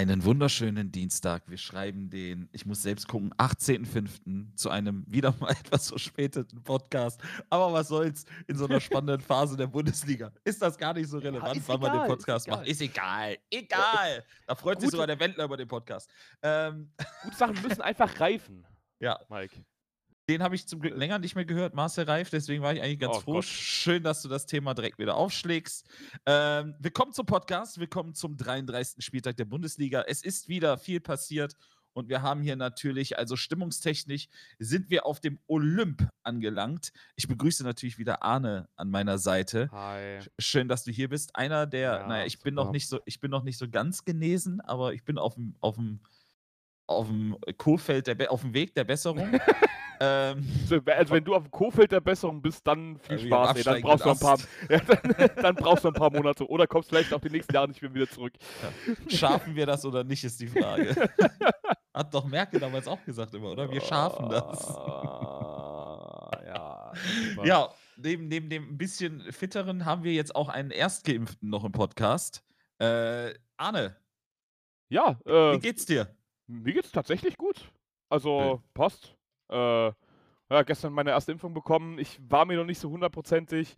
Einen 0.00 0.24
wunderschönen 0.24 0.90
Dienstag. 0.90 1.42
Wir 1.46 1.58
schreiben 1.58 2.08
den, 2.08 2.48
ich 2.52 2.64
muss 2.64 2.80
selbst 2.80 3.06
gucken, 3.06 3.34
18.05. 3.34 4.56
zu 4.56 4.70
einem 4.70 5.04
wieder 5.06 5.34
mal 5.40 5.50
etwas 5.60 5.90
verspäteten 5.90 6.62
Podcast. 6.62 7.20
Aber 7.50 7.70
was 7.74 7.88
soll's 7.88 8.24
in 8.46 8.56
so 8.56 8.64
einer 8.64 8.80
spannenden 8.80 9.20
Phase 9.20 9.58
der 9.58 9.66
Bundesliga? 9.66 10.32
Ist 10.42 10.62
das 10.62 10.78
gar 10.78 10.94
nicht 10.94 11.10
so 11.10 11.18
relevant, 11.18 11.54
ist 11.58 11.68
wann 11.68 11.80
man 11.80 11.90
den 11.92 11.96
egal, 12.00 12.06
ist 12.06 12.16
Podcast 12.16 12.46
egal. 12.46 12.58
macht? 12.60 12.68
Ist 12.68 12.80
egal. 12.80 13.36
Egal. 13.50 14.24
Da 14.46 14.54
freut 14.54 14.80
sich 14.80 14.86
Gute- 14.86 14.92
sogar 14.92 15.06
der 15.06 15.20
Wendler 15.20 15.44
über 15.44 15.58
den 15.58 15.68
Podcast. 15.68 16.08
Ähm, 16.42 16.90
Gute 17.24 17.36
Sachen 17.36 17.60
müssen 17.60 17.82
einfach 17.82 18.18
reifen, 18.20 18.66
ja, 19.00 19.20
Mike. 19.28 19.62
Den 20.30 20.44
habe 20.44 20.54
ich 20.54 20.64
zum 20.68 20.80
Glück 20.80 20.96
länger 20.96 21.18
nicht 21.18 21.34
mehr 21.34 21.44
gehört, 21.44 21.74
Marcel 21.74 22.04
Reif. 22.04 22.30
Deswegen 22.30 22.62
war 22.62 22.72
ich 22.72 22.80
eigentlich 22.80 23.00
ganz 23.00 23.16
Oh 23.16 23.20
froh. 23.20 23.32
Gott. 23.34 23.44
Schön, 23.46 24.04
dass 24.04 24.22
du 24.22 24.28
das 24.28 24.46
Thema 24.46 24.74
direkt 24.74 25.00
wieder 25.00 25.16
aufschlägst. 25.16 25.88
Ähm, 26.24 26.76
willkommen 26.78 27.12
zum 27.12 27.26
Podcast. 27.26 27.80
Willkommen 27.80 28.14
zum 28.14 28.36
33. 28.36 29.04
Spieltag 29.04 29.36
der 29.38 29.44
Bundesliga. 29.46 30.04
Es 30.06 30.22
ist 30.22 30.48
wieder 30.48 30.78
viel 30.78 31.00
passiert. 31.00 31.56
Und 31.94 32.08
wir 32.08 32.22
haben 32.22 32.42
hier 32.42 32.54
natürlich, 32.54 33.18
also 33.18 33.34
stimmungstechnisch, 33.34 34.28
sind 34.60 34.88
wir 34.90 35.04
auf 35.04 35.18
dem 35.18 35.40
Olymp 35.48 36.08
angelangt. 36.22 36.92
Ich 37.16 37.26
begrüße 37.26 37.64
natürlich 37.64 37.98
wieder 37.98 38.22
Arne 38.22 38.68
an 38.76 38.88
meiner 38.88 39.18
Seite. 39.18 39.68
Hi. 39.72 40.20
Schön, 40.38 40.68
dass 40.68 40.84
du 40.84 40.92
hier 40.92 41.08
bist. 41.08 41.34
Einer 41.34 41.66
der, 41.66 41.80
Ja, 42.02 42.06
naja, 42.06 42.24
ich 42.26 42.38
bin 42.38 42.54
noch 42.54 42.70
nicht 42.70 42.88
so, 42.88 43.00
ich 43.04 43.18
bin 43.18 43.32
noch 43.32 43.42
nicht 43.42 43.58
so 43.58 43.68
ganz 43.68 44.04
genesen, 44.04 44.60
aber 44.60 44.94
ich 44.94 45.02
bin 45.02 45.18
auf 45.18 45.34
dem, 45.34 45.56
auf 45.58 45.74
dem, 45.74 45.98
auf 46.90 47.06
dem 47.08 47.36
Kohfeld 47.56 48.06
der, 48.06 48.14
Be- 48.14 48.30
auf 48.30 48.40
dem 48.42 48.52
Weg 48.54 48.74
der 48.74 48.84
Besserung. 48.84 49.40
ähm, 50.00 50.42
So, 50.66 50.80
Also, 50.86 51.14
wenn 51.14 51.24
du 51.24 51.34
auf 51.34 51.42
dem 51.44 51.50
Kofeld 51.50 51.92
der 51.92 52.00
Besserung 52.00 52.40
bist, 52.42 52.66
dann 52.66 52.98
viel 52.98 53.18
Ja, 53.18 53.24
wie 53.24 53.32
am 53.34 53.56
Spaß. 53.56 53.56
Ey, 53.56 53.62
dann 53.64 53.82
brauchst 53.82 54.04
du 54.04 54.10
ein 54.10 54.18
paar, 54.18 54.38
ja, 54.68 54.78
dann, 54.80 55.30
dann 55.42 55.54
brauchst 55.56 55.84
du 55.84 55.88
ein 55.88 55.94
paar 55.94 56.10
Monate 56.12 56.46
oder 56.48 56.66
kommst 56.66 56.88
vielleicht 56.90 57.12
auch 57.14 57.20
die 57.20 57.30
nächsten 57.30 57.54
Jahre 57.54 57.68
nicht 57.68 57.80
mehr 57.82 57.92
wieder 57.94 58.08
zurück. 58.08 58.32
Schaffen 59.08 59.54
wir 59.54 59.66
das 59.66 59.84
oder 59.84 60.04
nicht, 60.04 60.24
ist 60.24 60.40
die 60.40 60.48
Frage. 60.48 60.94
Hat 61.94 62.14
doch 62.14 62.24
Merkel 62.26 62.60
damals 62.60 62.86
auch 62.86 63.04
gesagt 63.04 63.34
immer, 63.34 63.50
oder? 63.50 63.70
Wir 63.70 63.80
schaffen 63.80 64.28
das. 64.30 64.64
Ah, 64.68 66.30
ja. 66.46 66.92
super. 67.34 67.46
Ja, 67.46 67.68
neben, 67.96 68.28
neben 68.28 68.48
dem 68.48 68.68
ein 68.70 68.78
bisschen 68.78 69.20
fitteren 69.32 69.84
haben 69.84 70.04
wir 70.04 70.12
jetzt 70.12 70.34
auch 70.34 70.48
einen 70.48 70.70
Erstgeimpften 70.70 71.48
noch 71.50 71.64
im 71.64 71.72
Podcast. 71.72 72.42
Äh, 72.78 73.34
Arne, 73.56 73.96
Ja, 74.88 75.18
wie 75.24 75.30
äh, 75.30 75.58
geht's 75.58 75.84
dir? 75.86 76.14
Mir 76.50 76.72
geht's 76.72 76.92
tatsächlich 76.92 77.36
gut. 77.36 77.70
Also, 78.08 78.62
passt. 78.74 79.16
Äh, 79.50 79.92
ja, 80.52 80.62
gestern 80.64 80.92
meine 80.92 81.10
erste 81.10 81.32
Impfung 81.32 81.54
bekommen. 81.54 81.98
Ich 81.98 82.20
war 82.28 82.44
mir 82.44 82.56
noch 82.56 82.64
nicht 82.64 82.80
so 82.80 82.90
hundertprozentig 82.90 83.76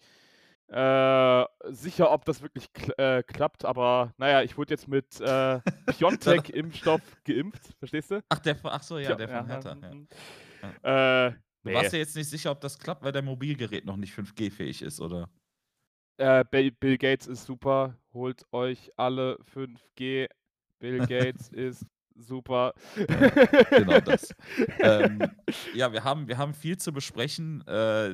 äh, 0.68 1.44
sicher, 1.68 2.10
ob 2.10 2.24
das 2.24 2.40
wirklich 2.40 2.72
kl 2.72 2.94
äh, 2.96 3.22
klappt, 3.22 3.64
aber 3.64 4.14
naja, 4.16 4.42
ich 4.42 4.56
wurde 4.56 4.72
jetzt 4.72 4.88
mit 4.88 5.20
äh, 5.20 5.60
BioNTech-Impfstoff 5.98 7.02
geimpft, 7.24 7.74
verstehst 7.78 8.10
du? 8.10 8.22
Ach, 8.30 8.38
der 8.38 8.56
von, 8.56 8.70
ach 8.70 8.82
so, 8.82 8.96
ja, 8.96 9.08
Tja, 9.08 9.14
der 9.16 9.28
von 9.28 9.46
Hertha. 9.46 9.76
Ja. 9.82 9.90
mhm. 9.90 10.08
Äh, 10.82 11.38
Du 11.62 11.68
nee. 11.68 11.74
warst 11.76 11.92
ja 11.92 12.00
jetzt 12.00 12.16
nicht 12.16 12.28
sicher, 12.28 12.50
ob 12.50 12.60
das 12.60 12.78
klappt, 12.78 13.04
weil 13.04 13.12
dein 13.12 13.24
Mobilgerät 13.24 13.84
noch 13.84 13.96
nicht 13.96 14.12
5G-fähig 14.12 14.82
ist, 14.82 15.00
oder? 15.00 15.30
Äh, 16.16 16.44
Bill, 16.50 16.72
Bill 16.72 16.98
Gates 16.98 17.28
ist 17.28 17.44
super. 17.44 17.96
Holt 18.12 18.44
euch 18.52 18.90
alle 18.96 19.38
5G. 19.54 20.28
Bill 20.80 20.98
Gates 21.06 21.48
ist 21.52 21.86
super. 22.16 22.74
Genau 23.70 24.00
das. 24.00 24.34
ähm, 24.80 25.20
ja, 25.74 25.92
wir 25.92 26.04
haben, 26.04 26.28
wir 26.28 26.38
haben 26.38 26.54
viel 26.54 26.76
zu 26.76 26.92
besprechen. 26.92 27.64
Äh, 27.66 28.08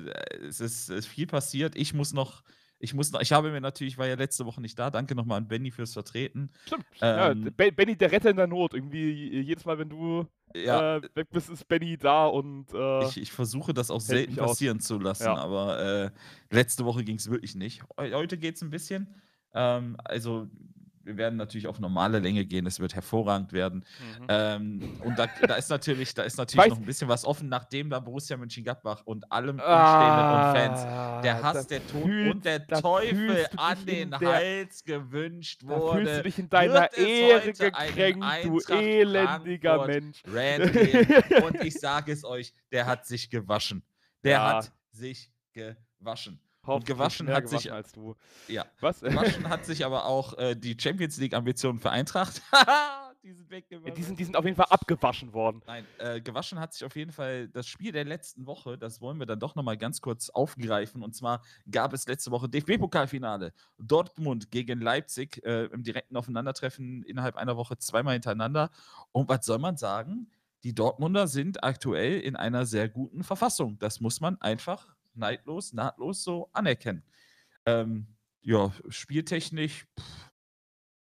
es, 0.46 0.60
ist, 0.60 0.88
es 0.88 0.90
ist 0.90 1.06
viel 1.06 1.26
passiert. 1.26 1.76
Ich 1.76 1.94
muss 1.94 2.12
noch, 2.12 2.42
ich 2.78 2.94
muss 2.94 3.10
noch, 3.12 3.20
ich 3.20 3.32
habe 3.32 3.50
mir 3.50 3.60
natürlich, 3.60 3.94
ich 3.94 3.98
war 3.98 4.06
ja 4.06 4.14
letzte 4.14 4.46
Woche 4.46 4.60
nicht 4.60 4.78
da. 4.78 4.90
Danke 4.90 5.14
nochmal 5.14 5.38
an 5.38 5.48
Benny 5.48 5.70
fürs 5.70 5.92
Vertreten. 5.92 6.50
Stimmt. 6.66 6.84
Ähm, 7.00 7.44
ja, 7.44 7.50
Ben- 7.56 7.74
Benny, 7.74 7.96
der 7.96 8.12
Retter 8.12 8.30
in 8.30 8.36
der 8.36 8.46
Not. 8.46 8.74
Irgendwie 8.74 9.40
jedes 9.42 9.64
Mal, 9.64 9.78
wenn 9.78 9.88
du 9.88 10.26
Ja, 10.54 10.96
äh, 10.96 11.02
weg 11.14 11.28
bist, 11.30 11.50
ist 11.50 11.66
Benny 11.68 11.96
da 11.98 12.26
und 12.26 12.72
äh, 12.72 13.04
ich, 13.08 13.16
ich 13.20 13.32
versuche 13.32 13.74
das 13.74 13.90
auch 13.90 14.00
selten 14.00 14.32
mich 14.32 14.40
aus. 14.40 14.50
passieren 14.52 14.80
zu 14.80 14.98
lassen, 14.98 15.24
Ja. 15.24 15.34
aber 15.36 15.78
äh, 15.80 16.10
letzte 16.54 16.84
Woche 16.84 17.04
ging 17.04 17.16
es 17.16 17.30
wirklich 17.30 17.54
nicht. 17.54 17.82
Heu- 17.98 18.12
Heute 18.12 18.38
geht 18.38 18.56
es 18.56 18.62
ein 18.62 18.70
bisschen. 18.70 19.12
Ähm, 19.54 19.96
also, 20.04 20.46
wir 21.08 21.16
werden 21.16 21.36
natürlich 21.36 21.66
auf 21.66 21.80
normale 21.80 22.18
Länge 22.20 22.44
gehen. 22.44 22.66
Es 22.66 22.78
wird 22.78 22.94
hervorragend 22.94 23.52
werden. 23.52 23.84
mhm. 24.20 24.26
Ähm, 24.28 24.92
und 25.02 25.18
da, 25.18 25.26
da 25.46 25.54
ist 25.54 25.70
natürlich, 25.70 26.12
da 26.14 26.22
ist 26.22 26.36
natürlich 26.38 26.66
Weiß- 26.66 26.68
noch 26.70 26.76
ein 26.78 26.84
bisschen 26.84 27.08
was 27.08 27.24
offen, 27.24 27.48
nachdem 27.48 27.88
da 27.90 27.98
Borussia 27.98 28.36
Mönchengladbach 28.36 29.02
und 29.06 29.32
allem 29.32 29.56
Umstehenden 29.56 30.34
und 30.34 30.54
Fans 30.54 30.80
Ah, 30.80 31.20
der 31.22 31.42
Hass, 31.42 31.66
der 31.66 31.86
Tod 31.86 32.02
fühlst- 32.04 32.34
und 32.34 32.44
der 32.44 32.66
Teufel 32.66 33.46
an 33.56 33.86
den 33.86 34.10
der- 34.10 34.20
Hals 34.20 34.84
gewünscht 34.84 35.62
Da 35.66 35.68
fühlst 35.68 35.80
du 35.80 35.92
wurde. 36.12 36.22
dich 36.22 36.38
in 36.38 36.48
deiner 36.50 36.92
Ehre 36.96 37.52
gekränkt, 37.52 38.24
du 38.44 38.58
elendiger 38.74 39.84
Frankfurt 39.84 39.86
Mensch. 39.88 40.22
Und 41.42 41.64
ich 41.64 41.74
sage 41.74 42.12
es 42.12 42.24
euch, 42.24 42.52
der 42.70 42.86
hat 42.86 43.06
sich 43.06 43.30
gewaschen. 43.30 43.82
Der 44.22 44.32
Ja. 44.32 44.56
hat 44.56 44.72
sich 44.92 45.32
gewaschen. 45.52 46.40
Hoffentlich 46.68 46.96
gewaschen 46.96 47.28
hat 47.28 47.48
sich- 47.48 47.64
gewaschen 47.64 47.72
als 47.72 47.92
du. 47.92 48.16
Ja. 48.48 48.66
Was? 48.80 49.00
Gewaschen 49.00 49.48
hat 49.48 49.64
sich 49.64 49.84
aber 49.84 50.06
auch 50.06 50.36
äh, 50.38 50.54
die 50.54 50.76
Champions 50.78 51.16
League-Ambitionen 51.18 51.78
für 51.78 51.90
Eintracht. 51.90 52.42
die 53.22 53.32
sind 53.32 53.50
Ja, 53.50 53.90
die, 53.90 54.02
sind, 54.02 54.18
die 54.18 54.24
sind 54.24 54.36
auf 54.36 54.44
jeden 54.44 54.56
Fall 54.56 54.66
abgewaschen 54.70 55.32
worden. 55.32 55.62
Nein, 55.66 55.84
äh, 55.98 56.20
gewaschen 56.20 56.58
hat 56.60 56.72
sich 56.72 56.84
auf 56.84 56.94
jeden 56.96 57.12
Fall 57.12 57.48
das 57.48 57.66
Spiel 57.66 57.92
der 57.92 58.04
letzten 58.04 58.46
Woche. 58.46 58.78
Das 58.78 59.00
wollen 59.00 59.18
wir 59.18 59.26
dann 59.26 59.40
doch 59.40 59.54
nochmal 59.54 59.76
ganz 59.76 60.00
kurz 60.00 60.30
aufgreifen. 60.30 61.02
Und 61.02 61.14
zwar 61.14 61.42
gab 61.70 61.92
es 61.92 62.06
letzte 62.06 62.30
Woche 62.30 62.48
DFB-Pokalfinale. 62.48 63.52
Dortmund 63.78 64.50
gegen 64.50 64.80
Leipzig 64.80 65.44
äh, 65.44 65.64
im 65.66 65.82
direkten 65.82 66.16
Aufeinandertreffen 66.16 67.02
innerhalb 67.02 67.36
einer 67.36 67.56
Woche 67.56 67.76
zweimal 67.78 68.14
hintereinander. 68.14 68.70
Und 69.12 69.28
was 69.28 69.44
soll 69.44 69.58
man 69.58 69.76
sagen? 69.76 70.30
Die 70.64 70.74
Dortmunder 70.74 71.26
sind 71.28 71.62
aktuell 71.62 72.20
in 72.20 72.34
einer 72.36 72.66
sehr 72.66 72.88
guten 72.88 73.22
Verfassung. 73.24 73.78
Das 73.78 74.00
muss 74.00 74.20
man 74.20 74.40
einfach 74.40 74.94
neidlos, 75.18 75.72
nahtlos 75.72 76.22
so 76.24 76.48
anerkennen. 76.52 77.02
Ähm, 77.66 78.06
ja, 78.40 78.72
spieltechnisch, 78.88 79.86
pff, 79.98 80.30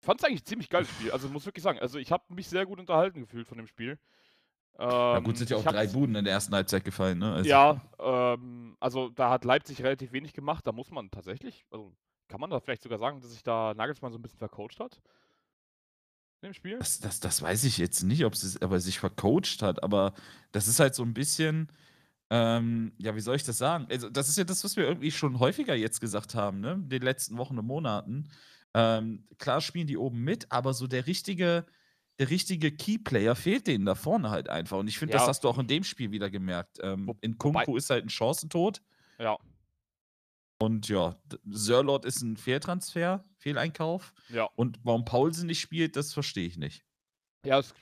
Ich 0.02 0.06
fand 0.06 0.22
es 0.22 0.26
eigentlich 0.26 0.42
ein 0.42 0.46
ziemlich 0.46 0.70
geiles 0.70 0.90
Spiel. 0.90 1.12
Also 1.12 1.28
muss 1.30 1.46
wirklich 1.46 1.64
sagen, 1.64 1.80
also 1.80 2.00
ich 2.00 2.12
habe 2.12 2.34
mich 2.34 2.48
sehr 2.48 2.66
gut 2.66 2.80
unterhalten 2.80 3.20
gefühlt 3.22 3.48
von 3.48 3.58
dem 3.58 3.68
Spiel. 3.68 4.00
na 4.78 5.18
Ähm, 5.18 5.24
gut, 5.24 5.38
sind 5.38 5.50
ja 5.50 5.58
auch 5.58 5.64
drei 5.64 5.88
Buden 5.88 6.16
in 6.16 6.24
der 6.24 6.34
ersten 6.34 6.56
Halbzeit 6.56 6.84
gefallen. 6.84 7.20
Ne? 7.20 7.34
Also, 7.34 7.50
Ja, 7.50 7.82
ähm, 8.00 8.78
also 8.80 9.10
da 9.10 9.30
hat 9.30 9.44
Leipzig 9.44 9.84
relativ 9.84 10.12
wenig 10.12 10.34
gemacht. 10.34 10.66
Da 10.66 10.72
muss 10.72 10.90
man 10.90 11.12
tatsächlich, 11.12 11.66
also 11.70 11.94
kann 12.30 12.40
man 12.40 12.50
da 12.50 12.60
vielleicht 12.60 12.84
sogar 12.84 13.00
sagen, 13.00 13.20
dass 13.22 13.32
sich 13.32 13.44
da 13.44 13.74
Nagelsmann 13.74 14.12
so 14.12 14.18
ein 14.18 14.22
bisschen 14.22 14.40
vercoacht 14.40 14.80
hat? 14.80 15.02
In 16.42 16.50
dem 16.50 16.54
Spiel? 16.54 16.78
Das, 16.78 17.00
das, 17.00 17.20
das 17.20 17.42
weiß 17.42 17.66
ich 17.66 17.78
jetzt 17.78 18.04
nicht, 18.04 18.24
ob 18.24 18.34
es 18.34 18.62
aber 18.62 18.80
sich 18.80 19.00
vercoacht 19.00 19.62
hat, 19.62 19.84
aber 19.84 20.14
das 20.54 20.70
ist 20.70 20.80
halt 20.80 20.96
so 20.96 21.04
ein 21.04 21.14
bisschen, 21.14 21.70
ähm, 22.30 22.92
ja, 22.98 23.16
wie 23.16 23.22
soll 23.22 23.36
ich 23.36 23.44
das 23.44 23.58
sagen? 23.58 23.88
Also, 23.90 24.10
das 24.10 24.30
ist 24.30 24.38
ja 24.38 24.44
das, 24.44 24.64
was 24.64 24.76
wir 24.76 24.84
irgendwie 24.86 25.12
schon 25.12 25.40
häufiger 25.40 25.76
jetzt 25.76 26.00
gesagt 26.02 26.36
haben, 26.36 26.60
ne? 26.60 26.74
In 26.74 26.90
den 26.90 27.02
letzten 27.02 27.38
Wochen 27.38 27.58
und 27.58 27.66
Monaten. 27.66 28.30
Ähm, 28.76 29.26
klar 29.40 29.62
spielen 29.62 29.88
die 29.88 29.98
oben 29.98 30.20
mit, 30.24 30.52
aber 30.52 30.74
so 30.74 30.86
der 30.86 31.08
richtige, 31.08 31.66
der 32.20 32.30
richtige 32.30 32.72
Keyplayer 32.72 33.36
fehlt 33.36 33.66
denen 33.66 33.86
da 33.86 33.96
vorne 33.96 34.30
halt 34.30 34.48
einfach. 34.50 34.78
Und 34.78 34.88
ich 34.88 35.00
finde, 35.00 35.14
das 35.14 35.24
Ja. 35.24 35.28
hast 35.30 35.44
du 35.44 35.50
auch 35.50 35.58
in 35.58 35.66
dem 35.68 35.84
Spiel 35.84 36.12
wieder 36.12 36.30
gemerkt. 36.30 36.78
Ähm, 36.84 37.12
in 37.22 37.38
Kunku 37.38 37.78
ist 37.78 37.90
halt 37.90 38.06
ein 38.06 38.10
Chancentod. 38.10 38.82
Ja, 39.18 39.38
Und 40.62 40.90
ja, 40.90 41.16
Sörlot 41.50 42.06
ist 42.06 42.22
ein 42.22 42.36
Fehltransfer, 42.38 43.24
Fehleinkauf. 43.38 44.14
ja. 44.30 44.50
Und 44.56 44.80
warum 44.84 45.06
Paulsen 45.06 45.48
nicht 45.48 45.62
spielt, 45.62 45.96
das 45.96 46.14
verstehe 46.14 46.46
ich 46.48 46.58
nicht. 46.58 46.86
Ja, 47.46 47.60
es, 47.60 47.74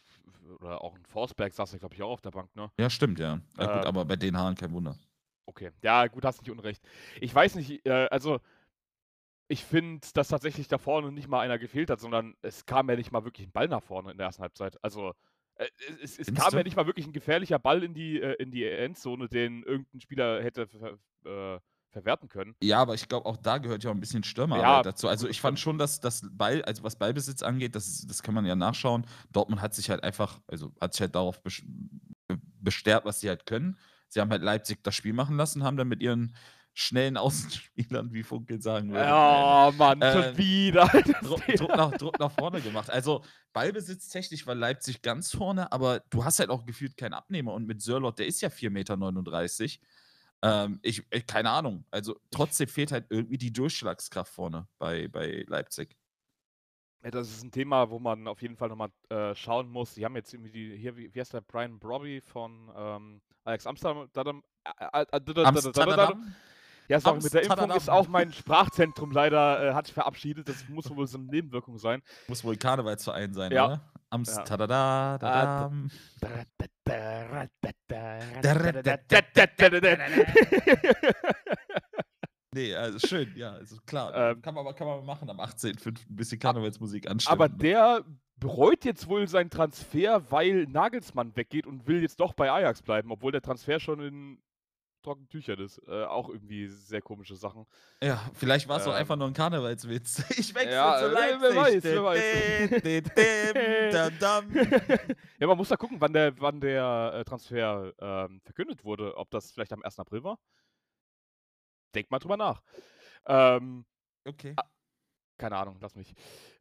oder 0.60 0.82
auch 0.82 0.96
ein 0.96 1.06
Forsberg 1.06 1.54
saß 1.54 1.72
ja, 1.74 1.78
glaube 1.78 1.96
ich, 1.96 2.04
auch 2.04 2.12
auf 2.12 2.22
der 2.22 2.32
Bank, 2.32 2.56
ne? 2.56 2.72
Ja, 2.80 2.90
stimmt, 2.90 3.20
ja. 3.20 3.40
ja 3.58 3.66
gut, 3.66 3.84
Ähm, 3.84 3.88
aber 3.88 4.06
bei 4.06 4.16
den 4.16 4.38
Haaren 4.38 4.56
kein 4.56 4.72
Wunder. 4.72 4.96
Okay. 5.46 5.72
Ja, 5.82 6.08
gut, 6.08 6.26
hast 6.26 6.42
nicht 6.42 6.52
unrecht. 6.52 6.84
Ich 7.22 7.34
weiß 7.34 7.56
nicht, 7.56 7.86
äh, 7.86 8.08
also 8.12 8.40
ich 9.48 9.64
finde, 9.64 10.06
dass 10.14 10.28
tatsächlich 10.28 10.68
da 10.68 10.78
vorne 10.78 11.12
nicht 11.12 11.28
mal 11.28 11.40
einer 11.40 11.58
gefehlt 11.58 11.90
hat, 11.90 12.00
sondern 12.00 12.36
es 12.42 12.66
kam 12.66 12.90
ja 12.90 12.96
nicht 12.96 13.12
mal 13.12 13.24
wirklich 13.24 13.48
ein 13.48 13.52
Ball 13.52 13.68
nach 13.68 13.84
vorne 13.84 14.12
in 14.12 14.18
der 14.18 14.28
ersten 14.28 14.42
Halbzeit. 14.42 14.78
Also 14.84 15.14
äh, 15.56 15.68
es, 16.02 16.20
es 16.20 16.34
kam 16.34 16.52
du? 16.52 16.58
ja 16.58 16.64
nicht 16.64 16.76
mal 16.76 16.86
wirklich 16.86 17.08
ein 17.08 17.14
gefährlicher 17.14 17.60
Ball 17.60 17.84
in 17.84 17.94
die, 17.94 18.22
äh, 18.22 18.34
in 18.34 18.52
die 18.52 18.66
Endzone, 18.66 19.30
den 19.30 19.64
irgendein 19.64 20.02
Spieler 20.02 20.44
hätte 20.44 20.68
äh, 21.24 21.60
verwerten 21.92 22.30
können. 22.30 22.56
Ja, 22.62 22.80
aber 22.80 22.94
ich 22.94 23.08
glaube, 23.08 23.26
auch 23.26 23.38
da 23.38 23.58
gehört 23.58 23.84
ja 23.84 23.90
auch 23.90 23.96
ein 23.96 24.00
bisschen 24.00 24.24
Stürmerarbeit 24.24 24.68
Ja, 24.70 24.82
dazu. 24.84 25.08
Also 25.08 25.28
ich 25.28 25.38
das 25.38 25.42
fand 25.42 25.60
schon, 25.60 25.78
dass 25.78 26.00
das 26.00 26.22
Ball, 26.32 26.62
also 26.64 26.84
was 26.84 26.96
Ballbesitz 26.98 27.42
angeht, 27.44 27.76
das, 27.76 28.06
das 28.08 28.22
kann 28.22 28.34
man 28.36 28.46
ja 28.46 28.56
nachschauen. 28.56 29.06
Dortmund 29.32 29.62
hat 29.62 29.74
sich 29.74 29.90
halt 29.90 30.04
einfach, 30.04 30.40
also 30.48 30.74
hat 30.82 30.94
sich 30.94 31.02
halt 31.02 31.16
darauf 31.16 31.42
bes- 31.44 31.64
be- 32.28 32.40
bestärkt, 32.60 33.06
was 33.06 33.20
sie 33.20 33.30
halt 33.30 33.46
können. 33.46 33.78
Sie 34.10 34.22
haben 34.22 34.30
halt 34.32 34.42
Leipzig 34.42 34.84
das 34.84 34.96
Spiel 34.96 35.14
machen 35.14 35.38
lassen, 35.38 35.64
haben 35.64 35.78
dann 35.78 35.88
mit 35.88 36.02
ihren 36.02 36.36
schnellen 36.74 37.18
Außenspielern, 37.18 38.14
wie 38.14 38.22
Funkel 38.22 38.62
sagen 38.62 38.92
würde, 38.92 39.06
Ja, 39.06 39.74
Mann, 39.76 40.00
Ähm, 40.02 40.14
schon 40.24 40.38
wieder. 40.38 40.86
Druck. 41.24 41.44
Druck, 41.48 41.76
nach, 41.76 41.92
Druck 41.98 42.20
nach 42.20 42.32
vorne 42.32 42.62
gemacht. 42.62 42.92
Also 42.92 43.24
Ballbesitztechnisch 43.54 44.46
war 44.46 44.54
Leipzig 44.54 45.02
ganz 45.02 45.32
vorne, 45.32 45.72
aber 45.72 46.02
du 46.12 46.24
hast 46.24 46.38
halt 46.40 46.52
auch 46.52 46.66
gefühlt 46.66 46.96
keinen 46.96 47.14
Abnehmer. 47.14 47.54
Und 47.54 47.66
mit 47.66 47.82
Sörlot, 47.82 48.20
der 48.20 48.28
ist 48.28 48.42
ja 48.42 48.50
4,39 48.50 48.70
Meter. 48.70 48.96
Ähm, 50.44 50.80
ich, 50.84 51.06
ich, 51.12 51.26
keine 51.26 51.50
Ahnung. 51.50 51.86
Also 51.92 52.20
trotzdem 52.32 52.68
fehlt 52.68 52.92
halt 52.92 53.08
irgendwie 53.10 53.38
die 53.38 53.52
Durchschlagskraft 53.52 54.32
vorne 54.32 54.68
bei, 54.78 55.08
bei 55.08 55.46
Leipzig. 55.48 55.98
Ja, 57.04 57.12
das 57.12 57.30
ist 57.30 57.44
ein 57.44 57.52
Thema, 57.52 57.90
wo 57.90 58.00
man 58.00 58.28
auf 58.28 58.42
jeden 58.42 58.58
Fall 58.58 58.70
nochmal 58.70 58.90
äh, 59.10 59.34
schauen 59.36 59.70
muss. 59.70 59.94
Die 59.94 60.04
haben 60.04 60.16
jetzt 60.16 60.34
irgendwie 60.34 60.52
die, 60.52 60.78
hier, 60.78 60.98
wie, 60.98 61.14
wie 61.14 61.20
heißt 61.20 61.34
der, 61.34 61.42
Brian 61.42 61.80
Brobby 61.80 62.22
von 62.22 62.72
ähm, 62.76 63.22
Alex 63.44 63.68
Amsterdam. 63.68 64.44
Äh, 64.64 65.04
äh, 65.04 65.44
Amsterdam? 65.44 66.36
Ja, 66.90 67.00
sorry, 67.02 67.20
mit 67.22 67.34
der 67.34 67.44
Impfung 67.44 67.72
ist 67.72 67.90
auch 67.90 68.08
mein 68.08 68.32
Sprachzentrum 68.34 69.12
leider, 69.12 69.72
äh, 69.72 69.74
hat 69.74 69.88
sich 69.88 69.94
verabschiedet. 69.94 70.48
Das 70.48 70.68
muss 70.70 70.90
wohl 70.90 71.08
so 71.08 71.18
eine 71.18 71.28
Nebenwirkung 71.28 71.78
sein. 71.78 72.02
Muss 72.28 72.44
wohl 72.44 72.56
Karnevalsverein 72.56 73.34
sein, 73.34 73.52
Ja. 73.52 73.66
oder? 73.66 73.82
Amsterdam. 74.10 75.20
Ah, 75.22 75.70
Nee, 82.54 82.74
also 82.74 82.98
schön, 83.06 83.34
ja, 83.36 83.52
also 83.52 83.76
klar. 83.86 84.14
Ähm, 84.32 84.42
kann, 84.42 84.56
man, 84.56 84.66
aber- 84.66 84.74
kann 84.74 84.88
man 84.88 85.06
machen 85.06 85.30
am 85.30 85.40
18.05. 85.40 85.88
ein 86.10 86.16
bisschen 86.16 86.40
Karnevalsmusik 86.40 87.10
anstimmen. 87.10 87.34
Aber 87.34 87.50
der 87.50 88.04
bereut 88.38 88.86
jetzt 88.86 89.08
wohl 89.10 89.28
seinen 89.28 89.50
Transfer, 89.50 90.32
weil 90.32 90.66
Nagelsmann 90.66 91.36
weggeht 91.36 91.68
und 91.68 91.88
will 91.88 92.02
jetzt 92.02 92.20
doch 92.20 92.34
bei 92.34 92.50
Ajax 92.52 92.82
bleiben, 92.82 93.12
obwohl 93.12 93.32
der 93.32 93.42
Transfer 93.42 93.80
schon 93.80 94.00
in 94.00 94.40
trockenen 95.08 95.30
Tüchern 95.30 95.60
ist. 95.60 95.82
Äh, 95.88 96.04
auch 96.06 96.30
irgendwie 96.30 96.68
sehr 96.68 97.02
komische 97.02 97.36
Sachen. 97.36 97.66
Ja, 98.04 98.22
vielleicht 98.34 98.68
war 98.68 98.78
es 98.78 98.84
doch 98.86 98.92
Ähm, 98.92 98.98
einfach 99.00 99.16
nur 99.16 99.28
ein 99.28 99.34
Karnevalswitz. 99.34 100.24
Ich 100.38 100.54
wechsle 100.54 100.72
Ja, 100.74 101.00
zu 101.00 101.06
äh, 101.06 101.12
Leipzig. 101.14 101.42
wer 101.42 101.56
weiß, 101.56 101.84
wer 101.84 102.04
weiß. 102.04 102.24
Ja, 105.40 105.48
man 105.48 105.58
muss 105.58 105.70
da 105.70 105.76
gucken, 105.78 106.00
wann 106.00 106.14
der, 106.14 106.40
wann 106.40 106.60
der 106.62 107.24
Transfer 107.26 107.94
ähm, 108.00 108.42
verkündet 108.44 108.84
wurde. 108.84 109.16
Ob 109.18 109.30
das 109.32 109.52
vielleicht 109.52 109.74
am 109.74 109.84
1. 109.84 110.00
April 110.00 110.24
war. 110.24 110.38
Denk 111.96 112.12
mal 112.12 112.20
drüber 112.20 112.38
nach. 112.38 112.62
Ähm, 113.26 113.86
Okay. 114.26 114.56
keine 115.38 115.56
Ahnung, 115.56 115.78
lass 115.80 115.96
mich. 115.96 116.14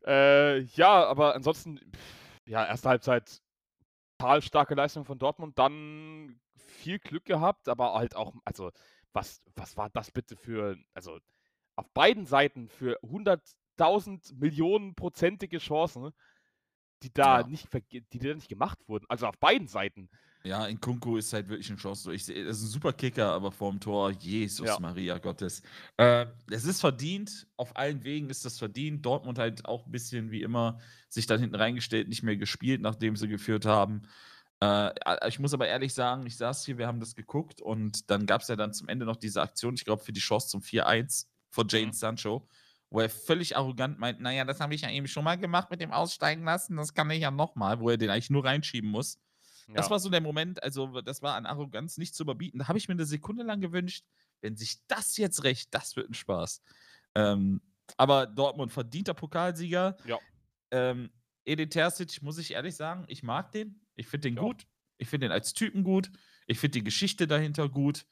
Äh, 0.07 0.61
ja, 0.61 1.05
aber 1.05 1.35
ansonsten, 1.35 1.79
pff, 1.79 2.41
ja, 2.47 2.65
erste 2.65 2.89
Halbzeit 2.89 3.43
total 4.19 4.43
starke 4.43 4.75
Leistung 4.75 5.05
von 5.05 5.19
Dortmund, 5.19 5.59
dann 5.59 6.41
viel 6.57 6.99
Glück 6.99 7.25
gehabt, 7.25 7.69
aber 7.69 7.95
halt 7.95 8.17
auch, 8.17 8.35
also, 8.45 8.71
was, 9.13 9.43
was 9.57 9.77
war 9.77 9.91
das 9.91 10.11
bitte 10.11 10.37
für, 10.37 10.77
also, 10.95 11.19
auf 11.77 11.91
beiden 11.93 12.27
Seiten 12.27 12.69
für 12.69 12.99
100.000 13.03 14.35
Millionen 14.37 14.95
prozentige 14.95 15.59
Chancen, 15.59 16.13
die 17.03 17.13
da 17.13 17.43
Ja. 17.43 17.45
nicht, 17.45 17.69
die 17.93 18.19
da 18.19 18.35
nicht 18.35 18.49
gemacht 18.49 18.89
wurden. 18.89 19.07
Also 19.09 19.27
auf 19.27 19.39
beiden 19.39 19.69
Seiten. 19.69 20.11
Ja, 20.47 20.67
in 20.67 20.81
Kunku 20.81 21.17
ist 21.17 21.33
halt 21.33 21.49
wirklich 21.49 21.69
eine 21.69 21.79
Chance. 21.79 22.13
Ich 22.15 22.25
das 22.27 22.37
ist 22.37 22.63
ein 22.63 22.69
super 22.69 22.93
Kicker, 22.93 23.33
aber 23.33 23.51
vorm 23.51 23.81
Tor, 23.81 24.13
Jesus 24.13 24.67
Ja. 24.69 24.79
Maria 24.79 25.19
Gottes. 25.19 25.63
Äh, 25.97 26.27
es 26.51 26.65
ist 26.65 26.81
verdient, 26.81 27.49
auf 27.57 27.77
allen 27.77 28.05
Wegen 28.05 28.31
ist 28.31 28.45
das 28.45 28.59
verdient. 28.59 29.05
Dortmund 29.05 29.39
halt 29.39 29.65
auch 29.65 29.87
ein 29.87 29.93
bisschen 29.93 30.31
wie 30.31 30.43
immer 30.43 30.79
sich 31.09 31.27
dann 31.27 31.41
hinten 31.41 31.57
reingestellt, 31.57 32.09
nicht 32.09 32.23
mehr 32.23 32.37
gespielt, 32.37 32.81
nachdem 32.81 33.17
sie 33.17 33.29
geführt 33.29 33.67
haben. 33.67 34.03
Äh, 34.61 34.91
ich 35.29 35.39
muss 35.41 35.53
aber 35.53 35.67
ehrlich 35.69 35.93
sagen, 35.95 36.25
ich 36.27 36.37
saß 36.37 36.65
hier, 36.65 36.79
wir 36.79 36.87
haben 36.87 37.01
das 37.01 37.15
geguckt 37.17 37.61
und 37.61 38.11
dann 38.11 38.25
gab 38.27 38.43
es 38.43 38.49
ja 38.49 38.57
dann 38.57 38.73
zum 38.73 38.89
Ende 38.89 39.05
noch 39.05 39.17
diese 39.17 39.43
Aktion, 39.43 39.75
ich 39.75 39.85
glaube, 39.85 40.03
für 40.05 40.13
die 40.13 40.21
Chance 40.21 40.49
zum 40.49 40.63
4-1 40.63 41.29
von 41.51 41.67
Jane 41.69 41.89
Mhm. 41.89 41.93
Sancho, 41.93 42.49
wo 42.91 43.01
er 43.01 43.11
völlig 43.11 43.57
arrogant 43.57 43.99
meint, 43.99 44.21
naja, 44.21 44.45
das 44.45 44.61
habe 44.61 44.75
ich 44.75 44.83
ja 44.83 44.91
eben 44.91 45.09
schon 45.09 45.25
mal 45.25 45.37
gemacht 45.37 45.71
mit 45.71 45.81
dem 45.81 45.91
Aussteigen 45.93 46.45
lassen, 46.45 46.77
das 46.77 46.95
kann 46.95 47.11
ich 47.11 47.21
ja 47.23 47.31
nochmal, 47.31 47.81
wo 47.81 47.91
er 47.91 47.97
den 47.99 48.11
eigentlich 48.11 48.31
nur 48.31 48.45
reinschieben 48.45 48.91
muss. 48.91 49.19
Das 49.69 49.87
Ja. 49.87 49.91
war 49.91 49.99
so 49.99 50.09
der 50.11 50.21
Moment, 50.21 50.63
also 50.63 51.01
das 51.01 51.23
war 51.23 51.35
an 51.35 51.47
Arroganz 51.47 51.99
nicht 51.99 52.15
zu 52.15 52.23
überbieten. 52.23 52.59
Da 52.61 52.69
habe 52.69 52.79
ich 52.79 52.89
mir 52.89 52.93
eine 52.95 53.05
Sekunde 53.07 53.43
lang 53.43 53.61
gewünscht, 53.61 54.05
wenn 54.41 54.57
sich 54.57 54.79
das 54.87 55.17
jetzt 55.17 55.43
rächt, 55.45 55.75
das 55.75 55.97
wird 55.97 56.09
ein 56.11 56.15
Spaß. 56.15 56.63
Ähm, 57.15 57.61
aber 57.97 58.27
Dortmund 58.27 58.73
verdienter 58.73 59.15
Pokalsieger. 59.15 59.97
Ja. 60.07 60.19
Ähm, 60.71 61.11
Edin 61.45 61.71
Terzic, 61.71 62.23
muss 62.23 62.39
ich 62.39 62.53
ehrlich 62.53 62.75
sagen, 62.77 63.05
ich 63.09 63.23
mag 63.23 63.53
den. 63.53 63.81
Ich 63.95 64.07
finde 64.07 64.29
den 64.29 64.37
Ja. 64.37 64.43
gut. 64.43 64.67
Ich 64.99 65.09
finde 65.09 65.27
den 65.27 65.33
als 65.33 65.53
Typen 65.53 65.85
gut. 65.85 66.11
Ich 66.47 66.59
finde 66.59 66.79
die 66.79 66.85
Geschichte 66.85 67.27
dahinter 67.27 67.69
gut. 67.69 68.07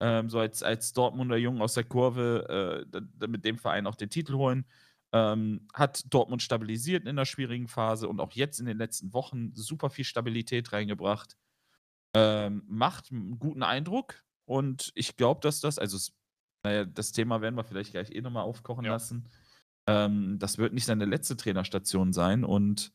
Ähm, 0.00 0.30
so 0.30 0.38
als, 0.38 0.62
als 0.62 0.92
Dortmunder 0.92 1.36
Jungen 1.36 1.60
aus 1.60 1.74
der 1.74 1.84
Kurve 1.84 2.86
äh, 3.20 3.26
mit 3.26 3.44
dem 3.44 3.58
Verein 3.58 3.86
auch 3.86 3.96
den 3.96 4.08
Titel 4.10 4.34
holen. 4.34 4.64
Ähm, 5.12 5.66
hat 5.74 6.04
Dortmund 6.14 6.42
stabilisiert 6.42 7.06
in 7.06 7.16
der 7.16 7.24
schwierigen 7.24 7.68
Phase 7.68 8.08
und 8.08 8.20
auch 8.20 8.32
jetzt 8.32 8.60
in 8.60 8.66
den 8.66 8.78
letzten 8.78 9.12
Wochen 9.12 9.52
super 9.54 9.90
viel 9.90 10.04
Stabilität 10.04 10.72
reingebracht. 10.72 11.36
Ähm, 12.14 12.64
macht 12.68 13.12
einen 13.12 13.38
guten 13.38 13.62
Eindruck 13.62 14.24
und 14.44 14.90
ich 14.94 15.16
glaube, 15.16 15.40
dass 15.42 15.60
das, 15.60 15.78
also 15.78 15.98
naja, 16.64 16.84
das 16.84 17.12
Thema 17.12 17.40
werden 17.40 17.54
wir 17.56 17.64
vielleicht 17.64 17.92
gleich 17.92 18.10
eh 18.10 18.20
nochmal 18.20 18.44
aufkochen 18.44 18.84
Ja. 18.84 18.92
lassen. 18.92 19.28
Ähm, 19.86 20.38
das 20.38 20.58
wird 20.58 20.72
nicht 20.74 20.86
seine 20.86 21.06
letzte 21.06 21.36
Trainerstation 21.36 22.12
sein 22.12 22.44
und 22.44 22.92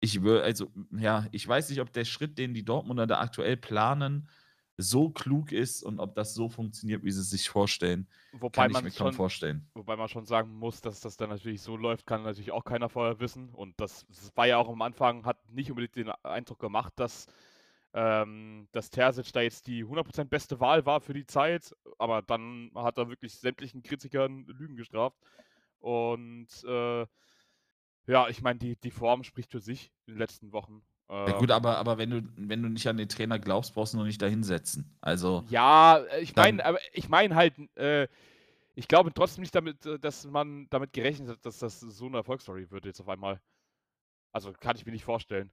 ich 0.00 0.22
würde, 0.22 0.42
also, 0.44 0.72
ja, 0.96 1.26
ich 1.32 1.46
weiß 1.46 1.70
nicht, 1.70 1.80
ob 1.80 1.92
der 1.92 2.04
Schritt, 2.04 2.38
den 2.38 2.54
die 2.54 2.64
Dortmunder 2.64 3.06
da 3.06 3.20
aktuell 3.20 3.56
planen, 3.56 4.28
so 4.76 5.08
klug 5.10 5.52
ist 5.52 5.82
und 5.82 6.00
ob 6.00 6.14
das 6.14 6.34
so 6.34 6.48
funktioniert, 6.48 7.02
wie 7.02 7.10
sie 7.10 7.20
es 7.20 7.30
sich 7.30 7.48
vorstellen. 7.48 8.06
Wobei 8.32 8.50
Kann 8.50 8.70
ich 8.70 8.74
man 8.74 8.84
mir 8.84 8.90
kaum 8.90 9.06
schon, 9.08 9.12
vorstellen. 9.14 9.70
Wobei 9.74 9.96
man 9.96 10.08
schon 10.08 10.26
sagen 10.26 10.52
muss, 10.52 10.82
dass 10.82 11.00
das 11.00 11.16
dann 11.16 11.30
natürlich 11.30 11.62
so 11.62 11.76
läuft, 11.76 12.06
kann 12.06 12.22
natürlich 12.22 12.52
auch 12.52 12.64
keiner 12.64 12.88
vorher 12.88 13.18
wissen. 13.18 13.48
Und 13.50 13.80
das, 13.80 14.06
das 14.08 14.36
war 14.36 14.46
ja 14.46 14.58
auch 14.58 14.68
am 14.68 14.82
Anfang, 14.82 15.24
hat 15.24 15.38
nicht 15.50 15.70
unbedingt 15.70 15.96
den 15.96 16.10
Eindruck 16.22 16.58
gemacht, 16.58 16.92
dass, 16.96 17.26
ähm, 17.94 18.68
dass 18.72 18.90
Terzic 18.90 19.32
da 19.32 19.40
jetzt 19.40 19.66
die 19.66 19.84
100% 19.84 20.24
beste 20.24 20.60
Wahl 20.60 20.84
war 20.84 21.00
für 21.00 21.14
die 21.14 21.26
Zeit. 21.26 21.74
Aber 21.98 22.20
dann 22.20 22.70
hat 22.74 22.98
er 22.98 23.08
wirklich 23.08 23.34
sämtlichen 23.34 23.82
Kritikern 23.82 24.44
Lügen 24.46 24.76
gestraft. 24.76 25.16
Und 25.78 26.48
äh, 26.64 27.06
ja, 28.06 28.28
ich 28.28 28.42
meine, 28.42 28.58
die, 28.58 28.76
die 28.76 28.90
Form 28.90 29.24
spricht 29.24 29.50
für 29.50 29.60
sich 29.60 29.90
in 30.06 30.14
den 30.14 30.18
letzten 30.18 30.52
Wochen. 30.52 30.82
Ja, 31.26 31.32
gut, 31.32 31.50
Ähm, 31.50 31.50
aber, 31.50 31.76
aber 31.78 31.98
wenn, 31.98 32.10
du, 32.10 32.22
wenn 32.36 32.62
du 32.62 32.68
nicht 32.68 32.86
an 32.88 32.96
den 32.96 33.08
Trainer 33.08 33.38
glaubst, 33.38 33.74
brauchst 33.74 33.94
du 33.94 33.98
noch 33.98 34.04
nicht 34.04 34.22
dahinsetzen. 34.22 34.96
Also, 35.00 35.44
Ja, 35.48 35.98
äh, 35.98 36.20
ich 36.20 36.34
meine, 36.36 36.64
aber 36.64 36.78
ich 36.92 37.08
meine 37.08 37.34
halt, 37.34 37.54
äh, 37.76 38.08
ich 38.74 38.88
glaube 38.88 39.12
trotzdem 39.14 39.42
nicht 39.42 39.54
damit, 39.54 39.86
äh, 39.86 39.98
dass 39.98 40.26
man 40.26 40.68
damit 40.70 40.92
gerechnet 40.92 41.28
hat, 41.30 41.46
dass 41.46 41.58
das 41.58 41.80
so 41.80 42.06
eine 42.06 42.18
Erfolgsstory 42.18 42.70
wird 42.70 42.86
jetzt 42.86 43.00
auf 43.00 43.08
einmal. 43.08 43.40
Also 44.32 44.52
kann 44.52 44.76
ich 44.76 44.86
mir 44.86 44.92
nicht 44.92 45.04
vorstellen. 45.04 45.52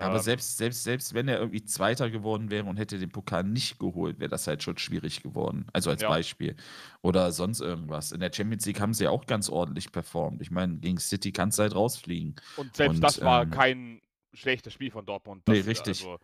aber 0.00 0.18
Ähm, 0.18 0.22
selbst, 0.22 0.56
selbst, 0.58 0.84
selbst 0.84 1.14
wenn 1.14 1.26
er 1.28 1.38
irgendwie 1.38 1.64
Zweiter 1.64 2.08
geworden 2.10 2.50
wäre 2.50 2.66
und 2.66 2.76
hätte 2.76 2.98
den 2.98 3.10
Pokal 3.10 3.42
nicht 3.44 3.78
geholt, 3.80 4.20
wäre 4.20 4.28
das 4.28 4.46
halt 4.46 4.62
schon 4.62 4.78
schwierig 4.78 5.22
geworden. 5.22 5.66
Also 5.72 5.90
als 5.90 6.02
Ja. 6.02 6.08
Beispiel. 6.10 6.56
Oder 7.02 7.32
sonst 7.32 7.60
irgendwas. 7.60 8.12
In 8.12 8.20
der 8.20 8.32
Champions 8.32 8.64
League 8.66 8.80
haben 8.80 8.94
sie 8.94 9.04
ja 9.04 9.10
auch 9.10 9.26
ganz 9.26 9.48
ordentlich 9.48 9.90
performt. 9.90 10.40
Ich 10.40 10.50
meine, 10.52 10.78
gegen 10.78 10.98
City 10.98 11.32
kannst 11.32 11.58
du 11.58 11.62
halt 11.62 11.74
rausfliegen. 11.74 12.36
Und 12.54 12.76
selbst 12.76 12.96
und, 12.98 13.02
das 13.02 13.20
war 13.24 13.42
ähm, 13.42 13.50
kein 13.50 14.00
schlechtes 14.32 14.72
Spiel 14.72 14.90
von 14.90 15.06
Dortmund. 15.06 15.42
Nee, 15.46 15.58
Das, 15.58 15.66
äh, 15.66 15.68
richtig. 15.70 16.00
Also, 16.04 16.18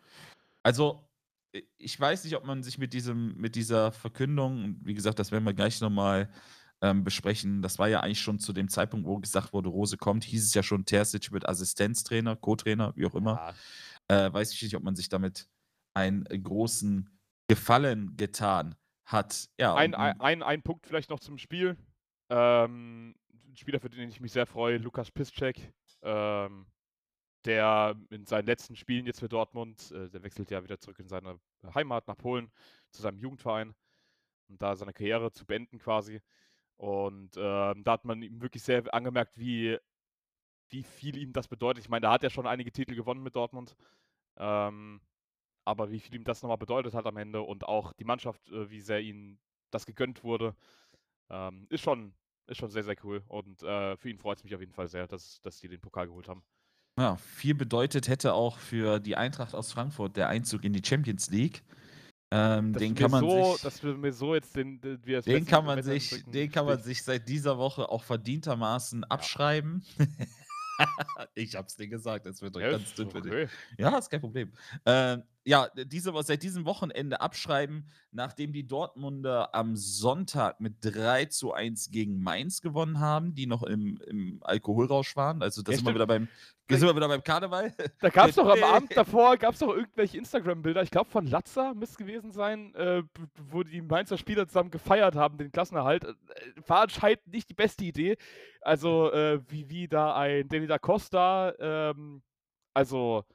Also, 0.63 1.09
ich 1.77 1.99
weiß 1.99 2.25
nicht, 2.25 2.35
ob 2.35 2.45
man 2.45 2.63
sich 2.63 2.77
mit 2.77 2.93
diesem, 2.93 3.37
mit 3.37 3.55
dieser 3.55 3.91
Verkündung, 3.91 4.77
wie 4.83 4.93
gesagt, 4.93 5.19
das 5.19 5.31
werden 5.31 5.45
wir 5.45 5.53
gleich 5.53 5.79
nochmal 5.79 6.29
ähm, 6.81 7.03
besprechen. 7.03 7.61
Das 7.61 7.79
war 7.79 7.87
ja 7.87 8.01
eigentlich 8.01 8.21
schon 8.21 8.39
zu 8.39 8.51
dem 8.51 8.67
Zeitpunkt, 8.67 9.07
wo 9.07 9.17
gesagt 9.19 9.53
wurde, 9.53 9.69
Rose 9.69 9.97
kommt, 9.97 10.25
hieß 10.25 10.43
es 10.43 10.53
ja 10.53 10.63
schon, 10.63 10.85
Terzic 10.85 11.31
wird 11.31 11.47
Assistenztrainer, 11.47 12.35
Co-Trainer, 12.35 12.93
wie 12.95 13.05
auch 13.05 13.15
immer. 13.15 13.53
ja, 14.09 14.27
Äh, 14.27 14.33
weiß 14.33 14.53
ich 14.53 14.61
nicht, 14.61 14.75
ob 14.75 14.83
man 14.83 14.95
sich 14.95 15.07
damit 15.07 15.47
einen 15.93 16.25
großen 16.25 17.09
Gefallen 17.47 18.17
getan 18.17 18.75
hat. 19.05 19.47
Ja, 19.59 19.75
ein, 19.75 19.95
ein, 19.95 20.19
ein, 20.19 20.43
ein 20.43 20.61
Punkt 20.61 20.85
vielleicht 20.87 21.09
noch 21.09 21.19
zum 21.19 21.37
Spiel. 21.37 21.77
Ähm, 22.29 23.15
ein 23.47 23.55
Spieler, 23.55 23.79
für 23.79 23.89
den 23.89 24.09
ich 24.09 24.19
mich 24.19 24.31
sehr 24.33 24.45
freue, 24.45 24.77
Lukas 24.77 25.11
Piszczek. 25.11 25.71
Ähm, 26.01 26.65
der 27.45 27.95
in 28.09 28.25
seinen 28.25 28.45
letzten 28.45 28.75
Spielen 28.75 29.05
jetzt 29.05 29.19
für 29.19 29.29
Dortmund, 29.29 29.91
äh, 29.91 30.09
der 30.09 30.23
wechselt 30.23 30.51
ja 30.51 30.63
wieder 30.63 30.79
zurück 30.79 30.99
in 30.99 31.07
seine 31.07 31.39
Heimat 31.73 32.07
nach 32.07 32.17
Polen 32.17 32.51
zu 32.91 33.01
seinem 33.01 33.19
Jugendverein, 33.19 33.75
um 34.49 34.57
da 34.57 34.75
seine 34.75 34.93
Karriere 34.93 35.31
zu 35.31 35.45
beenden 35.45 35.79
quasi. 35.79 36.21
Und 36.77 37.37
ähm, 37.37 37.83
da 37.83 37.93
hat 37.93 38.05
man 38.05 38.21
ihm 38.21 38.41
wirklich 38.41 38.63
sehr 38.63 38.93
angemerkt, 38.93 39.37
wie, 39.37 39.77
wie 40.69 40.83
viel 40.83 41.17
ihm 41.17 41.33
das 41.33 41.47
bedeutet. 41.47 41.83
Ich 41.83 41.89
meine, 41.89 42.01
da 42.01 42.11
hat 42.11 42.23
er 42.23 42.29
schon 42.29 42.47
einige 42.47 42.71
Titel 42.71 42.95
gewonnen 42.95 43.23
mit 43.23 43.35
Dortmund. 43.35 43.75
Ähm, 44.37 45.01
aber 45.65 45.91
wie 45.91 45.99
viel 45.99 46.15
ihm 46.15 46.23
das 46.23 46.41
nochmal 46.41 46.57
bedeutet 46.57 46.93
hat 46.93 47.05
am 47.07 47.17
Ende 47.17 47.41
und 47.41 47.65
auch 47.65 47.93
die 47.93 48.03
Mannschaft, 48.03 48.49
äh, 48.51 48.69
wie 48.69 48.81
sehr 48.81 49.01
ihnen 49.01 49.39
das 49.71 49.85
gegönnt 49.85 50.23
wurde, 50.23 50.55
ähm, 51.29 51.67
ist, 51.69 51.81
schon, 51.81 52.13
ist 52.47 52.57
schon 52.57 52.69
sehr, 52.69 52.83
sehr 52.83 52.95
cool. 53.03 53.23
Und 53.27 53.63
äh, 53.63 53.97
für 53.97 54.09
ihn 54.09 54.19
freut 54.19 54.37
es 54.37 54.43
mich 54.43 54.55
auf 54.55 54.61
jeden 54.61 54.73
Fall 54.73 54.87
sehr, 54.87 55.07
dass, 55.07 55.41
dass 55.41 55.59
die 55.59 55.69
den 55.69 55.81
Pokal 55.81 56.07
geholt 56.07 56.27
haben. 56.29 56.43
Ja, 56.99 57.17
viel 57.17 57.55
bedeutet 57.55 58.07
hätte 58.07 58.33
auch 58.33 58.57
für 58.57 58.99
die 58.99 59.15
Eintracht 59.17 59.53
aus 59.53 59.71
Frankfurt 59.71 60.15
der 60.17 60.29
Einzug 60.29 60.63
in 60.63 60.73
die 60.73 60.81
Champions 60.85 61.29
League. 61.29 61.63
Ähm, 62.31 62.73
den 62.73 62.95
kann 62.95 63.11
man 63.11 63.21
so, 63.21 63.51
sich. 63.53 63.61
dass 63.61 63.83
wir 63.83 63.95
mir 63.95 64.11
so 64.11 64.33
jetzt 64.33 64.55
den, 64.55 64.81
den, 64.81 65.01
Den 65.25 65.45
kann 65.45 65.65
man 65.65 65.83
sich, 65.83 66.09
drücken, 66.09 66.31
den 66.31 66.51
kann 66.51 66.65
man 66.65 66.81
sich 66.81 67.03
seit 67.03 67.29
dieser 67.29 67.57
Woche 67.57 67.89
auch 67.89 68.03
verdientermaßen 68.03 69.03
abschreiben. 69.05 69.83
ich 71.35 71.55
hab's 71.55 71.75
dir 71.75 71.87
gesagt, 71.87 72.25
es 72.25 72.41
wird 72.41 72.55
doch 72.55 72.61
Ja, 72.61 72.71
ganz 72.71 72.93
dünn 72.93 73.09
für 73.11 73.21
dich. 73.21 73.31
okay. 73.31 73.47
Ja, 73.77 73.97
ist 73.97 74.09
kein 74.09 74.21
Problem. 74.21 74.51
Äh, 74.85 75.19
ja, 75.45 75.69
diese 75.75 76.11
seit 76.23 76.41
diesem 76.41 76.65
Wochenende 76.65 77.21
abschreiben, 77.21 77.87
nachdem 78.11 78.51
die 78.51 78.65
Dortmunder 78.65 79.53
am 79.53 79.75
Sonntag 79.75 80.59
mit 80.59 80.83
3:1 80.83 81.91
gegen 81.91 82.19
Mainz 82.19 82.61
gewonnen 82.61 82.99
haben, 82.99 83.35
die 83.35 83.45
noch 83.45 83.61
im 83.61 83.97
im 84.07 84.39
Alkoholrausch 84.41 85.15
waren. 85.15 85.43
Also, 85.43 85.61
da 85.61 85.71
Ja, 85.71 85.77
sind 85.77 85.85
wir 85.85 85.93
wieder 85.93 86.07
beim 86.07 86.27
da 86.67 86.77
sind 86.77 86.87
wir 86.87 86.95
wieder 86.95 87.07
beim 87.07 87.23
Karneval. 87.23 87.71
Da 88.01 88.09
gab's 88.09 88.35
doch 88.35 88.47
am 88.49 88.63
Abend 88.63 88.97
davor 88.97 89.37
gab's 89.37 89.59
doch 89.59 89.69
irgendwelche 89.69 90.17
Instagram-Bilder, 90.17 90.81
ich 90.81 90.89
glaube 90.89 91.11
von 91.11 91.27
Latza 91.27 91.75
müsste 91.75 91.97
gewesen 92.03 92.31
sein, 92.31 92.73
äh, 92.73 93.03
wo 93.51 93.61
die 93.61 93.81
Mainzer 93.81 94.17
Spieler 94.17 94.47
zusammen 94.47 94.71
gefeiert 94.71 95.13
haben, 95.15 95.37
den 95.37 95.51
Klassenerhalt. 95.51 96.05
Äh, 96.05 96.13
war 96.67 96.81
anscheinend 96.81 97.27
nicht 97.27 97.49
die 97.49 97.53
beste 97.53 97.85
Idee. 97.85 98.17
Also, 98.61 99.11
äh, 99.11 99.39
wie 99.47 99.69
wie 99.69 99.87
da 99.87 100.15
ein 100.15 100.47
Danny 100.47 100.65
da 100.65 100.79
Costa, 100.79 101.53
ähm, 101.59 102.23
also 102.73 103.25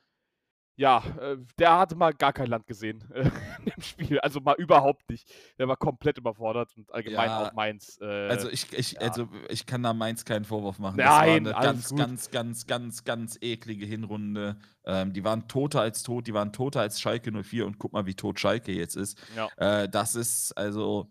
ja, 0.76 1.02
äh, 1.20 1.36
der 1.58 1.78
hatte 1.78 1.94
mal 1.96 2.12
gar 2.14 2.32
kein 2.32 2.46
Land 2.46 2.66
gesehen, 2.66 3.04
äh, 3.12 3.24
dem 3.66 3.82
Spiel. 3.82 4.18
Also, 4.20 4.40
mal 4.40 4.54
überhaupt 4.56 5.08
nicht. 5.10 5.30
Der 5.58 5.68
war 5.68 5.76
komplett 5.76 6.16
überfordert 6.18 6.74
und 6.76 6.90
allgemein 6.92 7.28
Ja, 7.28 7.48
auch 7.48 7.52
Mainz, 7.52 7.98
äh, 8.00 8.28
Also, 8.28 8.48
ich 8.48 8.72
ich 8.72 8.92
ja. 8.92 9.00
also, 9.00 9.28
ich 9.48 9.66
kann 9.66 9.82
da 9.82 9.92
Mainz 9.92 10.24
keinen 10.24 10.44
Vorwurf 10.46 10.78
machen. 10.78 10.96
Nein, 10.96 11.44
das 11.44 11.54
war 11.54 11.64
'ne 11.64 11.68
alles 11.68 11.72
ganz, 11.72 11.88
gut. 11.90 11.98
ganz, 11.98 12.30
ganz, 12.30 12.66
ganz, 12.66 13.04
ganz 13.04 13.38
eklige 13.42 13.84
Hinrunde. 13.86 14.56
Ähm, 14.84 15.12
die 15.12 15.22
waren 15.24 15.48
toter 15.48 15.82
als 15.82 16.02
tot, 16.02 16.26
die 16.26 16.34
waren 16.34 16.52
toter 16.52 16.80
als 16.80 17.00
Schalke 17.00 17.30
04 17.32 17.66
und 17.66 17.78
guck 17.78 17.92
mal, 17.92 18.06
wie 18.06 18.14
tot 18.14 18.40
Schalke 18.40 18.72
jetzt 18.72 18.96
ist. 18.96 19.18
Ja. 19.36 19.50
Äh, 19.56 19.88
das 19.88 20.14
ist 20.14 20.52
also, 20.56 21.10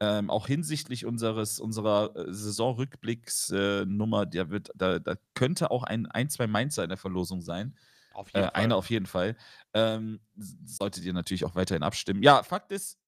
ähm, 0.00 0.28
auch 0.30 0.46
hinsichtlich 0.48 1.06
unseres 1.06 1.60
unserer, 1.60 2.16
äh, 2.16 2.32
Saisonrückblicks 2.32 3.50
Nummer, 3.86 4.26
der 4.26 4.50
wird 4.50 4.70
da 4.74 4.98
da 4.98 5.14
könnte 5.34 5.70
auch 5.70 5.84
ein 5.84 6.06
ein, 6.06 6.30
2 6.30 6.46
Mainzer 6.48 6.82
in 6.82 6.88
der 6.90 6.98
Verlosung 6.98 7.40
sein. 7.42 7.76
Auf 8.14 8.32
Äh, 8.32 8.40
jeden 8.40 8.50
Fall. 8.50 8.52
einer 8.54 8.76
auf 8.76 8.90
jeden 8.90 9.06
Fall. 9.06 9.36
Ähm, 9.74 10.20
solltet 10.64 11.04
ihr 11.04 11.12
natürlich 11.12 11.44
auch 11.44 11.54
weiterhin 11.54 11.82
abstimmen. 11.82 12.22
Ja, 12.22 12.42
Fakt 12.42 12.72
ist, 12.72 12.98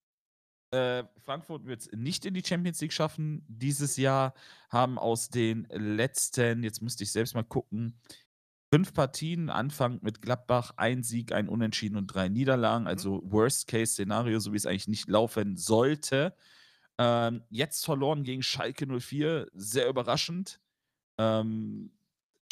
äh, 0.72 1.04
Frankfurt 1.18 1.66
wird's 1.66 1.88
nicht 1.94 2.26
in 2.26 2.34
die 2.34 2.44
Champions 2.44 2.80
League 2.80 2.92
schaffen 2.92 3.44
dieses 3.48 3.96
Jahr, 3.96 4.34
haben 4.70 4.98
aus 4.98 5.30
den 5.30 5.66
letzten 5.70 6.62
jetzt 6.64 6.82
müsste 6.82 7.04
ich 7.04 7.12
selbst 7.12 7.34
mal 7.34 7.44
gucken, 7.44 8.00
5 8.72 8.94
Partien, 8.94 9.50
Anfang 9.50 10.00
mit 10.02 10.22
Gladbach, 10.22 10.72
1 10.76 11.08
Sieg, 11.08 11.32
1 11.32 11.48
Unentschieden 11.50 11.96
und 11.96 12.08
3 12.08 12.28
Niederlagen, 12.28 12.86
Mhm. 12.88 12.88
also 12.88 13.22
Worst-Case-Szenario, 13.24 14.40
so 14.40 14.52
wie 14.52 14.56
es 14.58 14.66
eigentlich 14.66 14.88
nicht 14.88 15.08
laufen 15.08 15.56
sollte. 15.56 16.34
Ähm, 16.98 17.44
jetzt 17.50 17.84
verloren 17.84 18.24
gegen 18.24 18.42
Schalke 18.42 18.86
04, 18.86 19.48
sehr 19.54 19.88
überraschend. 19.88 20.60
Ähm, 21.18 21.95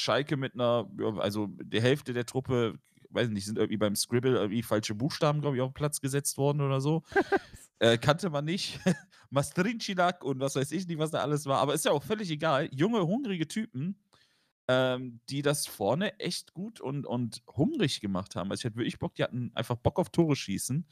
Schalke 0.01 0.37
mit 0.37 0.55
'ner 0.57 0.89
ja, 0.99 1.15
also 1.19 1.49
die 1.49 1.81
Hälfte 1.81 2.13
der 2.13 2.27
Truppe, 2.27 2.79
weiß 3.11 3.29
nicht, 3.31 3.47
sind 3.47 3.59
irgendwie 3.59 3.77
beim 3.79 3.97
Scribble 3.97 4.35
irgendwie 4.37 4.63
falsche 4.63 4.95
Buchstaben, 4.95 5.41
glaube 5.41 5.57
ich, 5.57 5.63
auf 5.63 5.71
'n 5.71 5.75
Platz 5.75 6.01
gesetzt 6.01 6.39
worden 6.39 6.61
oder 6.61 6.81
so. 6.81 7.03
Äh, 7.81 7.99
kannte 7.99 8.31
man 8.31 8.45
nicht. 8.47 8.81
Mastrincinac 9.31 10.25
und 10.25 10.41
was 10.41 10.57
weiß 10.57 10.73
ich 10.73 10.87
nicht, 10.89 10.99
was 10.99 11.11
da 11.13 11.21
alles 11.21 11.47
war, 11.47 11.59
aber 11.61 11.75
ist 11.75 11.85
ja 11.87 11.93
auch 11.93 12.05
völlig 12.05 12.31
egal. 12.31 12.69
Junge, 12.73 13.07
hungrige 13.07 13.49
Typen, 13.49 13.99
ähm, 14.69 15.21
die 15.31 15.43
das 15.43 15.67
vorne 15.67 16.19
echt 16.21 16.55
gut 16.55 16.81
und 16.81 17.07
und 17.07 17.43
hungrig 17.57 18.01
gemacht 18.01 18.37
haben. 18.37 18.51
Also, 18.51 18.63
ich 18.63 18.67
hatte 18.67 18.77
wirklich 18.77 18.99
Bock, 19.01 19.15
die 19.17 19.25
hatten 19.25 19.53
einfach 19.55 19.77
Bock 19.77 19.99
auf 20.01 20.11
Tore 20.11 20.37
schießen. 20.37 20.87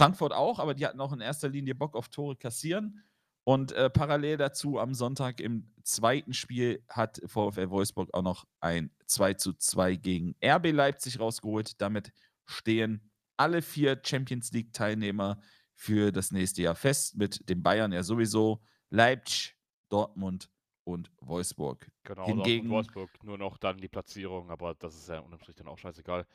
Frankfurt 0.00 0.32
auch, 0.34 0.58
aber 0.60 0.74
die 0.74 0.86
hatten 0.86 1.00
auch 1.00 1.12
in 1.12 1.20
erster 1.20 1.48
Linie 1.50 1.74
Bock 1.76 1.96
auf 1.96 2.08
Tore 2.10 2.36
kassieren. 2.36 3.04
Und, 3.48 3.72
äh, 3.72 3.88
parallel 3.88 4.36
dazu 4.36 4.78
am 4.78 4.92
Sonntag 4.92 5.40
im 5.40 5.72
zweiten 5.82 6.34
Spiel 6.34 6.84
hat 6.86 7.18
VfL 7.24 7.70
Wolfsburg 7.70 8.12
auch 8.12 8.20
noch 8.20 8.44
ein 8.60 8.90
2:2 9.06 9.96
gegen 9.96 10.34
RB 10.44 10.70
Leipzig 10.70 11.18
rausgeholt. 11.18 11.80
Damit 11.80 12.12
stehen 12.44 13.10
alle 13.38 13.62
4 13.62 14.02
Champions 14.04 14.52
League-Teilnehmer 14.52 15.40
für 15.74 16.12
das 16.12 16.30
nächste 16.30 16.60
Jahr 16.60 16.74
fest, 16.74 17.16
mit 17.16 17.48
den 17.48 17.62
Bayern 17.62 17.90
ja 17.90 18.02
sowieso, 18.02 18.60
Leipzig, 18.90 19.56
Dortmund 19.88 20.50
und 20.84 21.10
Wolfsburg. 21.22 21.90
Genau, 22.04 22.26
Hingegen 22.26 22.68
Dortmund, 22.68 22.94
Wolfsburg 22.94 23.24
nur 23.24 23.38
noch 23.38 23.56
dann 23.56 23.78
die 23.78 23.88
Platzierung, 23.88 24.50
aber 24.50 24.74
das 24.74 24.94
ist 24.94 25.08
ja 25.08 25.20
unterm 25.20 25.40
Strich 25.40 25.56
dann 25.56 25.68
auch 25.68 25.78
scheißegal. 25.78 26.26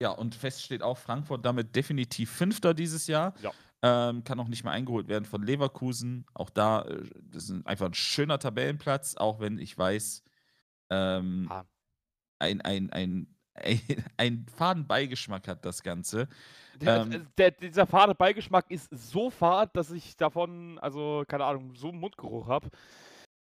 Ja, 0.00 0.10
und 0.10 0.36
fest 0.36 0.62
steht 0.62 0.82
auch 0.82 0.98
Frankfurt 0.98 1.44
damit 1.44 1.74
definitiv 1.74 2.30
Fünfter 2.30 2.74
dieses 2.74 3.08
Jahr. 3.08 3.34
Ja. 3.42 3.52
Ähm, 3.82 4.24
kann 4.24 4.40
auch 4.40 4.48
nicht 4.48 4.64
mehr 4.64 4.72
eingeholt 4.72 5.06
werden 5.08 5.24
von 5.24 5.42
Leverkusen. 5.44 6.26
Auch 6.34 6.50
da, 6.50 6.82
äh, 6.82 7.08
das 7.22 7.48
ist 7.48 7.64
einfach 7.66 7.86
ein 7.86 7.94
schöner 7.94 8.38
Tabellenplatz, 8.40 9.16
auch 9.16 9.38
wenn 9.40 9.58
ich 9.58 9.78
weiß, 9.78 10.24
ähm, 10.90 11.50
Ah. 11.50 11.68
ein 12.40 12.60
ein 12.62 12.90
ein 12.92 13.36
ein 13.54 14.06
ein 14.18 14.46
faden 14.48 14.86
Beigeschmack 14.88 15.48
hat 15.48 15.64
das 15.66 15.82
Ganze. 15.84 16.28
Der, 16.74 17.02
Ähm 17.04 17.10
äh, 17.10 17.24
der 17.38 17.50
dieser 17.52 17.86
fade 17.86 18.14
Beigeschmack 18.14 18.70
ist 18.70 18.88
so 18.90 19.30
fad, 19.30 19.74
dass 19.76 19.90
ich 19.90 20.16
davon, 20.16 20.78
also, 20.78 21.24
keine 21.26 21.44
Ahnung, 21.44 21.74
so 21.74 21.88
'n 21.88 21.98
Mundgeruch 21.98 22.46
habe. 22.46 22.68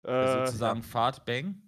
Äh, 0.04 0.10
sozusagen 0.26 0.82
ja. 0.82 0.84
Fahrt 0.84 1.24
Bang? 1.24 1.62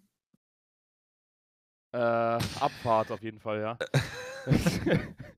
Äh, 1.95 2.43
Abfahrt 2.59 3.13
auf 3.13 3.23
jeden 3.23 3.39
Fall, 3.39 3.61
ja. 3.61 3.79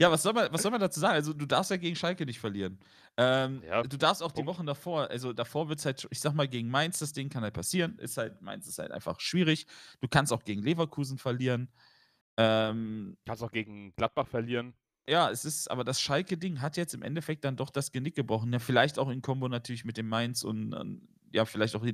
Ja, 0.00 0.10
was 0.10 0.22
soll 0.22 0.32
man 0.32 0.50
was 0.52 0.62
soll 0.62 0.70
man 0.70 0.80
dazu 0.80 0.98
sagen? 0.98 1.14
Also, 1.14 1.34
du 1.34 1.44
darfst 1.46 1.70
ja 1.70 1.76
gegen 1.76 1.94
Schalke 1.94 2.24
nicht 2.24 2.40
verlieren. 2.40 2.78
Ähm, 3.18 3.62
Ja, 3.62 3.82
du 3.82 3.98
darfst 3.98 4.22
auch 4.22 4.32
die. 4.32 4.46
Wochen 4.46 4.64
davor 4.64 5.10
also, 5.10 5.32
davor 5.34 5.68
wird's 5.68 5.84
halt 5.84 6.06
ich 6.10 6.20
sage 6.20 6.34
mal, 6.36 6.48
gegen 6.48 6.70
Mainz, 6.70 6.98
das 7.00 7.12
Ding 7.12 7.28
kann 7.28 7.42
halt 7.42 7.52
passieren, 7.54 7.98
ist 7.98 8.16
halt 8.16 8.40
Mainz 8.40 8.66
ist 8.66 8.78
halt 8.78 8.92
einfach 8.92 9.20
schwierig. 9.20 9.66
Du 10.00 10.08
kannst 10.08 10.32
auch 10.32 10.44
gegen 10.44 10.62
Leverkusen 10.62 11.18
verlieren. 11.18 11.70
Ähm 12.38 13.16
Kannst 13.26 13.42
auch 13.42 13.52
gegen 13.52 13.94
Gladbach 13.94 14.28
verlieren. 14.28 14.74
Ja, 15.08 15.30
es 15.30 15.44
ist 15.44 15.68
aber 15.70 15.82
das 15.82 16.00
Schalke-Ding 16.00 16.60
hat 16.60 16.76
jetzt 16.76 16.94
im 16.94 17.02
Endeffekt 17.02 17.44
dann 17.44 17.56
doch 17.56 17.70
das 17.70 17.90
Genick 17.90 18.14
gebrochen. 18.14 18.52
Ja, 18.52 18.58
vielleicht 18.58 18.98
auch 18.98 19.08
in 19.08 19.22
Kombo 19.22 19.48
natürlich 19.48 19.84
mit 19.84 19.96
dem 19.96 20.08
Mainz 20.08 20.44
und 20.44 20.72
und 20.74 21.08
ja, 21.32 21.44
vielleicht 21.44 21.74
auch 21.76 21.84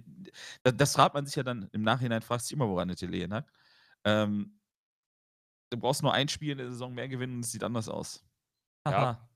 da 0.63 0.73
das 0.73 0.95
fragt 0.95 1.15
man 1.15 1.27
sich 1.27 1.37
ja 1.37 1.43
dann 1.43 1.69
im 1.73 1.83
Nachhinein 1.83 2.23
fragst 2.23 2.51
dich 2.51 2.55
immer, 2.57 2.69
woran 2.69 2.91
es 2.91 3.01
gelegen 3.01 3.33
hat. 3.35 3.47
Ähm 4.05 4.59
du 5.71 5.79
brauchst 5.79 6.03
nur 6.03 6.13
ein 6.13 6.29
Spiel 6.29 6.53
in 6.53 6.59
der 6.59 6.69
Saison 6.71 6.95
mehr 6.95 7.09
gewinnen 7.09 7.37
und 7.37 7.45
es 7.45 7.53
sieht 7.53 7.65
anders 7.65 7.89
aus. 7.89 8.25
Ja. 8.87 8.93
Haha. 8.93 9.29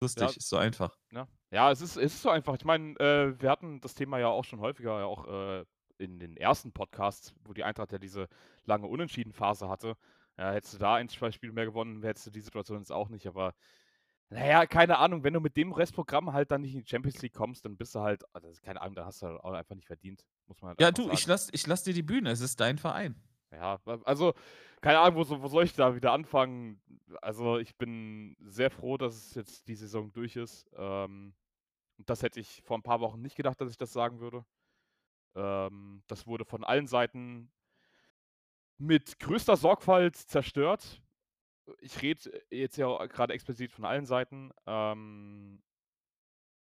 Lustig, 0.00 0.22
Ja. 0.22 0.36
ist 0.36 0.48
so 0.48 0.56
einfach. 0.56 0.96
Ja. 1.12 1.28
Ja, 1.50 1.70
es 1.70 1.80
ist 1.80 1.96
es 1.96 2.14
ist 2.14 2.22
so 2.22 2.30
einfach. 2.30 2.54
Ich 2.54 2.64
meine, 2.64 2.94
äh, 2.98 3.40
wir 3.40 3.50
hatten 3.50 3.80
das 3.80 3.94
Thema 3.94 4.18
ja 4.18 4.28
auch 4.28 4.44
schon 4.44 4.60
häufiger, 4.60 4.98
ja 5.00 5.04
auch, 5.04 5.26
äh, 5.28 5.64
in 5.98 6.18
den 6.18 6.36
ersten 6.36 6.72
Podcasts, 6.72 7.34
wo 7.44 7.52
die 7.52 7.62
Eintracht 7.64 7.92
ja 7.92 7.98
diese 7.98 8.28
lange 8.64 8.86
Unentschieden-Phase 8.88 9.68
hatte. 9.68 9.96
Ja, 10.38 10.50
hättest 10.52 10.74
du 10.74 10.78
da 10.78 10.94
1, 10.96 11.12
2 11.12 11.30
Spiele 11.30 11.52
mehr 11.52 11.66
gewonnen, 11.66 12.02
hättest 12.02 12.26
du 12.26 12.30
die 12.30 12.40
Situation 12.40 12.78
jetzt 12.78 12.90
auch 12.90 13.08
nicht, 13.10 13.26
aber 13.28 13.54
na 14.30 14.46
ja, 14.46 14.66
keine 14.66 14.98
Ahnung, 14.98 15.24
wenn 15.24 15.34
du 15.34 15.40
mit 15.40 15.56
dem 15.58 15.72
Restprogramm 15.72 16.32
halt 16.32 16.50
dann 16.50 16.62
nicht 16.62 16.74
in 16.74 16.80
die 16.82 16.88
Champions 16.88 17.20
League 17.22 17.34
kommst, 17.34 17.64
dann 17.66 17.76
bist 17.76 17.94
du 17.94 18.00
halt 18.00 18.24
also, 18.34 18.50
keine 18.62 18.80
Ahnung, 18.82 18.94
dann 18.96 19.06
hast 19.06 19.22
du 19.22 19.26
halt 19.26 19.40
auch 19.40 19.52
einfach 19.52 19.74
nicht 19.76 19.86
verdient, 19.86 20.24
muss 20.46 20.60
man 20.62 20.70
halt 20.70 20.80
Ja, 20.80 20.90
du, 20.90 21.10
ich 21.10 21.20
sagen. 21.20 21.30
lasse 21.30 21.50
ich 21.52 21.66
lasse 21.66 21.84
dir 21.84 21.94
die 21.94 22.02
Bühne, 22.02 22.30
es 22.30 22.40
ist 22.40 22.58
dein 22.60 22.78
Verein. 22.78 23.22
Ja, 23.52 23.78
also, 24.04 24.32
keine 24.80 25.00
Ahnung, 25.00 25.28
wo 25.28 25.42
wo 25.42 25.48
soll 25.48 25.64
ich 25.64 25.74
da 25.74 25.94
wieder 25.94 26.12
anfangen? 26.12 26.80
Also, 27.20 27.58
ich 27.58 27.76
bin 27.76 28.34
sehr 28.40 28.70
froh, 28.70 28.96
dass 28.96 29.14
es 29.14 29.34
jetzt 29.34 29.68
die 29.68 29.74
Saison 29.74 30.10
durch 30.12 30.36
ist. 30.36 30.70
Ähm, 30.76 31.34
das 31.98 32.22
hätte 32.22 32.40
ich 32.40 32.62
vor 32.64 32.78
'n 32.78 32.82
paar 32.84 33.00
Wochen 33.00 33.22
nicht 33.22 33.36
gedacht, 33.36 33.60
dass 33.60 33.70
ich 33.70 33.78
das 33.78 33.92
sagen 33.92 34.20
würde. 34.20 34.44
Ähm, 35.36 36.02
das 36.08 36.26
wurde 36.26 36.44
von 36.46 36.64
allen 36.64 36.86
Seiten 36.88 37.50
mit 38.78 39.18
größter 39.20 39.56
Sorgfalt 39.56 40.16
zerstört. 40.16 41.02
Ich 41.80 42.02
rede 42.02 42.42
jetzt 42.50 42.78
ja 42.78 43.06
grade 43.06 43.34
explizit 43.34 43.72
von 43.72 43.84
allen 43.84 44.06
Seiten. 44.06 44.52
Ähm 44.66 45.62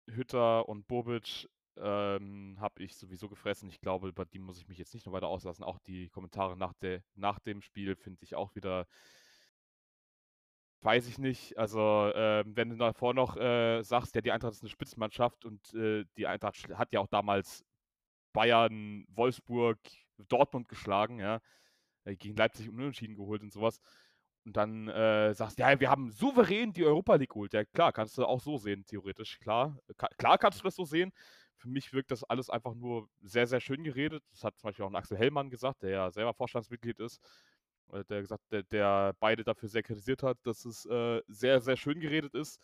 Hütter 0.07 0.67
und 0.69 0.87
Bobic, 0.87 1.47
ähm, 1.77 2.57
habe 2.59 2.83
ich 2.83 2.95
sowieso 2.97 3.29
gefressen. 3.29 3.69
Ich 3.69 3.81
glaube, 3.81 4.07
über 4.09 4.25
die 4.25 4.39
muss 4.39 4.57
ich 4.59 4.67
mich 4.67 4.77
jetzt 4.77 4.93
nicht 4.93 5.05
noch 5.05 5.13
weiter 5.13 5.27
auslassen. 5.27 5.63
Auch 5.63 5.79
die 5.79 6.09
Kommentare 6.09 6.57
nach 6.57 6.73
der 6.73 7.03
nach 7.15 7.39
dem 7.39 7.61
Spiel 7.61 7.95
finde 7.95 8.23
ich 8.23 8.35
auch 8.35 8.55
wieder 8.55 8.85
weiß 10.81 11.07
ich 11.07 11.17
nicht. 11.17 11.57
Also, 11.57 12.11
ähm, 12.13 12.55
wenn 12.55 12.69
du 12.69 12.75
davor 12.77 13.13
noch, 13.13 13.35
äh, 13.37 13.81
sagst, 13.83 14.15
ja, 14.15 14.21
die 14.21 14.31
Eintracht 14.31 14.53
ist 14.53 14.63
'ne 14.63 14.69
Spitzenmannschaft 14.69 15.45
und, 15.45 15.73
äh, 15.73 16.05
die 16.17 16.27
Eintracht 16.27 16.57
hat 16.77 16.93
ja 16.93 16.99
auch 16.99 17.07
damals 17.07 17.63
Bayern, 18.33 19.05
Wolfsburg, 19.09 19.79
Dortmund 20.19 20.69
geschlagen, 20.69 21.19
ja, 21.19 21.39
äh, 22.05 22.15
gegen 22.17 22.37
Leipzig 22.37 22.69
unentschieden 22.69 23.15
geholt 23.15 23.43
und 23.43 23.53
so 23.53 23.61
was. 23.61 23.79
Und 24.45 24.57
dann, 24.57 24.87
äh, 24.89 25.33
sagst: 25.35 25.59
„Ja, 25.59 25.79
wir 25.79 25.89
haben 25.91 26.11
souverän 26.11 26.73
die 26.73 26.85
Europa 26.85 27.15
League 27.15 27.31
geholt.“ 27.31 27.53
Ja 27.53 27.65
klar, 27.65 27.93
kannst 27.93 28.17
du 28.17 28.25
auch 28.25 28.41
so 28.41 28.57
sehen, 28.57 28.85
theoretisch, 28.85 29.39
klar. 29.39 29.79
Klar 30.19 30.37
kannst 30.39 30.59
du 30.61 30.63
das 30.65 30.75
so 30.75 30.85
sehen. 30.85 31.11
Für 31.57 31.69
mich 31.69 31.93
wirkt 31.93 32.11
das 32.11 32.23
alles 32.23 32.49
einfach 32.49 32.75
nur 32.75 33.09
sehr, 33.21 33.47
sehr 33.47 33.59
schön 33.61 33.83
geredet. 33.83 34.23
Das 34.31 34.43
hat 34.43 34.57
zum 34.59 34.69
Beispiel 34.69 34.85
auch 34.85 34.89
'n 34.89 34.95
Axel 34.95 35.17
Hellmann 35.17 35.49
gesagt, 35.49 35.83
der 35.83 35.89
ja 35.91 36.11
selber 36.11 36.33
Vorstandsmitglied 36.33 36.99
ist. 36.99 37.19
Äh, 37.91 38.03
der 38.05 38.21
gesagt 38.21 38.43
der 38.51 38.63
der 38.63 39.15
beide 39.19 39.43
dafür 39.43 39.69
sehr 39.69 39.83
kritisiert 39.83 40.23
hat, 40.23 40.39
dass 40.43 40.65
es, 40.65 40.85
äh, 40.85 41.21
sehr, 41.27 41.61
sehr 41.61 41.77
schön 41.77 41.99
geredet 41.99 42.33
ist. 42.35 42.59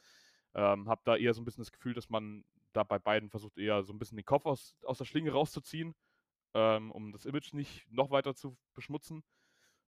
Ähm, 0.55 0.89
habe 0.89 1.01
da 1.05 1.15
eher 1.17 1.33
so 1.33 1.41
'n 1.41 1.45
bisschen 1.45 1.61
das 1.63 1.71
Gefühl, 1.71 1.93
dass 1.93 2.09
man 2.09 2.43
da 2.73 2.83
bei 2.83 2.99
beiden 2.99 3.29
versucht, 3.29 3.57
eher 3.57 3.83
so 3.83 3.93
'n 3.93 3.99
bisschen 3.99 4.17
den 4.17 4.25
Kopf 4.25 4.45
aus 4.45 4.75
aus 4.85 4.97
der 4.99 5.05
Schlinge 5.05 5.31
rauszuziehen. 5.31 5.93
ähm, 6.55 6.91
um 6.91 7.11
das 7.13 7.25
Image 7.25 7.53
nicht 7.53 7.89
noch 7.91 8.11
weiter 8.11 8.35
zu 8.35 8.57
beschmutzen. 8.75 9.23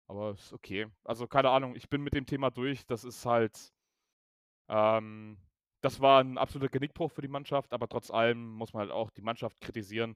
Aber 0.08 0.32
ist 0.34 0.54
okay. 0.54 0.88
Also 1.06 1.28
keine 1.28 1.50
Ahnung, 1.52 1.76
ich 1.76 1.90
bin 1.90 2.02
mit 2.04 2.14
dem 2.16 2.26
Thema 2.28 2.52
durch. 2.52 2.86
Das 2.88 3.04
ist 3.06 3.26
halt, 3.26 3.72
ähm, 4.70 5.38
das 5.84 6.00
war 6.00 6.24
ein 6.24 6.38
absoluter 6.38 6.72
Genickbruch 6.72 7.12
für 7.12 7.22
die 7.22 7.28
Mannschaft, 7.28 7.74
aber 7.74 7.90
trotz 7.90 8.10
allem 8.10 8.48
muss 8.54 8.72
man 8.74 8.82
halt 8.82 8.92
auch 8.92 9.12
die 9.12 9.22
Mannschaft 9.22 9.60
kritisieren. 9.60 10.16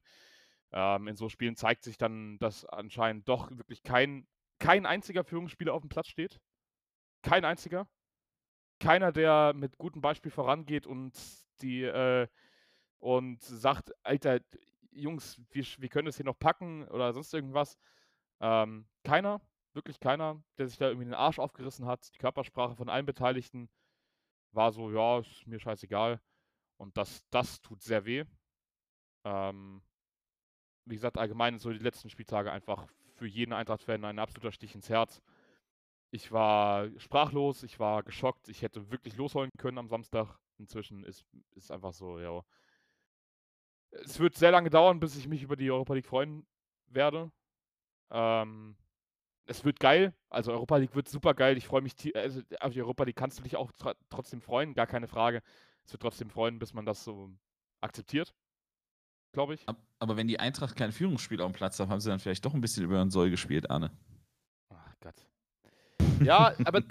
Ähm, 0.72 1.10
in 1.10 1.18
so 1.18 1.28
Spielen 1.28 1.58
zeigt 1.58 1.84
sich 1.84 1.98
dann, 1.98 2.40
dass 2.40 2.64
anscheinend 2.64 3.28
doch 3.28 3.52
wirklich 3.52 3.84
kein, 3.84 4.26
kein 4.60 4.86
einziger 4.86 5.26
Führungsspieler 5.26 5.74
auf 5.74 5.82
dem 5.82 5.90
Platz 5.90 6.08
steht. 6.08 6.40
Kein 7.22 7.44
einziger. 7.44 7.86
Keiner, 8.80 9.12
der 9.12 9.54
mit 9.56 9.78
gutem 9.78 10.02
Beispiel 10.02 10.32
vorangeht 10.32 10.88
und 10.88 11.14
die 11.62 11.84
äh, 11.84 12.28
und 13.00 13.44
sagt, 13.44 13.92
Alter, 14.04 14.40
Jungs, 14.92 15.42
wir, 15.52 15.66
wir 15.80 15.90
können 15.90 16.06
das 16.06 16.16
hier 16.16 16.26
noch 16.26 16.40
packen 16.40 16.88
oder 16.88 17.12
sonst 17.12 17.34
irgendwas. 17.34 17.78
Ähm, 18.40 18.88
keiner, 19.04 19.42
wirklich 19.74 20.00
keiner, 20.00 20.42
der 20.58 20.68
sich 20.70 20.78
da 20.78 20.88
irgendwie 20.88 21.06
den 21.06 21.14
Arsch 21.14 21.40
aufgerissen 21.40 21.86
hat. 21.86 22.14
Die 22.14 22.20
Körpersprache 22.20 22.76
von 22.76 22.88
allen 22.88 23.06
Beteiligten 23.06 23.70
war 24.52 24.72
so, 24.72 24.92
ja, 24.92 25.20
ist 25.20 25.48
mir 25.48 25.60
scheißegal. 25.60 26.20
Und 26.78 26.98
das, 26.98 27.26
das 27.30 27.62
tut 27.62 27.82
sehr 27.82 28.06
weh. 28.06 28.24
Ähm, 29.24 29.82
wie 30.86 30.96
gesagt, 30.96 31.18
allgemein 31.18 31.60
so 31.60 31.72
die 31.72 31.80
letzten 31.80 32.10
Spieltage 32.10 32.52
einfach 32.52 32.88
für 33.16 33.28
jeden 33.28 33.54
Eintracht-Fan 33.54 34.06
ein 34.06 34.20
absoluter 34.20 34.52
Stich 34.52 34.76
ins 34.76 34.90
Herz. 34.90 35.22
Ich 36.12 36.32
war 36.32 36.88
sprachlos, 37.00 37.64
ich 37.64 37.80
war 37.80 38.04
geschockt, 38.04 38.48
ich 38.48 38.62
hätte 38.62 38.92
wirklich 38.92 39.18
losholen 39.18 39.52
können 39.58 39.78
am 39.78 39.90
Samstag. 39.90 40.40
Inzwischen 40.58 41.04
ist, 41.04 41.26
ist 41.56 41.72
einfach 41.72 41.94
so, 41.94 42.20
ja, 42.20 42.44
es 43.92 44.20
wird 44.20 44.36
sehr 44.36 44.52
lange 44.52 44.70
dauern, 44.70 45.00
bis 45.00 45.16
ich 45.16 45.28
mich 45.28 45.44
über 45.44 45.56
die 45.56 45.72
Europa 45.72 45.94
League 45.94 46.06
freuen 46.06 46.46
werde. 46.88 47.32
Ähm, 48.10 48.76
es 49.48 49.64
wird 49.66 49.80
geil. 49.80 50.14
Also 50.30 50.52
Europa 50.52 50.78
League 50.78 50.96
wird 50.96 51.10
super 51.10 51.34
geil. 51.34 51.58
Ich 51.58 51.68
freue 51.68 51.82
mich, 51.82 51.96
also 52.16 52.42
auf 52.60 52.74
die 52.74 52.82
Europa 52.82 53.04
League 53.04 53.16
kannst 53.16 53.40
du 53.40 53.44
dich 53.44 53.56
auch 53.56 53.72
tr 53.72 53.96
trotzdem 54.10 54.42
freuen, 54.42 54.74
gar 54.74 54.88
keine 54.88 55.08
Frage. 55.08 55.42
Es 55.86 55.94
wird 55.94 56.02
trotzdem 56.02 56.30
freuen, 56.30 56.60
bis 56.60 56.74
man 56.74 56.86
das 56.86 57.04
so 57.04 57.32
akzeptiert, 57.82 58.34
glaube 59.32 59.54
ich. 59.56 59.66
Aber 60.00 60.18
wenn 60.18 60.28
die 60.28 60.40
Eintracht 60.40 60.76
kein 60.76 60.92
Führungsspiel 60.92 61.42
auf 61.42 61.52
dem 61.52 61.56
Platz 61.56 61.80
hat, 61.80 61.90
haben 61.90 62.00
sie 62.00 62.10
dann 62.10 62.20
vielleicht 62.20 62.46
doch 62.46 62.54
ein 62.54 62.62
bisschen 62.62 62.84
über 62.84 63.00
den 63.00 63.10
Soll 63.10 63.30
gespielt, 63.30 63.70
Arne. 63.70 63.92
Ach 64.70 64.96
Gott. 65.00 65.26
Ja, 66.24 66.54
aber 66.66 66.82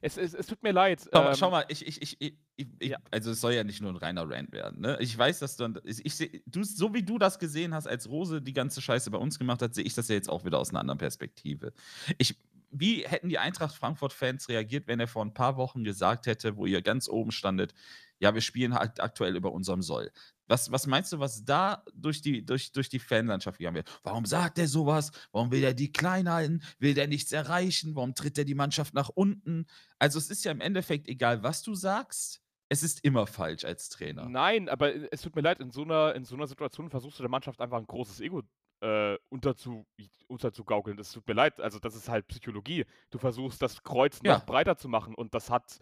es, 0.00 0.16
es, 0.16 0.34
es, 0.34 0.46
tut 0.46 0.62
mir 0.62 0.72
leid. 0.72 1.08
Schau, 1.12 1.28
ähm, 1.28 1.34
schau 1.34 1.50
mal, 1.50 1.64
ich, 1.68 1.86
ich, 1.86 2.02
ich, 2.02 2.36
ich 2.56 2.68
ja. 2.80 2.98
also 3.10 3.30
es 3.30 3.40
soll 3.40 3.54
ja 3.54 3.64
nicht 3.64 3.80
nur 3.80 3.90
ein 3.90 3.96
reiner 3.96 4.28
Rant 4.28 4.52
werden. 4.52 4.80
Ne? 4.80 4.96
Ich 5.00 5.16
weiß, 5.16 5.38
dass 5.40 5.56
du, 5.56 5.72
ich, 5.84 6.20
ich, 6.20 6.42
du, 6.46 6.62
so 6.62 6.92
wie 6.94 7.02
du 7.02 7.18
das 7.18 7.38
gesehen 7.38 7.74
hast, 7.74 7.86
als 7.86 8.08
Rose 8.08 8.42
die 8.42 8.52
ganze 8.52 8.80
Scheiße 8.80 9.10
bei 9.10 9.18
uns 9.18 9.38
gemacht 9.38 9.62
hat, 9.62 9.74
sehe 9.74 9.84
ich 9.84 9.94
das 9.94 10.08
ja 10.08 10.14
jetzt 10.14 10.28
auch 10.28 10.44
wieder 10.44 10.58
aus 10.58 10.70
einer 10.70 10.80
anderen 10.80 10.98
Perspektive. 10.98 11.72
Ich, 12.18 12.36
wie 12.70 13.04
hätten 13.06 13.28
die 13.28 13.38
Eintracht 13.38 13.74
Frankfurt-Fans 13.74 14.48
reagiert, 14.48 14.86
wenn 14.86 15.00
er 15.00 15.08
vor 15.08 15.24
ein 15.24 15.34
paar 15.34 15.56
Wochen 15.56 15.84
gesagt 15.84 16.26
hätte, 16.26 16.56
wo 16.56 16.66
ihr 16.66 16.82
ganz 16.82 17.08
oben 17.08 17.30
standet, 17.30 17.74
ja, 18.18 18.34
wir 18.34 18.40
spielen 18.40 18.74
halt 18.74 19.00
aktuell 19.00 19.36
über 19.36 19.52
unserem 19.52 19.82
Soll. 19.82 20.12
Was, 20.48 20.70
was 20.70 20.86
meinst 20.86 21.12
du, 21.12 21.18
was 21.18 21.44
da 21.44 21.84
durch 21.94 22.20
die, 22.20 22.44
durch, 22.44 22.72
durch 22.72 22.88
die 22.88 22.98
Fanlandschaft 22.98 23.58
gegangen 23.58 23.76
wird? 23.76 24.00
Warum 24.02 24.26
sagt 24.26 24.58
er 24.58 24.68
sowas? 24.68 25.10
Warum 25.30 25.50
will 25.50 25.62
er 25.62 25.74
die 25.74 25.92
klein 25.92 26.30
halten? 26.30 26.62
Will 26.78 26.94
der 26.94 27.08
nichts 27.08 27.32
erreichen? 27.32 27.94
Warum 27.94 28.14
tritt 28.14 28.38
er 28.38 28.44
die 28.44 28.54
Mannschaft 28.54 28.94
nach 28.94 29.08
unten? 29.08 29.66
Also 29.98 30.18
es 30.18 30.30
ist 30.30 30.44
ja 30.44 30.52
im 30.52 30.60
Endeffekt 30.60 31.08
egal, 31.08 31.42
was 31.42 31.62
du 31.62 31.74
sagst. 31.74 32.42
Es 32.68 32.82
ist 32.82 33.04
immer 33.04 33.26
falsch 33.26 33.64
als 33.64 33.90
Trainer. 33.90 34.28
Nein, 34.28 34.68
aber 34.68 35.12
es 35.12 35.20
tut 35.20 35.36
mir 35.36 35.42
leid, 35.42 35.60
in 35.60 35.70
so 35.70 35.82
einer, 35.82 36.14
in 36.14 36.24
so 36.24 36.34
einer 36.34 36.46
Situation 36.46 36.88
versuchst 36.88 37.18
du 37.18 37.22
der 37.22 37.30
Mannschaft 37.30 37.60
einfach 37.60 37.76
ein 37.76 37.86
großes 37.86 38.20
Ego 38.20 38.42
äh, 38.80 39.16
unterzu, 39.28 39.86
unterzugaukeln. 40.26 40.96
Das 40.96 41.12
tut 41.12 41.26
mir 41.28 41.34
leid. 41.34 41.60
Also, 41.60 41.78
das 41.78 41.94
ist 41.94 42.08
halt 42.08 42.26
Psychologie. 42.28 42.84
Du 43.10 43.18
versuchst, 43.18 43.62
das 43.62 43.82
Kreuz 43.82 44.20
ja. 44.22 44.34
noch 44.34 44.46
breiter 44.46 44.76
zu 44.76 44.88
machen 44.88 45.14
und 45.14 45.34
das 45.34 45.50
hat 45.50 45.78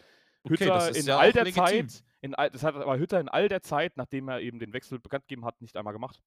Hütter 0.46 0.88
okay, 0.88 0.98
in 0.98 1.06
ja 1.06 1.18
all 1.18 1.32
der 1.32 1.44
legitim. 1.44 1.88
Zeit, 1.88 2.04
in 2.20 2.34
all, 2.34 2.50
das 2.50 2.62
hat 2.62 2.74
aber 2.74 2.98
Hütter 2.98 3.20
in 3.20 3.28
all 3.28 3.48
der 3.48 3.62
Zeit, 3.62 3.96
nachdem 3.96 4.28
er 4.28 4.40
eben 4.40 4.58
den 4.58 4.72
Wechsel 4.72 4.98
bekannt 4.98 5.24
gegeben 5.26 5.44
hat, 5.44 5.60
nicht 5.60 5.76
einmal 5.76 5.92
gemacht. 5.92 6.20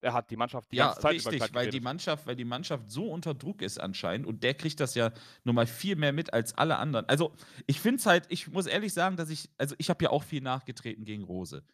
Er 0.00 0.14
hat 0.14 0.30
die 0.30 0.36
Mannschaft 0.36 0.72
die 0.72 0.76
ja, 0.76 0.86
ganze 0.86 1.00
Zeit 1.00 1.12
richtig, 1.32 1.54
weil 1.54 1.70
die 1.70 1.80
Mannschaft, 1.80 2.26
weil 2.26 2.34
die 2.34 2.44
Mannschaft 2.44 2.90
so 2.90 3.08
unter 3.08 3.34
Druck 3.34 3.62
ist 3.62 3.78
anscheinend 3.78 4.26
und 4.26 4.42
der 4.42 4.54
kriegt 4.54 4.80
das 4.80 4.96
ja 4.96 5.12
nochmal 5.44 5.66
viel 5.66 5.94
mehr 5.94 6.12
mit 6.12 6.32
als 6.32 6.58
alle 6.58 6.76
anderen. 6.76 7.08
Also 7.08 7.32
ich 7.66 7.80
finde 7.80 7.98
es 7.98 8.06
halt, 8.06 8.26
ich 8.28 8.48
muss 8.48 8.66
ehrlich 8.66 8.92
sagen, 8.92 9.16
dass 9.16 9.30
ich, 9.30 9.48
also 9.58 9.76
ich 9.78 9.90
habe 9.90 10.02
ja 10.02 10.10
auch 10.10 10.24
viel 10.24 10.40
nachgetreten 10.40 11.04
gegen 11.04 11.22
Rose. 11.22 11.64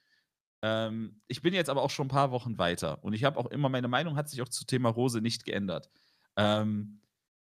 Ähm, 0.61 1.23
ich 1.27 1.41
bin 1.41 1.55
jetzt 1.55 1.71
aber 1.71 1.83
auch 1.83 1.91
schon 1.91 2.07
ein 2.07 2.11
paar 2.11 2.31
Wochen 2.31 2.59
weiter 2.59 3.03
und 3.03 3.15
ich 3.15 3.25
habe 3.25 3.39
auch 3.39 3.47
immer, 3.47 3.71
meine 3.71 3.89
Meinung 3.89 4.17
hat 4.17 4.29
sich 4.29 4.43
auch 4.43 4.49
zu 4.49 4.67
Thema 4.67 4.91
Rose 4.91 5.23
nicht 5.23 5.47
geändert. 5.47 5.89
Ähm, 6.37 7.01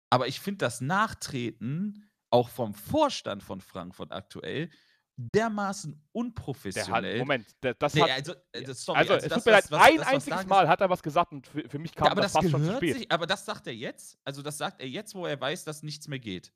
aber 0.10 0.28
ich 0.28 0.39
finde 0.39 0.60
das 0.60 0.80
Nachtreten 0.80 2.10
auch 2.30 2.48
vom 2.48 2.74
Vorstand 2.74 3.44
von 3.44 3.60
Frankfurt 3.60 4.13
aktuell 4.13 4.70
dermaßen 5.17 5.99
unprofessionell. 6.12 7.13
Hat, 7.13 7.19
Moment, 7.19 7.47
das 7.80 7.95
nee, 7.95 8.01
hat. 8.01 8.12
Also, 8.12 8.34
äh, 8.51 8.73
sorry, 8.73 8.99
also, 8.99 9.13
also 9.13 9.25
es 9.25 9.34
tut 9.34 9.45
mir 9.45 9.51
leid, 9.51 9.73
ein 9.73 9.97
das, 9.97 10.08
einziges 10.08 10.45
Mal 10.45 10.67
hat 10.67 10.80
er 10.80 10.89
was 10.89 11.01
gesagt 11.01 11.32
und 11.32 11.47
für, 11.47 11.67
für 11.67 11.80
mich 11.80 11.95
kam 11.95 12.06
ja, 12.06 12.12
aber 12.12 12.21
das, 12.21 12.34
das 12.34 12.41
fast 12.43 12.51
schon 12.51 12.63
zu 12.63 12.75
spät. 12.75 12.97
Sich, 12.97 13.12
aber 13.12 13.25
das 13.25 13.45
sagt 13.45 13.67
er 13.67 13.73
jetzt. 13.73 14.19
Also, 14.23 14.43
das 14.43 14.58
sagt 14.58 14.80
er 14.80 14.88
jetzt, 14.88 15.15
wo 15.15 15.25
er 15.25 15.39
weiß, 15.39 15.63
dass 15.63 15.82
nichts 15.82 16.08
mehr 16.08 16.19
geht. 16.19 16.53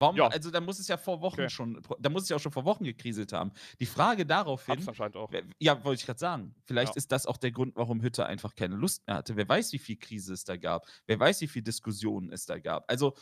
Warum? 0.00 0.16
Ja. 0.16 0.26
Also, 0.28 0.50
da 0.50 0.60
muss 0.60 0.80
es 0.80 0.88
ja 0.88 0.96
vor 0.96 1.20
Wochen 1.20 1.42
okay. 1.42 1.50
schon, 1.50 1.80
da 2.00 2.10
muss 2.10 2.24
es 2.24 2.30
ja 2.30 2.36
auch 2.36 2.40
schon 2.40 2.52
vor 2.52 2.64
Wochen 2.64 2.84
gekriselt 2.84 3.32
haben. 3.32 3.52
Die 3.78 3.86
Frage 3.86 4.26
daraufhin. 4.26 4.76
Hab's 4.76 4.88
anscheinend 4.88 5.16
auch. 5.16 5.30
Ja, 5.58 5.84
wollte 5.84 6.00
ich 6.00 6.06
gerade 6.06 6.18
sagen. 6.18 6.54
Vielleicht 6.64 6.94
ja. 6.94 6.96
ist 6.96 7.12
das 7.12 7.26
auch 7.26 7.36
der 7.36 7.52
Grund, 7.52 7.76
warum 7.76 8.02
Hütter 8.02 8.26
einfach 8.26 8.56
keine 8.56 8.74
Lust 8.74 9.06
mehr 9.06 9.16
hatte. 9.16 9.36
Wer 9.36 9.48
weiß, 9.48 9.72
wie 9.72 9.78
viel 9.78 9.96
Krise 9.96 10.32
es 10.32 10.42
da 10.44 10.56
gab. 10.56 10.86
Wer 11.06 11.20
weiß, 11.20 11.42
wie 11.42 11.48
viel 11.48 11.62
Diskussionen 11.62 12.32
es 12.32 12.46
da 12.46 12.58
gab. 12.58 12.90
Also, 12.90 13.14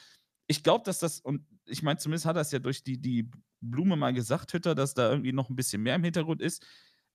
ich 0.46 0.62
glaube, 0.62 0.84
dass 0.84 0.98
das, 0.98 1.20
und 1.20 1.44
ich 1.66 1.82
meine, 1.82 1.98
zumindest 1.98 2.24
hat 2.24 2.36
er 2.36 2.42
es 2.42 2.52
ja 2.52 2.58
durch 2.58 2.82
die, 2.82 2.98
die 2.98 3.30
Blume 3.60 3.96
mal 3.96 4.12
gesagt, 4.12 4.52
Hütter, 4.52 4.74
dass 4.74 4.94
da 4.94 5.10
irgendwie 5.10 5.32
noch 5.32 5.50
ein 5.50 5.56
bisschen 5.56 5.82
mehr 5.82 5.94
im 5.94 6.04
Hintergrund 6.04 6.40
ist. 6.42 6.64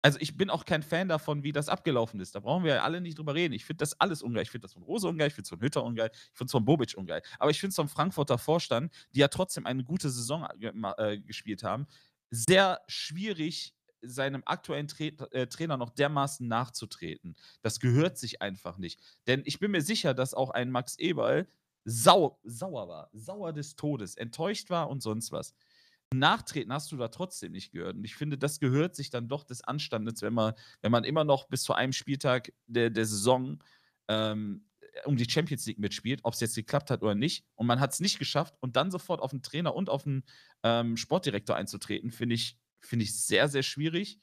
Also 0.01 0.19
ich 0.19 0.35
bin 0.35 0.49
auch 0.49 0.65
kein 0.65 0.83
Fan 0.83 1.07
davon, 1.07 1.43
wie 1.43 1.53
das 1.53 1.69
abgelaufen 1.69 2.19
ist. 2.19 2.35
Da 2.35 2.41
brauchen 2.41 2.65
wir 2.65 2.75
ja 2.75 2.83
alle 2.83 2.99
nicht 2.99 3.17
drüber 3.17 3.33
reden. 3.35 3.53
Ich 3.53 3.63
finde 3.63 3.77
das 3.77 3.99
alles 4.01 4.21
ungeil. 4.21 4.43
Ich 4.43 4.51
finde 4.51 4.65
das 4.65 4.73
von 4.73 4.83
Rose 4.83 5.07
ungeil, 5.07 5.27
ich 5.27 5.33
finde 5.33 5.45
es 5.45 5.49
von 5.49 5.61
Hütter 5.61 5.83
ungeil, 5.83 6.09
ich 6.11 6.37
finde 6.37 6.47
es 6.47 6.51
von 6.51 6.65
Bobic 6.65 6.93
ungeil. 6.97 7.21
Aber 7.39 7.51
ich 7.51 7.59
finde 7.59 7.69
es 7.69 7.77
vom 7.77 7.87
Frankfurter 7.87 8.37
Vorstand, 8.37 8.93
die 9.15 9.19
ja 9.19 9.29
trotzdem 9.29 9.65
eine 9.65 9.85
gute 9.85 10.09
Saison 10.09 10.45
äh, 10.97 11.19
gespielt 11.19 11.63
haben, 11.63 11.87
sehr 12.29 12.81
schwierig, 12.87 13.73
seinem 14.01 14.43
aktuellen 14.45 14.89
Tra 14.89 15.05
äh, 15.31 15.47
Trainer 15.47 15.77
noch 15.77 15.89
dermaßen 15.89 16.45
nachzutreten. 16.45 17.37
Das 17.61 17.79
gehört 17.79 18.17
sich 18.17 18.41
einfach 18.41 18.77
nicht. 18.77 18.99
Denn 19.27 19.43
ich 19.45 19.59
bin 19.59 19.71
mir 19.71 19.81
sicher, 19.81 20.13
dass 20.13 20.33
auch 20.33 20.49
ein 20.49 20.69
Max 20.69 20.97
Eberl 20.99 21.47
sau, 21.85 22.39
sauer 22.43 22.89
war, 22.89 23.09
sauer 23.13 23.53
des 23.53 23.75
Todes, 23.77 24.15
enttäuscht 24.15 24.69
war 24.69 24.89
und 24.89 25.01
sonst 25.01 25.31
was. 25.31 25.53
Nachtreten 26.19 26.73
hast 26.73 26.91
du 26.91 26.97
da 26.97 27.07
trotzdem 27.07 27.51
nicht 27.51 27.71
gehört. 27.71 27.95
Und 27.95 28.03
ich 28.03 28.15
finde, 28.15 28.37
das 28.37 28.59
gehört 28.59 28.95
sich 28.95 29.09
dann 29.09 29.27
doch 29.27 29.43
des 29.43 29.63
Anstandes, 29.63 30.21
wenn 30.21 30.33
man, 30.33 30.53
wenn 30.81 30.91
man 30.91 31.03
immer 31.03 31.23
noch 31.23 31.47
bis 31.47 31.63
zu 31.63 31.73
einem 31.73 31.93
Spieltag 31.93 32.53
der, 32.67 32.89
der 32.89 33.05
Saison 33.05 33.63
ähm, 34.07 34.65
um 35.05 35.17
die 35.17 35.29
Champions 35.29 35.65
League 35.65 35.79
mitspielt, 35.79 36.19
ob 36.23 36.33
es 36.33 36.39
jetzt 36.39 36.55
geklappt 36.55 36.91
hat 36.91 37.01
oder 37.01 37.15
nicht. 37.15 37.45
Und 37.55 37.67
man 37.67 37.79
hat 37.79 37.93
es 37.93 37.99
nicht 37.99 38.19
geschafft 38.19 38.55
und 38.59 38.75
dann 38.75 38.91
sofort 38.91 39.21
auf 39.21 39.31
den 39.31 39.41
Trainer 39.41 39.73
und 39.75 39.89
auf 39.89 40.03
den 40.03 40.23
ähm, 40.63 40.97
Sportdirektor 40.97 41.55
einzutreten, 41.55 42.11
finde 42.11 42.35
ich, 42.35 42.57
find 42.79 43.01
ich 43.01 43.15
sehr, 43.15 43.47
sehr 43.47 43.63
schwierig. 43.63 44.19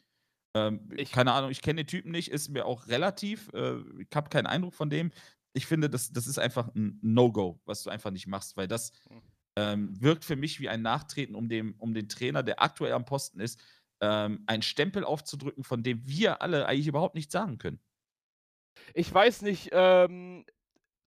Ähm, 0.54 0.88
ich, 0.96 1.10
keine 1.10 1.32
Ahnung, 1.32 1.50
ich 1.50 1.62
kenne 1.62 1.82
den 1.82 1.88
Typen 1.88 2.12
nicht, 2.12 2.30
ist 2.30 2.50
mir 2.50 2.66
auch 2.66 2.86
relativ, 2.86 3.50
äh, 3.52 3.78
ich 3.98 4.08
habe 4.14 4.28
keinen 4.28 4.46
Eindruck 4.46 4.74
von 4.74 4.90
dem 4.90 5.10
ich 5.52 5.66
finde, 5.66 5.90
das, 5.90 6.12
das 6.12 6.26
ist 6.26 6.38
einfach 6.38 6.68
ein 6.74 6.98
No-Go, 7.02 7.60
was 7.64 7.82
du 7.82 7.90
einfach 7.90 8.10
nicht 8.10 8.26
machst, 8.26 8.56
weil 8.56 8.68
das 8.68 8.92
hm. 9.08 9.22
Ähm, 9.60 10.00
wirkt 10.00 10.24
für 10.24 10.36
mich 10.36 10.60
wie 10.60 10.68
ein 10.68 10.82
Nachtreten, 10.82 11.34
um, 11.34 11.48
dem, 11.48 11.74
um 11.78 11.92
den 11.92 12.08
Trainer, 12.08 12.42
der 12.42 12.62
aktuell 12.62 12.92
am 12.92 13.04
Posten 13.04 13.40
ist, 13.40 13.60
ähm, 14.00 14.42
einen 14.46 14.62
Stempel 14.62 15.04
aufzudrücken, 15.04 15.64
von 15.64 15.82
dem 15.82 16.06
wir 16.06 16.40
alle 16.42 16.66
eigentlich 16.66 16.86
überhaupt 16.86 17.14
nichts 17.14 17.32
sagen 17.32 17.58
können. 17.58 17.80
Ich 18.94 19.12
weiß 19.12 19.42
nicht, 19.42 19.68
ähm, 19.72 20.44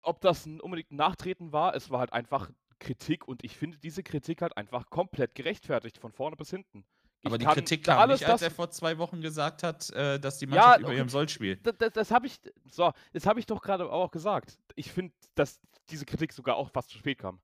ob 0.02 0.20
das 0.22 0.46
ein 0.46 0.60
unbedingt 0.60 0.92
ein 0.92 0.98
Nachtreten 0.98 1.54
war. 1.54 1.76
Es 1.76 1.90
war 1.90 2.00
halt 2.00 2.12
einfach 2.12 2.50
Kritik 2.80 3.28
und 3.28 3.44
ich 3.44 3.56
finde 3.56 3.78
diese 3.78 4.04
Kritik 4.04 4.42
halt 4.42 4.58
einfach 4.58 4.90
komplett 4.90 5.36
gerechtfertigt, 5.36 5.98
von 5.98 6.12
vorne 6.12 6.36
bis 6.36 6.50
hinten. 6.50 6.86
Aber 7.26 7.38
die 7.38 7.46
Kritik 7.46 7.86
kam 7.86 8.00
alles 8.00 8.20
nicht, 8.20 8.30
als 8.30 8.42
er 8.42 8.52
vor 8.52 8.70
zwei 8.70 8.98
Wochen 8.98 9.22
gesagt 9.22 9.64
hat, 9.64 9.90
äh, 9.92 10.20
dass 10.20 10.40
die 10.40 10.46
Mannschaft 10.46 10.82
ja, 10.82 10.86
über 10.86 10.94
ihrem 10.94 11.08
Soll 11.08 11.30
spielt. 11.30 11.66
Das, 11.66 11.76
das, 11.78 11.94
das 11.94 12.12
habe 12.12 12.28
ich, 12.28 12.38
so, 12.70 12.92
das 13.14 13.26
habe 13.26 13.40
ich 13.40 13.46
doch 13.46 13.62
gerade 13.62 13.90
auch 13.90 14.12
gesagt. 14.12 14.60
Ich 14.76 14.92
finde, 14.92 15.14
dass 15.36 15.62
diese 15.90 16.06
Kritik 16.06 16.34
sogar 16.34 16.58
auch 16.58 16.70
fast 16.70 16.90
zu 16.90 16.98
spät 16.98 17.20
kam. 17.20 17.40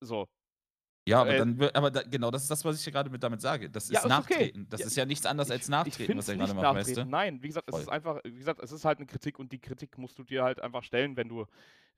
So. 0.00 0.28
Ja, 1.06 1.22
aber, 1.22 1.34
äh, 1.34 1.38
dann, 1.38 1.70
aber 1.74 1.90
da, 1.90 2.02
genau, 2.02 2.30
das 2.30 2.42
ist 2.42 2.50
das, 2.50 2.64
was 2.64 2.86
ich 2.86 2.92
gerade 2.92 3.10
mit 3.10 3.22
damit 3.22 3.40
sage. 3.40 3.70
Das 3.70 3.84
ist 3.84 3.92
ja, 3.92 4.06
Nachtreten. 4.06 4.62
Okay. 4.62 4.66
Das 4.70 4.80
ja, 4.80 4.86
ist 4.86 4.96
ja 4.96 5.06
nichts 5.06 5.26
anderes 5.26 5.50
als 5.50 5.68
Nachtreten, 5.68 6.18
was 6.18 6.28
er 6.28 6.36
gerade 6.36 6.54
macht, 6.54 6.76
weißt 6.76 6.96
du? 6.98 7.04
Nein, 7.04 7.42
wie 7.42 7.48
gesagt, 7.48 7.70
Voll. 7.70 7.80
es 7.80 7.86
ist 7.86 7.92
einfach, 7.92 8.20
wie 8.24 8.38
gesagt, 8.38 8.60
es 8.62 8.70
ist 8.70 8.84
halt 8.84 8.98
eine 8.98 9.06
Kritik 9.06 9.38
und 9.38 9.50
die 9.52 9.58
Kritik 9.58 9.96
musst 9.98 10.18
du 10.18 10.24
dir 10.24 10.44
halt 10.44 10.60
einfach 10.60 10.84
stellen, 10.84 11.16
wenn 11.16 11.28
du 11.28 11.46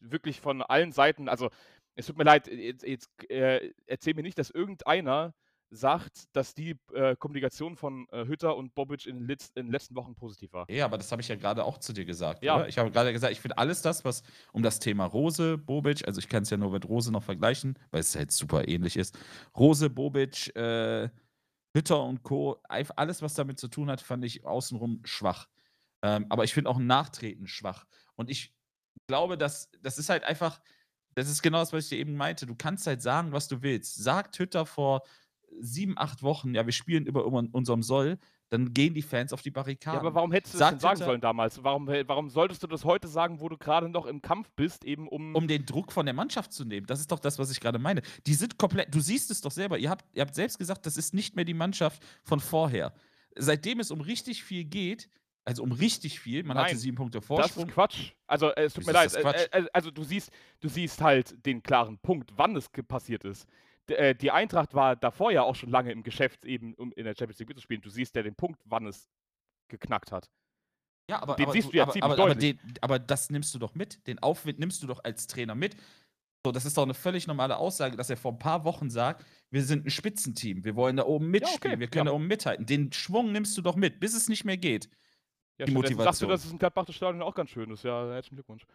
wirklich 0.01 0.41
von 0.41 0.63
allen 0.63 0.93
Seiten, 0.93 1.29
also 1.29 1.51
es 1.95 2.07
tut 2.07 2.17
mir 2.17 2.25
leid, 2.25 2.47
jetzt, 2.49 2.85
jetzt 2.85 3.11
äh, 3.31 3.73
erzähl 3.87 4.15
mir 4.15 4.23
nicht, 4.23 4.39
dass 4.39 4.51
irgendeiner 4.51 5.35
sagt, 5.75 6.25
dass 6.37 6.55
die 6.55 6.77
äh, 6.93 7.17
Kommunikation 7.17 7.77
von 7.77 8.07
äh, 8.13 8.27
Hütter 8.27 8.57
und 8.57 8.75
Bobic 8.75 9.07
in, 9.07 9.27
Litz, 9.27 9.51
in, 9.55 9.67
den 9.67 9.73
letzten 9.73 9.95
Wochen 9.97 10.15
positiv 10.15 10.53
war. 10.53 10.71
Ja, 10.71 10.85
aber 10.85 10.99
das 10.99 11.11
habe 11.11 11.23
ich 11.23 11.29
ja 11.29 11.37
gerade 11.37 11.65
auch 11.65 11.79
zu 11.79 11.95
dir 11.95 12.05
gesagt. 12.05 12.45
Ja. 12.45 12.57
Oder? 12.57 12.69
Ich 12.69 12.79
habe 12.79 12.91
gerade 12.91 13.13
gesagt, 13.13 13.33
ich 13.33 13.41
finde 13.41 13.57
alles 13.57 13.81
das, 13.81 14.05
was 14.05 14.23
um 14.53 14.63
das 14.63 14.79
Thema 14.79 15.07
Rose, 15.07 15.57
Bobic, 15.57 16.07
also 16.07 16.19
ich 16.19 16.29
kann 16.29 16.43
es 16.43 16.51
ja 16.51 16.59
nur 16.59 16.71
mit 16.71 16.87
Rose 16.87 17.11
noch 17.11 17.23
vergleichen, 17.23 17.79
weil 17.91 18.01
es 18.01 18.15
halt 18.15 18.33
super 18.33 18.69
ähnlich 18.69 18.97
ist. 18.97 19.19
Rose, 19.57 19.89
Bobic, 19.89 20.55
äh, 20.55 21.09
Hütter 21.75 22.03
und 22.05 22.23
Co., 22.23 22.61
alles, 22.69 23.23
was 23.23 23.33
damit 23.33 23.59
zu 23.59 23.69
tun 23.69 23.91
hat, 23.91 24.03
fand 24.03 24.25
ich 24.27 24.45
außenrum 24.45 25.01
schwach. 25.05 25.49
Ähm, 26.03 26.27
aber 26.29 26.45
ich 26.45 26.53
finde 26.53 26.69
auch 26.69 26.79
ein 26.79 26.87
Nachtreten 26.87 27.47
schwach. 27.47 27.87
Und 28.15 28.29
ich 28.29 28.55
glaube, 29.07 29.39
dass 29.39 29.71
das 29.81 29.97
ist 29.99 30.11
halt 30.11 30.25
einfach, 30.25 30.61
das 31.15 31.31
ist 31.31 31.43
genau 31.43 31.61
das, 31.61 31.73
was 31.73 31.85
ich 31.85 31.91
dir 31.91 31.99
eben 31.99 32.15
meinte. 32.15 32.45
Du 32.45 32.55
kannst 32.55 32.87
halt 32.87 33.01
sagen, 33.01 33.33
was 33.33 33.49
du 33.49 33.63
willst. 33.63 33.97
Sagt 33.97 34.39
Hütter 34.39 34.67
vor 34.67 35.03
sieben, 35.61 35.97
acht 35.97 36.23
Wochen, 36.23 36.55
ja, 36.55 36.67
wir 36.67 36.73
spielen 36.73 37.07
über 37.07 37.25
unserem 37.27 37.83
Soll, 37.83 38.19
dann 38.49 38.75
gehen 38.75 38.93
die 38.93 39.03
Fans 39.03 39.33
auf 39.33 39.41
die 39.41 39.51
Barrikaden. 39.51 39.97
Ja, 39.97 40.01
aber 40.01 40.15
warum 40.15 40.31
hättest 40.31 40.55
du 40.55 40.59
das 40.59 40.71
denn 40.71 40.79
sagen 40.79 40.99
sollen 40.99 41.21
damals? 41.23 41.65
Warum, 41.65 41.87
warum 41.87 42.29
solltest 42.29 42.63
du 42.63 42.67
das 42.67 42.85
heute 42.85 43.09
sagen, 43.09 43.41
wo 43.41 43.49
du 43.49 43.57
gerade 43.57 43.89
noch 43.89 44.05
im 44.05 44.21
Kampf 44.21 44.51
bist, 44.57 44.85
eben 44.85 45.09
um. 45.09 45.35
Um 45.35 45.49
den 45.49 45.65
Druck 45.65 45.91
von 45.91 46.05
der 46.05 46.15
Mannschaft 46.15 46.53
zu 46.53 46.65
nehmen. 46.65 46.87
Das 46.87 47.01
ist 47.01 47.11
doch 47.11 47.19
das, 47.19 47.39
was 47.39 47.51
ich 47.51 47.61
gerade 47.61 47.79
meine. 47.79 48.03
Die 48.27 48.35
sind 48.35 48.59
komplett, 48.59 48.95
du 48.95 49.01
siehst 49.01 49.31
es 49.31 49.41
doch 49.41 49.51
selber, 49.51 49.79
ihr 49.79 49.89
habt, 49.89 50.05
ihr 50.13 50.21
habt 50.21 50.35
selbst 50.35 50.59
gesagt, 50.59 50.85
das 50.85 50.99
ist 50.99 51.15
nicht 51.15 51.35
mehr 51.35 51.47
die 51.47 51.55
Mannschaft 51.55 52.03
von 52.23 52.41
vorher. 52.41 52.93
Seitdem 53.37 53.81
es 53.81 53.91
um 53.91 54.03
richtig 54.03 54.45
viel 54.45 54.65
geht, 54.65 55.09
also 55.45 55.63
um 55.63 55.73
richtig 55.73 56.21
viel, 56.21 56.45
man 56.45 56.57
Nein, 56.57 56.67
hatte 56.67 56.77
sieben 56.77 56.97
Punkte 56.97 57.21
Vorsprung. 57.21 57.65
Das 57.65 57.71
ist 57.71 57.75
Quatsch. 57.75 58.13
Also 58.27 58.51
äh, 58.51 58.65
es 58.65 58.75
tut 58.75 58.83
Wieso 58.83 58.93
mir 58.93 58.99
leid. 58.99 59.15
Äh, 59.15 59.21
Quatsch? 59.23 59.49
äh, 59.51 59.65
also 59.73 59.91
du 59.91 60.05
siehst, 60.05 60.31
du 60.61 60.69
siehst 60.69 61.01
halt 61.01 61.45
den 61.45 61.63
klaren 61.63 61.99
Punkt, 61.99 62.31
wann 62.37 62.55
es 62.55 62.69
passiert 62.69 63.25
ist. 63.25 63.49
Äh, 63.89 64.15
die 64.15 64.31
Eintracht 64.31 64.75
war 64.75 64.97
davor 64.97 65.33
ja 65.33 65.43
auch 65.43 65.55
schon 65.55 65.71
lange 65.71 65.93
im 65.93 66.03
Geschäft, 66.03 66.45
eben 66.45 66.75
um 66.75 66.93
in 66.93 67.05
der 67.05 67.15
Champions 67.17 67.39
League 67.39 67.49
mitzuspielen. 67.49 67.83
Du 67.83 67.91
siehst 67.91 68.15
ja 68.15 68.23
den 68.23 68.35
Punkt, 68.35 68.61
wann 68.65 68.87
es 68.87 69.09
geknackt 69.69 70.13
hat. 70.13 70.31
Ja, 71.11 71.21
aber, 71.21 71.35
Den 71.35 71.47
aber, 71.47 71.53
siehst 71.53 71.73
du 71.73 71.77
ja 71.77 71.83
aber, 71.83 71.93
ziemlich 71.93 72.05
aber, 72.05 72.23
aber, 72.23 72.35
deutlich. 72.35 72.59
den, 72.59 72.75
aber 72.81 72.99
das 72.99 73.31
nimmst 73.31 73.55
du 73.55 73.59
doch 73.59 73.75
mit. 73.75 74.07
Den 74.07 74.21
Aufwind 74.21 74.59
nimmst 74.59 74.83
du 74.83 74.87
doch 74.87 75.03
als 75.03 75.27
Trainer 75.27 75.55
mit. 75.55 75.77
So, 76.45 76.51
das 76.51 76.65
ist 76.65 76.77
doch 76.77 76.83
eine 76.83 76.95
völlig 76.95 77.27
normale 77.27 77.57
Aussage, 77.57 77.97
dass 77.97 78.11
er 78.11 78.17
vor 78.17 78.33
ein 78.33 78.39
paar 78.39 78.65
Wochen 78.65 78.91
sagt, 78.91 79.25
wir 79.51 79.63
sind 79.63 79.87
ein 79.87 79.91
Spitzenteam, 79.91 80.65
wir 80.65 80.75
wollen 80.75 80.97
da 80.97 81.05
oben 81.05 81.29
mitspielen, 81.29 81.75
okay, 81.75 81.81
wir 81.81 81.87
können 81.89 82.07
ja. 82.07 82.11
da 82.11 82.17
oben 82.17 82.27
mithalten. 82.27 82.67
Den 82.67 82.93
Schwung 82.93 83.31
nimmst 83.31 83.57
du 83.57 83.63
doch 83.63 83.77
mit, 83.77 84.01
bis 84.01 84.15
es 84.15 84.29
nicht 84.29 84.45
mehr 84.45 84.57
geht. 84.57 84.89
Ja, 85.59 85.67
Die 85.67 85.73
stattdessen 85.73 85.99
Sagst 85.99 86.23
du, 86.23 86.27
Motivation. 86.27 86.31
dass 86.31 86.45
es 86.45 86.51
in 86.51 86.59
Gladbach 86.59 86.85
das 86.85 86.97
Stadion 86.97 87.23
auch 87.23 87.35
ganz 87.35 87.51
schön 87.51 87.71
ist? 87.71 87.85
Ja, 87.85 88.11
herzlichen 88.11 88.37
Glückwunsch. 88.37 88.67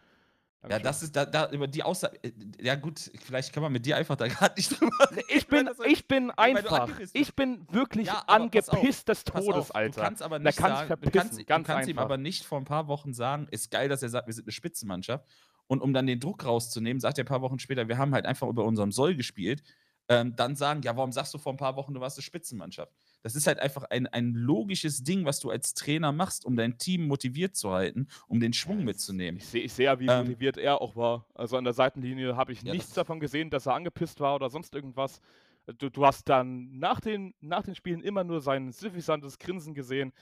Ja, 0.69 0.79
das 0.79 1.03
ist 1.03 1.15
da, 1.15 1.25
da 1.25 1.49
über 1.51 1.67
die 1.67 1.83
Aussage. 1.83 2.17
äh, 2.23 2.31
Ja, 2.61 2.75
gut, 2.75 3.11
vielleicht 3.23 3.53
kann 3.53 3.63
man 3.63 3.71
mit 3.71 3.85
dir 3.85 3.95
einfach 3.95 4.15
da 4.15 4.27
gerade 4.27 4.55
nicht 4.55 4.69
drüber 4.79 5.11
reden. 5.11 5.21
Ich 5.29 5.47
bin, 5.47 5.69
ich 5.85 6.07
bin 6.07 6.31
einfach. 6.31 6.89
Ich 7.13 7.35
bin 7.35 7.65
wirklich 7.71 8.07
Ja, 8.07 8.23
angepisst 8.27 9.07
des 9.07 9.23
Todes, 9.23 9.47
auf, 9.55 9.75
Alter. 9.75 10.01
Du 10.01 10.01
kannst 10.01 10.21
aber 10.21 10.39
Da 10.39 10.45
nicht 10.49 10.57
kannst 10.57 10.87
sagen, 10.87 11.01
du 11.01 11.11
kannst, 11.11 11.47
ganz 11.47 11.63
du 11.65 11.73
kannst 11.73 11.89
ihm 11.89 11.99
aber 11.99 12.17
nicht 12.17 12.43
vor 12.43 12.57
ein 12.57 12.65
paar 12.65 12.87
Wochen 12.87 13.13
sagen, 13.13 13.47
ist 13.51 13.71
geil, 13.71 13.87
dass 13.87 14.01
er 14.03 14.09
sagt, 14.09 14.27
wir 14.27 14.33
sind 14.33 14.45
eine 14.45 14.51
Spitzenmannschaft. 14.51 15.25
Und 15.67 15.81
um 15.81 15.93
dann 15.93 16.07
den 16.07 16.19
Druck 16.19 16.45
rauszunehmen, 16.45 16.99
sagt 16.99 17.17
er 17.17 17.23
ein 17.25 17.27
paar 17.27 17.41
Wochen 17.41 17.59
später, 17.59 17.87
wir 17.87 17.97
haben 17.97 18.13
halt 18.13 18.25
einfach 18.25 18.47
über 18.47 18.63
unserem 18.63 18.91
Soll 18.91 19.15
gespielt. 19.15 19.63
Ähm, 20.09 20.35
dann 20.35 20.55
sagen, 20.55 20.81
ja, 20.81 20.95
warum 20.95 21.11
sagst 21.11 21.33
du 21.33 21.37
vor 21.37 21.53
ein 21.53 21.57
paar 21.57 21.75
Wochen, 21.75 21.93
du 21.93 21.99
warst 21.99 22.17
eine 22.17 22.23
Spitzenmannschaft? 22.23 22.93
Das 23.23 23.35
ist 23.35 23.47
halt 23.47 23.59
einfach 23.59 23.83
ein, 23.83 24.07
ein 24.07 24.33
logisches 24.33 25.03
Ding, 25.03 25.25
was 25.25 25.39
du 25.39 25.49
als 25.49 25.73
Trainer 25.73 26.11
machst, 26.11 26.45
um 26.45 26.55
dein 26.55 26.77
Team 26.77 27.07
motiviert 27.07 27.55
zu 27.55 27.71
halten, 27.71 28.07
um 28.27 28.39
den 28.39 28.53
Schwung 28.53 28.83
mitzunehmen. 28.83 29.37
Ich 29.39 29.47
sehe 29.47 29.63
ich 29.63 29.73
seh 29.73 29.83
ja, 29.85 29.99
wie 29.99 30.07
Ähm, 30.07 30.19
motiviert 30.27 30.57
er 30.57 30.81
auch 30.81 30.95
war. 30.95 31.25
Also 31.33 31.57
an 31.57 31.63
der 31.63 31.73
Seitenlinie 31.73 32.35
habe 32.37 32.51
ich 32.53 32.61
Ja, 32.61 32.73
nichts 32.73 32.93
davon 32.93 33.19
gesehen, 33.19 33.49
dass 33.49 33.65
er 33.65 33.73
angepisst 33.73 34.19
war 34.19 34.35
oder 34.35 34.49
sonst 34.49 34.73
irgendwas. 34.73 35.19
Du, 35.79 35.89
du 35.89 36.05
hast 36.05 36.29
dann 36.29 36.77
nach 36.79 37.01
den, 37.01 37.33
nach 37.41 37.63
den 37.63 37.75
Spielen 37.75 38.01
immer 38.01 38.23
nur 38.23 38.39
sein 38.39 38.71
suffisantes 38.71 39.37
Grinsen 39.37 39.73
gesehen. 39.73 40.13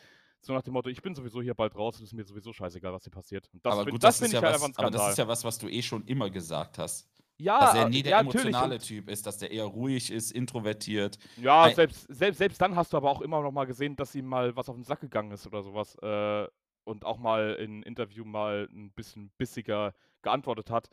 So 0.41 0.53
nach 0.53 0.61
dem 0.63 0.73
Motto, 0.73 0.89
ich 0.89 1.01
bin 1.01 1.13
sowieso 1.15 1.41
hier 1.41 1.53
bald 1.55 1.75
raus, 1.75 1.95
es 1.97 2.03
ist 2.03 2.13
mir 2.13 2.23
sowieso 2.23 2.53
scheißegal, 2.53 2.93
was 2.93 3.03
hier 3.03 3.11
passiert. 3.11 3.49
Und 3.53 3.65
das, 3.65 3.73
aber 3.73 3.83
find- 3.83 3.91
gut, 3.93 4.03
das 4.03 4.09
das, 4.09 4.15
ist 4.15 4.21
finde 4.21 4.33
ja 4.33 4.39
ich 4.39 4.43
halt 4.45 4.55
was, 4.55 4.63
einfach 4.63 4.79
ein 4.79 4.85
aber 4.85 4.97
das 4.97 5.11
ist 5.11 5.17
ja 5.17 5.27
was, 5.27 5.43
was 5.43 5.57
du 5.57 5.67
eh 5.67 5.81
schon 5.81 6.05
immer 6.05 6.29
gesagt 6.29 6.77
hast. 6.77 7.07
Ja, 7.37 7.59
Dass 7.59 7.75
er 7.75 7.89
nie 7.89 8.01
der 8.01 8.11
ja, 8.11 8.19
emotionale 8.21 8.79
Typ 8.79 9.09
ist, 9.09 9.25
dass 9.27 9.37
der 9.37 9.51
eher 9.51 9.65
ruhig 9.65 10.11
ist, 10.11 10.31
introvertiert. 10.31 11.17
Ja, 11.35 11.63
Ein- 11.63 11.75
selbst, 11.75 12.07
selbst, 12.09 12.37
selbst 12.37 12.61
dann 12.61 12.75
hast 12.75 12.93
du 12.93 12.97
aber 12.97 13.09
auch 13.11 13.21
immer 13.21 13.41
noch 13.41 13.51
mal 13.51 13.65
gesehen, 13.65 13.95
dass 13.95 14.15
ihm 14.15 14.25
mal 14.25 14.55
was 14.55 14.69
auf 14.69 14.75
den 14.75 14.83
Sack 14.83 15.01
gegangen 15.01 15.31
ist 15.31 15.45
oder 15.45 15.61
sowas. 15.61 15.95
Äh, 16.01 16.47
und 16.85 17.03
auch 17.03 17.17
mal 17.17 17.55
in 17.55 17.83
Interview 17.83 18.23
mal 18.23 18.69
ein 18.71 18.91
bisschen 18.91 19.31
bissiger 19.37 19.93
geantwortet 20.21 20.69
hat. 20.69 20.89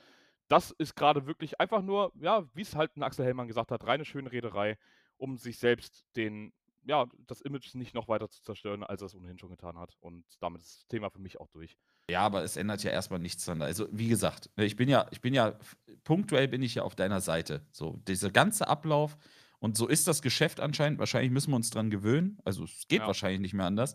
Das 0.49 0.71
ist 0.73 0.97
gerade 0.97 1.27
wirklich 1.27 1.61
einfach 1.61 1.83
nur, 1.83 2.13
ja, 2.21 2.45
wie 2.55 2.63
es 2.63 2.75
halt 2.75 2.97
ein 2.97 3.03
Axel 3.03 3.25
Hellmann 3.25 3.47
gesagt 3.47 3.71
hat, 3.71 3.87
reine 3.87 4.05
Schönrederei, 4.05 4.79
um 5.19 5.37
sich 5.37 5.59
selbst 5.59 6.05
den, 6.17 6.53
ja, 6.85 7.07
das 7.27 7.41
Image 7.41 7.75
nicht 7.75 7.95
noch 7.95 8.09
weiter 8.09 8.29
zu 8.29 8.43
zerstören, 8.43 8.83
als 8.83 9.03
er 9.03 9.07
es 9.07 9.15
ohnehin 9.15 9.39
schon 9.39 9.51
getan 9.51 9.79
hat. 9.79 9.95
Und 10.01 10.25
damit 10.41 10.63
ist 10.63 10.81
das 10.81 10.87
Thema 10.89 11.11
für 11.11 11.21
mich 11.21 11.41
auch 11.41 11.49
durch. 11.49 11.77
Ja, 12.11 12.21
aber 12.21 12.43
es 12.43 12.57
ändert 12.57 12.83
ja 12.83 12.91
erstmal 12.91 13.21
nichts 13.21 13.45
dran. 13.45 13.63
Also, 13.63 13.89
wie 13.93 14.09
gesagt, 14.09 14.51
ne, 14.57 14.65
ich 14.65 14.77
bin 14.77 14.89
ja, 14.89 15.07
ich 15.11 15.21
bin 15.21 15.35
ja, 15.35 15.59
punktuell 16.05 16.49
bin 16.49 16.63
ich 16.63 16.75
ja 16.75 16.83
auf 16.83 16.95
deiner 16.97 17.21
Seite. 17.21 17.67
So, 17.73 18.01
dieser 18.09 18.31
ganze 18.31 18.67
Ablauf 18.69 19.17
und 19.61 19.77
so 19.77 19.87
ist 19.87 20.09
das 20.09 20.21
Geschäft 20.23 20.61
anscheinend. 20.61 20.99
Wahrscheinlich 20.99 21.31
müssen 21.31 21.51
wir 21.53 21.57
uns 21.57 21.71
dran 21.71 21.91
gewöhnen. 21.91 22.39
Also, 22.45 22.65
es 22.65 22.87
geht 22.89 23.01
Ja. 23.01 23.07
wahrscheinlich 23.07 23.41
nicht 23.41 23.55
mehr 23.55 23.67
anders. 23.67 23.95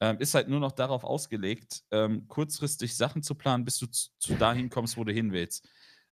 Ähm, 0.00 0.18
ist 0.20 0.34
halt 0.34 0.48
nur 0.48 0.60
noch 0.60 0.70
darauf 0.72 1.02
ausgelegt, 1.02 1.82
ähm, 1.90 2.28
kurzfristig 2.28 2.96
Sachen 2.96 3.24
zu 3.24 3.34
planen, 3.34 3.64
bis 3.64 3.78
du 3.78 3.86
zu, 3.88 4.34
dahin 4.36 4.70
kommst, 4.70 4.96
wo 4.96 5.02
du 5.02 5.12
hin 5.12 5.32
willst. 5.32 5.68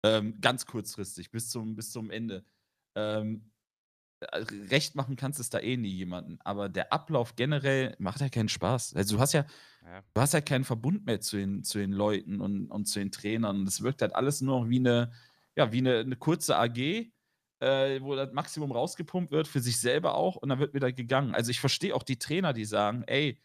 Ähm, 0.04 0.40
ganz 0.40 0.66
kurzfristig, 0.66 1.32
bis 1.32 1.48
zum, 1.50 1.74
bis 1.74 1.90
zum 1.90 2.10
Ende. 2.10 2.44
Ähm, 2.94 3.50
äh, 3.50 3.51
recht 4.70 4.94
machen 4.94 5.16
kannst 5.16 5.40
es 5.40 5.50
da 5.50 5.58
eh 5.58 5.76
nie 5.76 5.90
jemanden. 5.90 6.38
Aber 6.44 6.68
der 6.68 6.92
Ablauf 6.92 7.36
generell 7.36 7.94
macht 7.98 8.20
ja 8.20 8.28
keinen 8.28 8.48
Spaß. 8.48 8.94
Also, 8.94 9.16
du 9.16 9.20
hast 9.20 9.32
ja, 9.32 9.44
Ja. 9.84 10.02
du 10.14 10.20
hast 10.20 10.34
ja 10.34 10.40
keinen 10.40 10.64
Verbund 10.64 11.06
mehr 11.06 11.20
zu 11.20 11.36
den, 11.36 11.64
zu 11.64 11.78
den 11.78 11.92
Leuten 11.92 12.40
und, 12.40 12.68
und 12.70 12.86
zu 12.86 12.98
den 12.98 13.10
Trainern. 13.10 13.64
Das 13.64 13.82
wirkt 13.82 14.02
halt 14.02 14.14
alles 14.14 14.40
nur 14.40 14.60
noch 14.60 14.68
wie 14.70 14.78
eine, 14.78 15.12
ja, 15.56 15.72
wie 15.72 15.78
eine, 15.78 15.98
eine 15.98 16.16
kurze 16.16 16.56
AG, 16.56 16.78
äh, 17.60 18.00
wo 18.00 18.14
das 18.16 18.32
Maximum 18.32 18.72
rausgepumpt 18.72 19.30
wird, 19.32 19.48
für 19.48 19.60
sich 19.60 19.78
selber 19.80 20.14
auch, 20.14 20.36
und 20.36 20.48
dann 20.48 20.58
wird 20.58 20.74
wieder 20.74 20.92
gegangen. 20.92 21.34
Also 21.34 21.50
ich 21.50 21.60
verstehe 21.60 21.94
auch 21.94 22.02
die 22.02 22.18
Trainer, 22.18 22.52
die 22.52 22.64
sagen, 22.64 23.04
ey, 23.06 23.38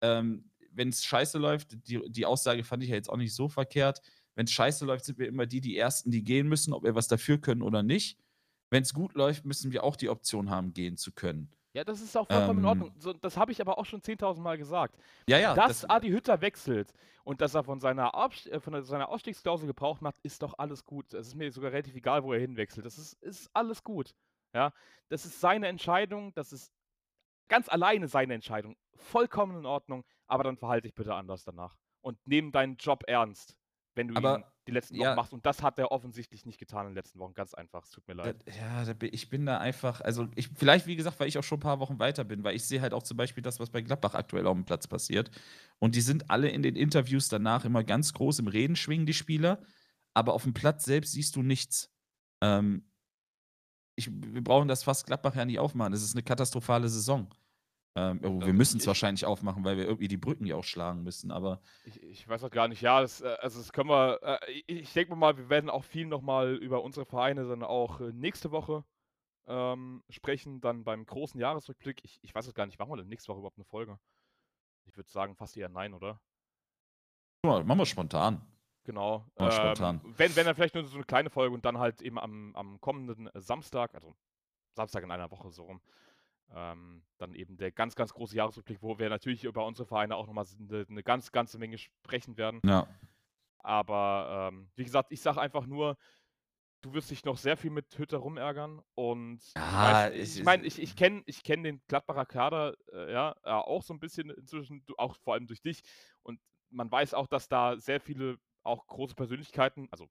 ähm, 0.00 0.50
wenn 0.72 0.88
es 0.90 1.04
scheiße 1.04 1.38
läuft, 1.38 1.88
die, 1.88 2.00
die 2.10 2.26
Aussage 2.26 2.64
fand 2.64 2.82
ich 2.82 2.90
ja 2.90 2.94
jetzt 2.96 3.10
auch 3.10 3.16
nicht 3.16 3.34
so 3.34 3.48
verkehrt. 3.48 4.00
Wenn 4.34 4.44
es 4.46 4.52
scheiße 4.52 4.84
läuft, 4.86 5.04
sind 5.04 5.18
wir 5.18 5.28
immer 5.28 5.46
die, 5.46 5.60
die 5.60 5.76
Ersten, 5.76 6.10
die 6.10 6.22
gehen 6.22 6.48
müssen, 6.48 6.72
ob 6.72 6.84
wir 6.84 6.94
was 6.94 7.08
dafür 7.08 7.38
können 7.38 7.62
oder 7.62 7.82
nicht. 7.82 8.18
Wenn 8.70 8.82
es 8.82 8.94
gut 8.94 9.14
läuft, 9.14 9.44
müssen 9.44 9.72
wir 9.72 9.84
auch 9.84 9.96
die 9.96 10.08
Option 10.08 10.50
haben, 10.50 10.72
gehen 10.72 10.96
zu 10.96 11.12
können. 11.12 11.52
Ja, 11.72 11.84
das 11.84 12.00
ist 12.00 12.16
auch 12.16 12.26
vollkommen 12.26 12.58
in 12.60 12.64
Ähm, 12.64 12.68
Ordnung. 12.68 12.92
So, 12.96 13.12
das 13.12 13.36
habe 13.36 13.52
ich 13.52 13.60
aber 13.60 13.78
auch 13.78 13.86
schon 13.86 14.00
10.000 14.00 14.40
Mal 14.40 14.58
gesagt. 14.58 14.96
Ja, 15.28 15.38
ja, 15.38 15.54
dass 15.54 15.88
Adi 15.88 16.08
Hütter 16.10 16.40
wechselt 16.40 16.92
und 17.22 17.40
dass 17.40 17.54
er 17.54 17.62
von 17.62 17.78
seiner, 17.78 18.14
Abst 18.14 18.48
äh, 18.48 18.60
von 18.60 18.82
seiner 18.82 19.08
Ausstiegsklausel 19.08 19.68
Gebrauch 19.68 20.00
macht, 20.00 20.18
ist 20.24 20.42
doch 20.42 20.54
alles 20.58 20.84
gut. 20.84 21.14
Es 21.14 21.28
ist 21.28 21.34
mir 21.36 21.52
sogar 21.52 21.70
relativ 21.70 21.94
egal, 21.94 22.24
wo 22.24 22.32
er 22.32 22.40
hinwechselt. 22.40 22.84
Das 22.86 22.98
ist, 22.98 23.12
ist 23.22 23.50
alles 23.52 23.84
gut. 23.84 24.14
Ja, 24.52 24.72
das 25.10 25.24
ist 25.26 25.40
seine 25.40 25.68
Entscheidung, 25.68 26.34
das 26.34 26.52
ist 26.52 26.72
ganz 27.48 27.68
alleine 27.68 28.08
seine 28.08 28.34
Entscheidung. 28.34 28.76
Vollkommen 28.96 29.58
in 29.58 29.66
Ordnung, 29.66 30.04
aber 30.26 30.42
dann 30.42 30.56
verhalte 30.56 30.88
dich 30.88 30.94
bitte 30.94 31.14
anders 31.14 31.44
danach. 31.44 31.76
Und 32.00 32.18
nimm 32.24 32.50
deinen 32.50 32.76
Job 32.76 33.04
ernst, 33.06 33.56
wenn 33.94 34.08
du 34.08 34.16
Aber, 34.16 34.38
ihn 34.38 34.44
die 34.66 34.72
letzten 34.72 34.94
Wochen 34.96 35.02
ja. 35.02 35.14
machst. 35.14 35.32
Und 35.32 35.44
das 35.46 35.62
hat 35.62 35.78
er 35.78 35.90
offensichtlich 35.90 36.46
nicht 36.46 36.58
getan 36.58 36.86
in 36.86 36.92
den 36.92 36.94
letzten 36.96 37.18
Wochen. 37.18 37.34
Ganz 37.34 37.54
einfach. 37.54 37.84
Es 37.84 37.90
tut 37.90 38.06
mir 38.06 38.14
leid. 38.14 38.44
ja, 38.46 38.84
ich 39.00 39.28
bin 39.28 39.46
da 39.46 39.58
einfach, 39.58 40.00
also 40.00 40.28
ich, 40.36 40.48
vielleicht, 40.54 40.86
wie 40.86 40.96
gesagt, 40.96 41.18
weil 41.20 41.28
ich 41.28 41.38
auch 41.38 41.42
schon 41.42 41.58
ein 41.58 41.62
paar 41.62 41.80
Wochen 41.80 41.98
weiter 41.98 42.24
bin, 42.24 42.44
weil 42.44 42.54
ich 42.54 42.64
sehe 42.64 42.80
halt 42.80 42.94
auch 42.94 43.02
zum 43.02 43.16
Beispiel 43.16 43.42
das, 43.42 43.58
was 43.58 43.70
bei 43.70 43.80
Gladbach 43.80 44.14
aktuell 44.14 44.46
auf 44.46 44.54
dem 44.54 44.64
Platz 44.64 44.86
passiert. 44.86 45.30
Und 45.78 45.94
die 45.94 46.00
sind 46.00 46.30
alle 46.30 46.48
in 46.48 46.62
den 46.62 46.76
Interviews 46.76 47.28
danach 47.28 47.64
immer 47.64 47.84
ganz 47.84 48.12
groß 48.12 48.38
im 48.38 48.48
Reden 48.48 48.76
schwingen, 48.76 49.06
die 49.06 49.14
Spieler, 49.14 49.62
aber 50.14 50.34
auf 50.34 50.44
dem 50.44 50.54
Platz 50.54 50.84
selbst 50.84 51.12
siehst 51.12 51.36
du 51.36 51.42
nichts. 51.42 51.92
Ähm, 52.40 52.90
ich, 53.96 54.10
wir 54.10 54.42
brauchen 54.42 54.68
das 54.68 54.84
fast 54.84 55.06
Gladbach 55.06 55.34
ja 55.34 55.44
nicht 55.44 55.58
aufmachen. 55.58 55.92
Es 55.92 56.02
ist 56.02 56.14
eine 56.14 56.22
katastrophale 56.22 56.88
Saison. 56.88 57.28
Ähm, 57.96 58.20
oh, 58.22 58.38
wir 58.40 58.46
Ähm, 58.48 58.56
müssen 58.56 58.76
es 58.76 58.84
ich- 58.84 58.86
wahrscheinlich 58.86 59.24
aufmachen, 59.26 59.64
weil 59.64 59.76
wir 59.76 59.84
irgendwie 59.84 60.06
die 60.08 60.16
Brücken 60.16 60.46
ja 60.46 60.54
auch 60.56 60.64
schlagen 60.64 61.02
müssen, 61.02 61.30
aber 61.32 61.60
Ich, 61.84 62.00
ich 62.02 62.28
weiß 62.28 62.44
auch 62.44 62.50
gar 62.50 62.68
nicht, 62.68 62.80
ja, 62.82 63.00
das, 63.00 63.20
äh, 63.20 63.36
also 63.40 63.58
das 63.58 63.72
können 63.72 63.90
wir, 63.90 64.20
äh, 64.22 64.50
ich, 64.52 64.64
ich 64.68 64.92
denke 64.92 65.16
mal, 65.16 65.36
wir 65.36 65.48
werden 65.50 65.68
auch 65.68 65.82
viel 65.84 66.06
nochmal 66.06 66.54
über 66.54 66.82
unsere 66.84 67.04
Vereine 67.04 67.48
dann 67.48 67.64
auch 67.64 68.00
äh, 68.00 68.12
nächste 68.12 68.52
Woche 68.52 68.84
ähm, 69.48 70.04
sprechen, 70.08 70.60
dann 70.60 70.84
beim 70.84 71.04
großen 71.04 71.40
Jahresrückblick. 71.40 72.04
Ich, 72.04 72.20
ich 72.22 72.32
weiß 72.32 72.48
auch 72.48 72.54
gar 72.54 72.66
nicht, 72.66 72.78
machen 72.78 72.92
wir 72.92 72.96
denn 72.98 73.08
nächste 73.08 73.28
Woche 73.30 73.38
überhaupt 73.40 73.58
eine 73.58 73.64
Folge? 73.64 73.98
Ich 74.84 74.96
würde 74.96 75.10
sagen, 75.10 75.34
fast 75.34 75.56
eher 75.56 75.68
nein, 75.68 75.92
oder? 75.92 76.20
mal, 77.44 77.64
machen 77.64 77.78
wir 77.78 77.86
spontan. 77.86 78.40
Genau. 78.84 79.26
Oh, 79.36 79.50
spontan. 79.50 80.00
Wenn, 80.04 80.34
wenn 80.36 80.46
dann 80.46 80.54
vielleicht 80.54 80.74
nur 80.74 80.84
so 80.84 80.94
eine 80.96 81.04
kleine 81.04 81.30
Folge 81.30 81.54
und 81.54 81.64
dann 81.64 81.78
halt 81.78 82.02
eben 82.02 82.18
am, 82.18 82.54
am 82.54 82.80
kommenden 82.80 83.28
Samstag, 83.34 83.94
also 83.94 84.14
Samstag 84.74 85.02
in 85.02 85.10
einer 85.10 85.30
Woche 85.30 85.50
so 85.50 85.64
rum, 85.64 85.80
ähm, 86.54 87.02
dann 87.18 87.34
eben 87.34 87.56
der 87.56 87.72
ganz, 87.72 87.94
ganz 87.94 88.12
große 88.12 88.36
Jahresrückblick, 88.36 88.82
wo 88.82 88.98
wir 88.98 89.08
natürlich 89.08 89.44
über 89.44 89.66
unsere 89.66 89.86
Vereine 89.86 90.16
auch 90.16 90.26
nochmal 90.26 90.46
eine, 90.58 90.86
eine 90.88 91.02
ganz, 91.02 91.32
ganze 91.32 91.58
Menge 91.58 91.78
sprechen 91.78 92.36
werden. 92.36 92.60
Ja. 92.64 92.86
Aber 93.58 94.50
ähm, 94.52 94.70
wie 94.74 94.84
gesagt, 94.84 95.12
ich 95.12 95.20
sage 95.20 95.40
einfach 95.40 95.66
nur, 95.66 95.96
du 96.80 96.94
wirst 96.94 97.10
dich 97.10 97.24
noch 97.24 97.36
sehr 97.36 97.56
viel 97.56 97.70
mit 97.70 97.86
Hütter 97.98 98.18
rumärgern 98.18 98.80
und 98.94 99.40
Ja, 99.54 100.10
weiß, 100.10 100.14
es 100.14 100.38
ich 100.38 100.44
meine, 100.44 100.64
ich, 100.66 100.80
ich 100.80 100.96
kenne 100.96 101.22
ich 101.26 101.42
kenn 101.42 101.62
den 101.62 101.82
Gladbacher 101.88 102.26
Kader 102.26 102.74
äh, 102.92 103.12
ja, 103.12 103.36
äh, 103.44 103.50
auch 103.50 103.82
so 103.82 103.92
ein 103.92 104.00
bisschen 104.00 104.30
inzwischen, 104.30 104.84
auch 104.96 105.16
vor 105.16 105.34
allem 105.34 105.46
durch 105.46 105.60
dich. 105.60 105.82
Und 106.22 106.40
man 106.70 106.90
weiß 106.90 107.14
auch, 107.14 107.26
dass 107.26 107.48
da 107.48 107.78
sehr 107.78 108.00
viele 108.00 108.38
auch 108.62 108.86
große 108.86 109.14
Persönlichkeiten, 109.14 109.88
also 109.90 110.08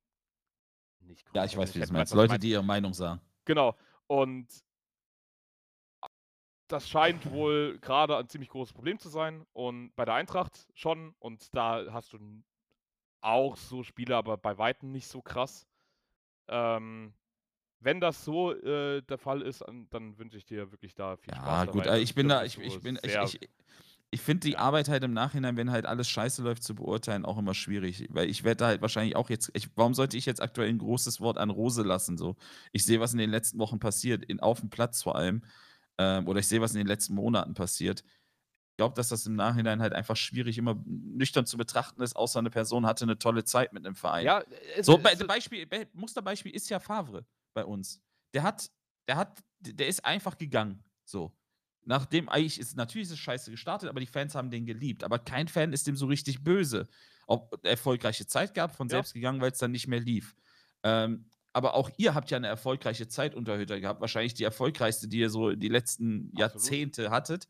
nicht 0.99 1.25
ja, 1.34 1.41
große 1.41 1.54
ich 1.54 1.58
weiß, 1.58 1.75
wie 1.75 1.80
du 1.80 1.93
meinst. 1.93 2.12
weißt 2.12 2.13
Leute, 2.13 2.39
die 2.39 2.52
ihre 2.52 2.63
Meinung 2.63 2.93
sagen. 2.93 3.21
Genau. 3.45 3.75
Und 4.08 4.47
das 6.69 6.89
scheint 6.89 7.32
wohl 7.32 7.79
gerade 7.79 8.17
ein 8.17 8.29
ziemlich 8.29 8.49
großes 8.49 8.73
Problem 8.73 8.99
zu 8.99 9.10
sein. 9.10 9.45
Und 9.53 9.95
bei 9.95 10.05
der 10.05 10.15
Eintracht 10.15 10.67
schon. 10.75 11.15
Und 11.19 11.55
da 11.55 11.86
hast 11.93 12.13
du 12.13 12.19
auch 13.21 13.58
so 13.58 13.84
Spiele, 13.84 14.15
aber 14.17 14.38
bei 14.38 14.58
Weitem 14.58 14.91
nicht 14.91 15.08
so 15.08 15.21
krass. 15.21 15.67
Ähm, 16.49 17.13
wenn 17.79 18.01
das 18.01 18.25
so 18.25 18.53
äh, 18.53 19.01
der 19.03 19.17
Fall 19.19 19.41
ist, 19.43 19.63
an- 19.63 19.88
dann 19.91 20.17
wünsche 20.19 20.38
ich 20.38 20.45
dir 20.45 20.71
wirklich 20.71 20.95
da 20.95 21.17
viel 21.17 21.34
Ja, 21.34 21.36
Spaß 21.36 21.65
gut, 21.65 21.86
dabei. 21.86 21.86
äh, 21.86 21.99
ich 21.99 22.15
bin 22.15 22.27
da, 22.27 22.43
ich, 22.43 22.58
ich 22.58 22.82
bin, 22.82 22.97
ich, 23.03 23.21
ich, 23.21 23.39
ich 24.12 24.21
finde 24.21 24.47
die 24.47 24.53
ja. 24.53 24.60
Arbeit 24.60 24.89
halt 24.89 25.03
im 25.03 25.13
Nachhinein, 25.13 25.58
wenn 25.58 25.71
halt 25.71 25.86
alles 25.86 26.10
scheiße 26.10 26.41
läuft, 26.43 26.63
zu 26.63 26.75
beurteilen, 26.75 27.25
auch 27.25 27.38
immer 27.38 27.53
schwierig. 27.53 28.08
Weil 28.12 28.29
ich 28.29 28.43
werde 28.43 28.58
da 28.58 28.67
halt 28.67 28.82
wahrscheinlich 28.82 29.15
auch 29.15 29.29
jetzt, 29.29 29.51
ich, 29.53 29.69
warum 29.75 29.93
sollte 29.93 30.17
ich 30.17 30.25
jetzt 30.25 30.41
aktuell 30.41 30.69
ein 30.69 30.79
großes 30.79 31.21
Wort 31.21 31.38
an 31.38 31.49
Rose 31.51 31.84
lassen? 31.84 32.17
So, 32.17 32.36
ich 32.71 32.86
sehe, 32.86 32.99
was 32.99 33.13
in 33.13 33.19
den 33.19 33.29
letzten 33.32 33.60
Wochen 33.60 33.79
passiert, 33.79 34.25
in, 34.25 34.39
auf 34.39 34.62
dem 34.62 34.69
Platz 34.69 35.03
vor 35.03 35.15
allem. 35.15 35.43
Ähm, 35.99 36.27
oder 36.27 36.39
ich 36.39 36.47
sehe, 36.47 36.62
was 36.62 36.71
in 36.71 36.77
den 36.77 36.88
letzten 36.88 37.13
Monaten 37.13 37.53
passiert. 37.53 38.03
Ich 38.71 38.77
glaube, 38.77 38.95
dass 38.95 39.09
das 39.09 39.25
im 39.25 39.35
Nachhinein 39.35 39.81
halt 39.81 39.91
einfach 39.91 40.15
schwierig 40.15 40.57
immer 40.57 40.81
nüchtern 40.85 41.45
zu 41.45 41.57
betrachten 41.57 42.01
ist, 42.01 42.15
außer 42.15 42.39
eine 42.39 42.49
Person 42.49 42.85
hatte 42.85 43.03
eine 43.03 43.19
tolle 43.19 43.43
Zeit 43.43 43.73
mit 43.73 43.85
einem 43.85 43.95
Verein. 43.95 44.25
Ja, 44.25 44.41
es, 44.77 44.85
So, 44.85 44.97
Be 44.97 45.12
es, 45.12 45.27
Beispiel, 45.27 45.65
Be 45.65 45.88
Musterbeispiel 45.93 46.55
ist 46.55 46.69
ja 46.69 46.79
Favre 46.79 47.25
bei 47.53 47.65
uns. 47.65 48.01
Der 48.33 48.43
hat, 48.43 48.71
der 49.09 49.17
hat, 49.17 49.43
der 49.59 49.89
ist 49.89 50.05
einfach 50.05 50.38
gegangen. 50.38 50.81
So. 51.03 51.35
Nachdem 51.83 52.29
eigentlich 52.29 52.59
ist, 52.59 52.77
natürlich 52.77 53.07
ist 53.07 53.13
es 53.13 53.19
scheiße 53.19 53.51
gestartet, 53.51 53.89
aber 53.89 53.99
die 53.99 54.05
Fans 54.05 54.35
haben 54.35 54.49
den 54.49 54.65
geliebt. 54.65 55.03
Aber 55.03 55.19
kein 55.19 55.49
Fan 55.49 55.73
ist 55.73 55.85
dem 55.88 55.97
so 55.97 56.05
richtig 56.05 56.43
böse. 56.43 56.88
Ob 57.27 57.59
erfolgreiche 57.65 58.27
Zeit 58.27 58.53
gab, 58.53 58.73
von 58.73 58.88
Ja. 58.88 58.97
selbst 58.97 59.13
gegangen, 59.13 59.41
weil 59.41 59.51
es 59.51 59.57
dann 59.57 59.71
nicht 59.71 59.88
mehr 59.88 59.99
lief. 59.99 60.35
Ähm, 60.83 61.25
aber 61.59 61.73
auch 61.73 61.89
ihr 61.97 62.15
habt 62.15 62.31
ja 62.31 62.37
eine 62.37 62.47
erfolgreiche 62.47 63.09
Zeit 63.09 63.35
unter 63.35 63.57
Hütter 63.57 63.81
gehabt. 63.81 63.99
Wahrscheinlich 63.99 64.33
die 64.33 64.45
erfolgreichste, 64.45 65.09
die 65.09 65.19
ihr 65.19 65.29
so 65.29 65.51
die 65.51 65.67
letzten 65.67 66.27
Absolut. 66.27 66.39
Jahrzehnte 66.39 67.09
hattet. 67.11 67.49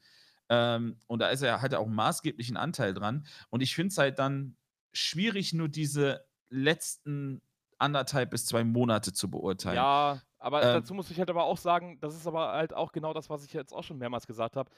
Ähm, 0.49 0.99
und 1.05 1.19
da 1.19 1.29
ist 1.29 1.43
er, 1.43 1.61
hat 1.61 1.73
er 1.73 1.79
auch 1.79 1.85
einen 1.85 1.93
maßgeblichen 1.93 2.57
Anteil 2.57 2.95
dran. 2.95 3.27
Und 3.51 3.61
ich 3.61 3.75
finde 3.75 3.89
es 3.91 3.99
halt 3.99 4.17
dann 4.17 4.57
schwierig, 4.93 5.53
nur 5.53 5.69
diese 5.69 6.25
letzten 6.49 7.43
anderthalb 7.77 8.31
bis 8.31 8.47
zwei 8.47 8.63
Monate 8.63 9.13
zu 9.13 9.29
beurteilen. 9.29 9.75
Ja, 9.75 10.23
aber 10.39 10.63
Ähm, 10.63 10.81
dazu 10.81 10.95
muss 10.95 11.11
ich 11.11 11.19
halt 11.19 11.29
aber 11.29 11.43
auch 11.43 11.59
sagen, 11.59 11.99
das 12.01 12.15
ist 12.15 12.25
aber 12.25 12.53
halt 12.53 12.73
auch 12.73 12.91
genau 12.91 13.13
das, 13.13 13.29
was 13.29 13.45
ich 13.45 13.53
jetzt 13.53 13.73
auch 13.73 13.83
schon 13.83 13.99
mehrmals 13.99 14.25
gesagt 14.25 14.55
habe. 14.55 14.71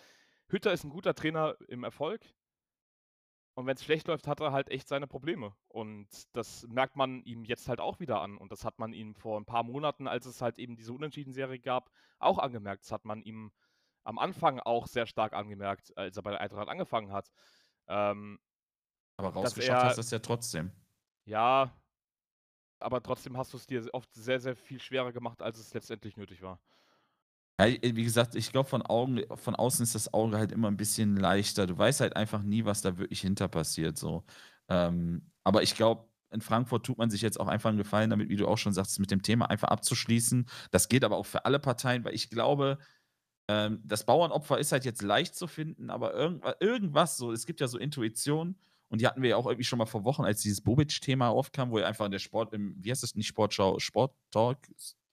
Hütter 0.49 0.73
ist 0.73 0.83
ein 0.83 0.89
guter 0.89 1.15
Trainer 1.15 1.55
im 1.69 1.85
Erfolg. 1.85 2.21
Und 3.53 3.65
wenn 3.67 3.75
es 3.75 3.83
schlecht 3.83 4.07
läuft, 4.07 4.27
hat 4.27 4.39
er 4.39 4.51
halt 4.53 4.69
echt 4.69 4.87
seine 4.87 5.07
Probleme. 5.07 5.55
Und 5.67 6.07
das 6.35 6.65
merkt 6.67 6.95
man 6.95 7.21
ihm 7.23 7.43
jetzt 7.43 7.67
halt 7.67 7.81
auch 7.81 7.99
wieder 7.99 8.21
an. 8.21 8.37
Und 8.37 8.51
das 8.51 8.63
hat 8.65 8.79
man 8.79 8.93
ihm 8.93 9.13
vor 9.13 9.39
ein 9.39 9.45
paar 9.45 9.63
Monaten, 9.63 10.07
als 10.07 10.25
es 10.25 10.41
halt 10.41 10.57
eben 10.57 10.75
diese 10.77 10.93
Unentschieden-Serie 10.93 11.59
gab, 11.59 11.91
auch 12.19 12.39
angemerkt. 12.39 12.83
Das 12.85 12.91
hat 12.91 13.05
man 13.05 13.21
ihm 13.21 13.51
am 14.03 14.19
Anfang 14.19 14.59
auch 14.59 14.87
sehr 14.87 15.05
stark 15.05 15.33
angemerkt, 15.33 15.95
als 15.97 16.17
er 16.17 16.23
bei 16.23 16.31
der 16.31 16.41
Eintracht 16.41 16.69
angefangen 16.69 17.11
hat. 17.11 17.31
Ähm, 17.87 18.39
aber 19.17 19.29
rausgeschafft 19.29 19.83
er- 19.83 19.89
hast 19.89 19.97
du 19.97 20.01
es 20.01 20.11
ja 20.11 20.19
trotzdem. 20.19 20.71
ja, 21.25 21.71
aber 22.79 23.01
trotzdem 23.03 23.37
hast 23.37 23.53
du 23.53 23.57
es 23.57 23.67
dir 23.67 23.87
oft 23.93 24.13
sehr, 24.13 24.39
sehr 24.39 24.55
viel 24.55 24.79
schwerer 24.81 25.11
gemacht, 25.13 25.41
als 25.41 25.57
es 25.59 25.73
letztendlich 25.73 26.17
nötig 26.17 26.41
war. 26.41 26.59
Ja, 27.59 27.67
wie 27.67 28.03
gesagt, 28.03 28.35
ich 28.35 28.51
glaube, 28.51 28.67
von 28.69 28.81
von 29.35 29.55
außen 29.55 29.83
ist 29.83 29.93
das 29.95 30.13
Auge 30.13 30.37
halt 30.37 30.51
immer 30.51 30.67
ein 30.69 30.77
bisschen 30.77 31.15
leichter. 31.15 31.67
Du 31.67 31.77
weißt 31.77 32.01
halt 32.01 32.15
einfach 32.15 32.41
nie, 32.43 32.65
was 32.65 32.81
da 32.81 32.97
wirklich 32.97 33.21
hinter 33.21 33.47
passiert. 33.47 33.97
So. 33.97 34.23
Ähm, 34.67 35.31
aber 35.43 35.61
ich 35.61 35.75
glaube, 35.75 36.07
in 36.31 36.41
Frankfurt 36.41 36.85
tut 36.85 36.97
man 36.97 37.09
sich 37.11 37.21
jetzt 37.21 37.39
auch 37.39 37.47
einfach 37.47 37.69
einen 37.69 37.77
Gefallen, 37.77 38.09
damit, 38.09 38.29
wie 38.29 38.35
du 38.37 38.47
auch 38.47 38.57
schon 38.57 38.73
sagst, 38.73 38.99
mit 38.99 39.11
dem 39.11 39.21
Thema 39.21 39.49
einfach 39.49 39.67
abzuschließen. 39.67 40.47
Das 40.71 40.87
geht 40.89 41.03
aber 41.03 41.17
auch 41.17 41.25
für 41.25 41.45
alle 41.45 41.59
Parteien, 41.59 42.03
weil 42.03 42.15
ich 42.15 42.29
glaube, 42.29 42.79
ähm, 43.49 43.81
das 43.85 44.05
Bauernopfer 44.05 44.59
ist 44.59 44.71
halt 44.71 44.85
jetzt 44.85 45.01
leicht 45.01 45.35
zu 45.35 45.47
finden, 45.47 45.89
aber 45.89 46.13
irgendwas, 46.13 46.55
irgendwas 46.61 47.17
so, 47.17 47.31
es 47.31 47.45
gibt 47.45 47.61
ja 47.61 47.67
so 47.67 47.77
Intuition. 47.77 48.57
Und 48.89 49.01
die 49.01 49.07
hatten 49.07 49.21
wir 49.21 49.31
ja 49.31 49.35
auch 49.37 49.45
irgendwie 49.47 49.63
schon 49.65 49.79
mal 49.79 49.85
vor 49.85 50.03
Wochen, 50.05 50.23
als 50.23 50.41
dieses 50.41 50.61
Bobic-Thema 50.61 51.29
aufkam, 51.29 51.71
wo 51.71 51.77
er 51.79 51.87
einfach 51.87 52.05
in 52.05 52.11
der 52.11 52.19
Sport, 52.19 52.53
im, 52.53 52.75
wie 52.79 52.91
heißt 52.91 53.03
das, 53.03 53.15
nicht 53.15 53.27
Sportschau, 53.27 53.79
Sport-Talk, 53.79 54.57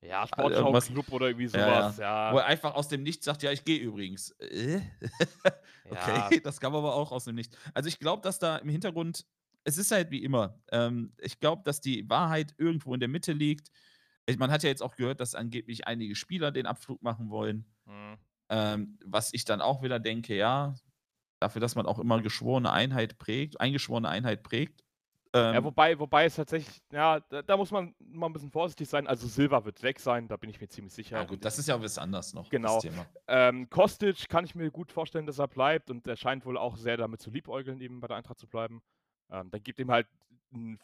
Ja, 0.00 0.22
irgendwas- 0.22 0.86
Sportschau-Club 0.86 1.12
oder 1.12 1.26
irgendwie 1.28 1.46
Ja, 1.46 1.58
ja. 1.58 1.82
sowas, 1.82 1.96
ja. 1.98 2.32
wo 2.32 2.38
er 2.38 2.46
einfach 2.46 2.74
aus 2.74 2.88
dem 2.88 3.02
Nichts 3.02 3.24
sagt, 3.24 3.42
ja, 3.42 3.50
ich 3.50 3.64
gehe 3.64 3.78
übrigens. 3.80 4.30
Äh? 4.38 4.80
okay, 5.90 6.40
das 6.40 6.60
kam 6.60 6.74
aber 6.74 6.94
auch 6.94 7.10
aus 7.12 7.24
dem 7.24 7.34
Nichts. 7.34 7.56
Also 7.74 7.88
ich 7.88 7.98
glaube, 7.98 8.22
dass 8.22 8.38
da 8.38 8.56
im 8.58 8.68
Hintergrund, 8.68 9.26
es 9.64 9.76
ist 9.76 9.90
halt 9.90 10.10
wie 10.10 10.22
immer, 10.22 10.60
ähm, 10.70 11.12
ich 11.18 11.40
glaube, 11.40 11.62
dass 11.64 11.80
die 11.80 12.08
Wahrheit 12.08 12.54
irgendwo 12.58 12.94
in 12.94 13.00
der 13.00 13.08
Mitte 13.08 13.32
liegt. 13.32 13.70
Man 14.36 14.50
hat 14.50 14.62
ja 14.62 14.68
jetzt 14.68 14.82
auch 14.82 14.94
gehört, 14.94 15.20
dass 15.20 15.34
angeblich 15.34 15.86
einige 15.86 16.14
Spieler 16.14 16.52
den 16.52 16.66
Abflug 16.66 17.02
machen 17.02 17.30
wollen. 17.30 17.64
Hm. 17.86 18.18
Ähm, 18.50 18.98
was 19.04 19.32
ich 19.32 19.44
dann 19.46 19.60
auch 19.62 19.82
wieder 19.82 19.98
denke, 19.98 20.36
ja, 20.36 20.74
dafür, 21.40 21.60
dass 21.60 21.74
man 21.74 21.86
auch 21.86 21.98
immer 21.98 22.20
geschworene 22.20 22.70
Einheit 22.70 23.18
prägt, 23.18 23.60
eingeschworene 23.60 24.08
Einheit 24.08 24.42
prägt. 24.42 24.84
Ähm, 25.32 25.54
Ja, 25.54 25.64
wobei, 25.64 25.98
wobei 25.98 26.24
es 26.24 26.36
tatsächlich, 26.36 26.80
ja, 26.90 27.20
da, 27.20 27.42
da 27.42 27.56
muss 27.56 27.70
man 27.70 27.94
mal 27.98 28.26
ein 28.26 28.32
bisschen 28.32 28.50
vorsichtig 28.50 28.88
sein. 28.88 29.06
Also 29.06 29.26
Silva 29.26 29.64
wird 29.64 29.82
weg 29.82 30.00
sein, 30.00 30.26
da 30.26 30.36
bin 30.36 30.48
ich 30.50 30.60
mir 30.60 30.68
ziemlich 30.68 30.94
sicher. 30.94 31.18
ja, 31.18 31.24
gut, 31.24 31.44
das 31.44 31.58
ist 31.58 31.68
ja 31.68 31.80
was 31.82 31.98
anderes 31.98 32.32
noch. 32.32 32.48
Genau. 32.48 32.80
Ähm, 33.26 33.68
Kostic 33.68 34.28
kann 34.28 34.44
ich 34.44 34.54
mir 34.54 34.70
gut 34.70 34.90
vorstellen, 34.90 35.26
dass 35.26 35.38
er 35.38 35.48
bleibt 35.48 35.90
und 35.90 36.06
er 36.06 36.16
scheint 36.16 36.46
wohl 36.46 36.56
auch 36.56 36.76
sehr 36.76 36.96
damit 36.96 37.20
zu 37.20 37.30
liebäugeln, 37.30 37.80
eben 37.80 38.00
bei 38.00 38.08
der 38.08 38.16
Eintracht 38.16 38.38
zu 38.38 38.48
bleiben. 38.48 38.82
Ähm, 39.30 39.50
dann 39.50 39.62
gibt 39.62 39.78
ihm 39.78 39.90
halt 39.90 40.08
einen, 40.52 40.78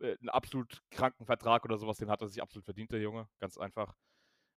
äh, 0.00 0.16
einen 0.18 0.28
absolut 0.28 0.82
kranken 0.90 1.24
Vertrag 1.24 1.64
oder 1.64 1.78
sowas, 1.78 1.98
den 1.98 2.10
hat 2.10 2.20
er 2.20 2.28
sich 2.28 2.42
absolut 2.42 2.64
verdient, 2.64 2.90
der 2.90 3.00
Junge, 3.00 3.28
ganz 3.38 3.58
einfach. 3.58 3.94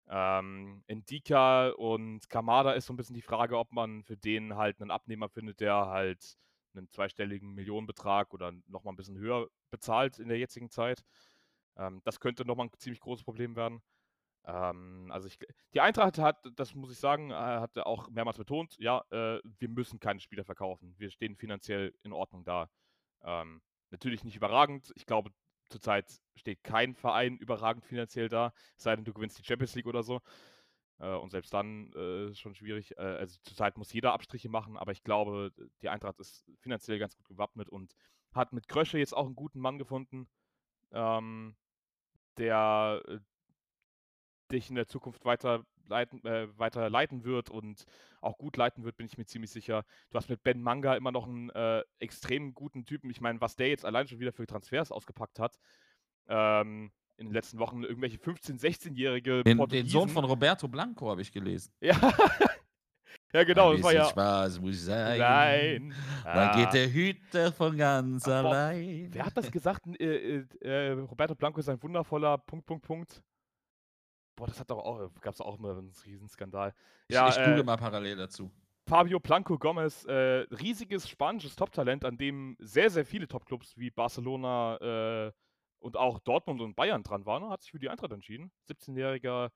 Ähm, 0.06 0.84
Indika 0.86 1.70
und 1.70 2.28
Kamada 2.28 2.72
ist 2.72 2.86
so 2.86 2.92
ein 2.92 2.96
bisschen 2.96 3.14
die 3.14 3.22
Frage, 3.22 3.58
ob 3.58 3.72
man 3.72 4.02
für 4.04 4.16
den 4.16 4.54
halt 4.54 4.80
einen 4.80 4.90
Abnehmer 4.90 5.28
findet, 5.28 5.60
der 5.60 5.86
halt 5.86 6.36
einen 6.76 6.90
zweistelligen 6.90 7.54
Millionenbetrag 7.54 8.32
oder 8.34 8.52
nochmal 8.66 8.94
ein 8.94 8.96
bisschen 8.96 9.18
höher 9.18 9.48
bezahlt 9.70 10.18
in 10.18 10.28
der 10.28 10.38
jetzigen 10.38 10.70
Zeit. 10.70 11.04
Ähm, 11.76 12.00
das 12.04 12.20
könnte 12.20 12.44
nochmal 12.44 12.66
ein 12.66 12.78
ziemlich 12.78 13.00
großes 13.00 13.24
Problem 13.24 13.56
werden. 13.56 13.82
Ähm, 14.46 15.08
also 15.10 15.26
ich, 15.28 15.38
die 15.72 15.80
Eintracht 15.80 16.18
hat, 16.18 16.44
das 16.56 16.74
muss 16.74 16.92
ich 16.92 16.98
sagen, 16.98 17.30
äh, 17.30 17.34
hat 17.34 17.76
auch 17.78 18.10
mehrmals 18.10 18.36
betont, 18.36 18.76
ja, 18.78 19.04
äh, 19.10 19.40
wir 19.58 19.68
müssen 19.68 20.00
keine 20.00 20.20
Spieler 20.20 20.44
verkaufen. 20.44 20.94
Wir 20.98 21.10
stehen 21.10 21.36
finanziell 21.36 21.94
in 22.02 22.12
Ordnung 22.12 22.44
da. 22.44 22.68
Ähm, 23.22 23.62
natürlich 23.90 24.24
nicht 24.24 24.36
überragend. 24.36 24.92
Ich 24.96 25.06
glaube, 25.06 25.30
zurzeit 25.70 26.20
steht 26.36 26.62
kein 26.62 26.94
Verein 26.94 27.38
überragend 27.38 27.84
finanziell 27.86 28.28
da, 28.28 28.52
sei 28.76 28.96
denn, 28.96 29.04
du 29.04 29.14
gewinnst 29.14 29.38
die 29.38 29.44
Champions 29.44 29.74
League 29.74 29.86
oder 29.86 30.02
so. 30.02 30.20
Äh, 30.98 31.14
und 31.14 31.30
selbst 31.30 31.52
dann 31.52 31.92
äh, 31.94 32.30
ist 32.30 32.40
schon 32.40 32.54
schwierig. 32.54 32.96
Äh, 32.96 33.02
also 33.02 33.38
zurzeit 33.42 33.76
muss 33.78 33.92
jeder 33.92 34.12
Abstriche 34.12 34.48
machen, 34.48 34.76
aber 34.76 34.92
ich 34.92 35.02
glaube, 35.02 35.52
die 35.82 35.88
Eintracht 35.88 36.20
ist 36.20 36.44
finanziell 36.60 36.98
ganz 36.98 37.16
gut 37.16 37.28
gewappnet 37.28 37.68
und 37.68 37.94
hat 38.32 38.52
mit 38.52 38.68
Krösche 38.68 38.98
jetzt 38.98 39.16
auch 39.16 39.26
einen 39.26 39.36
guten 39.36 39.60
Mann 39.60 39.78
gefunden, 39.78 40.28
ähm, 40.92 41.56
der 42.36 43.02
äh, 43.08 43.18
dich 44.52 44.68
in 44.68 44.76
der 44.76 44.86
Zukunft 44.86 45.24
weiter 45.24 45.64
leiten, 45.88 46.24
äh, 46.24 46.48
weiter 46.58 46.88
leiten 46.90 47.24
wird 47.24 47.50
und 47.50 47.84
auch 48.20 48.38
gut 48.38 48.56
leiten 48.56 48.84
wird, 48.84 48.96
bin 48.96 49.06
ich 49.06 49.18
mir 49.18 49.26
ziemlich 49.26 49.50
sicher. 49.50 49.84
Du 50.10 50.16
hast 50.16 50.28
mit 50.28 50.42
Ben 50.42 50.62
Manga 50.62 50.94
immer 50.96 51.12
noch 51.12 51.26
einen 51.26 51.50
äh, 51.50 51.82
extrem 51.98 52.54
guten 52.54 52.84
Typen. 52.84 53.10
Ich 53.10 53.20
meine, 53.20 53.40
was 53.40 53.56
der 53.56 53.68
jetzt 53.68 53.84
allein 53.84 54.08
schon 54.08 54.20
wieder 54.20 54.32
für 54.32 54.46
Transfers 54.46 54.92
ausgepackt 54.92 55.38
hat, 55.38 55.58
ähm, 56.28 56.92
in 57.16 57.26
den 57.26 57.32
letzten 57.34 57.58
Wochen 57.58 57.82
irgendwelche 57.84 58.18
15-, 58.18 58.60
16-jährige 58.60 59.44
Den, 59.44 59.58
den 59.68 59.86
Sohn 59.86 60.08
von 60.08 60.24
Roberto 60.24 60.66
Blanco 60.68 61.10
habe 61.10 61.22
ich 61.22 61.32
gelesen. 61.32 61.72
Ja. 61.80 63.40
ja, 63.40 63.44
genau, 63.44 63.72
das 63.72 63.82
war 63.82 63.92
ja. 63.92 64.04
Spaß 64.06 64.60
muss 64.60 64.84
sein. 64.84 65.18
Nein. 65.18 65.94
Dann 66.24 66.48
Ah. 66.50 66.56
geht 66.56 66.72
der 66.72 66.88
Hüter 66.92 67.52
von 67.52 67.76
ganz 67.76 68.24
Boah, 68.24 68.34
allein. 68.34 69.08
Wer 69.12 69.26
hat 69.26 69.36
das 69.36 69.50
gesagt? 69.50 69.86
Äh, 69.98 70.36
äh, 70.38 70.44
äh, 70.60 70.90
Roberto 70.92 71.34
Blanco 71.34 71.58
ist 71.60 71.68
ein 71.68 71.82
wundervoller 71.82 72.38
Punkt, 72.38 72.66
Punkt, 72.66 72.84
Punkt. 72.86 73.22
Boah, 74.36 74.46
das 74.48 74.58
hat 74.60 74.70
doch 74.70 74.78
auch, 74.78 75.10
gab 75.20 75.34
es 75.34 75.40
auch 75.40 75.58
mal 75.58 75.72
einen 75.76 75.92
Riesenskandal. 76.04 76.74
Ich, 77.08 77.14
Ja, 77.14 77.28
ich 77.28 77.36
äh, 77.36 77.44
google 77.44 77.64
mal 77.64 77.76
parallel 77.76 78.16
dazu. 78.16 78.50
Fabio 78.88 79.18
Blanco 79.18 79.56
Gomez, 79.58 80.04
äh, 80.04 80.12
riesiges 80.60 81.08
spanisches 81.08 81.56
Top-Talent, 81.56 82.04
an 82.04 82.16
dem 82.18 82.56
sehr, 82.60 82.90
sehr 82.90 83.04
viele 83.06 83.26
Top-Clubs 83.26 83.76
wie 83.78 83.90
Barcelona 83.90 84.76
äh, 85.28 85.32
und 85.84 85.98
auch 85.98 86.18
Dortmund 86.18 86.62
und 86.62 86.74
Bayern 86.74 87.02
dran 87.02 87.26
waren, 87.26 87.50
hat 87.50 87.60
sich 87.60 87.70
für 87.70 87.78
die 87.78 87.90
Eintracht 87.90 88.10
entschieden. 88.10 88.50
17-jähriger 88.70 89.50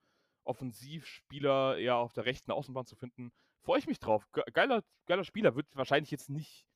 Offensivspieler 0.45 1.79
eher 1.79 1.97
auf 1.97 2.13
der 2.13 2.27
rechten 2.27 2.53
Außenbahn 2.53 2.85
zu 2.85 2.97
finden. 2.97 3.33
Freue 3.63 3.79
ich 3.79 3.87
mich 3.87 3.99
drauf. 3.99 4.31
Ge 4.33 4.45
geiler, 4.53 4.85
geiler 5.07 5.25
Spieler. 5.25 5.57
Wird 5.57 5.67
wahrscheinlich 5.75 6.11
jetzt 6.11 6.29
nicht 6.29 6.67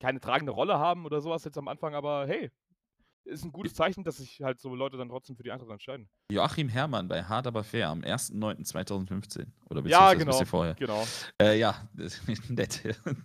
keine 0.00 0.18
tragende 0.18 0.50
Rolle 0.50 0.80
haben 0.80 1.06
oder 1.06 1.20
sowas 1.20 1.44
jetzt 1.44 1.56
am 1.56 1.68
Anfang, 1.68 1.94
aber 1.94 2.26
hey, 2.26 2.50
ist 3.26 3.44
ein 3.44 3.52
gutes 3.52 3.74
Zeichen, 3.74 4.04
dass 4.04 4.16
sich 4.18 4.40
halt 4.40 4.60
so 4.60 4.74
Leute 4.74 4.96
dann 4.96 5.08
trotzdem 5.08 5.36
für 5.36 5.42
die 5.42 5.50
Eintracht 5.50 5.70
entscheiden. 5.70 6.08
Joachim 6.30 6.68
Herrmann 6.68 7.08
bei 7.08 7.22
Hard 7.22 7.46
aber 7.46 7.64
fair 7.64 7.88
am 7.88 8.00
1.9.2015. 8.00 9.46
Oder 9.68 9.80
Ja, 9.86 10.10
beziehungsweise 10.10 10.10
ein 10.10 10.18
genau. 10.18 10.30
bisschen 10.30 10.46
vorher. 10.46 10.74
Genau. 10.74 11.06
Äh, 11.40 11.58
ja, 11.58 11.88
nett. 12.48 12.82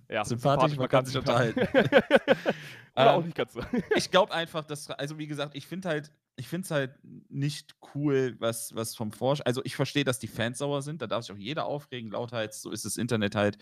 Ja, 0.10 0.26
Sympathisch, 0.26 0.76
man 0.78 0.90
kann 0.90 1.06
sich 1.06 1.14
sympathisch. 1.14 1.56
Ähm, 1.74 1.88
Oder 2.96 3.14
auch 3.14 3.24
nicht 3.24 3.36
ganz 3.36 3.54
so. 3.54 3.62
ich 3.96 4.12
glaube 4.12 4.34
einfach, 4.34 4.66
dass, 4.66 4.90
also 4.90 5.18
wie 5.18 5.28
gesagt, 5.28 5.56
ich 5.56 5.68
finde 5.68 5.90
halt, 5.90 6.12
ich 6.36 6.48
finde 6.48 6.66
es 6.66 6.72
halt 6.72 7.00
nicht 7.30 7.76
cool, 7.94 8.36
was, 8.40 8.76
was 8.76 8.96
vom 8.96 9.12
Vorsch. 9.12 9.42
Also 9.46 9.62
ich 9.64 9.76
verstehe, 9.76 10.04
dass 10.04 10.20
die 10.20 10.28
Fans 10.28 10.58
sauer 10.58 10.82
sind, 10.82 11.02
da 11.02 11.08
darf 11.08 11.26
sich 11.26 11.36
auch 11.36 11.40
jeder 11.40 11.66
aufregen, 11.66 12.12
lauthals, 12.12 12.62
so 12.62 12.72
ist 12.72 12.86
das 12.86 12.98
Internet 12.98 13.36
halt. 13.36 13.58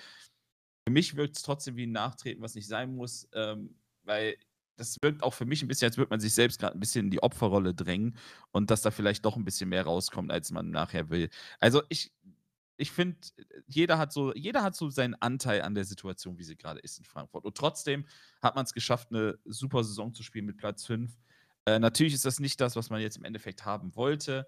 Für 0.87 0.93
mich 0.93 1.15
wirkt 1.15 1.37
es 1.37 1.43
trotzdem 1.43 1.75
wie 1.75 1.85
ein 1.85 1.91
Nachtreten, 1.91 2.41
was 2.41 2.55
nicht 2.55 2.67
sein 2.67 2.95
muss, 2.95 3.27
ähm, 3.33 3.75
weil 4.03 4.37
das 4.79 4.97
wirkt 5.01 5.23
auch 5.23 5.33
für 5.33 5.45
mich 5.45 5.61
ein 5.61 5.67
bisschen, 5.67 5.87
als 5.87 5.97
würde 5.97 6.09
man 6.09 6.19
sich 6.19 6.33
selbst 6.33 6.59
gerade 6.59 6.75
ein 6.75 6.79
bisschen 6.79 7.05
in 7.05 7.11
die 7.11 7.21
Opferrolle 7.21 7.73
drängen 7.73 8.17
und 8.51 8.71
dass 8.71 8.81
da 8.81 8.91
vielleicht 8.91 9.25
doch 9.25 9.35
ein 9.35 9.43
bisschen 9.43 9.69
mehr 9.69 9.83
rauskommt, 9.83 10.31
als 10.31 10.51
man 10.51 10.71
nachher 10.71 11.09
will. 11.09 11.29
Also 11.59 11.83
ich, 11.89 12.13
ich 12.77 12.91
finde, 12.91 13.17
jeder 13.67 13.97
hat 13.97 14.13
so, 14.13 14.33
jeder 14.33 14.63
hat 14.63 14.75
so 14.75 14.89
seinen 14.89 15.15
Anteil 15.15 15.63
an 15.63 15.75
der 15.75 15.83
Situation, 15.83 16.37
wie 16.37 16.43
sie 16.43 16.55
gerade 16.55 16.79
ist 16.79 16.97
in 16.97 17.03
Frankfurt. 17.03 17.43
Und 17.43 17.57
trotzdem 17.57 18.05
hat 18.41 18.55
man 18.55 18.63
es 18.63 18.73
geschafft, 18.73 19.09
eine 19.11 19.37
super 19.43 19.83
Saison 19.83 20.13
zu 20.13 20.23
spielen 20.23 20.45
mit 20.45 20.57
Platz 20.57 20.85
5. 20.85 21.11
Äh, 21.65 21.79
natürlich 21.79 22.13
ist 22.13 22.25
das 22.25 22.39
nicht 22.39 22.61
das, 22.61 22.77
was 22.77 22.89
man 22.89 23.01
jetzt 23.01 23.17
im 23.17 23.25
Endeffekt 23.25 23.65
haben 23.65 23.95
wollte. 23.97 24.47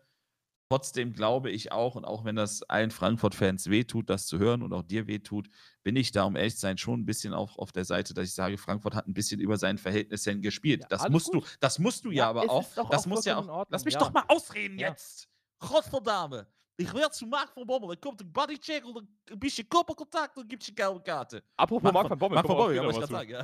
Trotzdem 0.72 1.12
glaube 1.12 1.52
ich 1.52 1.74
auch, 1.74 1.96
und 1.96 2.06
auch 2.06 2.24
wenn 2.24 2.38
das 2.38 2.64
allen 2.64 2.92
Frankfurt-Fans 2.92 3.70
wehtut, 3.70 4.10
das 4.10 4.26
zu 4.26 4.40
hören 4.40 4.64
und 4.64 4.72
auch 4.72 4.84
dir 4.84 5.06
wehtut, 5.06 5.50
bin 5.84 5.98
ich 5.98 6.14
da, 6.14 6.24
um 6.24 6.38
ehrlich 6.38 6.56
zu 6.56 6.62
sein, 6.62 6.78
schon 6.78 7.02
ein 7.02 7.06
bisschen 7.06 7.34
auf, 7.34 7.60
auf 7.60 7.74
der 7.74 7.84
Seite, 7.84 8.14
dass 8.14 8.30
ich 8.30 8.34
sage, 8.34 8.58
Frankfurt 8.58 8.96
hat 8.96 9.06
ein 9.06 9.14
bisschen 9.14 9.42
über 9.42 9.58
seinen 9.58 9.78
Verhältnissen 9.78 10.42
gespielt. 10.42 10.84
Ja, 10.84 10.88
das 10.88 11.10
musst 11.10 11.30
gut. 11.30 11.44
du, 11.44 11.48
das 11.60 11.78
musst 11.78 12.06
du 12.06 12.12
ja, 12.12 12.24
Ja, 12.24 12.30
aber 12.30 12.50
auch. 12.50 12.64
Das 12.74 13.04
auch 13.04 13.06
muss 13.06 13.26
ja 13.26 13.36
auch. 13.36 13.50
Ordnung, 13.50 13.66
Lass 13.70 13.84
mich 13.84 13.96
ja. 13.96 14.00
doch 14.00 14.14
mal 14.14 14.24
ausreden 14.30 14.80
jetzt. 14.80 15.28
Gottverdame. 15.60 16.48
Ich 16.78 16.94
werde 16.94 17.12
zu 17.12 17.28
Marc 17.28 17.52
von 17.52 17.68
Bommel. 17.68 17.90
Dann 17.90 18.00
kommt 18.00 18.22
ein 18.22 18.32
Bodycheck 18.32 18.86
und 18.86 19.10
ein 19.30 19.40
bisschen 19.40 19.68
Körperkontakt 19.68 20.38
und 20.38 20.48
gibt 20.48 20.66
eine 20.66 20.74
gelbe 20.74 21.02
Karte. 21.02 21.44
Apropos 21.58 21.92
Marc 21.92 22.10
van 22.10 22.18
Bommel. 22.18 22.36
Marc 22.36 22.48
van 22.48 22.56
Bommel, 22.56 22.82
wollte 22.82 23.00
ich 23.02 23.10
gerade 23.10 23.44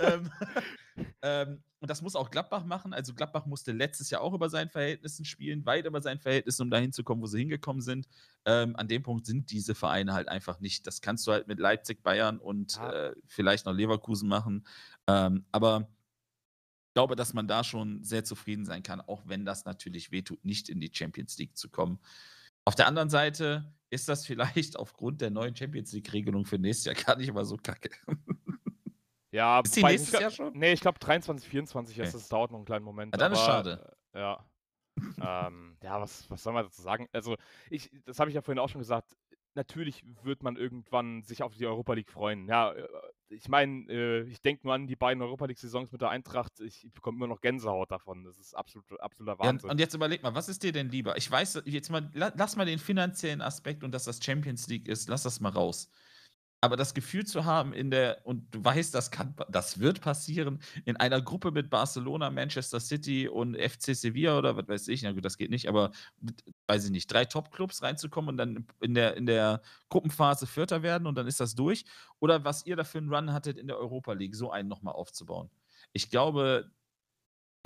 sagen, 0.00 0.24
ja. 0.96 1.04
ähm, 1.26 1.60
und 1.80 1.90
das 1.90 2.02
muss 2.02 2.14
auch 2.14 2.30
Gladbach 2.30 2.64
machen. 2.64 2.92
Also 2.94 3.12
Gladbach 3.14 3.46
musste 3.46 3.72
letztes 3.72 4.10
Jahr 4.10 4.20
auch 4.20 4.32
über 4.32 4.48
seinen 4.48 4.70
Verhältnissen 4.70 5.24
spielen, 5.24 5.66
weit 5.66 5.84
über 5.84 6.00
seinen 6.00 6.20
Verhältnissen, 6.20 6.62
um 6.62 6.70
dahin 6.70 6.92
zu 6.92 7.02
kommen, 7.02 7.20
wo 7.20 7.26
sie 7.26 7.40
hingekommen 7.40 7.82
sind. 7.82 8.06
Ähm, 8.44 8.76
an 8.76 8.86
dem 8.86 9.02
Punkt 9.02 9.26
sind 9.26 9.50
diese 9.50 9.74
Vereine 9.74 10.14
halt 10.14 10.28
einfach 10.28 10.60
nicht. 10.60 10.86
Das 10.86 11.00
kannst 11.00 11.26
du 11.26 11.32
halt 11.32 11.48
mit 11.48 11.58
Leipzig, 11.58 12.02
Bayern 12.04 12.38
und 12.38 12.76
Ja. 12.76 12.92
äh, 12.92 13.14
vielleicht 13.26 13.66
noch 13.66 13.72
Leverkusen 13.74 14.28
machen. 14.28 14.64
Ähm, 15.08 15.44
aber 15.50 15.88
ich 16.88 16.94
glaube, 16.94 17.16
dass 17.16 17.34
man 17.34 17.48
da 17.48 17.64
schon 17.64 18.04
sehr 18.04 18.22
zufrieden 18.24 18.64
sein 18.64 18.84
kann, 18.84 19.00
auch 19.00 19.22
wenn 19.26 19.44
das 19.44 19.64
natürlich 19.64 20.12
wehtut, 20.12 20.44
nicht 20.44 20.68
in 20.68 20.80
die 20.80 20.90
Champions 20.94 21.36
League 21.38 21.56
zu 21.56 21.68
kommen. 21.68 21.98
Auf 22.64 22.76
der 22.76 22.86
anderen 22.86 23.10
Seite 23.10 23.74
ist 23.90 24.08
das 24.08 24.24
vielleicht 24.24 24.76
aufgrund 24.78 25.20
der 25.20 25.30
neuen 25.30 25.56
Champions 25.56 25.92
League-Regelung 25.92 26.46
für 26.46 26.58
nächstes 26.58 26.86
Jahr 26.86 26.94
gar 26.94 27.16
nicht 27.16 27.32
mal 27.34 27.44
so 27.44 27.56
kacke. 27.56 27.90
Ja, 29.36 29.60
Ist 29.60 29.76
die 29.76 29.82
nächstes 29.82 30.14
ich 30.14 30.20
Jahr 30.20 30.30
schon? 30.30 30.52
Nee, 30.58 30.72
ich 30.72 30.80
glaube 30.80 30.98
23, 30.98 31.48
24 31.48 31.98
Okay. 31.98 32.08
ist 32.08 32.14
es. 32.14 32.28
dauert 32.28 32.50
noch 32.50 32.58
einen 32.58 32.64
kleinen 32.64 32.84
Moment. 32.84 33.14
Ah, 33.14 33.18
dann 33.18 33.32
ist 33.32 33.38
aber, 33.40 33.46
schade. 33.52 33.96
Äh, 34.12 34.18
ja. 34.20 34.44
ähm, 35.20 35.76
ja, 35.82 36.00
was, 36.00 36.28
was 36.30 36.42
soll 36.42 36.52
man 36.54 36.64
dazu 36.64 36.80
sagen? 36.82 37.06
Also, 37.12 37.36
ich, 37.70 37.90
das 38.04 38.18
habe 38.18 38.30
ich 38.30 38.34
ja 38.34 38.40
vorhin 38.42 38.58
auch 38.58 38.68
schon 38.68 38.80
gesagt. 38.80 39.14
Natürlich 39.54 40.04
wird 40.22 40.42
man 40.42 40.56
irgendwann 40.56 41.22
sich 41.22 41.42
auf 41.42 41.54
die 41.54 41.66
Europa 41.66 41.94
League 41.94 42.10
freuen. 42.10 42.46
Ja, 42.46 42.72
äh, 42.72 42.86
ich 43.28 43.48
meine, 43.48 43.90
äh, 43.90 44.22
ich 44.22 44.40
denke 44.42 44.66
nur 44.66 44.74
an 44.74 44.86
die 44.86 44.96
beiden 44.96 45.22
Europa 45.22 45.46
League-Saisons 45.46 45.92
mit 45.92 46.00
der 46.02 46.10
Eintracht. 46.10 46.60
Ich, 46.60 46.84
ich 46.84 46.92
bekomme 46.92 47.16
immer 47.16 47.26
noch 47.26 47.40
Gänsehaut 47.40 47.90
davon. 47.90 48.24
Das 48.24 48.38
ist 48.38 48.54
absolut, 48.54 48.84
absoluter 49.00 49.32
Ja, 49.42 49.50
und- 49.50 49.56
Wahnsinn. 49.56 49.70
und 49.70 49.80
jetzt 49.80 49.94
überleg 49.94 50.22
mal, 50.22 50.34
was 50.34 50.48
ist 50.48 50.62
dir 50.62 50.72
denn 50.72 50.90
lieber? 50.90 51.16
Ich 51.16 51.30
weiß, 51.30 51.62
jetzt 51.64 51.90
mal, 51.90 52.10
la- 52.14 52.32
lass 52.36 52.56
mal 52.56 52.66
den 52.66 52.78
finanziellen 52.78 53.40
Aspekt 53.42 53.82
und 53.82 53.92
dass 53.92 54.04
das 54.04 54.22
Champions 54.22 54.66
League 54.68 54.88
ist, 54.88 55.08
lass 55.08 55.22
das 55.24 55.40
mal 55.40 55.50
raus. 55.52 55.90
Aber 56.66 56.76
das 56.76 56.94
Gefühl 56.94 57.24
zu 57.24 57.44
haben 57.44 57.72
in 57.72 57.92
der, 57.92 58.22
und 58.24 58.52
du 58.52 58.64
weißt, 58.64 58.92
das 58.92 59.12
kann, 59.12 59.36
das 59.48 59.78
wird 59.78 60.00
passieren, 60.00 60.58
in 60.84 60.96
einer 60.96 61.22
Gruppe 61.22 61.52
mit 61.52 61.70
Barcelona, 61.70 62.28
Manchester 62.28 62.80
City 62.80 63.28
und 63.28 63.56
FC 63.56 63.94
Sevilla 63.94 64.36
oder 64.36 64.56
was 64.56 64.66
weiß 64.66 64.88
ich, 64.88 65.02
na 65.04 65.12
gut, 65.12 65.24
das 65.24 65.38
geht 65.38 65.50
nicht, 65.50 65.68
aber 65.68 65.92
weiß 66.66 66.86
ich 66.86 66.90
nicht, 66.90 67.06
drei 67.06 67.24
Top-Clubs 67.24 67.82
reinzukommen 67.82 68.30
und 68.30 68.36
dann 68.36 68.66
in 68.80 68.94
der, 68.94 69.16
in 69.16 69.26
der 69.26 69.62
Gruppenphase 69.90 70.48
Vierter 70.48 70.82
werden 70.82 71.06
und 71.06 71.16
dann 71.16 71.28
ist 71.28 71.38
das 71.38 71.54
durch. 71.54 71.84
Oder 72.18 72.44
was 72.44 72.66
ihr 72.66 72.74
dafür 72.74 73.00
einen 73.00 73.14
Run 73.14 73.32
hattet 73.32 73.58
in 73.58 73.68
der 73.68 73.78
Europa 73.78 74.12
League, 74.14 74.34
so 74.34 74.50
einen 74.50 74.68
nochmal 74.68 74.94
aufzubauen. 74.94 75.48
Ich 75.92 76.10
glaube, 76.10 76.72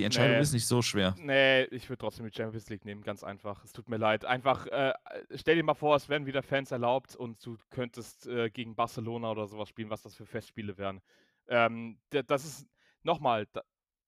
die 0.01 0.05
Entscheidung 0.05 0.35
Nee. 0.37 0.41
ist 0.41 0.53
nicht 0.53 0.65
so 0.65 0.81
schwer. 0.81 1.15
Nee, 1.19 1.63
ich 1.65 1.87
würde 1.89 1.99
trotzdem 1.99 2.25
die 2.25 2.35
Champions 2.35 2.69
League 2.69 2.85
nehmen, 2.85 3.03
ganz 3.03 3.23
einfach. 3.23 3.63
Es 3.63 3.71
tut 3.71 3.87
mir 3.87 3.97
leid. 3.97 4.25
Einfach, 4.25 4.65
äh, 4.67 4.93
stell 5.35 5.55
dir 5.55 5.63
mal 5.63 5.75
vor, 5.75 5.95
es 5.95 6.09
wären 6.09 6.25
wieder 6.25 6.41
Fans 6.43 6.71
erlaubt 6.71 7.15
und 7.15 7.45
du 7.45 7.57
könntest 7.69 8.27
äh, 8.27 8.49
gegen 8.49 8.75
Barcelona 8.75 9.31
oder 9.31 9.47
sowas 9.47 9.69
spielen, 9.69 9.89
was 9.89 10.01
das 10.01 10.15
für 10.15 10.25
Festspiele 10.25 10.77
wären. 10.77 11.01
Ähm, 11.47 11.99
das 12.09 12.45
ist, 12.45 12.67
nochmal, 13.03 13.47
da, 13.53 13.61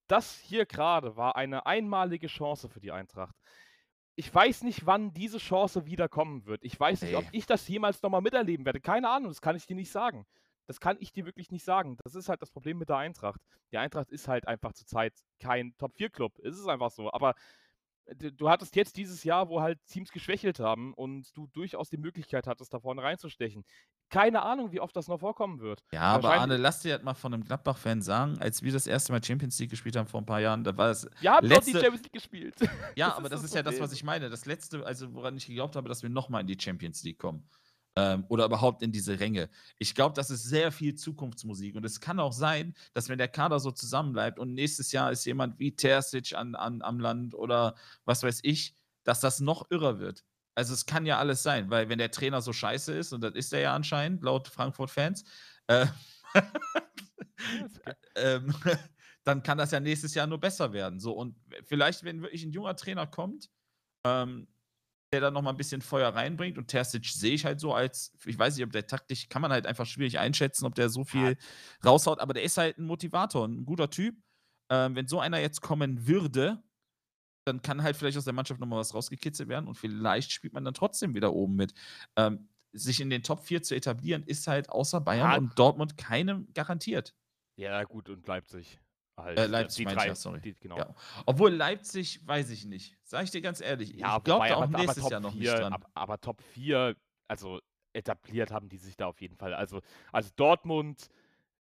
das 0.07 0.39
hier 0.39 0.65
gerade 0.65 1.15
war 1.15 1.35
eine 1.35 1.65
einmalige 1.65 2.27
Chance 2.27 2.69
für 2.69 2.79
die 2.79 2.91
Eintracht. 2.91 3.35
Ich 4.15 4.33
weiß 4.33 4.63
nicht, 4.63 4.85
wann 4.85 5.13
diese 5.13 5.37
Chance 5.39 5.85
wieder 5.85 6.07
kommen 6.09 6.45
wird. 6.45 6.63
Ich 6.63 6.79
weiß 6.79 7.01
nicht, 7.03 7.15
ob 7.15 7.23
Ey. 7.25 7.29
ich 7.33 7.45
das 7.45 7.67
jemals 7.67 8.01
nochmal 8.01 8.21
miterleben 8.21 8.65
werde. 8.65 8.79
Keine 8.79 9.09
Ahnung, 9.09 9.29
das 9.29 9.41
kann 9.41 9.55
ich 9.55 9.65
dir 9.65 9.75
nicht 9.75 9.91
sagen. 9.91 10.25
Das 10.67 10.79
kann 10.79 10.97
ich 10.99 11.11
dir 11.11 11.25
wirklich 11.25 11.51
nicht 11.51 11.65
sagen. 11.65 11.97
Das 12.03 12.15
ist 12.15 12.29
halt 12.29 12.41
das 12.41 12.51
Problem 12.51 12.77
mit 12.77 12.89
der 12.89 12.97
Eintracht. 12.97 13.41
Die 13.71 13.77
Eintracht 13.77 14.09
ist 14.11 14.27
halt 14.27 14.47
einfach 14.47 14.73
zurzeit 14.73 15.13
kein 15.39 15.75
Top-4-Club. 15.77 16.39
Es 16.43 16.57
ist 16.57 16.67
einfach 16.67 16.89
so. 16.91 17.11
Aber 17.11 17.33
d- 18.07 18.31
du 18.31 18.49
hattest 18.49 18.75
jetzt 18.75 18.95
dieses 18.97 19.23
Jahr, 19.23 19.49
wo 19.49 19.61
halt 19.61 19.79
Teams 19.87 20.11
geschwächelt 20.11 20.59
haben 20.59 20.93
und 20.93 21.35
du 21.35 21.47
durchaus 21.47 21.89
die 21.89 21.97
Möglichkeit 21.97 22.47
hattest, 22.47 22.73
da 22.73 22.79
vorne 22.79 23.01
reinzustechen. 23.03 23.65
Keine 24.09 24.43
Ahnung, 24.43 24.71
wie 24.71 24.79
oft 24.79 24.95
das 24.95 25.07
noch 25.07 25.19
vorkommen 25.19 25.59
wird. 25.59 25.81
Ja, 25.91 26.01
aber 26.01 26.33
Arne, 26.35 26.57
lass 26.57 26.81
dir 26.81 26.95
das 26.97 27.03
mal 27.03 27.13
von 27.15 27.33
einem 27.33 27.43
Gladbach-Fan 27.43 28.01
sagen, 28.01 28.37
als 28.39 28.61
wir 28.61 28.71
das 28.71 28.85
erste 28.85 29.11
Mal 29.11 29.23
Champions 29.23 29.57
League 29.59 29.71
gespielt 29.71 29.95
haben 29.95 30.07
vor 30.07 30.21
ein 30.21 30.25
paar 30.25 30.39
Jahren, 30.39 30.63
da 30.63 30.77
war 30.77 30.91
es. 30.91 31.09
Wir 31.19 31.31
haben 31.31 31.49
doch 31.49 31.59
die 31.63 31.71
Letzte- 31.71 31.81
Champions 31.85 32.03
League 32.03 32.13
gespielt. 32.13 32.55
Ja, 32.95 33.07
Das 33.09 33.17
aber 33.17 33.25
ist 33.25 33.31
das 33.31 33.41
das 33.41 33.43
ist 33.49 33.55
ja 33.55 33.63
das, 33.63 33.79
was 33.79 33.91
ich 33.91 34.03
meine. 34.03 34.29
Das 34.29 34.45
letzte, 34.45 34.85
also 34.85 35.13
woran 35.15 35.35
ich 35.35 35.47
geglaubt 35.47 35.75
habe, 35.75 35.89
dass 35.89 36.03
wir 36.03 36.09
nochmal 36.09 36.41
in 36.41 36.47
die 36.47 36.57
Champions 36.59 37.03
League 37.03 37.17
kommen. 37.19 37.49
Ähm, 37.95 38.25
oder 38.27 38.45
überhaupt 38.45 38.81
in 38.81 38.91
diese 38.91 39.19
Ränge. 39.19 39.49
Ich 39.77 39.93
glaube, 39.93 40.15
das 40.15 40.31
ist 40.31 40.43
sehr 40.43 40.71
viel 40.71 40.95
Zukunftsmusik. 40.95 41.75
Und 41.75 41.85
es 41.85 41.99
kann 41.99 42.19
auch 42.19 42.33
sein, 42.33 42.73
dass 42.93 43.07
wenn 43.07 43.19
der 43.19 43.27
Kader 43.27 43.59
so 43.59 43.71
zusammenbleibt 43.71 44.39
und 44.39 44.53
nächstes 44.55 44.91
Jahr 44.91 45.11
ist 45.11 45.25
jemand 45.25 45.59
wie 45.59 45.75
Terzic 45.75 46.33
an, 46.33 46.55
an, 46.55 46.81
am 46.81 46.99
Land 46.99 47.35
oder 47.35 47.75
was 48.05 48.23
weiß 48.23 48.39
ich, 48.43 48.75
dass 49.03 49.19
das 49.19 49.41
noch 49.41 49.69
irrer 49.69 49.99
wird. 49.99 50.23
Also 50.55 50.73
es 50.73 50.85
kann 50.85 51.05
ja 51.05 51.17
alles 51.17 51.43
sein, 51.43 51.69
weil 51.69 51.89
wenn 51.89 51.97
der 51.97 52.11
Trainer 52.11 52.41
so 52.41 52.53
scheiße 52.53 52.93
ist, 52.93 53.13
und 53.13 53.21
das 53.21 53.33
ist 53.35 53.53
er 53.53 53.59
ja 53.59 53.75
anscheinend, 53.75 54.23
laut 54.23 54.47
Frankfurt-Fans, 54.47 55.23
äh, 55.67 55.87
ähm, 58.15 58.53
dann 59.23 59.43
kann 59.43 59.57
das 59.57 59.71
ja 59.71 59.79
nächstes 59.79 60.13
Jahr 60.13 60.27
nur 60.27 60.39
besser 60.39 60.73
werden. 60.73 60.99
So, 60.99 61.13
und 61.13 61.35
vielleicht, 61.65 62.03
wenn 62.03 62.21
wirklich 62.21 62.43
ein 62.43 62.51
junger 62.51 62.75
Trainer 62.75 63.07
kommt, 63.07 63.49
ähm, 64.05 64.47
der 65.13 65.21
dann 65.21 65.33
noch 65.33 65.41
mal 65.41 65.51
ein 65.51 65.57
bisschen 65.57 65.81
Feuer 65.81 66.09
reinbringt 66.09 66.57
und 66.57 66.67
Terzic 66.67 67.05
sehe 67.05 67.33
ich 67.33 67.45
halt 67.45 67.59
so 67.59 67.73
als, 67.73 68.11
ich 68.25 68.37
weiß 68.37 68.55
nicht, 68.57 68.65
ob 68.65 68.71
der 68.73 68.85
taktisch, 68.87 69.29
kann 69.29 69.41
man 69.41 69.51
halt 69.51 69.65
einfach 69.67 69.85
schwierig 69.85 70.19
einschätzen, 70.19 70.65
ob 70.65 70.75
der 70.75 70.89
so 70.89 71.03
viel 71.05 71.37
raushaut, 71.85 72.19
aber 72.19 72.33
der 72.33 72.43
ist 72.43 72.57
halt 72.57 72.77
ein 72.79 72.85
Motivator, 72.85 73.47
ein 73.47 73.63
guter 73.65 73.89
Typ. 73.89 74.17
Ähm, 74.71 74.95
wenn 74.95 75.07
so 75.07 75.19
einer 75.19 75.39
jetzt 75.39 75.61
kommen 75.61 76.07
würde, 76.07 76.63
dann 77.45 77.61
kann 77.61 77.83
halt 77.83 77.95
vielleicht 77.95 78.17
aus 78.17 78.23
der 78.25 78.33
Mannschaft 78.33 78.59
nochmal 78.59 78.79
was 78.79 78.93
rausgekitzelt 78.93 79.49
werden 79.49 79.67
und 79.67 79.75
vielleicht 79.75 80.31
spielt 80.31 80.53
man 80.53 80.65
dann 80.65 80.73
trotzdem 80.73 81.13
wieder 81.13 81.33
oben 81.33 81.55
mit. 81.55 81.73
Ähm, 82.15 82.49
sich 82.71 82.99
in 83.01 83.09
den 83.11 83.21
Top 83.21 83.43
4 83.43 83.61
zu 83.61 83.75
etablieren, 83.75 84.23
ist 84.23 84.47
halt 84.47 84.69
außer 84.69 84.99
Bayern 85.01 85.31
Ja. 85.31 85.37
und 85.37 85.57
Dortmund 85.59 85.97
keinem 85.97 86.47
garantiert. 86.53 87.13
ja, 87.55 87.83
gut, 87.83 88.09
und 88.09 88.25
Leipzig. 88.27 88.79
Halt, 89.15 89.37
Äh, 89.37 89.43
äh, 89.43 89.47
Leipzig 89.47 89.85
die 89.87 89.93
drei, 89.93 90.07
ja, 90.07 90.15
sorry. 90.15 90.41
Die, 90.41 90.55
genau. 90.55 90.77
Ja. 90.77 90.95
Obwohl 91.25 91.51
Leipzig, 91.53 92.25
weiß 92.25 92.49
ich 92.49 92.65
nicht. 92.65 92.97
Sag 93.03 93.23
ich 93.25 93.31
dir 93.31 93.41
ganz 93.41 93.61
ehrlich. 93.61 93.91
Ja, 93.91 94.17
ich 94.17 94.23
glaube 94.23 94.47
da 94.47 94.55
auch 94.55 94.61
aber, 94.63 94.63
aber 94.73 94.77
nächstes 94.79 95.03
Top 95.03 95.11
Jahr 95.11 95.19
noch 95.21 95.31
4, 95.33 95.39
nicht 95.51 95.61
dran. 95.61 95.73
ab- 95.73 95.91
Aber, 95.93 96.19
Top 96.19 96.41
4, 96.41 96.95
also 97.27 97.59
etabliert 97.93 98.51
haben 98.51 98.69
die 98.69 98.77
sich 98.77 98.97
da 98.97 99.05
auf 99.07 99.21
jeden 99.21 99.37
Fall. 99.37 99.53
Also, 99.53 99.81
also 100.11 100.31
Dortmund, 100.35 101.09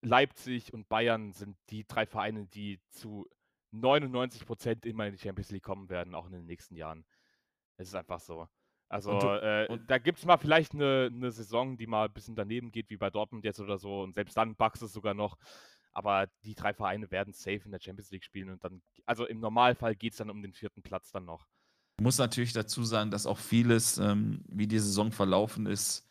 Leipzig 0.01 0.73
und 0.73 0.87
Bayern 0.89 1.31
sind 1.31 1.57
die 1.69 1.85
drei 1.87 2.05
Vereine, 2.05 2.45
die 2.47 2.79
zu 2.89 3.27
99 3.71 4.45
Prozent 4.45 4.85
immer 4.85 5.05
in 5.07 5.13
die 5.13 5.19
Champions 5.19 5.51
League 5.51 5.63
kommen 5.63 5.89
werden, 5.89 6.15
auch 6.15 6.25
in 6.25 6.33
den 6.33 6.45
nächsten 6.45 6.75
Jahren. 6.75 7.05
Es 7.77 7.87
ist 7.87 7.95
einfach 7.95 8.19
so. 8.19 8.47
Also 8.89 9.11
Und 9.11 9.23
du- 9.23 9.27
äh, 9.41 9.67
und- 9.69 9.89
da 9.89 9.97
gibt 9.97 10.19
es 10.19 10.25
mal 10.25 10.37
vielleicht 10.37 10.73
eine, 10.73 11.09
eine 11.11 11.31
Saison, 11.31 11.77
die 11.77 11.87
mal 11.87 12.05
ein 12.07 12.13
bisschen 12.13 12.35
daneben 12.35 12.71
geht, 12.71 12.89
wie 12.89 12.97
bei 12.97 13.09
Dortmund 13.09 13.45
jetzt 13.45 13.59
oder 13.59 13.77
so. 13.77 14.01
Und 14.01 14.13
selbst 14.15 14.35
dann 14.37 14.55
Bucks 14.55 14.81
es 14.81 14.91
sogar 14.93 15.13
noch. 15.13 15.37
Aber 15.93 16.27
die 16.43 16.55
drei 16.55 16.73
Vereine 16.73 17.11
werden 17.11 17.33
safe 17.33 17.61
in 17.65 17.71
der 17.71 17.79
Champions 17.81 18.11
League 18.11 18.23
spielen. 18.23 18.49
Und 18.49 18.63
dann, 18.63 18.81
also 19.05 19.25
im 19.25 19.39
Normalfall 19.39 19.95
geht 19.95 20.13
es 20.13 20.17
dann 20.17 20.29
um 20.29 20.41
den 20.41 20.53
vierten 20.53 20.81
Platz 20.81 21.11
dann 21.11 21.25
noch. 21.25 21.47
Muss 21.99 22.17
natürlich 22.17 22.53
dazu 22.53 22.83
sagen, 22.83 23.11
dass 23.11 23.25
auch 23.25 23.37
vieles, 23.37 23.97
ähm, 23.97 24.43
wie 24.47 24.67
die 24.67 24.79
Saison 24.79 25.11
verlaufen 25.11 25.65
ist, 25.65 26.07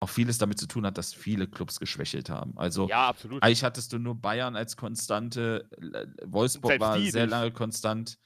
auch 0.00 0.08
vieles 0.10 0.38
damit 0.38 0.58
zu 0.60 0.66
tun 0.68 0.84
hat, 0.86 0.98
dass 0.98 1.14
viele 1.14 1.48
Clubs 1.48 1.80
geschwächelt 1.80 2.28
haben. 2.28 2.56
Also 2.58 2.88
Ja, 2.88 3.08
absolut. 3.08 3.42
eigentlich 3.42 3.64
hattest 3.64 3.92
du 3.92 3.98
nur 3.98 4.14
Bayern 4.14 4.54
als 4.54 4.76
Konstante, 4.76 5.68
Wolfsburg 6.24 6.72
Selbst 6.72 6.80
war 6.80 7.00
sehr 7.00 7.22
nicht. 7.22 7.30
lange 7.30 7.50
konstant. 7.52 8.18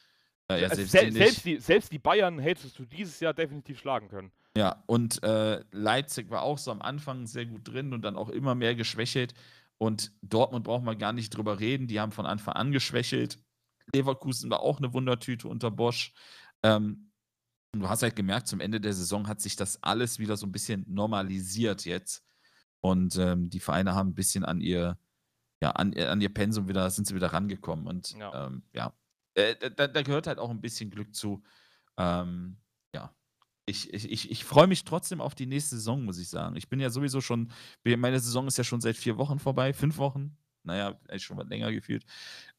Äh, 0.50 0.62
ja, 0.62 0.74
selbst 0.74 0.92
sel 0.92 1.10
die 1.10 1.16
selbst, 1.16 1.44
die, 1.44 1.56
selbst 1.58 1.92
die 1.92 1.98
Bayern 1.98 2.38
hättest 2.38 2.78
du 2.78 2.84
dieses 2.84 3.20
Jahr 3.20 3.34
definitiv 3.34 3.78
schlagen 3.78 4.08
können. 4.08 4.32
Ja, 4.56 4.82
und 4.86 5.22
äh, 5.22 5.62
Leipzig 5.70 6.30
war 6.30 6.42
auch 6.42 6.58
so 6.58 6.72
am 6.72 6.82
Anfang 6.82 7.26
sehr 7.26 7.46
gut 7.46 7.68
drin 7.68 7.92
und 7.92 8.02
dann 8.02 8.16
auch 8.16 8.28
immer 8.28 8.54
mehr 8.54 8.74
geschwächelt. 8.74 9.34
Und 9.78 10.12
Dortmund 10.22 10.64
braucht 10.64 10.82
man 10.84 10.98
gar 10.98 11.12
nicht 11.12 11.30
drüber 11.30 11.60
reden, 11.60 11.86
die 11.86 12.00
haben 12.00 12.12
von 12.12 12.26
Anfang 12.26 12.54
an 12.54 12.72
geschwächelt. 12.72 13.38
Leverkusen 13.94 14.50
war 14.50 14.60
auch 14.60 14.78
eine 14.78 14.92
Wundertüte 14.92 15.48
unter 15.48 15.70
Bosch. 15.70 16.12
Ähm, 16.62 17.12
und 17.72 17.80
du 17.80 17.88
hast 17.88 18.02
halt 18.02 18.16
gemerkt, 18.16 18.48
zum 18.48 18.60
Ende 18.60 18.80
der 18.80 18.92
Saison 18.92 19.28
hat 19.28 19.40
sich 19.40 19.54
das 19.54 19.82
alles 19.82 20.18
wieder 20.18 20.36
so 20.36 20.46
ein 20.46 20.52
bisschen 20.52 20.84
normalisiert 20.88 21.84
jetzt. 21.84 22.24
Und 22.80 23.16
ähm, 23.16 23.50
die 23.50 23.60
Vereine 23.60 23.94
haben 23.94 24.10
ein 24.10 24.14
bisschen 24.14 24.44
an 24.44 24.60
ihr, 24.60 24.98
ja, 25.62 25.70
an, 25.72 25.96
an 25.96 26.20
ihr 26.20 26.32
Pensum 26.32 26.68
wieder, 26.68 26.90
sind 26.90 27.06
sie 27.06 27.14
wieder 27.14 27.32
rangekommen. 27.32 27.86
Und 27.86 28.12
Ja. 28.16 28.46
ähm, 28.46 28.62
ja, 28.72 28.92
äh, 29.34 29.54
da, 29.70 29.86
da 29.86 30.02
gehört 30.02 30.26
halt 30.26 30.38
auch 30.38 30.50
ein 30.50 30.60
bisschen 30.60 30.90
Glück 30.90 31.14
zu. 31.14 31.42
Ähm, 31.96 32.58
ich, 33.68 33.92
ich, 33.92 34.30
ich, 34.30 34.44
freue 34.44 34.66
mich 34.66 34.84
trotzdem 34.84 35.20
auf 35.20 35.34
die 35.34 35.46
nächste 35.46 35.76
Saison, 35.76 36.04
muss 36.04 36.18
ich 36.18 36.28
sagen. 36.28 36.56
Ich 36.56 36.68
bin 36.68 36.80
ja 36.80 36.90
sowieso 36.90 37.20
schon, 37.20 37.50
meine 37.84 38.18
Saison 38.18 38.46
ist 38.46 38.58
ja 38.58 38.64
schon 38.64 38.80
seit 38.80 38.96
vier 38.96 39.18
Wochen 39.18 39.38
vorbei, 39.38 39.72
fünf 39.72 39.98
Wochen. 39.98 40.36
Naja, 40.64 40.98
eigentlich 41.08 41.24
schon 41.24 41.36
mal 41.36 41.46
länger 41.46 41.72
gefühlt. 41.72 42.04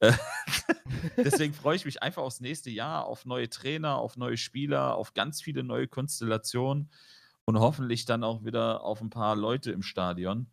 Äh, 0.00 0.12
Deswegen 1.16 1.54
freue 1.54 1.76
ich 1.76 1.84
mich 1.84 2.02
einfach 2.02 2.22
aufs 2.22 2.40
nächste 2.40 2.70
Jahr, 2.70 3.06
auf 3.06 3.26
neue 3.26 3.48
Trainer, 3.48 3.96
auf 3.96 4.16
neue 4.16 4.36
Spieler, 4.36 4.94
auf 4.94 5.14
ganz 5.14 5.42
viele 5.42 5.62
neue 5.62 5.86
Konstellationen 5.86 6.90
und 7.44 7.58
hoffentlich 7.58 8.04
dann 8.04 8.24
auch 8.24 8.44
wieder 8.44 8.82
auf 8.82 9.00
ein 9.00 9.10
paar 9.10 9.36
Leute 9.36 9.72
im 9.72 9.82
Stadion. 9.82 10.46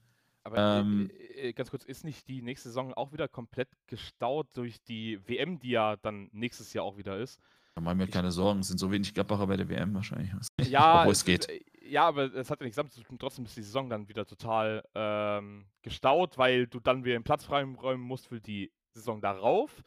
Aber 0.47 0.79
Ähm, 0.79 1.09
äh, 1.35 1.49
äh, 1.49 1.53
ganz 1.53 1.69
kurz, 1.69 1.83
ist 1.83 2.03
nicht 2.05 2.27
die 2.27 2.41
nächste 2.41 2.69
Saison 2.69 2.93
auch 2.93 3.11
wieder 3.11 3.27
komplett 3.27 3.69
gestaut 3.87 4.47
durch 4.53 4.81
die 4.81 5.19
WM, 5.27 5.59
die 5.59 5.71
ja 5.71 5.97
dann 5.97 6.29
nächstes 6.31 6.73
Jahr 6.73 6.85
auch 6.85 6.97
wieder 6.97 7.17
ist? 7.17 7.39
Da 7.75 7.81
machen 7.81 7.99
wir 7.99 8.07
keine 8.07 8.31
Sorgen, 8.31 8.61
es 8.61 8.69
sind 8.69 8.79
so 8.79 8.91
wenig 8.91 9.13
Gladbacher 9.13 9.45
bei 9.45 9.57
der 9.57 9.69
WM 9.69 9.93
wahrscheinlich. 9.93 10.31
Ja, 10.69 11.07
es 11.07 11.23
geht. 11.25 11.47
äh, 11.49 11.59
Ja, 11.87 12.07
aber 12.07 12.33
es 12.33 12.49
hat 12.49 12.59
ja 12.59 12.63
nichts 12.63 12.77
damit 12.77 12.91
zu 12.93 13.03
tun. 13.03 13.19
Trotzdem 13.19 13.45
ist 13.45 13.55
die 13.55 13.61
Saison 13.61 13.89
dann 13.89 14.07
wieder 14.09 14.25
total 14.25 14.83
ähm, 14.95 15.65
gestaut, 15.81 16.37
weil 16.37 16.67
du 16.67 16.79
dann 16.79 17.03
wieder 17.03 17.17
den 17.17 17.23
Platz 17.23 17.43
freiräumen 17.43 18.05
musst 18.05 18.27
für 18.27 18.41
die 18.41 18.71
Saison 18.93 19.21
darauf, 19.21 19.83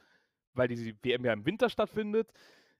weil 0.54 0.68
die 0.68 0.94
WM 1.02 1.24
ja 1.24 1.32
im 1.32 1.44
Winter 1.46 1.68
stattfindet. 1.68 2.30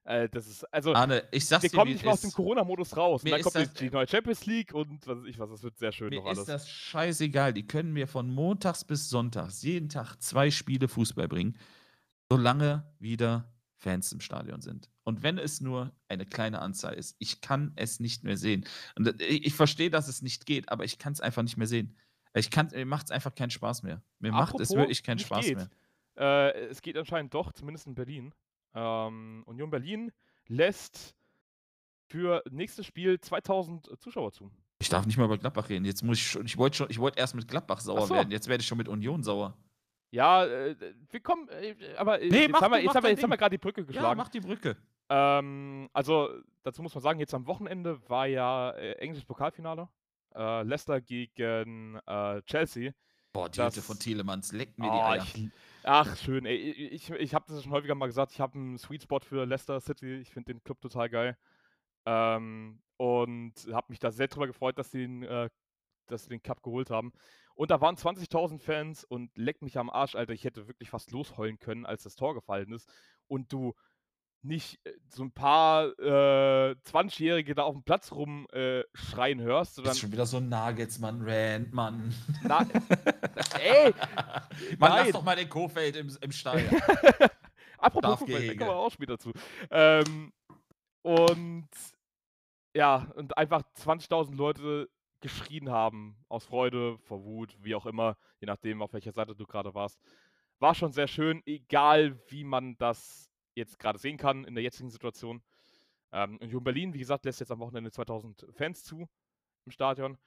Äh, 0.03 0.29
das 0.29 0.47
ist, 0.47 0.63
also, 0.73 0.93
Arne, 0.93 1.23
ich 1.31 1.45
sag's 1.45 1.63
wir 1.63 1.69
dir, 1.69 1.77
kommen 1.77 1.91
nicht 1.91 2.03
mehr 2.03 2.13
aus 2.13 2.21
dem. 2.21 2.31
Corona-Modus 2.31 2.97
raus. 2.97 3.23
Mir 3.23 3.31
dann 3.31 3.41
kommt 3.43 3.55
das- 3.55 3.73
die 3.73 3.89
neue 3.89 4.07
Champions 4.07 4.45
League 4.47 4.73
und 4.73 5.05
was 5.05 5.19
weiß 5.19 5.25
ich 5.27 5.37
was, 5.37 5.49
das 5.51 5.61
wird 5.63 5.77
sehr 5.77 5.91
schön 5.91 6.09
Mir 6.09 6.17
noch 6.21 6.25
alles. 6.25 6.39
ist 6.39 6.49
das 6.49 6.69
scheißegal. 6.69 7.53
Die 7.53 7.67
können 7.67 7.93
mir 7.93 8.07
von 8.07 8.33
montags 8.33 8.83
bis 8.83 9.09
sonntags 9.09 9.61
jeden 9.61 9.89
Tag 9.89 10.15
zwei 10.21 10.49
Spiele 10.49 10.87
Fußball 10.87 11.27
bringen, 11.27 11.55
solange 12.31 12.83
wieder 12.99 13.53
Fans 13.75 14.11
im 14.11 14.21
Stadion 14.21 14.61
sind. 14.61 14.89
Und 15.03 15.23
wenn 15.23 15.37
es 15.37 15.61
nur 15.61 15.91
eine 16.07 16.25
kleine 16.25 16.59
Anzahl 16.61 16.93
ist, 16.93 17.15
ich 17.19 17.41
kann 17.41 17.73
es 17.75 17.99
nicht 17.99 18.23
mehr 18.23 18.37
sehen. 18.37 18.65
Und 18.95 19.07
äh, 19.21 19.25
ich, 19.25 19.53
verstehe, 19.55 19.89
dass 19.89 20.07
es 20.07 20.21
nicht 20.21 20.45
geht, 20.45 20.69
aber 20.69 20.83
ich 20.83 20.97
kann 20.99 21.13
es 21.13 21.21
einfach 21.21 21.41
nicht 21.43 21.57
mehr 21.57 21.67
sehen. 21.67 21.95
Ich 22.33 22.49
kann, 22.49 22.69
mir 22.73 22.85
macht 22.85 23.05
es 23.05 23.11
einfach 23.11 23.35
keinen 23.35 23.49
Spaß 23.49 23.83
mehr. 23.83 24.01
Mir 24.19 24.31
macht 24.31 24.59
es 24.59 24.69
Apropos 24.69 24.77
wirklich 24.77 25.03
keinen 25.03 25.19
Spaß 25.19 25.45
geht. 25.45 25.57
mehr. 25.57 25.69
Äh, 26.17 26.67
es 26.67 26.81
geht 26.81 26.95
anscheinend 26.97 27.33
doch, 27.33 27.51
zumindest 27.53 27.87
in 27.87 27.95
Berlin. 27.95 28.33
Ähm, 28.73 29.43
Union 29.45 29.69
Berlin 29.69 30.11
lässt 30.47 31.15
für 32.07 32.43
nächstes 32.49 32.85
Spiel 32.85 33.19
2000 33.19 33.99
Zuschauer 33.99 34.31
zu. 34.31 34.51
Ich 34.79 34.89
darf 34.89 35.05
nicht 35.05 35.17
mal 35.17 35.25
über 35.25 35.37
Gladbach 35.37 35.69
reden. 35.69 35.85
Jetzt 35.85 36.03
muss 36.03 36.17
ich 36.17 36.27
schon, 36.27 36.45
ich 36.45 36.57
wollte 36.57 36.77
schon, 36.77 36.89
ich 36.89 36.99
wollte 36.99 37.19
erst 37.19 37.35
mit 37.35 37.47
Gladbach 37.47 37.79
sauer 37.79 38.07
so. 38.07 38.15
werden. 38.15 38.31
Jetzt 38.31 38.47
werde 38.47 38.61
ich 38.61 38.67
schon 38.67 38.77
mit 38.77 38.87
Union 38.87 39.23
sauer. 39.23 39.55
Ja, 40.09 40.43
äh, 40.45 40.75
wir 41.09 41.19
kommen, 41.21 41.47
äh, 41.49 41.75
aber 41.97 42.19
äh, 42.21 42.27
Nee, 42.29 42.41
jetzt, 42.41 42.51
mach 42.51 42.61
haben 42.61 42.71
wir, 42.73 42.81
jetzt, 42.83 42.95
haben 42.95 43.03
wir, 43.03 43.11
jetzt 43.11 43.23
haben 43.23 43.29
wir 43.29 43.37
gerade 43.37 43.53
die 43.57 43.61
Brücke 43.61 43.81
Ja, 43.81 43.87
geschlagen. 43.87 44.17
mach 44.17 44.27
die 44.29 44.41
Brücke. 44.41 44.75
ähm, 45.09 45.87
also, 45.93 46.29
dazu 46.63 46.81
muss 46.81 46.93
man 46.93 47.01
sagen, 47.01 47.19
jetzt 47.19 47.33
am 47.33 47.47
Wochenende 47.47 48.01
war 48.09 48.25
ja 48.27 48.71
äh, 48.71 48.93
englisches 48.93 49.25
Pokalfinale. 49.25 49.87
Äh, 50.35 50.63
Leicester 50.63 50.99
gegen 50.99 51.97
äh, 52.05 52.41
Chelsea. 52.43 52.91
Boah, 53.31 53.47
die 53.49 53.57
Das- 53.57 53.75
Hütte 53.75 53.85
von 53.85 53.99
Telemanns, 53.99 54.51
leckt 54.51 54.77
mir 54.79 54.85
die 54.91 54.97
Oh, 54.97 55.01
Eier. 55.01 55.23
ich, 55.23 55.49
ach, 55.83 56.15
schön. 56.17 56.45
Ey, 56.45 56.55
ich 56.55 57.09
ich 57.09 57.33
habe 57.33 57.45
das 57.47 57.63
schon 57.63 57.71
häufiger 57.71 57.95
mal 57.95 58.07
gesagt. 58.07 58.31
Ich 58.33 58.41
habe 58.41 58.55
einen 58.55 58.77
Sweet 58.77 59.03
Spot 59.03 59.19
für 59.19 59.45
Leicester 59.45 59.79
City. 59.79 60.15
Ich 60.15 60.31
finde 60.31 60.53
den 60.53 60.63
Club 60.63 60.81
total 60.81 61.09
geil. 61.09 61.37
Ähm, 62.05 62.81
und 62.97 63.53
habe 63.71 63.87
mich 63.89 63.99
da 63.99 64.11
sehr 64.11 64.27
drüber 64.27 64.47
gefreut, 64.47 64.77
dass 64.77 64.91
sie 64.91 64.99
den, 64.99 65.23
äh, 65.23 65.49
dass 66.07 66.23
sie 66.23 66.29
den 66.29 66.43
Cup 66.43 66.63
geholt 66.63 66.89
haben. 66.89 67.13
Und 67.55 67.71
da 67.71 67.81
waren 67.81 67.95
20.000 67.97 68.59
Fans 68.59 69.03
und 69.03 69.35
leck 69.37 69.61
mich 69.61 69.77
am 69.77 69.89
Arsch, 69.89 70.15
Alter. 70.15 70.33
Ich 70.33 70.43
hätte 70.45 70.67
wirklich 70.67 70.89
fast 70.89 71.11
losheulen 71.11 71.59
können, 71.59 71.85
als 71.85 72.03
das 72.03 72.15
Tor 72.15 72.33
gefallen 72.33 72.73
ist. 72.73 72.89
Und 73.27 73.51
du 73.53 73.73
nicht 74.43 74.79
äh, 74.85 74.93
so 75.09 75.23
ein 75.23 75.31
paar 75.31 75.87
äh, 75.99 76.75
20-Jährige 76.85 77.55
da 77.55 77.63
auf 77.63 77.75
dem 77.75 77.83
Platz 77.83 78.11
rumschreien 78.11 78.81
äh, 78.81 78.83
schreien 78.93 79.41
hörst, 79.41 79.71
Das 79.71 79.75
sondern 79.75 79.91
ist 79.93 79.99
schon 79.99 80.11
wieder 80.11 80.25
so 80.25 80.37
ein 80.37 80.49
Nagelsmann, 80.49 81.21
Rand, 81.23 81.73
Mann. 81.73 82.13
Na, 82.43 82.61
ey, 83.59 83.93
Mann, 84.77 84.91
lass 84.91 85.11
doch 85.11 85.23
mal 85.23 85.35
den 85.35 85.49
Kofeld 85.49 85.95
im, 85.95 86.15
im 86.21 86.31
Stadion. 86.31 86.69
Apropos 87.77 88.19
Fußball, 88.19 88.47
da 88.47 88.53
kommen 88.53 88.69
wir 88.69 88.75
auch 88.75 88.91
später 88.91 89.17
zu. 89.17 89.31
Ähm, 89.69 90.31
und 91.01 91.69
ja, 92.75 93.11
und 93.15 93.37
einfach 93.37 93.63
20.000 93.77 94.35
Leute 94.35 94.89
geschrien 95.19 95.69
haben, 95.69 96.17
aus 96.27 96.45
Freude, 96.45 96.97
vor 96.99 97.23
Wut, 97.23 97.55
wie 97.59 97.75
auch 97.75 97.85
immer, 97.85 98.17
je 98.39 98.47
nachdem, 98.47 98.81
auf 98.81 98.93
welcher 98.93 99.11
Seite 99.11 99.35
du 99.35 99.45
gerade 99.45 99.73
warst. 99.73 99.99
War 100.59 100.75
schon 100.75 100.91
sehr 100.91 101.07
schön, 101.07 101.41
egal 101.45 102.19
wie 102.27 102.43
man 102.43 102.77
das 102.77 103.30
jetzt 103.55 103.79
gerade 103.79 103.99
sehen 103.99 104.17
kann 104.17 104.43
in 104.45 104.55
der 104.55 104.63
jetzigen 104.63 104.89
Situation. 104.89 105.41
Ähm, 106.11 106.37
Union 106.41 106.63
Berlin, 106.63 106.93
wie 106.93 106.99
gesagt, 106.99 107.25
lässt 107.25 107.39
jetzt 107.39 107.51
am 107.51 107.59
Wochenende 107.59 107.91
2000 107.91 108.47
Fans 108.51 108.83
zu 108.83 109.07
im 109.65 109.71
Stadion. 109.71 110.17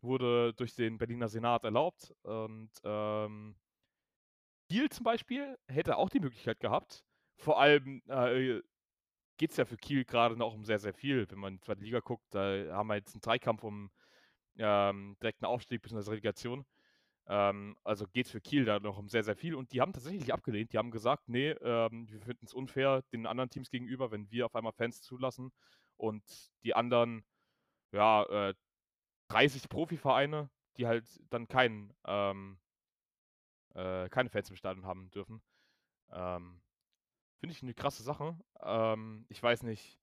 Wurde 0.00 0.52
durch 0.54 0.74
den 0.74 0.98
Berliner 0.98 1.28
Senat 1.28 1.64
erlaubt. 1.64 2.14
Und 2.22 2.70
ähm, 2.84 3.56
Kiel 4.68 4.88
zum 4.90 5.04
Beispiel 5.04 5.58
hätte 5.66 5.96
auch 5.96 6.10
die 6.10 6.20
Möglichkeit 6.20 6.60
gehabt. 6.60 7.04
Vor 7.36 7.60
allem 7.60 8.02
äh, 8.08 8.60
geht 9.36 9.50
es 9.50 9.56
ja 9.56 9.64
für 9.64 9.76
Kiel 9.76 10.04
gerade 10.04 10.36
noch 10.36 10.54
um 10.54 10.64
sehr, 10.64 10.78
sehr 10.78 10.94
viel. 10.94 11.30
Wenn 11.30 11.38
man 11.38 11.54
in 11.54 11.58
die 11.58 11.64
zweite 11.64 11.82
Liga 11.82 12.00
guckt, 12.00 12.26
da 12.30 12.40
haben 12.72 12.88
wir 12.88 12.96
jetzt 12.96 13.14
einen 13.14 13.20
Dreikampf 13.20 13.64
um 13.64 13.90
ähm, 14.56 15.16
direkten 15.20 15.46
Aufstieg 15.46 15.82
bzw. 15.82 16.10
Relegation. 16.10 16.64
Ähm, 17.26 17.76
also 17.84 18.06
geht 18.06 18.26
es 18.26 18.32
für 18.32 18.40
Kiel 18.40 18.64
da 18.64 18.80
noch 18.80 18.98
um 18.98 19.08
sehr, 19.08 19.24
sehr 19.24 19.36
viel. 19.36 19.54
Und 19.54 19.72
die 19.72 19.80
haben 19.80 19.92
tatsächlich 19.92 20.32
abgelehnt. 20.32 20.72
Die 20.72 20.78
haben 20.78 20.90
gesagt, 20.90 21.28
nee, 21.28 21.50
ähm, 21.50 22.08
wir 22.10 22.20
finden 22.20 22.46
es 22.46 22.54
unfair 22.54 23.02
den 23.12 23.26
anderen 23.26 23.50
Teams 23.50 23.70
gegenüber, 23.70 24.10
wenn 24.10 24.30
wir 24.30 24.46
auf 24.46 24.54
einmal 24.54 24.72
Fans 24.72 25.00
zulassen 25.02 25.52
und 25.96 26.22
die 26.64 26.74
anderen, 26.74 27.24
ja, 27.92 28.24
äh, 28.50 28.54
30 29.28 29.68
Profivereine, 29.68 30.50
die 30.76 30.86
halt 30.86 31.04
dann 31.30 31.48
keinen, 31.48 31.94
ähm, 32.06 32.58
äh, 33.74 34.08
keine 34.10 34.30
Fans 34.30 34.50
im 34.50 34.56
Stadion 34.56 34.86
haben 34.86 35.10
dürfen. 35.10 35.42
Ähm, 36.10 36.60
Finde 37.38 37.54
ich 37.54 37.62
eine 37.62 37.74
krasse 37.74 38.02
Sache. 38.02 38.38
Ähm, 38.62 39.26
ich 39.28 39.42
weiß 39.42 39.62
nicht. 39.64 39.98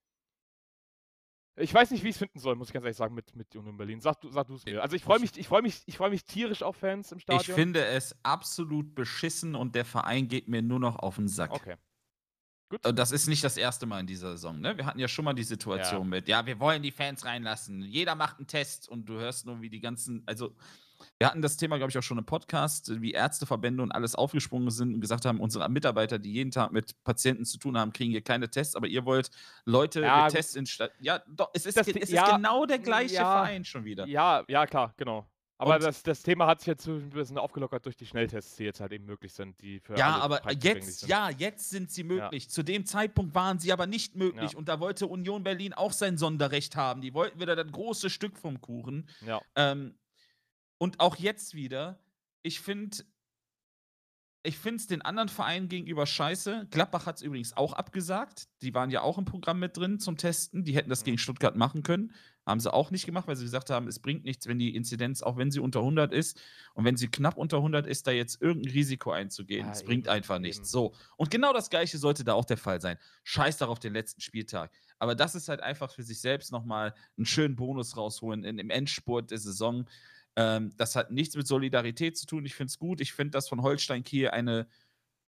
Ich 1.57 1.73
weiß 1.73 1.91
nicht, 1.91 2.03
wie 2.03 2.09
ich 2.09 2.15
es 2.15 2.19
finden 2.19 2.39
soll, 2.39 2.55
muss 2.55 2.69
ich 2.69 2.73
ganz 2.73 2.85
ehrlich 2.85 2.97
sagen, 2.97 3.13
mit, 3.13 3.35
mit 3.35 3.53
Union 3.55 3.75
Berlin. 3.75 3.99
Sag 3.99 4.21
du 4.21 4.31
sag 4.31 4.49
es 4.49 4.65
mir. 4.65 4.81
Also 4.81 4.95
ich 4.95 5.03
freue 5.03 5.19
mich, 5.19 5.37
ich 5.37 5.47
freue 5.47 5.61
mich, 5.61 5.83
ich 5.85 5.97
freue 5.97 6.09
mich 6.09 6.23
tierisch 6.23 6.63
auf 6.63 6.77
Fans 6.77 7.11
im 7.11 7.19
Stadion. 7.19 7.41
Ich 7.41 7.51
finde 7.53 7.85
es 7.85 8.15
absolut 8.23 8.95
beschissen 8.95 9.55
und 9.55 9.75
der 9.75 9.83
Verein 9.85 10.27
geht 10.27 10.47
mir 10.47 10.61
nur 10.61 10.79
noch 10.79 10.97
auf 10.97 11.15
den 11.15 11.27
Sack. 11.27 11.51
Okay. 11.51 11.75
Gut. 12.69 12.85
Und 12.85 12.97
Das 12.97 13.11
ist 13.11 13.27
nicht 13.27 13.43
das 13.43 13.57
erste 13.57 13.85
Mal 13.85 13.99
in 13.99 14.07
dieser 14.07 14.31
Saison. 14.31 14.61
Ne? 14.61 14.77
Wir 14.77 14.85
hatten 14.85 14.99
ja 14.99 15.09
schon 15.09 15.25
mal 15.25 15.33
die 15.33 15.43
Situation 15.43 16.03
Ja. 16.03 16.07
mit, 16.07 16.29
ja, 16.29 16.45
wir 16.45 16.57
wollen 16.61 16.81
die 16.81 16.91
Fans 16.91 17.25
reinlassen. 17.25 17.81
Jeder 17.81 18.15
macht 18.15 18.37
einen 18.37 18.47
Test 18.47 18.87
und 18.87 19.05
du 19.09 19.15
hörst 19.15 19.45
nur, 19.45 19.59
wie 19.61 19.69
die 19.69 19.81
ganzen, 19.81 20.23
also 20.25 20.55
wir 21.19 21.27
hatten 21.27 21.41
das 21.41 21.57
Thema, 21.57 21.77
glaube 21.77 21.89
ich, 21.91 21.97
auch 21.97 22.03
schon 22.03 22.17
im 22.17 22.25
Podcast, 22.25 23.01
wie 23.01 23.11
Ärzteverbände 23.11 23.81
und 23.83 23.91
alles 23.91 24.15
aufgesprungen 24.15 24.69
sind 24.71 24.93
und 24.95 25.01
gesagt 25.01 25.25
haben, 25.25 25.39
unsere 25.39 25.67
Mitarbeiter, 25.69 26.19
die 26.19 26.31
jeden 26.33 26.51
Tag 26.51 26.71
mit 26.71 26.95
Patienten 27.03 27.45
zu 27.45 27.57
tun 27.57 27.77
haben, 27.77 27.93
kriegen 27.93 28.11
hier 28.11 28.21
keine 28.23 28.49
Tests, 28.49 28.75
aber 28.75 28.87
ihr 28.87 29.05
wollt 29.05 29.29
Leute 29.65 30.01
Ja, 30.01 30.23
mit. 30.25 30.33
Tests 30.33 30.55
in 30.55 30.65
Stadt. 30.65 30.91
Ja, 30.99 31.21
doch, 31.27 31.49
es 31.53 31.65
ist, 31.65 31.77
Das 31.77 31.87
es 31.87 31.95
ist 31.95 32.11
ja, 32.11 32.35
genau 32.35 32.65
der 32.65 32.79
gleiche 32.79 33.15
ja, 33.15 33.43
Verein 33.43 33.65
schon 33.65 33.85
wieder. 33.85 34.05
Ja, 34.07 34.43
ja, 34.47 34.65
klar, 34.65 34.93
genau. 34.97 35.27
Aber 35.57 35.75
Und- 35.75 35.83
das, 35.83 36.01
das 36.01 36.23
Thema 36.23 36.47
hat 36.47 36.59
sich 36.61 36.65
jetzt 36.67 36.87
ein 36.87 37.11
bisschen 37.11 37.37
aufgelockert 37.37 37.85
durch 37.85 37.95
die 37.95 38.07
Schnelltests, 38.07 38.55
die 38.55 38.63
jetzt 38.63 38.79
halt 38.81 38.91
eben 38.93 39.05
möglich 39.05 39.31
sind, 39.31 39.61
die 39.61 39.79
für 39.79 39.95
Ja, 39.95 40.17
aber 40.17 40.41
jetzt, 40.53 41.01
sind. 41.01 41.09
ja, 41.09 41.29
jetzt 41.29 41.69
sind 41.69 41.91
sie 41.91 42.03
möglich. 42.03 42.49
Zu 42.49 42.63
dem 42.63 42.83
Zeitpunkt 42.83 43.35
waren 43.35 43.59
sie 43.59 43.71
aber 43.71 43.85
nicht 43.85 44.15
möglich. 44.15 44.53
Ja. 44.53 44.57
Und 44.57 44.67
da 44.69 44.79
wollte 44.79 45.05
Union 45.05 45.43
Berlin 45.43 45.73
auch 45.73 45.91
sein 45.93 46.17
Sonderrecht 46.17 46.75
haben. 46.75 47.01
Die 47.01 47.13
wollten 47.13 47.39
wieder 47.39 47.55
das 47.55 47.71
große 47.71 48.09
Stück 48.09 48.39
vom 48.39 48.59
Kuchen. 48.59 49.07
Ja. 49.23 49.39
Ähm, 49.55 49.93
und 50.81 50.99
auch 50.99 51.17
jetzt 51.17 51.53
wieder, 51.53 51.99
ich 52.41 52.59
finde 52.59 53.03
ich 54.43 54.57
finde 54.57 54.77
es 54.77 54.87
den 54.87 55.03
anderen 55.03 55.29
Vereinen 55.29 55.69
gegenüber 55.69 56.07
scheiße. 56.07 56.65
Gladbach 56.71 57.05
hat 57.05 57.17
es 57.17 57.21
übrigens 57.21 57.55
auch 57.55 57.73
abgesagt. 57.73 58.47
Die 58.63 58.73
waren 58.73 58.89
ja 58.89 59.01
auch 59.01 59.19
im 59.19 59.25
Programm 59.25 59.59
mit 59.59 59.77
drin 59.77 59.99
zum 59.99 60.17
Testen. 60.17 60.63
Die 60.63 60.73
hätten 60.75 60.89
das 60.89 61.01
Mhm. 61.01 61.05
gegen 61.05 61.17
Stuttgart 61.19 61.55
machen 61.55 61.83
können. 61.83 62.15
Haben 62.47 62.59
sie 62.59 62.73
auch 62.73 62.89
nicht 62.89 63.05
gemacht, 63.05 63.27
weil 63.27 63.35
sie 63.35 63.43
gesagt 63.43 63.69
haben, 63.69 63.87
es 63.87 63.99
bringt 63.99 64.23
nichts, 64.23 64.47
wenn 64.47 64.57
die 64.57 64.75
Inzidenz, 64.75 65.21
auch 65.21 65.37
wenn 65.37 65.51
sie 65.51 65.59
unter 65.59 65.81
100 65.81 66.11
ist 66.11 66.41
und 66.73 66.83
wenn 66.85 66.97
sie 66.97 67.07
knapp 67.09 67.37
unter 67.37 67.57
100 67.57 67.85
ist, 67.85 68.07
da 68.07 68.11
jetzt 68.11 68.41
irgendein 68.41 68.71
Risiko 68.73 69.11
einzugehen. 69.11 69.67
Ja, 69.67 69.73
es 69.73 69.83
bringt 69.83 70.07
eben, 70.07 70.15
einfach 70.15 70.37
eben. 70.37 70.41
nichts. 70.45 70.71
So. 70.71 70.95
Und 71.17 71.29
genau 71.29 71.53
das 71.53 71.69
Gleiche 71.69 71.99
sollte 71.99 72.23
da 72.23 72.33
auch 72.33 72.45
der 72.45 72.57
Fall 72.57 72.81
sein. 72.81 72.97
Scheiß 73.23 73.57
darauf 73.59 73.77
den 73.77 73.93
letzten 73.93 74.21
Spieltag. 74.21 74.71
Aber 74.97 75.13
das 75.13 75.35
ist 75.35 75.49
halt 75.49 75.61
einfach 75.61 75.91
für 75.91 76.01
sich 76.01 76.19
selbst 76.19 76.51
nochmal 76.51 76.95
einen 77.15 77.27
schönen 77.27 77.55
Bonus 77.55 77.95
rausholen 77.95 78.43
in, 78.43 78.57
im 78.57 78.71
Endspurt 78.71 79.29
der 79.29 79.37
Saison. 79.37 79.85
Ähm, 80.35 80.71
das 80.77 80.95
hat 80.95 81.11
nichts 81.11 81.35
mit 81.35 81.47
Solidarität 81.47 82.17
zu 82.17 82.25
tun. 82.25 82.45
Ich 82.45 82.55
finde 82.55 82.71
es 82.71 82.79
gut. 82.79 83.01
Ich 83.01 83.13
finde 83.13 83.31
das 83.31 83.49
von 83.49 83.61
Holstein 83.61 84.03
Kiel 84.03 84.29
eine, 84.29 84.67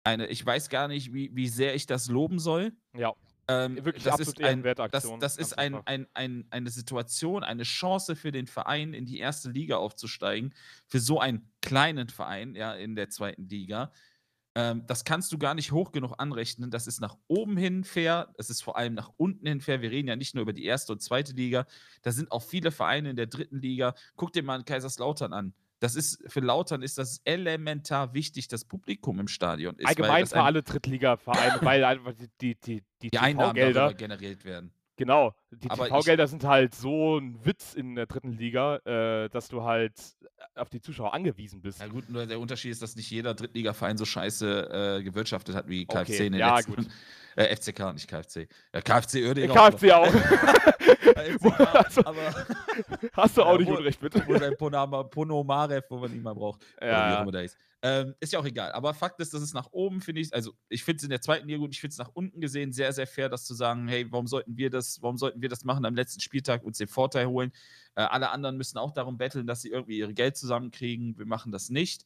eine, 0.04 0.28
ich 0.28 0.46
weiß 0.46 0.70
gar 0.70 0.88
nicht, 0.88 1.14
wie, 1.14 1.36
wie 1.36 1.48
sehr 1.48 1.76
ich 1.76 1.86
das 1.86 2.08
loben 2.10 2.40
soll. 2.40 2.74
Ja, 2.96 3.14
Ähm, 3.48 3.84
wirklich 3.84 4.04
das 4.04 4.14
absolut 4.14 4.40
ist, 4.40 4.46
ein, 4.46 4.62
das, 4.92 5.12
das 5.20 5.38
ist 5.38 5.58
ein, 5.58 5.76
ein, 5.88 6.08
ein, 6.14 6.46
eine 6.52 6.70
Situation, 6.70 7.44
eine 7.44 7.64
Chance 7.64 8.16
für 8.16 8.32
den 8.32 8.46
Verein, 8.46 8.94
in 8.94 9.06
die 9.06 9.18
erste 9.18 9.50
Liga 9.50 9.78
aufzusteigen. 9.78 10.54
Für 10.86 11.00
so 11.00 11.20
einen 11.20 11.52
kleinen 11.62 12.10
Verein, 12.10 12.54
ja, 12.54 12.74
in 12.76 12.96
der 12.96 13.10
zweiten 13.10 13.50
Liga. 13.50 13.92
Ähm, 14.60 14.84
das 14.88 15.06
kannst 15.06 15.32
du 15.32 15.38
gar 15.38 15.54
nicht 15.54 15.72
hoch 15.72 15.92
genug 15.92 16.14
anrechnen. 16.18 16.70
Das 16.70 16.86
ist 16.86 17.00
nach 17.00 17.18
oben 17.28 17.56
hin 17.56 17.84
fair. 17.84 18.34
Es 18.38 18.50
ist 18.50 18.62
vor 18.62 18.78
allem 18.78 18.94
nach 18.94 19.12
unten 19.16 19.48
hin 19.48 19.62
fair. 19.62 19.82
Wir 19.82 19.92
reden 19.92 20.10
ja 20.10 20.16
nicht 20.16 20.36
nur 20.36 20.42
über 20.42 20.54
die 20.54 20.66
erste 20.66 20.92
und 20.92 21.02
zweite 21.02 21.34
Liga. 21.34 21.66
Da 22.02 22.12
sind 22.12 22.32
auch 22.32 22.44
viele 22.44 22.72
Vereine 22.72 23.12
in 23.12 23.16
der 23.16 23.28
dritten 23.28 23.60
Liga. 23.60 23.96
Guck 24.16 24.34
dir 24.34 24.44
mal 24.44 24.56
einen 24.56 24.66
Kaiserslautern 24.66 25.34
an. 25.34 25.54
Das 25.80 25.96
ist 25.96 26.22
für 26.28 26.42
Lautern 26.42 26.82
ist 26.82 26.98
das 26.98 27.22
elementar 27.24 28.14
wichtig, 28.14 28.50
dass 28.50 28.66
Publikum 28.66 29.18
im 29.20 29.30
Stadion 29.30 29.76
ist. 29.78 29.88
Allgemein 29.88 30.24
das 30.24 30.34
für 30.34 30.42
alle 30.42 30.62
Drittliga-Vereine, 30.62 31.60
weil 31.62 31.86
einfach 31.86 32.12
die, 32.14 32.28
die, 32.42 32.56
die, 32.56 32.84
die, 33.02 33.10
die 33.12 33.18
Einnahmen 33.18 33.56
generiert 33.96 34.44
werden. 34.44 34.74
genau, 34.98 35.34
die 35.52 35.68
TV-Gelder 35.68 36.28
sind 36.28 36.44
halt 36.44 36.76
so 36.76 37.18
ein 37.18 37.44
Witz 37.46 37.74
in 37.74 37.96
der 37.96 38.06
dritten 38.06 38.34
Liga, 38.34 38.78
äh, 38.86 39.30
dass 39.30 39.48
du 39.50 39.64
halt 39.64 39.94
auf 40.56 40.70
die 40.70 40.80
Zuschauer 40.82 41.14
angewiesen 41.14 41.62
bist. 41.62 41.80
Ja 41.80 41.88
gut, 41.88 42.10
nur 42.10 42.26
der 42.26 42.40
Unterschied 42.40 42.72
ist, 42.72 42.82
dass 42.82 42.96
nicht 42.96 43.10
jeder 43.10 43.34
Drittligaverein 43.34 43.98
so 43.98 44.06
scheiße 44.06 44.98
äh, 45.00 45.04
gewirtschaftet 45.04 45.56
hat 45.56 45.68
wie 45.68 45.86
KFC 45.86 46.00
Okay, 46.14 46.26
in 46.28 46.32
den 46.34 46.40
ja, 46.40 46.56
letzten. 46.58 46.76
gut. 46.76 46.88
Äh, 47.36 47.56
FCK, 47.56 47.94
nicht 47.94 48.08
KFC. 48.10 48.50
Ja, 48.74 48.82
KFC 48.82 49.16
Uerdingen. 49.24 49.56
KFC 49.56 49.92
auch. 49.94 50.08
FCK, 50.08 51.76
Also- 51.76 52.04
aber 52.06 52.46
Hast 53.14 53.38
du 53.38 53.44
auch 53.44 53.58
nicht 53.58 53.70
unrecht 53.70 54.02
mit. 54.02 54.58
Ponama, 54.58 55.04
Ponomarev, 55.04 55.86
wo 55.90 56.00
man 56.00 56.14
ihn 56.14 56.22
mal 56.22 56.34
braucht. 56.34 56.62
Oder 56.78 56.88
wie 56.88 56.92
auch 56.92 56.98
Ja, 56.98 57.22
immer 57.22 57.32
der 57.32 57.44
ist. 57.44 57.58
Ähm, 57.82 58.14
ist 58.20 58.34
ja 58.34 58.40
auch 58.40 58.46
egal. 58.46 58.74
Aber 58.74 58.94
Fakt 58.94 59.22
ist, 59.22 59.34
dass 59.34 59.42
es 59.42 59.54
nach 59.54 59.68
oben, 59.72 60.02
finde 60.02 60.20
ich, 60.20 60.34
also 60.34 60.52
ich 60.68 60.84
finde 60.84 60.98
es 60.98 61.04
in 61.04 61.10
der 61.12 61.22
zweiten 61.22 61.48
Liga 61.48 61.60
gut, 61.60 61.74
ich 61.74 61.80
finde 61.80 61.94
es 61.94 61.98
nach 61.98 62.10
unten 62.14 62.42
gesehen 62.42 62.74
sehr, 62.74 62.92
sehr 62.92 63.08
fair, 63.08 63.30
das 63.30 63.46
zu 63.46 63.54
sagen, 63.54 63.88
hey, 63.88 64.06
warum 64.12 64.28
sollten 64.28 64.58
wir 64.58 64.70
das, 64.70 64.98
warum 65.02 65.18
sollten 65.18 65.39
wir 65.42 65.50
das 65.50 65.64
machen 65.64 65.86
am 65.86 65.96
letzten 65.96 66.22
Spieltag, 66.22 66.64
uns 66.64 66.78
den 66.78 66.88
Vorteil 66.88 67.28
holen? 67.28 67.52
Äh, 67.96 68.02
alle 68.02 68.32
anderen 68.32 68.58
müssen 68.58 68.78
auch 68.78 68.92
darum 68.92 69.18
betteln, 69.18 69.48
dass 69.48 69.62
sie 69.62 69.70
irgendwie 69.70 70.00
ihr 70.00 70.14
Geld 70.14 70.38
zusammenkriegen. 70.38 71.18
Wir 71.18 71.26
machen 71.26 71.52
das 71.52 71.70
nicht. 71.70 72.06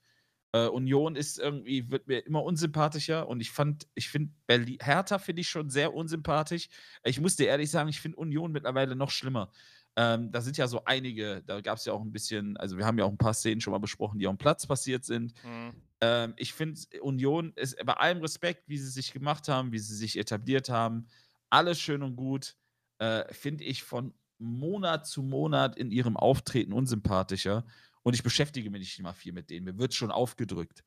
Äh, 0.54 0.68
Union 0.68 1.16
ist 1.16 1.40
irgendwie, 1.40 1.90
wird 1.90 2.08
mir 2.08 2.20
immer 2.20 2.44
unsympathischer 2.44 3.28
und 3.28 3.42
ich 3.42 3.52
fand, 3.52 3.88
ich 3.96 4.10
finde 4.10 4.34
Berlin, 4.46 4.78
Hertha 4.82 5.18
finde 5.18 5.42
ich 5.42 5.50
schon 5.50 5.70
sehr 5.70 5.94
unsympathisch. 5.94 6.70
Ich 7.04 7.20
muss 7.20 7.36
dir 7.36 7.48
ehrlich 7.48 7.72
sagen, 7.72 7.90
ich 7.90 8.00
finde 8.00 8.18
Union 8.18 8.52
mittlerweile 8.52 8.96
noch 8.96 9.10
schlimmer. 9.10 9.52
Ähm, 9.96 10.32
da 10.32 10.42
sind 10.42 10.58
ja 10.58 10.68
so 10.68 10.86
einige, 10.86 11.44
da 11.46 11.62
gab 11.62 11.78
es 11.78 11.86
ja 11.86 11.94
auch 11.94 12.02
ein 12.02 12.12
bisschen, 12.12 12.58
also 12.58 12.78
wir 12.78 12.86
haben 12.86 12.98
ja 12.98 13.06
auch 13.06 13.12
ein 13.12 13.18
paar 13.18 13.34
Szenen 13.34 13.62
schon 13.62 13.72
mal 13.72 13.80
besprochen, 13.80 14.20
die 14.20 14.28
auf 14.28 14.34
dem 14.34 14.40
Platz 14.40 14.66
passiert 14.66 15.06
sind. 15.06 15.34
Mhm. 15.44 15.74
Ähm, 16.02 16.34
ich 16.38 16.54
finde, 16.54 16.82
Union 17.02 17.54
ist 17.56 17.84
bei 17.84 17.94
allem 17.94 18.22
Respekt, 18.22 18.64
wie 18.68 18.78
sie 18.78 18.90
sich 18.90 19.12
gemacht 19.12 19.48
haben, 19.48 19.72
wie 19.72 19.80
sie 19.80 19.96
sich 19.96 20.18
etabliert 20.18 20.70
haben, 20.70 21.08
alles 21.50 21.80
schön 21.80 22.02
und 22.02 22.16
gut, 22.16 22.56
äh, 23.00 23.32
finde 23.34 23.64
ich 23.64 23.84
von 23.84 24.14
Monat 24.38 25.08
zu 25.08 25.24
Monat 25.24 25.78
in 25.78 25.92
ihrem 25.92 26.18
Auftreten 26.18 26.74
unsympathischer. 26.74 27.66
Und 28.02 28.14
ich 28.14 28.24
beschäftige 28.24 28.70
mich 28.70 28.82
nicht 28.82 29.00
immer 29.00 29.14
viel 29.14 29.32
mit 29.32 29.50
denen. 29.50 29.66
Mir 29.66 29.78
wird 29.78 29.94
schon 29.94 30.12
aufgedrückt. 30.12 30.84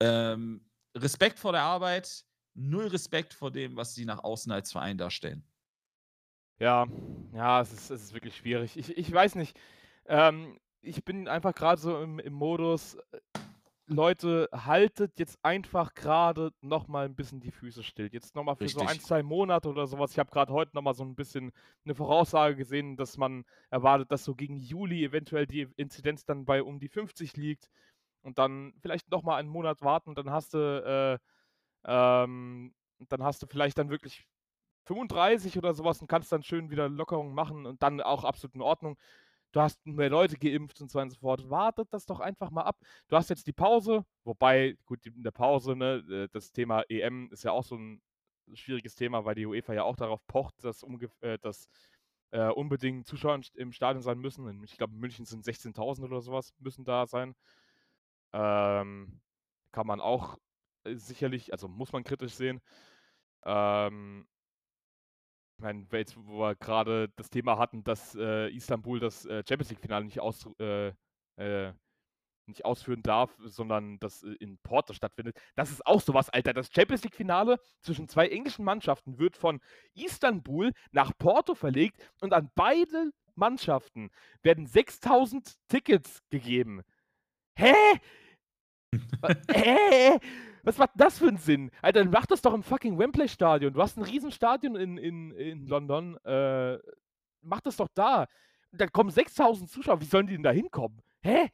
Ähm, 0.00 0.64
Respekt 0.96 1.38
vor 1.38 1.52
der 1.52 1.62
Arbeit, 1.62 2.24
null 2.54 2.86
Respekt 2.86 3.34
vor 3.34 3.50
dem, 3.50 3.76
was 3.76 3.94
sie 3.94 4.04
nach 4.04 4.22
außen 4.22 4.52
als 4.52 4.70
Verein 4.70 4.98
darstellen. 4.98 5.44
Ja, 6.58 6.86
ja, 7.34 7.60
es 7.60 7.72
ist, 7.72 7.90
es 7.90 8.02
ist 8.04 8.14
wirklich 8.14 8.36
schwierig. 8.36 8.76
Ich, 8.76 8.96
ich 8.96 9.12
weiß 9.12 9.34
nicht. 9.34 9.58
Ähm, 10.06 10.58
ich 10.80 11.04
bin 11.04 11.28
einfach 11.28 11.54
gerade 11.54 11.80
so 11.80 12.00
im, 12.00 12.18
im 12.18 12.32
Modus, 12.32 12.94
äh, 12.94 13.20
Leute, 13.86 14.48
haltet 14.52 15.18
jetzt 15.18 15.38
einfach 15.44 15.94
gerade 15.94 16.52
noch 16.60 16.88
mal 16.88 17.04
ein 17.04 17.16
bisschen 17.16 17.40
die 17.40 17.50
Füße 17.50 17.82
still. 17.82 18.08
Jetzt 18.12 18.34
noch 18.34 18.44
mal 18.44 18.54
für 18.54 18.68
so 18.68 18.80
ein, 18.80 18.86
Richtig. 18.86 19.06
zwei 19.06 19.22
Monate 19.22 19.68
oder 19.68 19.86
sowas. 19.86 20.12
Ich 20.12 20.18
habe 20.18 20.30
gerade 20.30 20.52
heute 20.52 20.74
noch 20.74 20.82
mal 20.82 20.94
so 20.94 21.04
ein 21.04 21.14
bisschen 21.14 21.52
eine 21.84 21.94
Voraussage 21.94 22.56
gesehen, 22.56 22.96
dass 22.96 23.16
man 23.16 23.44
erwartet, 23.70 24.12
dass 24.12 24.24
so 24.24 24.34
gegen 24.34 24.56
Juli 24.56 25.04
eventuell 25.04 25.46
die 25.46 25.68
Inzidenz 25.76 26.24
dann 26.24 26.44
bei 26.44 26.62
um 26.62 26.78
die 26.78 26.88
50 26.88 27.36
liegt 27.36 27.68
und 28.22 28.38
dann 28.38 28.72
vielleicht 28.80 29.10
noch 29.10 29.22
mal 29.22 29.36
einen 29.36 29.48
Monat 29.48 29.82
warten 29.82 30.10
und 30.10 30.18
dann 30.18 30.30
hast 30.30 30.54
du, 30.54 30.58
äh, 30.58 31.18
ähm, 31.84 32.74
dann 33.08 33.22
hast 33.22 33.42
du 33.42 33.46
vielleicht 33.46 33.78
dann 33.78 33.90
wirklich 33.90 34.26
35 34.84 35.58
oder 35.58 35.74
sowas 35.74 36.00
und 36.00 36.08
kannst 36.08 36.32
dann 36.32 36.42
schön 36.42 36.70
wieder 36.70 36.88
Lockerungen 36.88 37.34
machen 37.34 37.66
und 37.66 37.82
dann 37.82 38.00
auch 38.00 38.24
absolut 38.24 38.54
in 38.54 38.62
Ordnung. 38.62 38.96
Du 39.52 39.60
hast 39.60 39.84
mehr 39.86 40.08
Leute 40.10 40.36
geimpft 40.38 40.80
und 40.80 40.90
so 40.90 40.96
weiter 40.98 41.04
und 41.04 41.10
so 41.10 41.18
fort. 41.20 41.50
Wartet 41.50 41.88
das 41.92 42.06
doch 42.06 42.20
einfach 42.20 42.50
mal 42.50 42.62
ab. 42.62 42.78
Du 43.08 43.16
hast 43.16 43.28
jetzt 43.30 43.46
die 43.46 43.52
Pause, 43.52 44.04
wobei, 44.24 44.76
gut, 44.86 45.04
in 45.06 45.22
der 45.22 45.30
Pause, 45.30 45.76
ne, 45.76 46.02
äh, 46.10 46.28
das 46.32 46.52
Thema 46.52 46.82
EM 46.88 47.30
ist 47.30 47.44
ja 47.44 47.52
auch 47.52 47.64
so 47.64 47.76
ein 47.76 48.02
schwieriges 48.54 48.94
Thema, 48.94 49.24
weil 49.24 49.34
die 49.34 49.46
UEFA 49.46 49.74
ja 49.74 49.82
auch 49.84 49.96
darauf 49.96 50.26
pocht, 50.26 50.64
dass, 50.64 50.82
äh, 51.20 51.38
dass 51.38 51.68
äh, 52.30 52.48
unbedingt 52.48 53.06
Zuschauer 53.06 53.34
im 53.36 53.42
St- 53.42 53.56
im 53.56 53.72
Stadion 53.72 54.02
sein 54.02 54.18
müssen. 54.18 54.62
Ich 54.64 54.76
glaube, 54.78 54.94
in 54.94 55.00
München 55.00 55.26
sind 55.26 55.44
16.000 55.44 56.06
oder 56.08 56.20
sowas, 56.22 56.54
müssen 56.58 56.84
da 56.84 57.06
sein. 57.06 57.34
Ähm, 58.32 59.20
kann 59.72 59.86
man 59.86 60.00
auch 60.00 60.38
äh, 60.84 60.94
sicherlich, 60.94 61.52
also 61.52 61.68
muss 61.68 61.92
man 61.92 62.04
kritisch 62.04 62.34
sehen. 62.34 62.60
Ähm, 63.44 64.28
meine, 65.62 65.86
jetzt, 65.92 66.16
wo 66.16 66.40
wir 66.40 66.54
gerade 66.56 67.08
das 67.16 67.30
Thema 67.30 67.58
hatten, 67.58 67.84
dass 67.84 68.14
äh, 68.14 68.48
Istanbul 68.50 69.00
das 69.00 69.24
äh, 69.26 69.42
Champions 69.48 69.70
League-Finale 69.70 70.04
nicht, 70.04 70.20
aus, 70.20 70.48
äh, 70.58 70.92
äh, 71.36 71.72
nicht 72.46 72.64
ausführen 72.64 73.02
darf, 73.02 73.36
sondern 73.44 73.98
das 74.00 74.22
äh, 74.22 74.32
in 74.40 74.58
Porto 74.58 74.92
stattfindet. 74.92 75.40
Das 75.54 75.70
ist 75.70 75.86
auch 75.86 76.00
sowas, 76.00 76.28
Alter. 76.30 76.52
Das 76.52 76.70
Champions 76.72 77.04
League-Finale 77.04 77.58
zwischen 77.80 78.08
zwei 78.08 78.28
englischen 78.28 78.64
Mannschaften 78.64 79.18
wird 79.18 79.36
von 79.36 79.60
Istanbul 79.94 80.72
nach 80.90 81.12
Porto 81.18 81.54
verlegt 81.54 82.12
und 82.20 82.32
an 82.32 82.50
beide 82.54 83.10
Mannschaften 83.34 84.10
werden 84.42 84.66
6000 84.66 85.56
Tickets 85.68 86.22
gegeben. 86.30 86.82
Hä? 87.56 87.74
Hä? 89.50 90.18
Was 90.64 90.78
macht 90.78 90.90
das 90.94 91.18
für 91.18 91.28
einen 91.28 91.38
Sinn? 91.38 91.70
Alter, 91.82 92.00
dann 92.04 92.10
mach 92.12 92.26
das 92.26 92.40
doch 92.42 92.54
im 92.54 92.62
fucking 92.62 92.98
Wembley-Stadion. 92.98 93.72
Du 93.72 93.82
hast 93.82 93.96
ein 93.96 94.04
Riesenstadion 94.04 94.76
in, 94.76 94.96
in, 94.98 95.32
in 95.32 95.66
London. 95.66 96.16
Äh, 96.24 96.78
mach 97.42 97.60
das 97.60 97.76
doch 97.76 97.88
da. 97.94 98.26
Dann 98.70 98.90
kommen 98.92 99.10
6000 99.10 99.68
Zuschauer. 99.70 100.00
Wie 100.00 100.04
sollen 100.06 100.26
die 100.26 100.34
denn 100.34 100.42
da 100.42 100.52
hinkommen? 100.52 101.02
Hä? 101.22 101.50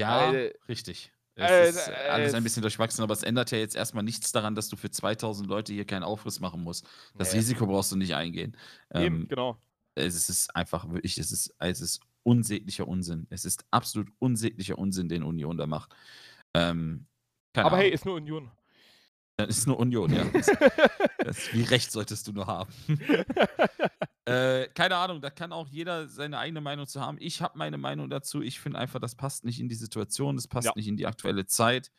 Ja, 0.00 0.32
Äh, 0.32 0.54
richtig. 0.68 1.12
äh, 1.36 1.68
Es 1.68 1.76
ist 1.76 1.88
äh, 1.88 1.92
alles 2.08 2.34
ein 2.34 2.42
bisschen 2.42 2.62
durchwachsen, 2.62 3.02
aber 3.02 3.12
es 3.12 3.22
ändert 3.22 3.50
ja 3.50 3.58
jetzt 3.58 3.76
erstmal 3.76 4.04
nichts 4.04 4.32
daran, 4.32 4.54
dass 4.54 4.68
du 4.68 4.76
für 4.76 4.90
2000 4.90 5.48
Leute 5.48 5.72
hier 5.72 5.84
keinen 5.84 6.02
Aufriss 6.04 6.40
machen 6.40 6.62
musst. 6.62 6.86
Das 7.16 7.32
Nee. 7.32 7.38
Risiko 7.40 7.66
brauchst 7.66 7.92
du 7.92 7.96
nicht 7.96 8.14
eingehen. 8.14 8.56
Eben, 8.94 9.22
Ähm, 9.22 9.28
genau. 9.28 9.58
es 9.94 10.28
ist 10.28 10.54
einfach 10.56 10.88
wirklich, 10.90 11.18
es 11.18 11.32
ist, 11.32 11.54
es 11.58 11.80
ist 11.80 12.00
unsäglicher 12.22 12.86
Unsinn. 12.88 13.26
Es 13.30 13.44
ist 13.44 13.64
absolut 13.70 14.08
unsäglicher 14.18 14.78
Unsinn, 14.78 15.08
den 15.08 15.22
Union 15.22 15.56
da 15.58 15.66
macht. 15.66 15.94
Ähm, 16.54 17.06
keine 17.52 17.66
Aber 17.66 17.76
hey, 17.76 17.86
Ahnung. 17.86 17.94
ist 17.94 18.04
nur 18.04 18.14
Union. 18.16 18.50
Das 19.36 19.56
ist 19.56 19.66
nur 19.68 19.78
Union, 19.78 20.12
ja. 20.12 20.24
Das, 20.24 20.46
das, 21.18 21.52
wie 21.54 21.62
recht 21.62 21.92
solltest 21.92 22.26
du 22.26 22.32
nur 22.32 22.46
haben? 22.48 22.72
äh, 24.24 24.66
keine 24.74 24.96
Ahnung, 24.96 25.20
da 25.20 25.30
kann 25.30 25.52
auch 25.52 25.68
jeder 25.68 26.08
seine 26.08 26.38
eigene 26.38 26.60
Meinung 26.60 26.88
zu 26.88 27.00
haben. 27.00 27.18
Ich 27.20 27.40
habe 27.40 27.56
meine 27.56 27.78
Meinung 27.78 28.10
dazu. 28.10 28.42
Ich 28.42 28.58
finde 28.58 28.80
einfach, 28.80 28.98
das 28.98 29.14
passt 29.14 29.44
nicht 29.44 29.60
in 29.60 29.68
die 29.68 29.76
Situation, 29.76 30.34
das 30.34 30.48
passt 30.48 30.66
Ja. 30.66 30.72
nicht 30.74 30.88
in 30.88 30.96
die 30.96 31.06
aktuelle 31.06 31.46
Zeit. 31.46 31.92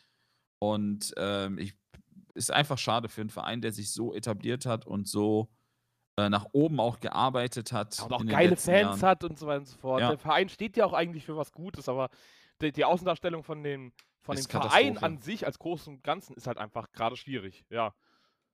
Und 0.59 1.13
ähm, 1.15 1.57
ich, 1.57 1.77
ist 2.33 2.51
einfach 2.51 2.77
schade 2.77 3.07
für 3.07 3.21
einen 3.21 3.29
Verein, 3.29 3.61
der 3.61 3.71
sich 3.71 3.93
so 3.93 4.13
etabliert 4.13 4.65
hat 4.65 4.85
und 4.85 5.07
so 5.07 5.49
äh, 6.17 6.29
nach 6.29 6.47
oben 6.51 6.81
auch 6.81 6.99
gearbeitet 6.99 7.71
hat. 7.71 7.97
Ja, 7.97 8.03
und 8.05 8.13
auch 8.13 8.19
den 8.19 8.27
geile 8.27 8.57
Fans 8.57 8.65
Jahren. 8.65 9.01
hat 9.01 9.23
und 9.23 9.39
so 9.39 9.47
weiter 9.47 9.59
und 9.61 9.67
so 9.67 9.77
fort. 9.77 10.01
Ja. 10.01 10.09
Der 10.09 10.17
Verein 10.17 10.49
steht 10.49 10.75
ja 10.75 10.85
auch 10.85 10.93
eigentlich 10.93 11.25
für 11.25 11.37
was 11.37 11.53
Gutes, 11.53 11.87
aber 11.87 12.09
die, 12.61 12.73
die 12.73 12.83
Außendarstellung 12.83 13.43
von 13.43 13.63
dem, 13.63 13.93
von 14.21 14.37
Ist 14.37 14.51
dem 14.51 14.61
Verein 14.61 14.97
an 14.97 15.21
sich 15.21 15.45
als 15.45 15.59
Großen 15.59 15.95
und 15.95 16.03
Ganzen 16.03 16.35
ist 16.35 16.47
halt 16.47 16.57
einfach 16.57 16.91
gerade 16.91 17.15
schwierig. 17.15 17.65
Ja. 17.69 17.93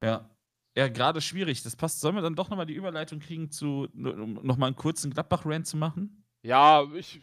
Ja. 0.04 0.30
Ja, 0.78 0.90
gerade 0.90 1.22
schwierig. 1.22 1.64
Das 1.64 1.76
passt. 1.76 2.02
Sollen 2.02 2.16
wir 2.16 2.22
dann 2.22 2.36
doch 2.36 2.50
nochmal 2.50 2.66
die 2.66 2.74
Überleitung 2.74 3.20
kriegen, 3.20 3.50
zu 3.50 3.88
um 3.94 4.34
nochmal 4.44 4.68
einen 4.68 4.76
kurzen 4.76 5.12
Gladbach-Rant 5.12 5.66
zu 5.66 5.78
machen? 5.78 6.26
Ja, 6.44 6.84
ich. 6.94 7.22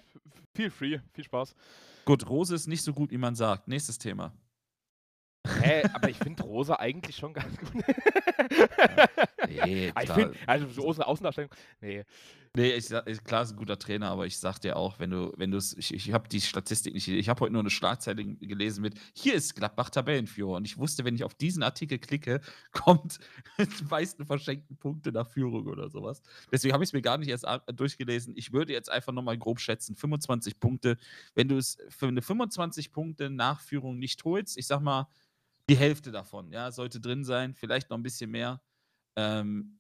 Feel 0.55 0.71
free, 0.71 0.99
viel 1.13 1.25
Spaß. 1.25 1.55
Gut, 2.05 2.29
Rose 2.29 2.55
ist 2.55 2.67
nicht 2.67 2.83
so 2.83 2.93
gut, 2.93 3.11
wie 3.11 3.19
man 3.19 3.35
sagt. 3.35 3.69
Nächstes 3.69 3.99
Thema. 3.99 4.33
Hä, 5.47 5.83
aber 5.93 6.09
ich 6.09 6.19
finde 6.19 6.43
Rosa 6.45 6.77
eigentlich 6.77 7.17
schon 7.17 7.33
ganz 7.33 7.57
gut. 7.59 7.71
Nee, 9.49 9.93
Ah, 9.95 10.03
ich 10.03 10.11
find, 10.11 10.37
also 10.47 10.69
so 10.69 10.87
Außen 10.87 11.03
Außendarstellung, 11.03 11.51
nee. 11.81 12.05
Nee, 12.55 12.75
ich, 12.75 12.89
klar 13.25 13.43
ist 13.45 13.53
ein 13.53 13.57
guter 13.57 13.79
Trainer, 13.79 14.11
aber 14.11 14.27
ich 14.27 14.37
sag 14.37 14.59
dir 14.59 14.77
auch, 14.77 14.99
wenn 14.99 15.09
du, 15.09 15.33
wenn 15.39 15.51
du 15.51 15.57
es, 15.57 15.75
ich, 15.75 15.95
ich 15.95 16.13
habe 16.13 16.29
die 16.29 16.43
Statistik 16.43 16.93
nicht, 16.93 17.09
ich 17.09 17.29
habe 17.31 17.41
heute 17.41 17.53
nur 17.55 17.63
eine 17.63 17.71
Schlagzeile 17.71 18.27
gelesen 18.27 18.83
mit, 18.83 18.95
hier 19.15 19.33
ist 19.33 19.55
Gladbach 19.55 19.89
Tabellenführer 19.89 20.57
und 20.57 20.67
ich 20.67 20.77
wusste, 20.77 21.03
wenn 21.07 21.15
ich 21.15 21.25
auf 21.25 21.35
diesen 21.35 21.63
Artikel 21.63 21.99
klicke, 21.99 22.43
kommt 22.73 23.21
die 23.59 23.85
meisten 23.89 24.27
verschenkten 24.27 24.77
Punkte 24.77 25.13
nach 25.13 25.31
Führung 25.31 25.67
oder 25.67 25.89
sowas. 25.89 26.21
Deswegen 26.53 26.75
habe 26.75 26.85
ich 26.85 26.91
es 26.91 26.93
mir 26.93 27.01
gar 27.01 27.17
nicht 27.17 27.29
erst 27.29 27.47
durchgelesen. 27.75 28.35
Ich 28.37 28.53
würde 28.53 28.75
jetzt 28.75 28.91
einfach 28.91 29.15
nochmal 29.15 29.39
grob 29.39 29.59
schätzen, 29.59 29.97
25 29.97 30.61
Punkte. 30.61 30.99
Wenn 31.35 31.49
du 31.49 31.57
es 31.57 31.79
für 31.89 32.09
eine 32.09 32.21
25 32.21 32.93
Punkte 32.93 33.31
Nachführung 33.31 33.99
nicht 33.99 34.25
holst, 34.25 34.59
ich 34.59 34.67
sag 34.67 34.83
mal, 34.83 35.09
die 35.71 35.77
Hälfte 35.77 36.11
davon, 36.13 36.53
ja, 36.53 36.71
sollte 36.71 37.01
drin 37.01 37.25
sein, 37.25 37.55
vielleicht 37.55 37.89
noch 37.89 37.97
ein 37.97 38.03
bisschen 38.03 38.31
mehr. 38.31 38.61
Ähm, 39.17 39.79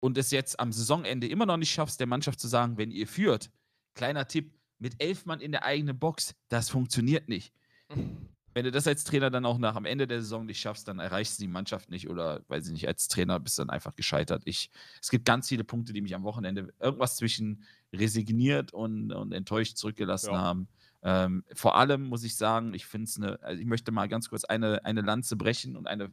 und 0.00 0.18
es 0.18 0.30
jetzt 0.30 0.58
am 0.58 0.72
Saisonende 0.72 1.28
immer 1.28 1.46
noch 1.46 1.56
nicht 1.56 1.70
schaffst, 1.70 2.00
der 2.00 2.06
Mannschaft 2.06 2.40
zu 2.40 2.48
sagen, 2.48 2.78
wenn 2.78 2.90
ihr 2.90 3.06
führt, 3.06 3.50
kleiner 3.94 4.26
Tipp, 4.26 4.52
mit 4.78 5.00
elf 5.02 5.26
Mann 5.26 5.40
in 5.40 5.52
der 5.52 5.64
eigenen 5.64 5.98
Box, 5.98 6.34
das 6.48 6.70
funktioniert 6.70 7.28
nicht. 7.28 7.52
Wenn 8.52 8.64
du 8.64 8.72
das 8.72 8.88
als 8.88 9.04
Trainer 9.04 9.30
dann 9.30 9.46
auch 9.46 9.58
nach 9.58 9.76
am 9.76 9.84
Ende 9.84 10.08
der 10.08 10.20
Saison 10.22 10.44
nicht 10.44 10.58
schaffst, 10.58 10.88
dann 10.88 10.98
erreichst 10.98 11.38
du 11.38 11.42
die 11.42 11.48
Mannschaft 11.48 11.88
nicht 11.88 12.10
oder, 12.10 12.42
weiß 12.48 12.66
ich 12.66 12.72
nicht, 12.72 12.88
als 12.88 13.06
Trainer 13.06 13.38
bist 13.38 13.56
du 13.56 13.62
dann 13.62 13.70
einfach 13.70 13.94
gescheitert. 13.94 14.42
Ich, 14.44 14.70
es 15.00 15.08
gibt 15.08 15.24
ganz 15.24 15.48
viele 15.48 15.62
Punkte, 15.62 15.92
die 15.92 16.00
mich 16.00 16.16
am 16.16 16.24
Wochenende 16.24 16.74
irgendwas 16.80 17.16
zwischen 17.16 17.62
resigniert 17.92 18.72
und, 18.72 19.12
und 19.12 19.32
enttäuscht 19.32 19.76
zurückgelassen 19.76 20.32
ja. 20.32 20.38
haben. 20.38 20.68
Ähm, 21.02 21.44
vor 21.54 21.76
allem 21.76 22.02
muss 22.02 22.24
ich 22.24 22.36
sagen, 22.36 22.74
ich 22.74 22.86
finde 22.86 23.04
es 23.04 23.16
eine, 23.16 23.40
also 23.40 23.60
ich 23.60 23.66
möchte 23.66 23.92
mal 23.92 24.08
ganz 24.08 24.28
kurz 24.28 24.44
eine, 24.44 24.84
eine 24.84 25.02
Lanze 25.02 25.36
brechen 25.36 25.76
und 25.76 25.86
eine, 25.86 26.10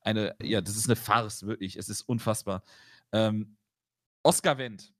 eine, 0.00 0.34
ja, 0.42 0.62
das 0.62 0.76
ist 0.76 0.88
eine 0.88 0.96
Farce, 0.96 1.44
wirklich. 1.44 1.76
Es 1.76 1.90
ist 1.90 2.00
unfassbar. 2.00 2.62
Ähm, 3.14 3.56
Oscar 4.24 4.58
Wendt 4.58 4.92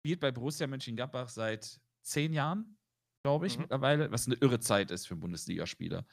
spielt 0.00 0.20
bei 0.20 0.32
Borussia 0.32 0.66
Mönchengladbach 0.66 1.28
seit 1.28 1.80
zehn 2.02 2.32
Jahren, 2.32 2.78
glaube 3.22 3.46
ich, 3.46 3.56
mhm. 3.56 3.62
mittlerweile, 3.62 4.10
was 4.10 4.26
eine 4.26 4.36
irre 4.36 4.60
Zeit 4.60 4.90
ist 4.90 5.06
für 5.06 5.14
einen 5.14 5.20
Bundesligaspieler. 5.20 6.04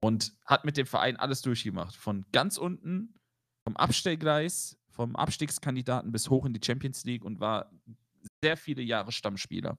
Und 0.00 0.34
hat 0.44 0.64
mit 0.64 0.76
dem 0.76 0.86
Verein 0.86 1.16
alles 1.16 1.42
durchgemacht. 1.42 1.94
Von 1.94 2.26
ganz 2.32 2.58
unten, 2.58 3.14
vom 3.64 3.76
Abstellgleis, 3.76 4.76
vom 4.90 5.14
Abstiegskandidaten 5.14 6.10
bis 6.10 6.28
hoch 6.28 6.44
in 6.44 6.52
die 6.52 6.64
Champions 6.64 7.04
League 7.04 7.24
und 7.24 7.38
war 7.38 7.70
sehr 8.42 8.56
viele 8.56 8.82
Jahre 8.82 9.12
Stammspieler. 9.12 9.78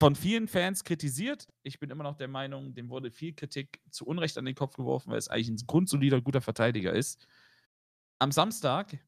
Von 0.00 0.14
vielen 0.14 0.46
Fans 0.46 0.84
kritisiert. 0.84 1.48
Ich 1.62 1.80
bin 1.80 1.90
immer 1.90 2.04
noch 2.04 2.16
der 2.16 2.28
Meinung, 2.28 2.74
dem 2.74 2.88
wurde 2.88 3.10
viel 3.10 3.34
Kritik 3.34 3.80
zu 3.90 4.06
Unrecht 4.06 4.38
an 4.38 4.44
den 4.44 4.54
Kopf 4.54 4.76
geworfen, 4.76 5.10
weil 5.10 5.18
es 5.18 5.28
eigentlich 5.28 5.48
ein 5.48 5.66
grundsolider, 5.66 6.20
guter 6.20 6.40
Verteidiger 6.40 6.92
ist. 6.92 7.26
Am 8.20 8.30
Samstag 8.30 8.98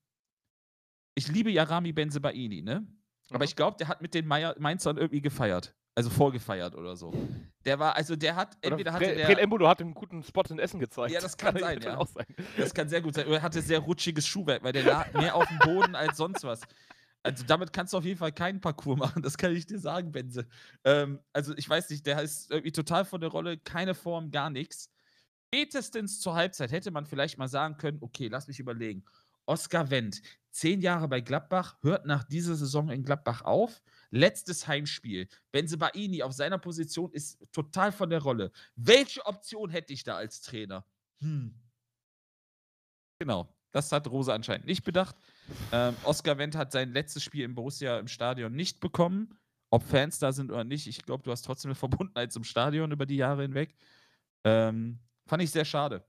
ich 1.18 1.28
liebe 1.28 1.50
Yarami 1.50 1.92
Benzebaini, 1.92 2.62
ne? 2.62 2.86
Aber 3.30 3.40
mhm. 3.40 3.44
ich 3.44 3.56
glaube, 3.56 3.76
der 3.76 3.88
hat 3.88 4.00
mit 4.00 4.14
den 4.14 4.26
Mainzern 4.26 4.96
irgendwie 4.96 5.20
gefeiert. 5.20 5.74
Also 5.94 6.10
vorgefeiert 6.10 6.76
oder 6.76 6.94
so. 6.94 7.12
Der 7.64 7.80
war, 7.80 7.96
also 7.96 8.14
der 8.14 8.36
hat, 8.36 8.56
entweder 8.62 8.92
hatte 8.92 9.16
der. 9.16 9.26
Fred 9.26 9.38
Embudo 9.38 9.66
hat 9.66 9.80
einen 9.80 9.94
guten 9.94 10.22
Spot 10.22 10.44
in 10.48 10.60
Essen 10.60 10.78
gezeigt. 10.78 11.12
Ja, 11.12 11.20
das 11.20 11.36
kann, 11.36 11.54
kann 11.54 11.60
sein, 11.60 11.80
ja. 11.82 12.06
Sein. 12.06 12.26
Das 12.56 12.72
kann 12.72 12.88
sehr 12.88 13.02
gut 13.02 13.14
sein. 13.14 13.26
Oder 13.26 13.38
er 13.38 13.42
hatte 13.42 13.60
sehr 13.60 13.80
rutschiges 13.80 14.24
Schuhwerk, 14.26 14.62
weil 14.62 14.72
der 14.72 14.84
lag 14.84 15.12
mehr 15.12 15.34
auf 15.34 15.48
dem 15.48 15.58
Boden 15.58 15.96
als 15.96 16.16
sonst 16.16 16.44
was. 16.44 16.60
Also 17.24 17.44
damit 17.44 17.72
kannst 17.72 17.92
du 17.92 17.98
auf 17.98 18.04
jeden 18.04 18.18
Fall 18.18 18.30
keinen 18.30 18.60
Parcours 18.60 18.96
machen, 18.96 19.22
das 19.22 19.36
kann 19.36 19.54
ich 19.54 19.66
dir 19.66 19.80
sagen, 19.80 20.12
Benze. 20.12 20.46
Ähm, 20.84 21.18
also 21.32 21.52
ich 21.56 21.68
weiß 21.68 21.90
nicht, 21.90 22.06
der 22.06 22.22
ist 22.22 22.50
irgendwie 22.50 22.70
total 22.70 23.04
von 23.04 23.20
der 23.20 23.30
Rolle, 23.30 23.58
keine 23.58 23.94
Form, 23.94 24.30
gar 24.30 24.50
nichts. 24.50 24.90
Spätestens 25.48 26.20
zur 26.20 26.34
Halbzeit 26.34 26.70
hätte 26.70 26.90
man 26.90 27.06
vielleicht 27.06 27.38
mal 27.38 27.48
sagen 27.48 27.76
können, 27.76 27.98
okay, 28.02 28.28
lass 28.28 28.46
mich 28.46 28.60
überlegen. 28.60 29.04
Oskar 29.48 29.90
Wendt, 29.90 30.20
zehn 30.50 30.80
Jahre 30.82 31.08
bei 31.08 31.20
Gladbach, 31.22 31.78
hört 31.80 32.04
nach 32.04 32.24
dieser 32.24 32.54
Saison 32.54 32.90
in 32.90 33.02
Gladbach 33.02 33.42
auf. 33.42 33.82
Letztes 34.10 34.68
Heimspiel. 34.68 35.26
Benzebaini 35.52 36.22
auf 36.22 36.32
seiner 36.32 36.58
Position 36.58 37.10
ist 37.12 37.38
total 37.52 37.90
von 37.90 38.10
der 38.10 38.22
Rolle. 38.22 38.52
Welche 38.76 39.24
Option 39.24 39.70
hätte 39.70 39.92
ich 39.92 40.04
da 40.04 40.16
als 40.16 40.42
Trainer? 40.42 40.84
Hm. 41.20 41.54
Genau, 43.18 43.48
das 43.72 43.90
hat 43.90 44.06
Rose 44.08 44.32
anscheinend 44.32 44.66
nicht 44.66 44.84
bedacht. 44.84 45.16
Ähm, 45.72 45.96
Oskar 46.04 46.36
Wendt 46.36 46.54
hat 46.54 46.70
sein 46.70 46.92
letztes 46.92 47.22
Spiel 47.22 47.44
im 47.44 47.54
Borussia 47.54 47.98
im 47.98 48.08
Stadion 48.08 48.52
nicht 48.54 48.80
bekommen. 48.80 49.38
Ob 49.70 49.82
Fans 49.82 50.18
da 50.18 50.32
sind 50.32 50.50
oder 50.50 50.64
nicht, 50.64 50.86
ich 50.86 51.02
glaube, 51.04 51.22
du 51.22 51.30
hast 51.30 51.42
trotzdem 51.42 51.70
eine 51.70 51.74
Verbundenheit 51.76 52.32
zum 52.32 52.44
Stadion 52.44 52.92
über 52.92 53.06
die 53.06 53.16
Jahre 53.16 53.42
hinweg. 53.42 53.74
Ähm, 54.44 54.98
fand 55.26 55.42
ich 55.42 55.50
sehr 55.50 55.64
schade. 55.64 56.04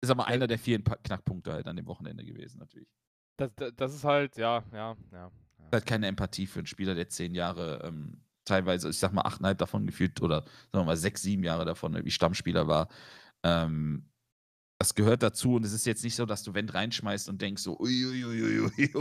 Ist 0.00 0.10
aber 0.10 0.26
einer 0.26 0.46
der 0.46 0.58
vielen 0.58 0.84
Knackpunkte 0.84 1.52
halt 1.52 1.66
an 1.66 1.76
dem 1.76 1.86
Wochenende 1.86 2.24
gewesen, 2.24 2.58
natürlich. 2.58 2.88
Das, 3.36 3.50
das, 3.56 3.72
das 3.76 3.94
ist 3.94 4.04
halt, 4.04 4.36
ja, 4.36 4.62
ja, 4.72 4.96
ja. 5.12 5.30
Halt 5.72 5.86
keine 5.86 6.06
Empathie 6.06 6.46
für 6.46 6.60
einen 6.60 6.66
Spieler, 6.66 6.94
der 6.94 7.08
zehn 7.08 7.34
Jahre, 7.34 7.82
ähm, 7.84 8.20
teilweise, 8.44 8.88
ich 8.88 8.98
sag 8.98 9.12
mal, 9.12 9.22
achteinhalb 9.22 9.58
davon 9.58 9.86
gefühlt 9.86 10.20
oder 10.22 10.42
sagen 10.42 10.50
wir 10.72 10.84
mal 10.84 10.96
sechs, 10.96 11.22
sieben 11.22 11.42
Jahre 11.42 11.64
davon 11.64 11.94
irgendwie 11.94 12.12
Stammspieler 12.12 12.68
war. 12.68 12.88
Ähm, 13.42 14.08
das 14.78 14.94
gehört 14.94 15.22
dazu 15.22 15.54
und 15.54 15.64
es 15.64 15.72
ist 15.72 15.86
jetzt 15.86 16.04
nicht 16.04 16.14
so, 16.14 16.26
dass 16.26 16.42
du 16.42 16.52
Wendt 16.52 16.74
reinschmeißt 16.74 17.30
und 17.30 17.40
denkst 17.40 17.62
so, 17.62 17.78
uiuiuiui, 17.78 18.92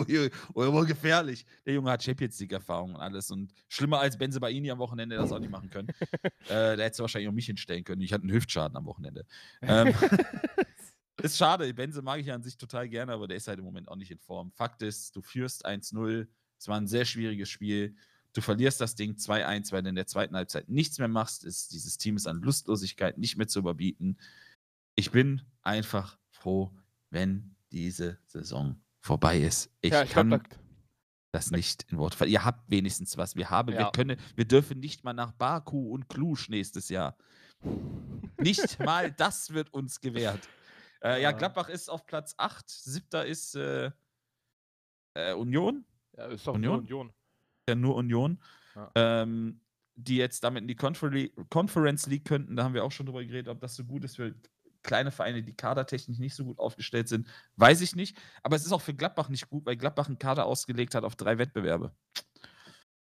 oh, 0.53 0.85
gefährlich. 0.85 1.45
Der 1.65 1.73
Junge 1.73 1.91
hat 1.91 2.01
Champions 2.01 2.39
League-Erfahrung 2.39 2.95
und 2.95 3.01
alles 3.01 3.29
und 3.29 3.51
schlimmer 3.67 3.99
als 3.99 4.17
Benze 4.17 4.39
Baini 4.39 4.71
am 4.71 4.79
Wochenende 4.79 5.17
das 5.17 5.33
auch 5.33 5.39
nicht 5.39 5.51
machen 5.51 5.69
können. 5.69 5.89
äh, 6.47 6.77
da 6.77 6.83
hättest 6.83 6.99
du 6.99 7.03
wahrscheinlich 7.03 7.27
auch 7.27 7.33
mich 7.33 7.47
hinstellen 7.47 7.83
können. 7.83 8.01
Ich 8.01 8.13
hatte 8.13 8.23
einen 8.23 8.31
Hüftschaden 8.31 8.77
am 8.77 8.85
Wochenende. 8.85 9.25
Ähm, 9.61 9.93
ist 11.25 11.37
schade, 11.37 11.73
Benze 11.73 12.01
mag 12.01 12.19
ich 12.19 12.27
ja 12.27 12.35
an 12.35 12.43
sich 12.43 12.57
total 12.57 12.89
gerne, 12.89 13.13
aber 13.13 13.27
der 13.27 13.37
ist 13.37 13.47
halt 13.47 13.59
im 13.59 13.65
Moment 13.65 13.87
auch 13.87 13.95
nicht 13.95 14.11
in 14.11 14.19
Form. 14.19 14.51
Fakt 14.51 14.81
ist, 14.81 15.15
du 15.15 15.21
führst 15.21 15.65
1-0, 15.65 16.27
es 16.57 16.67
war 16.67 16.77
ein 16.77 16.87
sehr 16.87 17.05
schwieriges 17.05 17.49
Spiel. 17.49 17.95
Du 18.33 18.41
verlierst 18.41 18.81
das 18.81 18.95
Ding 18.95 19.13
2-1, 19.13 19.71
weil 19.71 19.83
du 19.83 19.89
in 19.89 19.95
der 19.95 20.07
zweiten 20.07 20.35
Halbzeit 20.35 20.67
nichts 20.67 20.99
mehr 20.99 21.07
machst. 21.07 21.45
Ist, 21.45 21.71
dieses 21.71 21.97
Team 21.97 22.17
ist 22.17 22.27
an 22.27 22.41
Lustlosigkeit 22.41 23.17
nicht 23.17 23.37
mehr 23.37 23.47
zu 23.47 23.59
überbieten. 23.59 24.17
Ich 24.95 25.11
bin 25.11 25.41
einfach 25.61 26.17
froh, 26.31 26.71
wenn 27.09 27.55
diese 27.71 28.17
Saison 28.25 28.81
vorbei 28.99 29.39
ist. 29.39 29.69
Ich, 29.81 29.93
ja, 29.93 30.03
ich 30.03 30.09
kann 30.09 30.29
glaub, 30.29 30.43
das 31.31 31.51
nicht 31.51 31.85
in 31.91 31.97
Worte 31.97 32.17
fassen. 32.17 32.31
Ihr 32.31 32.43
habt 32.43 32.69
wenigstens 32.69 33.17
was. 33.17 33.35
Wir 33.35 33.49
haben, 33.49 33.73
ja. 33.73 33.79
wir 33.79 33.91
können, 33.91 34.17
wir 34.35 34.45
dürfen 34.45 34.79
nicht 34.79 35.03
mal 35.03 35.13
nach 35.13 35.31
Baku 35.31 35.91
und 35.93 36.09
Cluj 36.09 36.47
nächstes 36.49 36.89
Jahr. 36.89 37.17
nicht 38.39 38.79
mal 38.79 39.11
das 39.11 39.53
wird 39.53 39.73
uns 39.73 40.01
gewährt. 40.01 40.47
Äh, 41.05 41.21
ja, 41.21 41.31
Gladbach 41.31 41.69
ist 41.69 41.89
auf 41.89 42.05
Platz 42.07 42.33
8. 42.37 42.67
Siebter 42.67 43.25
ist 43.25 43.55
äh, 43.55 43.91
äh, 45.13 45.33
Union. 45.33 45.85
Ja, 46.17 46.25
ist 46.27 46.47
doch 46.47 46.55
Union. 46.55 46.79
Union. 46.79 47.13
Ja, 47.69 47.75
nur 47.75 47.95
Union. 47.95 48.41
Ja. 48.75 48.91
Ähm, 48.95 49.61
die 49.95 50.17
jetzt 50.17 50.43
damit 50.43 50.63
in 50.63 50.67
die 50.67 50.75
Confer 50.75 51.11
Conference 51.49 52.07
League 52.07 52.25
könnten. 52.25 52.55
Da 52.55 52.63
haben 52.63 52.73
wir 52.73 52.83
auch 52.83 52.91
schon 52.91 53.05
drüber 53.05 53.23
geredet, 53.23 53.47
ob 53.49 53.61
das 53.61 53.75
so 53.75 53.85
gut 53.85 54.03
ist 54.03 54.15
für 54.15 54.33
kleine 54.81 55.11
Vereine, 55.11 55.43
die 55.43 55.55
kadertechnisch 55.55 56.19
nicht 56.19 56.35
so 56.35 56.45
gut 56.45 56.59
aufgestellt 56.59 57.07
sind. 57.07 57.27
Weiß 57.55 57.81
ich 57.81 57.95
nicht. 57.95 58.17
Aber 58.43 58.55
es 58.55 58.65
ist 58.65 58.71
auch 58.71 58.81
für 58.81 58.93
Gladbach 58.93 59.29
nicht 59.29 59.49
gut, 59.49 59.65
weil 59.65 59.77
Gladbach 59.77 60.07
einen 60.07 60.19
Kader 60.19 60.45
ausgelegt 60.45 60.95
hat 60.95 61.03
auf 61.03 61.15
drei 61.15 61.37
Wettbewerbe. 61.37 61.93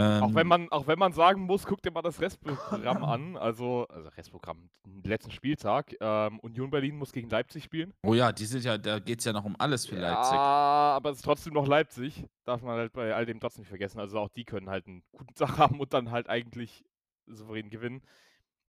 Ähm, 0.02 0.24
auch, 0.24 0.34
wenn 0.34 0.48
man, 0.48 0.70
auch 0.70 0.88
wenn 0.88 0.98
man 0.98 1.12
sagen 1.12 1.42
muss, 1.42 1.66
guck 1.66 1.82
dir 1.82 1.92
mal 1.92 2.02
das 2.02 2.22
Restprogramm 2.22 3.04
an. 3.04 3.38
Also, 3.50 3.86
also 3.90 4.10
Restprogramm, 4.10 4.70
letzten 5.04 5.32
Spieltag. 5.32 5.96
Ähm, 6.00 6.40
Union 6.40 6.70
Berlin 6.70 6.98
muss 6.98 7.12
gegen 7.12 7.30
Leipzig 7.30 7.64
spielen. 7.64 7.94
Oh 8.04 8.14
ja, 8.14 8.32
die 8.32 8.46
sind 8.46 8.64
ja, 8.64 8.78
da 8.78 9.00
geht 9.00 9.20
es 9.20 9.26
ja 9.26 9.34
noch 9.34 9.46
um 9.46 9.56
alles 9.60 9.86
für 9.86 9.96
ja, 9.96 10.02
Leipzig. 10.02 10.34
Aber 10.34 11.10
es 11.10 11.18
ist 11.18 11.24
trotzdem 11.24 11.54
noch 11.54 11.68
Leipzig. 11.68 12.26
Darf 12.46 12.62
man 12.62 12.78
halt 12.78 12.94
bei 12.94 13.14
all 13.14 13.26
dem 13.26 13.40
trotzdem 13.40 13.62
nicht 13.62 13.70
vergessen. 13.70 14.00
Also 14.00 14.20
auch 14.20 14.30
die 14.30 14.46
können 14.46 14.70
halt 14.70 14.88
einen 14.88 15.04
guten 15.12 15.34
Tag 15.36 15.58
haben 15.58 15.80
und 15.80 15.94
dann 15.94 16.12
halt 16.12 16.30
eigentlich 16.30 16.86
souverän 17.28 17.70
gewinnen. 17.70 18.02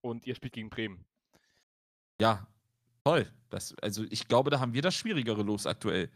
Und 0.01 0.25
ihr 0.25 0.35
spielt 0.35 0.53
gegen 0.53 0.69
Bremen. 0.69 1.05
Ja, 2.19 2.47
toll. 3.05 3.31
Das, 3.49 3.75
also 3.81 4.03
ich 4.09 4.27
glaube, 4.27 4.49
da 4.49 4.59
haben 4.59 4.73
wir 4.73 4.81
das 4.81 4.95
schwierigere 4.95 5.43
los 5.43 5.67
aktuell. 5.67 6.09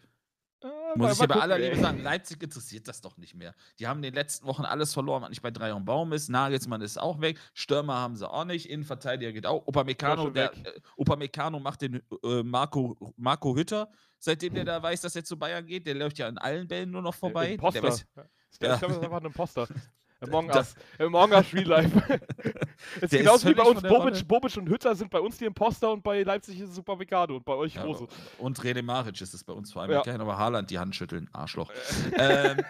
Muss 0.97 1.13
ich 1.13 1.19
ja 1.19 1.27
bei 1.27 1.35
aller 1.35 1.57
Liebe 1.57 1.77
sagen, 1.77 2.01
Leipzig 2.01 2.41
interessiert 2.41 2.87
das 2.87 3.01
doch 3.01 3.17
nicht 3.17 3.35
mehr. 3.35 3.53
Die 3.79 3.87
haben 3.87 3.97
in 3.97 4.03
den 4.03 4.13
letzten 4.13 4.45
Wochen 4.47 4.63
alles 4.63 4.93
verloren, 4.93 5.21
was 5.21 5.29
nicht 5.29 5.41
bei 5.41 5.51
Dreier 5.51 5.75
und 5.75 5.85
Baum 5.85 6.13
ist. 6.13 6.29
Nagelsmann 6.29 6.81
ist 6.81 6.99
auch 6.99 7.21
weg. 7.21 7.39
Stürmer 7.53 7.95
haben 7.95 8.15
sie 8.15 8.29
auch 8.29 8.45
nicht. 8.45 8.69
Innenverteidiger 8.69 9.31
geht 9.31 9.45
auch. 9.45 9.65
Upamecano, 9.67 10.29
der, 10.29 10.53
äh, 10.53 10.79
Upamecano 10.95 11.59
macht 11.59 11.81
den 11.81 12.01
äh, 12.23 12.43
Marco, 12.43 13.13
Marco 13.17 13.55
Hütter, 13.55 13.89
seitdem 14.19 14.53
der 14.53 14.65
da 14.65 14.81
weiß, 14.81 15.01
dass 15.01 15.15
er 15.15 15.23
zu 15.23 15.37
Bayern 15.37 15.65
geht. 15.65 15.85
Der 15.87 15.95
läuft 15.95 16.17
ja 16.17 16.27
an 16.27 16.37
allen 16.37 16.67
Bällen 16.67 16.91
nur 16.91 17.01
noch 17.01 17.15
vorbei. 17.15 17.53
Imposter. 17.53 17.81
Der 17.81 17.89
weiß, 17.91 18.05
ich 18.51 18.59
glaube, 18.59 18.77
das 18.79 18.91
ist 18.91 19.03
einfach 19.03 19.19
ein 19.19 19.25
Imposter. 19.25 19.67
Among 20.21 20.49
Us. 20.49 20.75
Among 20.99 21.31
Us 21.31 21.53
Real 21.53 21.67
Life. 21.67 22.19
ist 23.01 23.11
genauso 23.11 23.49
wie 23.49 23.53
bei 23.53 23.63
uns. 23.63 23.81
Bobic, 23.81 24.27
Bobic, 24.27 24.57
und 24.57 24.67
Hütter 24.67 24.95
sind 24.95 25.11
bei 25.11 25.19
uns 25.19 25.37
die 25.37 25.45
Imposter 25.45 25.91
und 25.91 26.03
bei 26.03 26.23
Leipzig 26.23 26.59
ist 26.59 26.69
es 26.69 26.75
Super 26.75 26.95
Mikado 26.95 27.35
und 27.35 27.45
bei 27.45 27.53
euch 27.53 27.75
ja, 27.75 27.83
Rose. 27.83 28.07
Und 28.39 28.63
Rene 28.63 28.81
Maric 28.81 29.21
ist 29.21 29.33
es 29.33 29.43
bei 29.43 29.53
uns 29.53 29.71
vor 29.71 29.83
allem. 29.83 29.91
Ja. 29.91 29.99
Ich 29.99 30.05
kann 30.05 30.19
aber 30.19 30.37
Haaland 30.37 30.71
die 30.71 30.79
Hand 30.79 30.95
schütteln. 30.95 31.29
Arschloch. 31.33 31.71
ähm, 32.17 32.63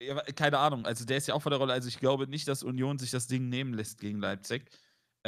ja, 0.00 0.20
keine 0.34 0.58
Ahnung. 0.58 0.84
Also 0.84 1.04
der 1.04 1.18
ist 1.18 1.28
ja 1.28 1.34
auch 1.34 1.42
vor 1.42 1.50
der 1.50 1.58
Rolle. 1.58 1.72
Also 1.72 1.88
ich 1.88 2.00
glaube 2.00 2.26
nicht, 2.26 2.48
dass 2.48 2.62
Union 2.62 2.98
sich 2.98 3.10
das 3.10 3.26
Ding 3.26 3.48
nehmen 3.48 3.74
lässt 3.74 4.00
gegen 4.00 4.18
Leipzig. 4.18 4.64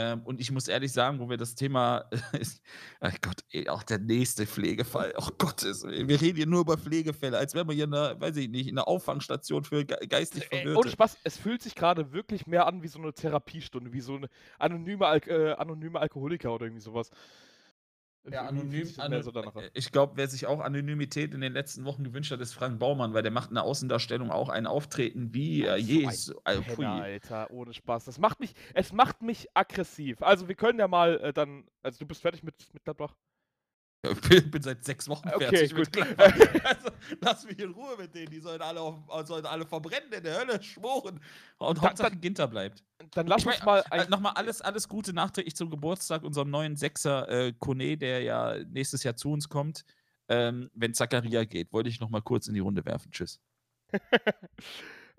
Ähm, 0.00 0.22
und 0.24 0.40
ich 0.40 0.50
muss 0.50 0.66
ehrlich 0.66 0.92
sagen, 0.92 1.20
wo 1.20 1.28
wir 1.28 1.36
das 1.36 1.54
Thema, 1.54 2.06
ach 3.00 3.14
Gott, 3.20 3.44
ey, 3.50 3.68
auch 3.68 3.82
der 3.82 3.98
nächste 3.98 4.46
Pflegefall, 4.46 5.12
oh 5.18 5.28
Gottes, 5.36 5.84
wir 5.84 6.20
reden 6.20 6.36
hier 6.36 6.46
nur 6.46 6.62
über 6.62 6.78
Pflegefälle, 6.78 7.36
als 7.36 7.54
wären 7.54 7.68
wir 7.68 7.74
hier 7.74 7.84
in 7.84 7.94
einer, 7.94 8.18
weiß 8.18 8.36
ich 8.38 8.48
nicht, 8.48 8.68
in 8.68 8.78
einer 8.78 8.88
Auffangstation 8.88 9.62
für 9.64 9.84
geistig 9.84 10.44
Ey, 10.44 10.60
Verwirrte. 10.60 10.78
ohne 10.78 10.90
Spaß, 10.90 11.18
es 11.22 11.36
fühlt 11.36 11.62
sich 11.62 11.74
gerade 11.74 12.12
wirklich 12.12 12.46
mehr 12.46 12.66
an 12.66 12.82
wie 12.82 12.88
so 12.88 12.98
eine 12.98 13.12
Therapiestunde, 13.12 13.92
wie 13.92 14.00
so 14.00 14.16
eine 14.16 14.28
anonyme, 14.58 15.06
Al 15.06 15.20
äh, 15.26 15.52
anonyme 15.52 16.00
Alkoholiker 16.00 16.54
oder 16.54 16.64
irgendwie 16.64 16.82
sowas. 16.82 17.10
Ja, 18.28 18.44
Irgendwie 18.50 18.84
fühlt 18.84 18.98
anonym. 18.98 19.18
Ano 19.18 19.22
so 19.22 19.30
an. 19.32 19.64
äh, 19.64 19.70
ich 19.74 19.92
glaube, 19.92 20.12
wer 20.16 20.28
sich 20.28 20.46
auch 20.46 20.60
Anonymität 20.60 21.32
in 21.34 21.40
den 21.40 21.52
letzten 21.52 21.84
Wochen 21.84 22.04
gewünscht 22.04 22.30
hat, 22.30 22.40
ist 22.40 22.52
Frank 22.52 22.78
Baumann, 22.78 23.14
weil 23.14 23.22
der 23.22 23.32
macht 23.32 23.48
in 23.50 23.54
der 23.54 23.64
Außendarstellung 23.64 24.30
auch 24.30 24.48
ein 24.50 24.66
Auftreten 24.66 25.32
wie 25.32 25.64
äh, 25.64 25.80
so 25.80 25.92
je. 25.92 26.06
ein 26.06 26.14
so- 26.14 26.40
äh, 26.44 26.84
Alter, 26.84 27.50
ohne 27.50 27.72
Spaß. 27.72 28.04
Das 28.04 28.18
macht 28.18 28.40
mich, 28.40 28.54
es 28.74 28.92
macht 28.92 29.22
mich 29.22 29.48
aggressiv. 29.54 30.22
Also 30.22 30.48
wir 30.48 30.54
können 30.54 30.78
ja 30.78 30.88
mal 30.88 31.18
äh, 31.20 31.32
dann, 31.32 31.64
also 31.82 31.98
du 32.00 32.06
bist 32.06 32.20
fertig 32.20 32.42
mit, 32.42 32.54
mit 32.74 32.84
Gladbach? 32.84 33.14
Ich 34.02 34.50
bin, 34.50 34.62
seit 34.62 34.82
sechs 34.82 35.08
Wochen 35.08 35.28
Okay, 35.28 35.68
fertig 35.68 35.74
gut. 35.74 35.94
mit 35.94 36.18
also, 36.64 36.88
lass 37.20 37.44
mich 37.44 37.58
in 37.58 37.70
Ruhe 37.70 37.96
mit 37.98 38.14
denen. 38.14 38.30
Die 38.30 38.40
sollen 38.40 38.62
alle, 38.62 38.80
auf, 38.80 38.96
sollen 39.26 39.44
alle 39.44 39.66
verbrennen 39.66 40.10
in 40.10 40.24
der 40.24 40.38
Hölle, 40.38 40.62
schmoren. 40.62 41.20
Und 41.58 41.78
Da- 41.78 41.82
Hauptsache 41.82 42.16
Ginter 42.16 42.48
bleibt. 42.48 42.82
Dann 43.10 43.26
lass 43.26 43.44
uns 43.44 43.62
mal 43.62 43.84
äh, 43.90 44.08
Nochmal 44.08 44.32
alles, 44.36 44.62
alles 44.62 44.88
Gute 44.88 45.12
nachträglich 45.12 45.54
zum 45.54 45.68
Geburtstag 45.68 46.22
unserem 46.22 46.48
neuen 46.48 46.76
Sechser 46.76 47.28
äh, 47.28 47.52
Kone, 47.58 47.98
der 47.98 48.22
ja 48.22 48.56
nächstes 48.68 49.02
Jahr 49.02 49.16
zu 49.16 49.32
uns 49.32 49.50
kommt. 49.50 49.84
Ähm, 50.28 50.70
wenn 50.72 50.94
Zakaria 50.94 51.44
geht, 51.44 51.72
wollte 51.72 51.90
ich 51.90 52.00
nochmal 52.00 52.22
kurz 52.22 52.46
in 52.46 52.54
die 52.54 52.60
Runde 52.60 52.84
werfen. 52.86 53.10
Tschüss. 53.12 53.38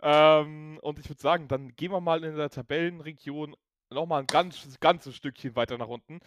ähm, 0.02 0.80
und 0.82 0.98
ich 1.00 1.08
würde 1.08 1.22
sagen, 1.22 1.48
dann 1.48 1.76
gehen 1.76 1.92
wir 1.92 2.02
mal 2.02 2.24
in 2.24 2.36
der 2.36 2.50
Tabellenregion 2.50 3.56
nochmal 3.92 4.22
ein 4.22 4.28
ganz, 4.28 4.80
ganzes 4.80 5.16
Stückchen 5.16 5.56
weiter 5.56 5.78
nach 5.78 5.88
unten. 5.90 6.20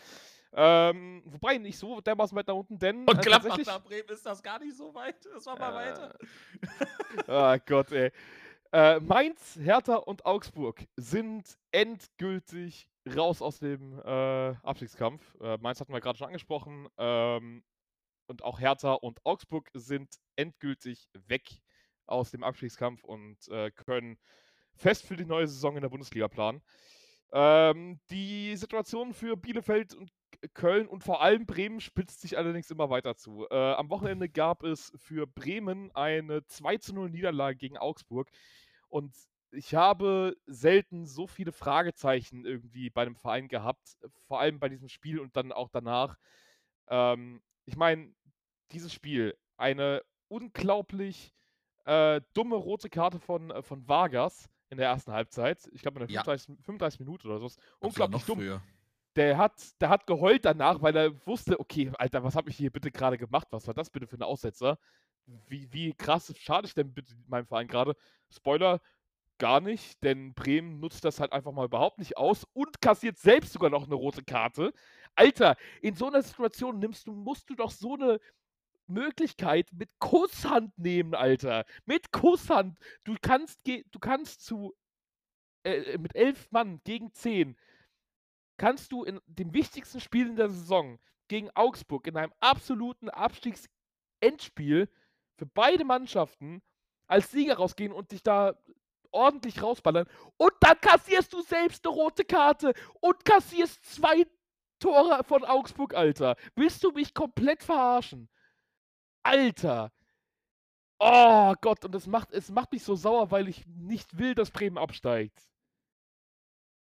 Ähm, 0.56 1.22
wobei 1.26 1.58
nicht 1.58 1.76
so 1.78 2.00
dermaßen 2.00 2.36
weit 2.36 2.46
nach 2.46 2.54
unten, 2.54 2.78
denn 2.78 3.04
Und 3.06 3.18
äh, 3.18 3.22
Gladbach 3.22 3.58
nach 3.66 3.82
Bremen 3.82 4.08
ist 4.08 4.24
das 4.24 4.42
gar 4.42 4.58
nicht 4.60 4.76
so 4.76 4.94
weit. 4.94 5.16
Das 5.26 5.46
war 5.46 5.58
mal 5.58 5.72
Äh, 5.72 5.74
weiter. 5.74 6.18
Ah 7.28 7.56
Gott, 7.58 7.90
ey. 7.92 8.12
Äh, 8.72 9.00
Mainz, 9.00 9.56
Hertha 9.60 9.96
und 9.96 10.24
Augsburg 10.26 10.84
sind 10.96 11.56
endgültig 11.72 12.88
raus 13.16 13.42
aus 13.42 13.58
dem 13.58 13.98
äh, 14.00 14.54
Abstiegskampf. 14.62 15.22
Äh, 15.40 15.58
Mainz 15.58 15.80
hatten 15.80 15.92
wir 15.92 16.00
gerade 16.00 16.18
schon 16.18 16.26
angesprochen. 16.28 16.88
Ähm, 16.98 17.64
und 18.26 18.42
auch 18.42 18.58
Hertha 18.60 18.94
und 18.94 19.20
Augsburg 19.24 19.70
sind 19.74 20.14
endgültig 20.36 21.08
weg 21.26 21.60
aus 22.06 22.30
dem 22.30 22.42
Abstiegskampf 22.42 23.04
und 23.04 23.46
äh, 23.48 23.70
können 23.70 24.18
fest 24.74 25.04
für 25.04 25.16
die 25.16 25.24
neue 25.26 25.46
Saison 25.46 25.76
in 25.76 25.82
der 25.82 25.88
Bundesliga 25.90 26.28
planen. 26.28 26.62
Ähm, 27.32 28.00
die 28.10 28.56
Situation 28.56 29.12
für 29.12 29.36
Bielefeld 29.36 29.94
und 29.94 30.10
Köln 30.48 30.86
und 30.86 31.02
vor 31.04 31.22
allem 31.22 31.46
Bremen 31.46 31.80
spitzt 31.80 32.20
sich 32.20 32.36
allerdings 32.36 32.70
immer 32.70 32.90
weiter 32.90 33.16
zu. 33.16 33.46
Äh, 33.50 33.54
am 33.54 33.90
Wochenende 33.90 34.28
gab 34.28 34.62
es 34.62 34.92
für 34.96 35.26
Bremen 35.26 35.90
eine 35.94 36.44
2 36.46 36.78
zu 36.78 36.94
0 36.94 37.10
Niederlage 37.10 37.56
gegen 37.56 37.78
Augsburg 37.78 38.30
und 38.88 39.14
ich 39.50 39.74
habe 39.74 40.36
selten 40.46 41.06
so 41.06 41.26
viele 41.26 41.52
Fragezeichen 41.52 42.44
irgendwie 42.44 42.90
bei 42.90 43.02
einem 43.02 43.16
Verein 43.16 43.48
gehabt, 43.48 43.96
vor 44.26 44.40
allem 44.40 44.58
bei 44.58 44.68
diesem 44.68 44.88
Spiel 44.88 45.20
und 45.20 45.36
dann 45.36 45.52
auch 45.52 45.68
danach. 45.68 46.18
Ähm, 46.88 47.40
ich 47.64 47.76
meine, 47.76 48.12
dieses 48.72 48.92
Spiel, 48.92 49.36
eine 49.56 50.02
unglaublich 50.28 51.32
äh, 51.84 52.20
dumme 52.32 52.56
rote 52.56 52.90
Karte 52.90 53.18
von, 53.20 53.50
äh, 53.50 53.62
von 53.62 53.86
Vargas 53.86 54.48
in 54.70 54.78
der 54.78 54.88
ersten 54.88 55.12
Halbzeit. 55.12 55.68
Ich 55.72 55.82
glaube 55.82 56.00
in 56.00 56.06
der 56.06 56.14
Ja. 56.14 56.24
35, 56.24 56.64
35 56.64 57.00
Minuten 57.00 57.28
oder 57.28 57.38
sowas. 57.38 57.56
Unglaublich 57.78 58.24
dumm. 58.24 58.38
früher. 58.38 58.62
Der 59.16 59.38
hat, 59.38 59.52
der 59.80 59.90
hat 59.90 60.06
geheult 60.06 60.44
danach, 60.44 60.82
weil 60.82 60.96
er 60.96 61.26
wusste, 61.26 61.60
okay, 61.60 61.90
Alter, 61.98 62.24
was 62.24 62.34
habe 62.34 62.50
ich 62.50 62.56
hier 62.56 62.70
bitte 62.70 62.90
gerade 62.90 63.16
gemacht? 63.18 63.46
Was 63.50 63.66
war 63.66 63.74
das 63.74 63.90
bitte 63.90 64.06
für 64.06 64.16
ein 64.16 64.22
Aussetzer? 64.22 64.78
Wie, 65.26 65.72
wie 65.72 65.94
krass 65.94 66.34
schade 66.38 66.66
ich 66.66 66.74
denn 66.74 66.92
bitte 66.92 67.14
meinem 67.28 67.46
Verein 67.46 67.68
gerade? 67.68 67.96
Spoiler, 68.30 68.80
gar 69.38 69.60
nicht, 69.60 70.02
denn 70.02 70.34
Bremen 70.34 70.80
nutzt 70.80 71.04
das 71.04 71.20
halt 71.20 71.32
einfach 71.32 71.52
mal 71.52 71.66
überhaupt 71.66 71.98
nicht 71.98 72.16
aus 72.16 72.46
und 72.52 72.80
kassiert 72.80 73.18
selbst 73.18 73.52
sogar 73.52 73.70
noch 73.70 73.84
eine 73.84 73.94
rote 73.94 74.24
Karte. 74.24 74.72
Alter, 75.14 75.56
in 75.80 75.94
so 75.94 76.06
einer 76.08 76.22
Situation 76.22 76.78
nimmst 76.78 77.06
du, 77.06 77.12
musst 77.12 77.48
du 77.50 77.54
doch 77.54 77.70
so 77.70 77.94
eine 77.94 78.20
Möglichkeit 78.86 79.70
mit 79.72 79.90
Kusshand 79.98 80.76
nehmen, 80.78 81.14
Alter. 81.14 81.64
Mit 81.86 82.12
Kusshand. 82.12 82.78
Du 83.04 83.16
kannst, 83.20 83.60
du 83.66 83.98
kannst 84.00 84.44
zu 84.44 84.74
äh, 85.64 85.98
mit 85.98 86.14
elf 86.14 86.50
Mann 86.52 86.80
gegen 86.84 87.12
zehn 87.12 87.56
kannst 88.56 88.92
du 88.92 89.04
in 89.04 89.20
dem 89.26 89.52
wichtigsten 89.52 90.00
Spiel 90.00 90.28
in 90.28 90.36
der 90.36 90.48
Saison 90.48 90.98
gegen 91.28 91.50
Augsburg 91.54 92.06
in 92.06 92.16
einem 92.16 92.32
absoluten 92.40 93.08
Abstiegsendspiel 93.08 94.88
für 95.36 95.46
beide 95.46 95.84
Mannschaften 95.84 96.62
als 97.06 97.30
Sieger 97.30 97.56
rausgehen 97.56 97.92
und 97.92 98.12
dich 98.12 98.22
da 98.22 98.54
ordentlich 99.10 99.62
rausballern. 99.62 100.06
Und 100.36 100.52
dann 100.60 100.80
kassierst 100.80 101.32
du 101.32 101.40
selbst 101.42 101.86
eine 101.86 101.94
rote 101.94 102.24
Karte 102.24 102.74
und 103.00 103.24
kassierst 103.24 103.84
zwei 103.84 104.26
Tore 104.78 105.22
von 105.24 105.44
Augsburg, 105.44 105.94
Alter. 105.94 106.36
Willst 106.56 106.82
du 106.82 106.90
mich 106.90 107.14
komplett 107.14 107.62
verarschen? 107.62 108.28
Alter. 109.22 109.92
Oh 110.98 111.54
Gott, 111.60 111.84
und 111.84 111.94
das 111.94 112.06
macht, 112.06 112.32
es 112.32 112.50
macht 112.50 112.72
mich 112.72 112.84
so 112.84 112.94
sauer, 112.94 113.30
weil 113.30 113.48
ich 113.48 113.66
nicht 113.66 114.18
will, 114.18 114.34
dass 114.34 114.50
Bremen 114.50 114.78
absteigt 114.78 115.53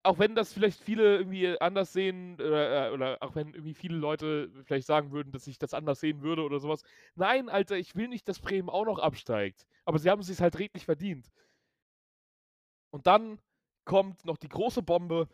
auch 0.08 0.18
wenn 0.18 0.34
das 0.34 0.54
vielleicht 0.54 0.80
viele 0.80 1.18
irgendwie 1.18 1.60
anders 1.60 1.92
sehen, 1.92 2.34
oder, 2.36 2.88
äh, 2.88 2.92
oder 2.92 3.18
auch 3.20 3.34
wenn 3.34 3.48
irgendwie 3.52 3.74
viele 3.74 3.96
Leute 3.98 4.50
vielleicht 4.64 4.86
sagen 4.86 5.12
würden, 5.12 5.32
dass 5.32 5.46
ich 5.46 5.58
das 5.58 5.74
anders 5.74 6.00
sehen 6.00 6.22
würde 6.22 6.42
oder 6.42 6.60
sowas. 6.60 6.82
Nein, 7.14 7.50
Alter, 7.50 7.76
ich 7.76 7.94
will 7.94 8.08
nicht, 8.08 8.26
dass 8.26 8.40
Bremen 8.40 8.70
auch 8.70 8.86
noch 8.86 8.98
absteigt. 8.98 9.66
Aber 9.84 9.98
sie 9.98 10.08
haben 10.08 10.20
es 10.20 10.28
sich 10.28 10.40
halt 10.40 10.58
redlich 10.58 10.86
verdient. 10.86 11.30
Und 12.90 13.06
dann 13.06 13.38
kommt 13.84 14.24
noch 14.24 14.38
die 14.38 14.48
große 14.48 14.80
Bombe. 14.80 15.28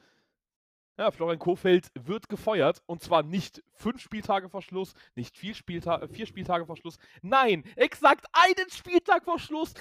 Ja, 0.99 1.12
Florian 1.12 1.39
Kofeld 1.39 1.93
wird 1.95 2.29
gefeuert. 2.29 2.83
Und 2.87 3.01
zwar 3.01 3.22
nicht 3.22 3.62
fünf 3.75 4.01
Spieltage 4.01 4.49
vor 4.49 4.62
Schluss, 4.62 4.95
nicht 5.14 5.37
vier, 5.37 5.55
Spielta 5.55 6.09
vier 6.09 6.27
Spieltage 6.27 6.66
vor 6.66 6.77
Schluss. 6.77 6.99
Nein, 7.22 7.62
exakt 7.77 8.27
einen 8.33 8.70
Spieltag 8.70 9.25
vor 9.25 9.39
Schluss. 9.39 9.75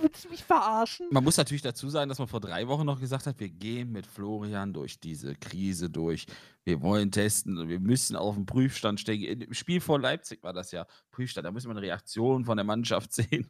Willst 0.00 0.24
du 0.24 0.28
mich 0.28 0.44
verarschen? 0.44 1.08
Man 1.10 1.24
muss 1.24 1.36
natürlich 1.36 1.62
dazu 1.62 1.88
sagen, 1.88 2.08
dass 2.08 2.18
man 2.18 2.28
vor 2.28 2.40
drei 2.40 2.68
Wochen 2.68 2.86
noch 2.86 3.00
gesagt 3.00 3.26
hat, 3.26 3.40
wir 3.40 3.48
gehen 3.48 3.92
mit 3.92 4.06
Florian 4.06 4.72
durch 4.72 5.00
diese 5.00 5.34
Krise 5.34 5.90
durch. 5.90 6.26
Wir 6.64 6.82
wollen 6.82 7.10
testen, 7.10 7.58
und 7.58 7.68
wir 7.68 7.80
müssen 7.80 8.16
auf 8.16 8.34
den 8.34 8.46
Prüfstand 8.46 9.00
stehen. 9.00 9.42
Im 9.42 9.54
Spiel 9.54 9.80
vor 9.80 9.98
Leipzig 10.00 10.42
war 10.42 10.52
das 10.52 10.72
ja 10.72 10.86
Prüfstand. 11.10 11.46
Da 11.46 11.50
müssen 11.50 11.68
wir 11.68 11.72
eine 11.72 11.82
Reaktion 11.82 12.44
von 12.44 12.56
der 12.56 12.64
Mannschaft 12.64 13.12
sehen. 13.14 13.48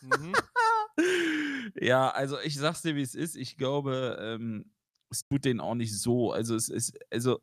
Mhm. 0.00 0.32
ja, 1.80 2.10
also 2.10 2.38
ich 2.40 2.56
sag's 2.56 2.82
dir, 2.82 2.96
wie 2.96 3.02
es 3.02 3.14
ist. 3.14 3.36
Ich 3.36 3.56
glaube, 3.56 4.18
ähm, 4.20 4.72
es 5.10 5.26
tut 5.26 5.44
denen 5.44 5.60
auch 5.60 5.74
nicht 5.74 5.98
so. 5.98 6.32
Also 6.32 6.54
es 6.54 6.68
ist, 6.68 6.98
also 7.10 7.40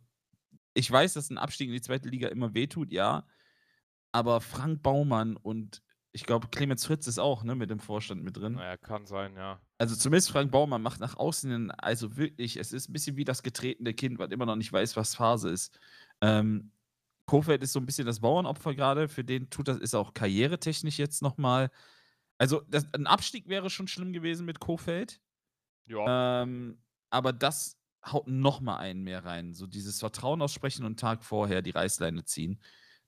ich 0.74 0.90
weiß, 0.90 1.14
dass 1.14 1.30
ein 1.30 1.38
Abstieg 1.38 1.68
in 1.68 1.74
die 1.74 1.82
zweite 1.82 2.10
Liga 2.10 2.28
immer 2.30 2.54
wehtut, 2.54 2.92
ja. 2.92 3.26
Aber 4.12 4.42
Frank 4.42 4.84
Baumann 4.84 5.36
und 5.36 5.82
ich 6.18 6.26
glaube, 6.26 6.48
Clemens 6.48 6.84
Fritz 6.84 7.06
ist 7.06 7.20
auch 7.20 7.44
ne, 7.44 7.54
mit 7.54 7.70
dem 7.70 7.80
Vorstand 7.80 8.24
mit 8.24 8.38
drin. 8.38 8.54
Naja, 8.54 8.76
kann 8.76 9.06
sein, 9.06 9.36
ja. 9.36 9.62
Also 9.78 9.96
zumindest 9.96 10.32
Frank 10.32 10.52
Baumann 10.52 10.82
macht 10.82 11.00
nach 11.00 11.16
außen 11.16 11.52
hin, 11.52 11.72
also 11.72 12.18
wirklich, 12.18 12.58
es 12.58 12.74
ist 12.74 12.90
ein 12.90 12.94
bisschen 12.94 13.18
wie 13.18 13.24
das 13.24 13.44
getretene 13.44 13.94
Kind, 13.94 14.18
was 14.18 14.32
immer 14.32 14.48
noch 14.48 14.56
nicht 14.56 14.74
weiß, 14.74 14.96
was 14.96 15.14
Phase 15.14 15.50
ist. 15.52 15.80
Ähm, 16.22 16.72
Kofeld 17.28 17.62
ist 17.62 17.74
so 17.74 17.80
ein 17.80 17.86
bisschen 17.86 18.08
das 18.08 18.22
Bauernopfer 18.22 18.74
gerade, 18.74 19.08
für 19.10 19.24
den 19.24 19.52
tut 19.52 19.68
das, 19.68 19.78
ist 19.78 19.94
auch 19.94 20.16
karrieretechnisch 20.16 20.98
jetzt 20.98 21.22
nochmal. 21.22 21.70
Also 22.40 22.64
das, 22.68 22.92
ein 22.96 23.06
Abstieg 23.06 23.48
wäre 23.48 23.70
schon 23.70 23.88
schlimm 23.88 24.12
gewesen 24.12 24.48
mit 24.48 24.60
Kofeld, 24.60 25.22
Ja. 25.86 26.42
ähm, 26.42 26.82
aber 27.12 27.32
das 27.32 27.78
haut 28.04 28.28
nochmal 28.28 28.80
einen 28.80 29.04
mehr 29.04 29.24
rein. 29.24 29.54
So 29.54 29.68
dieses 29.68 30.00
Vertrauen 30.00 30.42
aussprechen 30.42 30.82
und 30.82 30.88
einen 30.88 30.98
Tag 30.98 31.24
vorher 31.24 31.62
die 31.62 31.70
Reißleine 31.72 32.24
ziehen, 32.26 32.60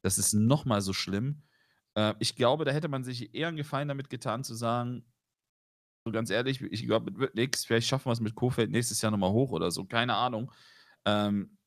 das 0.04 0.20
ist 0.20 0.34
nochmal 0.34 0.82
so 0.82 0.94
schlimm. 0.94 1.42
Äh, 2.00 2.16
ich 2.20 2.36
glaube, 2.36 2.66
da 2.66 2.72
hätte 2.72 2.88
man 2.88 3.04
sich 3.04 3.34
eher 3.36 3.50
einen 3.50 3.58
Gefallen 3.58 3.90
damit 3.90 4.10
getan, 4.10 4.44
zu 4.44 4.56
sagen, 4.56 5.04
so 6.06 6.12
ganz 6.12 6.30
ehrlich, 6.30 6.62
ich 6.62 6.86
glaube, 6.86 7.18
wird 7.18 7.36
nichts. 7.36 7.66
Vielleicht 7.66 7.88
schaffen 7.88 8.06
wir 8.06 8.14
es 8.14 8.22
mit 8.22 8.36
Kofeld 8.36 8.72
nächstes 8.72 9.02
Jahr 9.02 9.12
nochmal 9.12 9.32
hoch 9.32 9.52
oder 9.52 9.70
so. 9.70 9.86
Keine 9.86 10.16
Ahnung. 10.16 10.52
Ähm, 11.06 11.58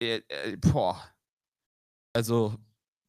äh, 0.00 0.20
äh, 0.28 0.56
boah. 0.58 1.02
Also, 2.12 2.56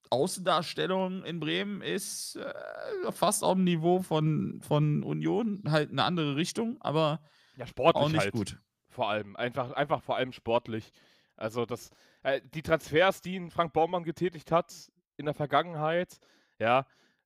Außendarstellung 0.09 1.25
in 1.25 1.41
Bremen 1.41 1.81
ist 1.81 2.37
äh, 2.37 3.11
fast 3.11 3.43
auf 3.43 3.55
dem 3.55 3.65
Niveau 3.65 4.01
von, 4.01 4.61
von 4.61 5.03
Union. 5.03 5.63
Halt 5.67 5.91
eine 5.91 6.03
andere 6.03 6.37
Richtung, 6.37 6.77
aber 6.79 7.21
Ja, 7.57 7.67
sportlich 7.67 8.05
auch 8.05 8.09
nicht 8.09 8.21
halt. 8.21 8.31
gut. 8.31 8.57
Vor 8.89 9.09
allem. 9.09 9.35
Einfach, 9.35 9.73
einfach 9.73 10.01
vor 10.01 10.15
allem 10.15 10.31
sportlich. 10.31 10.93
Also 11.35 11.65
das, 11.65 11.91
äh, 12.23 12.41
die 12.53 12.61
Transfers, 12.61 13.21
die 13.21 13.49
Frank 13.49 13.73
Baumann 13.73 14.03
getätigt 14.03 14.51
hat 14.51 14.73
in 15.17 15.25
der 15.25 15.33
Vergangenheit, 15.33 16.19
ja, 16.60 16.86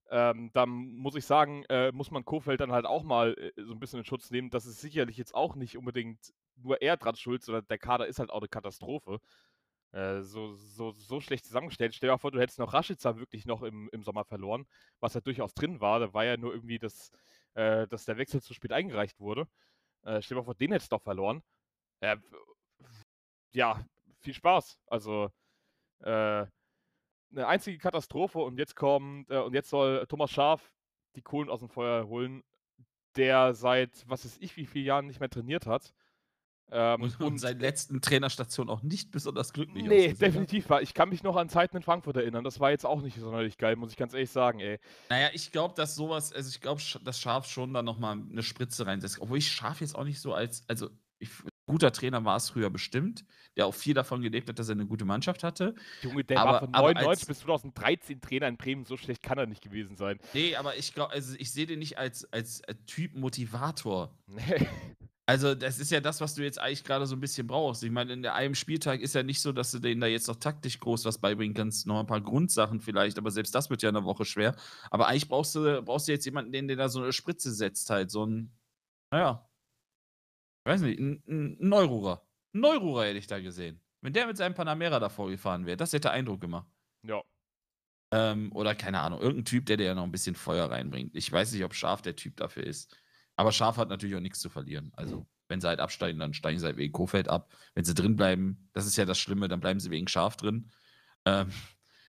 ähm, 0.10 0.52
da 0.54 0.66
muss 0.66 1.16
ich 1.16 1.26
sagen, 1.26 1.64
äh, 1.70 1.92
muss 1.94 2.12
man 2.12 2.26
Kofeld 2.26 2.60
dann 2.60 2.74
halt 2.74 2.86
auch 2.86 3.04
mal 3.04 3.34
äh, 3.38 3.52
so 3.64 3.74
ein 3.74 3.80
bisschen 3.80 4.00
in 4.00 4.06
Schutz 4.06 4.30
nehmen. 4.30 4.50
Das 4.50 4.66
ist 4.66 4.82
sicherlich 4.82 5.18
jetzt 5.18 5.34
auch 5.34 5.56
nicht 5.56 5.78
unbedingt 5.78 6.34
nur 6.58 6.82
er 6.82 6.98
dran 6.98 7.16
schuld, 7.16 7.44
sondern 7.44 7.66
der 7.68 7.78
Kader 7.78 8.08
ist 8.08 8.20
halt 8.20 8.30
auch 8.30 8.40
eine 8.40 8.50
Katastrophe. 8.50 9.20
Äh, 9.94 10.22
so, 10.22 10.54
so, 10.54 10.92
so 10.92 11.22
schlecht 11.22 11.46
zusammengestellt. 11.46 11.96
Stell 11.96 12.08
dir 12.10 12.14
mal 12.14 12.18
vor, 12.18 12.32
du 12.32 12.40
hättest 12.42 12.60
noch 12.60 12.74
Rashica 12.74 13.18
wirklich 13.18 13.46
noch 13.46 13.64
im, 13.64 13.90
im 13.92 14.04
Sommer 14.04 14.26
verloren, 14.26 14.66
was 15.00 15.14
ja 15.14 15.22
durchaus 15.22 15.54
drin 15.54 15.82
war. 15.82 16.00
Da 16.00 16.14
war 16.14 16.26
ja 16.26 16.38
nur 16.38 16.54
irgendwie, 16.54 16.80
das, 16.80 17.12
äh, 17.56 17.88
dass 17.88 18.06
der 18.06 18.18
Wechsel 18.18 18.42
zu 18.42 18.54
spät 18.54 18.74
eingereicht 18.74 19.20
wurde. 19.20 19.48
Äh, 20.04 20.22
stell 20.22 20.36
dir 20.36 20.42
mal 20.42 20.46
vor, 20.46 20.56
den 20.56 20.72
hättest 20.74 20.92
du 20.92 20.98
doch 20.98 21.04
verloren. 21.04 21.44
ja, 23.54 23.80
viel 24.20 24.34
Spaß. 24.34 24.80
Also, 24.88 25.30
äh, 26.02 26.46
eine 27.32 27.48
einzige 27.48 27.78
Katastrophe 27.78 28.40
und 28.40 28.58
jetzt 28.58 28.76
kommt, 28.76 29.30
äh, 29.30 29.38
und 29.38 29.54
jetzt 29.54 29.70
soll 29.70 30.06
Thomas 30.08 30.32
Schaf 30.32 30.72
die 31.16 31.22
Kohlen 31.22 31.50
aus 31.50 31.60
dem 31.60 31.70
Feuer 31.70 32.08
holen, 32.08 32.44
der 33.16 33.54
seit, 33.54 34.06
was 34.08 34.26
weiß 34.26 34.38
ich, 34.40 34.56
wie 34.58 34.66
vielen 34.66 34.86
Jahren 34.86 35.08
nicht 35.08 35.20
mehr 35.20 35.30
trainiert 35.30 35.66
hat. 35.66 35.94
Ähm, 36.74 37.02
und, 37.02 37.20
und 37.20 37.38
seit 37.38 37.60
letzten 37.60 38.02
Trainerstation 38.02 38.70
auch 38.70 38.82
nicht 38.82 39.12
besonders 39.12 39.52
glücklich 39.52 39.86
Nee, 39.86 40.14
definitiv 40.14 40.70
war. 40.70 40.82
Ich 40.82 40.94
kann 40.94 41.10
mich 41.10 41.22
noch 41.22 41.36
an 41.36 41.50
Zeiten 41.50 41.76
in 41.76 41.84
Frankfurt 41.84 42.16
erinnern. 42.16 42.46
Das 42.46 42.62
war 42.62 42.72
jetzt 42.72 42.86
auch 42.86 43.02
nicht 43.02 43.18
sonderlich 43.18 43.58
geil, 43.58 43.76
muss 43.76 43.92
ich 43.92 43.98
ganz 43.98 44.14
ehrlich 44.14 44.30
sagen, 44.30 44.62
ey. 44.62 44.80
Naja, 45.10 45.30
ich 45.34 45.52
glaube, 45.52 45.74
dass 45.76 45.96
sowas, 45.96 46.32
also 46.32 46.50
ich 46.50 46.62
glaube, 46.62 46.82
dass 47.04 47.20
Schaf 47.20 47.46
schon 47.46 47.74
da 47.74 47.82
nochmal 47.84 48.14
eine 48.14 48.42
Spritze 48.42 48.86
reinsetzt. 48.86 49.20
Obwohl 49.20 49.40
ich 49.40 49.52
Schaf 49.52 49.82
jetzt 49.82 49.96
auch 49.96 50.06
nicht 50.06 50.22
so 50.22 50.34
als, 50.34 50.64
also 50.70 50.90
ich, 51.20 51.30
guter 51.72 51.94
Trainer 51.94 52.26
war 52.26 52.36
es 52.36 52.50
früher 52.50 52.70
bestimmt, 52.70 53.24
der 53.56 53.66
auch 53.66 53.74
viel 53.74 53.94
davon 53.94 54.22
gelebt 54.22 54.50
hat, 54.50 54.60
dass 54.60 54.68
er 54.68 54.74
eine 54.74 54.86
gute 54.86 55.06
Mannschaft 55.06 55.42
hatte. 55.42 55.74
Junge, 56.02 56.26
der 56.26 56.42
aber, 56.42 56.52
war 56.52 56.60
von 56.60 56.72
99 56.72 57.28
bis 57.30 57.40
2013 57.40 58.20
Trainer 58.20 58.50
in 58.50 58.58
Bremen, 58.58 58.84
so 58.84 58.98
schlecht 58.98 59.24
kann 59.24 59.38
er 59.38 59.46
nicht 59.46 59.64
gewesen 59.64 59.96
sein. 59.96 60.20
Nee, 60.34 60.58
aber 60.58 60.76
ich 60.76 60.94
glaube, 60.94 61.14
also 61.14 61.34
ich 61.40 61.54
sehe 61.54 61.66
den 61.66 61.80
nicht 61.80 61.98
als, 61.98 62.26
als 62.34 62.60
äh, 62.62 62.76
Typ 62.86 63.16
Motivator. 63.16 64.14
Nee. 64.28 64.68
Also, 65.28 65.56
das 65.56 65.80
ist 65.80 65.92
ja 65.92 66.02
das, 66.02 66.20
was 66.20 66.36
du 66.36 66.44
jetzt 66.44 66.60
eigentlich 66.60 66.84
gerade 66.84 67.06
so 67.06 67.16
ein 67.16 67.22
bisschen 67.22 67.48
brauchst. 67.48 67.84
Ich 67.84 67.92
meine, 67.92 68.12
in 68.12 68.26
einem 68.26 68.54
Spieltag 68.54 69.00
ist 69.00 69.16
ja 69.16 69.24
nicht 69.24 69.40
so, 69.40 69.54
dass 69.54 69.72
du 69.72 69.80
denen 69.80 70.02
da 70.02 70.08
jetzt 70.08 70.28
noch 70.28 70.36
taktisch 70.36 70.78
groß 70.78 71.06
was 71.06 71.20
beibringen 71.20 71.54
kannst. 71.54 71.88
Noch 71.88 72.02
ein 72.02 72.08
paar 72.08 72.20
Grundsachen 72.20 72.82
vielleicht, 72.82 73.18
aber 73.18 73.32
selbst 73.32 73.56
das 73.56 73.70
wird 73.70 73.82
ja 73.82 73.88
eine 73.88 74.04
Woche 74.04 74.26
schwer. 74.26 74.58
Aber 74.90 75.08
eigentlich 75.08 75.30
brauchst 75.30 75.56
du, 75.56 75.82
brauchst 75.84 76.10
du 76.10 76.12
jetzt 76.12 76.26
jemanden, 76.26 76.52
den 76.52 76.68
der 76.68 76.76
da 76.76 76.90
so 76.90 77.02
eine 77.02 77.14
Spritze 77.14 77.54
setzt, 77.54 77.90
halt. 77.92 78.12
So 78.12 78.26
ein, 78.26 78.52
naja, 79.12 79.50
weiß 80.66 80.82
nicht, 80.82 81.00
ein, 81.00 81.58
Neururer. 81.60 82.26
Ein 82.54 82.62
Neururer 82.62 83.06
hätte 83.06 83.18
ich 83.18 83.28
da 83.28 83.40
gesehen. 83.40 83.82
Wenn 84.02 84.14
der 84.14 84.28
mit 84.28 84.38
seinem 84.38 84.56
Panamera 84.56 85.00
davor 85.00 85.30
gefahren 85.30 85.66
wäre, 85.66 85.78
das 85.78 85.94
hätte 85.94 86.12
Eindruck 86.12 86.42
gemacht. 86.42 86.68
Ja. 87.04 87.22
Ähm, 88.14 88.52
oder 88.54 88.76
keine 88.76 89.00
Ahnung, 89.00 89.22
irgendein 89.22 89.46
Typ, 89.46 89.66
der 89.68 89.78
dir 89.78 89.86
ja 89.86 89.96
noch 89.96 90.04
ein 90.04 90.12
bisschen 90.12 90.36
Feuer 90.36 90.70
reinbringt. 90.70 91.16
Ich 91.16 91.32
weiß 91.32 91.52
nicht, 91.54 91.64
ob 91.64 91.74
Schaf 91.74 92.02
der 92.02 92.16
Typ 92.16 92.36
dafür 92.36 92.64
ist. 92.64 92.96
Aber 93.36 93.52
Schaf 93.52 93.78
hat 93.78 93.90
natürlich 93.90 94.16
auch 94.16 94.22
nichts 94.22 94.40
zu 94.40 94.50
verlieren. 94.50 94.92
Also, 94.96 95.26
wenn 95.48 95.62
sie 95.62 95.68
halt 95.68 95.80
absteigen, 95.80 96.20
dann 96.20 96.34
steigen 96.34 96.60
sie 96.60 96.66
halt 96.66 96.78
wegen 96.78 96.92
Kofeld 96.92 97.30
ab. 97.30 97.54
Wenn 97.74 97.86
sie 97.86 97.94
drin 97.94 98.16
bleiben, 98.16 98.70
das 98.74 98.86
ist 98.86 98.98
ja 98.98 99.06
das 99.06 99.20
Schlimme, 99.20 99.48
dann 99.48 99.62
bleiben 99.62 99.80
sie 99.80 99.92
wegen 99.92 100.08
Schaf 100.08 100.36
drin. 100.36 100.70
Ähm, 101.26 101.50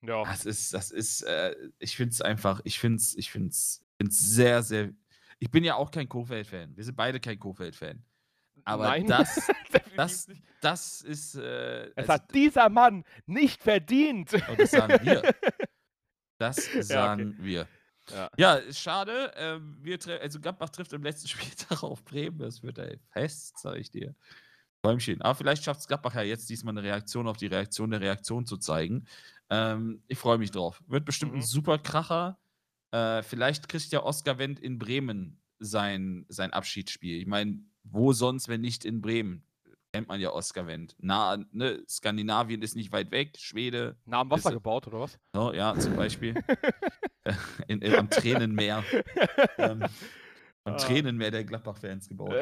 ja. 0.02 0.24
Das 0.24 0.46
ist, 0.46 0.74
das 0.74 0.92
ist, 0.92 1.22
äh, 1.22 1.56
ich 1.80 1.96
finde 1.96 2.12
es 2.12 2.22
einfach, 2.22 2.62
ich 2.64 2.80
finde 2.80 2.98
es, 2.98 3.16
ich 3.16 3.32
finde 3.32 3.50
es 3.50 3.84
sehr, 4.00 4.64
sehr. 4.64 4.92
Ich 5.40 5.52
bin 5.52 5.64
ja 5.64 5.76
auch 5.76 5.92
kein 5.92 6.10
Kofeld-Fan. 6.10 6.76
Wir 6.76 6.84
sind 6.84 6.96
beide 6.96 7.20
kein 7.20 7.40
Kofeld-Fan. 7.40 8.04
Aber 8.66 8.86
Nein, 8.86 9.08
das, 9.08 9.52
das, 9.96 10.28
das 10.62 11.02
ist. 11.02 11.36
Äh, 11.36 11.92
es 11.96 12.08
hat 12.08 12.34
dieser 12.34 12.70
Mann 12.70 13.04
nicht 13.26 13.62
verdient. 13.62 14.34
Und 14.34 14.60
das 14.60 14.72
sagen 14.72 15.06
wir. 15.06 15.22
Das 16.40 16.58
sagen 16.82 17.22
ja, 17.22 17.28
okay. 17.28 17.36
wir. 17.40 17.68
Ja. 18.12 18.30
ja, 18.38 18.74
schade. 18.74 19.32
Ähm, 19.38 19.78
wir 19.82 19.98
also 20.20 20.42
Gladbach 20.42 20.70
trifft 20.70 20.92
im 20.92 21.04
letzten 21.04 21.28
Spieltag 21.30 21.84
auf 21.84 22.04
Bremen. 22.04 22.40
Das 22.40 22.62
wird 22.64 22.78
ey, 22.80 23.00
fest, 23.12 23.60
sage 23.60 23.80
ich 23.80 23.92
dir. 23.92 24.14
Träumchen. 24.82 25.22
Aber 25.22 25.36
vielleicht 25.36 25.64
schafft 25.64 25.82
es 25.82 25.88
Gladbach 25.88 26.16
ja 26.16 26.24
jetzt 26.24 26.50
diesmal 26.50 26.74
eine 26.74 26.84
Reaktion 26.84 27.28
auf 27.28 27.38
die 27.38 27.48
Reaktion 27.48 27.92
der 27.92 28.02
Reaktion 28.02 28.46
zu 28.46 28.58
zeigen. 28.58 29.08
Ähm, 29.50 30.04
ich 30.08 30.18
freue 30.18 30.38
mich 30.38 30.52
drauf. 30.52 30.84
Wird 30.88 31.06
bestimmt 31.06 31.32
mhm. 31.32 31.40
ein 31.40 31.44
super 31.44 31.78
Kracher. 31.78 32.38
Äh, 32.92 33.24
vielleicht 33.24 33.70
kriegt 33.70 33.92
ja 33.92 34.04
Oscar 34.04 34.38
Wendt 34.38 34.60
in 34.60 34.80
Bremen 34.80 35.42
sein, 35.60 36.26
sein 36.28 36.52
Abschiedsspiel. 36.52 37.22
Ich 37.22 37.28
meine, 37.28 37.64
wo 37.84 38.14
sonst, 38.14 38.48
wenn 38.48 38.62
nicht 38.62 38.86
in 38.86 39.02
Bremen? 39.02 39.44
Kennt 39.94 40.08
man 40.08 40.20
ja 40.20 40.32
Oscar 40.32 40.66
Wendt. 40.66 40.96
Nah, 41.00 41.38
ne, 41.52 41.84
Skandinavien 41.88 42.64
ist 42.64 42.76
nicht 42.76 42.92
weit 42.92 43.12
weg, 43.12 43.38
Schwede. 43.38 43.96
Nah 44.06 44.22
am 44.22 44.32
Wasser 44.32 44.50
ist, 44.50 44.56
gebaut, 44.56 44.88
oder 44.88 45.02
was? 45.02 45.20
Oh, 45.36 45.52
ja, 45.54 45.78
zum 45.78 45.96
Beispiel. 45.96 46.34
in, 47.68 47.82
in, 47.82 47.96
am 47.96 48.10
Tränenmeer. 48.10 48.84
ähm, 49.58 49.84
am 50.64 50.74
ah. 50.74 50.78
Tränenmeer 50.78 51.32
der 51.32 51.44
Gladbach-Fans 51.44 52.10
gebaut. 52.10 52.34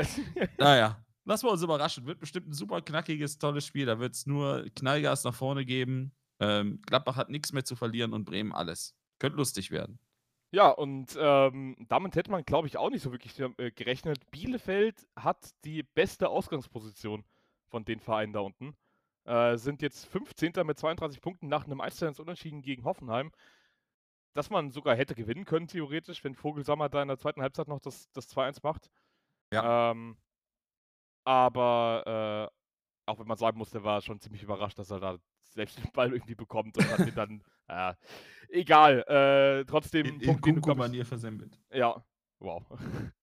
naja, 0.57 1.03
lassen 1.25 1.47
wir 1.47 1.51
uns 1.51 1.61
überraschen. 1.61 2.05
Wird 2.05 2.19
bestimmt 2.19 2.47
ein 2.47 2.53
super 2.53 2.81
knackiges, 2.81 3.37
tolles 3.37 3.65
Spiel. 3.65 3.85
Da 3.85 3.99
wird 3.99 4.13
es 4.13 4.25
nur 4.25 4.65
Knallgas 4.75 5.23
nach 5.23 5.35
vorne 5.35 5.65
geben. 5.65 6.13
Ähm, 6.39 6.81
Gladbach 6.85 7.17
hat 7.17 7.29
nichts 7.29 7.51
mehr 7.51 7.65
zu 7.65 7.75
verlieren 7.75 8.13
und 8.13 8.25
Bremen 8.25 8.53
alles. 8.53 8.95
Könnte 9.19 9.37
lustig 9.37 9.71
werden. 9.71 9.99
Ja, 10.53 10.69
und 10.69 11.17
ähm, 11.17 11.77
damit 11.87 12.15
hätte 12.15 12.29
man, 12.29 12.43
glaube 12.43 12.67
ich, 12.67 12.77
auch 12.77 12.89
nicht 12.89 13.01
so 13.01 13.11
wirklich 13.11 13.39
äh, 13.39 13.71
gerechnet. 13.71 14.29
Bielefeld 14.31 15.07
hat 15.15 15.51
die 15.63 15.83
beste 15.83 16.27
Ausgangsposition 16.27 17.23
von 17.69 17.85
den 17.85 18.01
Vereinen 18.01 18.33
da 18.33 18.41
unten. 18.41 18.75
Äh, 19.23 19.55
sind 19.57 19.81
jetzt 19.81 20.05
15. 20.07 20.53
mit 20.65 20.77
32 20.77 21.21
Punkten 21.21 21.47
nach 21.47 21.65
einem 21.65 21.79
1 21.79 22.19
Unentschieden 22.19 22.61
gegen 22.61 22.83
Hoffenheim. 22.83 23.31
Dass 24.33 24.49
man 24.49 24.71
sogar 24.71 24.95
hätte 24.95 25.15
gewinnen 25.15 25.45
können, 25.45 25.67
theoretisch, 25.67 26.23
wenn 26.23 26.35
Vogelsammer 26.35 26.89
da 26.89 27.01
in 27.01 27.09
der 27.09 27.17
zweiten 27.17 27.41
Halbzeit 27.41 27.67
noch 27.67 27.79
das, 27.79 28.09
das 28.11 28.29
2-1 28.29 28.59
macht. 28.63 28.89
Ja. 29.53 29.91
Ähm, 29.91 30.17
aber 31.25 32.49
äh, 32.49 33.09
auch 33.09 33.19
wenn 33.19 33.27
man 33.27 33.37
sagen 33.37 33.57
muss, 33.57 33.71
der 33.71 33.83
war 33.83 34.01
schon 34.01 34.19
ziemlich 34.19 34.43
überrascht, 34.43 34.79
dass 34.79 34.91
er 34.91 34.99
da 34.99 35.17
selbst 35.43 35.77
den 35.77 35.91
Ball 35.91 36.13
irgendwie 36.13 36.35
bekommt 36.35 36.77
und 36.77 36.89
hat 36.89 36.99
ihn 37.05 37.15
dann, 37.15 37.43
äh, 37.71 37.93
egal, 38.49 39.03
äh, 39.07 39.65
trotzdem. 39.65 40.05
In, 40.05 40.19
in 40.19 40.41
Kunku-Manier 40.41 41.05
versemmelt. 41.05 41.57
Ja, 41.71 42.03
wow. 42.39 42.63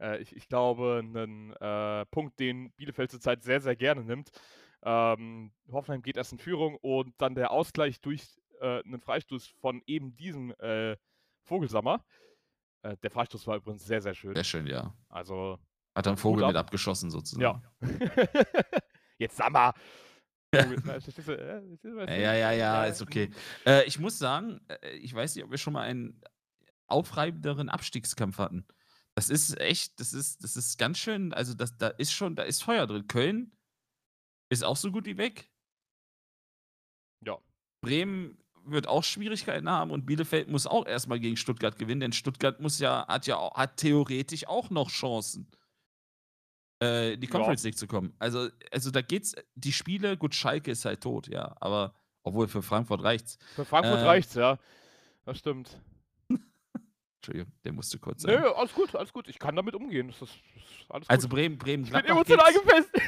äh, 0.00 0.20
ich, 0.20 0.34
ich, 0.34 0.48
glaube, 0.48 1.00
einen 1.02 1.52
äh, 1.54 2.04
Punkt, 2.06 2.38
den 2.40 2.72
Bielefeld 2.72 3.10
zurzeit 3.10 3.42
sehr, 3.42 3.60
sehr 3.60 3.76
gerne 3.76 4.02
nimmt. 4.02 4.30
Ähm, 4.82 5.52
Hoffenheim 5.70 6.02
geht 6.02 6.16
erst 6.16 6.32
in 6.32 6.38
Führung 6.38 6.76
und 6.80 7.14
dann 7.18 7.36
der 7.36 7.52
Ausgleich 7.52 8.00
durch 8.00 8.26
äh, 8.60 8.82
einen 8.82 9.00
Freistoß 9.00 9.46
von 9.60 9.80
eben 9.86 10.16
diesem 10.16 10.52
äh, 10.58 10.96
Vogelsammer. 11.44 12.04
der 12.84 13.10
Freistoß 13.10 13.46
war 13.46 13.56
übrigens 13.56 13.84
sehr, 13.84 14.00
sehr 14.00 14.14
schön. 14.14 14.34
Sehr 14.34 14.44
schön, 14.44 14.66
ja. 14.66 14.94
Also. 15.08 15.58
Hat 15.94 16.06
dann 16.06 16.16
Vogel 16.16 16.46
mit 16.46 16.56
abgeschossen, 16.56 17.10
sozusagen. 17.10 17.42
Ja. 17.42 17.62
Jetzt 19.18 19.36
sag 19.36 19.52
mal. 19.52 19.72
Ja, 20.52 22.34
ja, 22.34 22.52
ja, 22.52 22.84
ist 22.84 23.00
okay. 23.02 23.30
Äh, 23.66 23.84
ich 23.84 23.98
muss 23.98 24.18
sagen, 24.18 24.60
äh, 24.68 24.96
ich 24.96 25.14
weiß 25.14 25.34
nicht, 25.34 25.44
ob 25.44 25.50
wir 25.50 25.58
schon 25.58 25.72
mal 25.72 25.82
einen 25.82 26.20
aufreibenderen 26.88 27.68
Abstiegskampf 27.68 28.38
hatten. 28.38 28.66
Das 29.14 29.30
ist 29.30 29.58
echt, 29.60 29.98
das 29.98 30.12
ist, 30.12 30.44
das 30.44 30.56
ist 30.56 30.78
ganz 30.78 30.98
schön, 30.98 31.32
also 31.32 31.54
das, 31.54 31.76
da 31.76 31.88
ist 31.88 32.12
schon, 32.12 32.36
da 32.36 32.42
ist 32.42 32.62
Feuer 32.62 32.86
drin. 32.86 33.06
Köln 33.06 33.52
ist 34.50 34.64
auch 34.64 34.76
so 34.76 34.90
gut 34.90 35.06
wie 35.06 35.16
weg. 35.16 35.50
Ja. 37.24 37.38
Bremen 37.80 38.38
wird 38.64 38.86
auch 38.86 39.04
Schwierigkeiten 39.04 39.68
haben 39.68 39.90
und 39.90 40.06
Bielefeld 40.06 40.48
muss 40.48 40.66
auch 40.66 40.86
erstmal 40.86 41.18
gegen 41.18 41.36
Stuttgart 41.36 41.78
gewinnen, 41.78 42.00
denn 42.00 42.12
Stuttgart 42.12 42.60
muss 42.60 42.78
ja, 42.78 43.06
hat 43.08 43.26
ja 43.26 43.52
hat 43.54 43.78
theoretisch 43.78 44.46
auch 44.46 44.70
noch 44.70 44.90
Chancen 44.90 45.50
äh, 46.82 47.16
die 47.16 47.26
Conference 47.28 47.62
ja. 47.62 47.68
League 47.68 47.78
zu 47.78 47.86
kommen. 47.86 48.12
Also, 48.18 48.48
also 48.72 48.90
da 48.90 49.02
geht's, 49.02 49.34
die 49.54 49.72
Spiele, 49.72 50.16
gut, 50.16 50.34
Schalke 50.34 50.70
ist 50.72 50.84
halt 50.84 51.00
tot, 51.02 51.28
ja, 51.28 51.54
aber 51.60 51.94
obwohl 52.24 52.48
für 52.48 52.62
Frankfurt 52.62 53.02
reicht's. 53.02 53.38
Für 53.54 53.64
Frankfurt 53.64 54.00
äh, 54.00 54.04
reicht's, 54.04 54.34
ja. 54.34 54.58
Das 55.24 55.38
stimmt. 55.38 55.80
Entschuldigung, 57.18 57.52
der 57.64 57.72
musste 57.72 57.98
kurz 57.98 58.22
sein. 58.22 58.40
Nö, 58.40 58.48
alles 58.50 58.72
gut, 58.72 58.94
alles 58.96 59.12
gut. 59.12 59.28
Ich 59.28 59.38
kann 59.38 59.54
damit 59.54 59.76
umgehen. 59.76 60.08
Das 60.08 60.22
ist, 60.22 60.34
alles 60.88 61.08
also 61.08 61.28
Bremen, 61.28 61.56
Bremen, 61.56 61.84
Gladbach. 61.84 62.00
Ich 62.00 62.26
bin 62.26 62.36
emotional 62.36 62.52
gefesselt. 62.52 63.02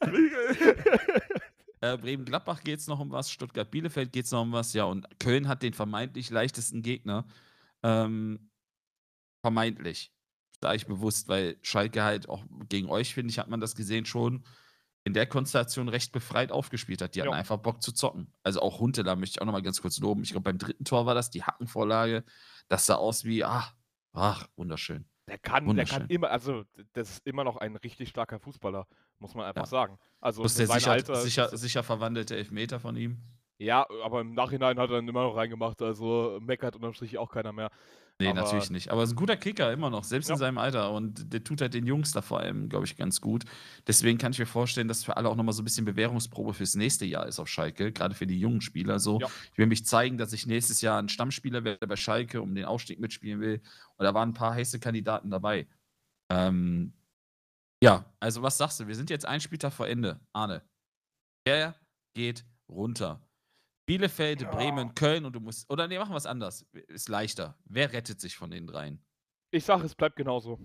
äh, 1.80 1.96
Bremen, 1.96 2.24
Gladbach 2.24 2.64
geht 2.64 2.80
es 2.80 2.88
noch 2.88 2.98
um 2.98 3.12
was, 3.12 3.30
Stuttgart, 3.30 3.70
Bielefeld 3.70 4.12
geht 4.12 4.24
es 4.24 4.32
noch 4.32 4.42
um 4.42 4.52
was, 4.52 4.72
ja, 4.72 4.84
und 4.84 5.06
Köln 5.20 5.46
hat 5.46 5.62
den 5.62 5.72
vermeintlich 5.72 6.30
leichtesten 6.30 6.82
Gegner. 6.82 7.26
Ähm, 7.82 8.50
vermeintlich 9.40 10.12
sage 10.60 10.76
ich 10.76 10.86
bewusst, 10.86 11.28
weil 11.28 11.56
Schalke 11.62 12.02
halt 12.02 12.28
auch 12.28 12.44
gegen 12.68 12.88
euch, 12.88 13.14
finde 13.14 13.30
ich, 13.30 13.38
hat 13.38 13.48
man 13.48 13.60
das 13.60 13.74
gesehen 13.74 14.04
schon 14.04 14.44
in 15.04 15.14
der 15.14 15.26
Konstellation 15.26 15.88
recht 15.88 16.12
befreit 16.12 16.52
aufgespielt 16.52 17.00
hat. 17.00 17.14
Die 17.14 17.22
hatten 17.22 17.30
ja. 17.30 17.36
einfach 17.36 17.56
Bock 17.56 17.82
zu 17.82 17.92
zocken. 17.92 18.32
Also 18.42 18.60
auch 18.60 18.80
Hunte, 18.80 19.02
da 19.02 19.16
möchte 19.16 19.36
ich 19.36 19.42
auch 19.42 19.46
nochmal 19.46 19.62
ganz 19.62 19.80
kurz 19.80 19.98
loben. 19.98 20.22
Ich 20.22 20.32
glaube, 20.32 20.44
beim 20.44 20.58
dritten 20.58 20.84
Tor 20.84 21.06
war 21.06 21.14
das 21.14 21.30
die 21.30 21.42
Hackenvorlage. 21.42 22.24
Das 22.68 22.84
sah 22.86 22.96
aus 22.96 23.24
wie, 23.24 23.42
ach, 23.42 23.74
ach, 24.12 24.46
wunderschön. 24.56 25.06
Der 25.26 25.38
kann, 25.38 25.74
der 25.76 25.84
kann 25.84 26.06
immer, 26.08 26.30
also 26.30 26.64
das 26.92 27.10
ist 27.10 27.26
immer 27.26 27.44
noch 27.44 27.56
ein 27.56 27.76
richtig 27.76 28.08
starker 28.08 28.40
Fußballer, 28.40 28.86
muss 29.20 29.34
man 29.34 29.46
einfach 29.46 29.62
ja. 29.62 29.66
sagen. 29.66 29.98
Also 30.20 30.42
das 30.42 30.52
ist 30.52 30.58
der 30.58 30.66
sicher, 30.66 30.90
Alter, 30.90 31.16
sicher, 31.16 31.56
sicher 31.56 31.82
verwandelte 31.82 32.36
Elfmeter 32.36 32.80
von 32.80 32.96
ihm. 32.96 33.22
Ja, 33.56 33.86
aber 34.02 34.22
im 34.22 34.34
Nachhinein 34.34 34.78
hat 34.78 34.90
er 34.90 34.98
ihn 34.98 35.08
immer 35.08 35.22
noch 35.22 35.36
reingemacht, 35.36 35.80
also 35.82 36.38
meckert 36.42 36.74
unterm 36.74 36.94
Strich 36.94 37.16
auch 37.16 37.30
keiner 37.30 37.52
mehr. 37.52 37.70
Nee, 38.20 38.28
Aber- 38.28 38.42
natürlich 38.42 38.70
nicht. 38.70 38.90
Aber 38.90 39.00
er 39.00 39.04
ist 39.04 39.12
ein 39.12 39.16
guter 39.16 39.36
Kicker 39.36 39.72
immer 39.72 39.88
noch, 39.90 40.04
selbst 40.04 40.28
Ja. 40.28 40.34
in 40.34 40.38
seinem 40.38 40.58
Alter. 40.58 40.92
Und 40.92 41.32
der 41.32 41.42
tut 41.42 41.60
halt 41.62 41.72
den 41.74 41.86
Jungs 41.86 42.12
da 42.12 42.20
vor 42.22 42.38
allem, 42.40 42.68
glaube 42.68 42.84
ich, 42.84 42.96
ganz 42.96 43.20
gut. 43.20 43.44
Deswegen 43.86 44.18
kann 44.18 44.32
ich 44.32 44.38
mir 44.38 44.46
vorstellen, 44.46 44.88
dass 44.88 45.02
für 45.04 45.16
alle 45.16 45.28
auch 45.28 45.36
nochmal 45.36 45.54
so 45.54 45.62
ein 45.62 45.64
bisschen 45.64 45.84
Bewährungsprobe 45.86 46.52
fürs 46.54 46.74
nächste 46.74 47.06
Jahr 47.06 47.26
ist 47.26 47.38
auf 47.40 47.48
Schalke, 47.48 47.92
gerade 47.92 48.14
für 48.14 48.26
die 48.26 48.38
jungen 48.38 48.60
Spieler. 48.60 48.98
So, 49.00 49.20
Ja. 49.20 49.26
ich 49.52 49.58
will 49.58 49.66
mich 49.66 49.86
zeigen, 49.86 50.18
dass 50.18 50.32
ich 50.34 50.46
nächstes 50.46 50.80
Jahr 50.82 51.00
ein 51.00 51.08
Stammspieler 51.08 51.64
werde 51.64 51.86
bei 51.86 51.96
Schalke, 51.96 52.42
um 52.42 52.54
den 52.54 52.66
Aufstieg 52.66 53.00
mitspielen 53.00 53.40
will. 53.40 53.62
Und 53.96 54.04
da 54.04 54.12
waren 54.14 54.30
ein 54.30 54.34
paar 54.34 54.54
heiße 54.54 54.78
Kandidaten 54.80 55.30
dabei. 55.30 55.66
Ähm, 56.30 56.92
ja, 57.82 58.04
also 58.20 58.42
was 58.42 58.58
sagst 58.58 58.78
du? 58.80 58.86
Wir 58.86 58.94
sind 58.94 59.08
jetzt 59.10 59.24
ein 59.26 59.40
Spieltag 59.40 59.72
vor 59.72 59.88
Ende. 59.88 60.20
Arne. 60.34 60.62
Wer 61.46 61.74
geht 62.14 62.44
runter? 62.68 63.20
Bielefeld, 63.90 64.42
Ja. 64.42 64.50
Bremen, 64.52 64.94
Köln 64.94 65.24
und 65.24 65.32
du 65.32 65.40
musst. 65.40 65.68
Oder 65.68 65.88
nee, 65.88 65.98
machen 65.98 66.12
wir 66.12 66.16
es 66.16 66.26
anders. 66.26 66.64
Ist 66.86 67.08
leichter. 67.08 67.58
Wer 67.64 67.92
rettet 67.92 68.20
sich 68.20 68.36
von 68.36 68.48
den 68.52 68.68
dreien? 68.68 69.04
Ich 69.50 69.64
sage, 69.64 69.84
es 69.84 69.96
bleibt 69.96 70.14
genauso. 70.14 70.60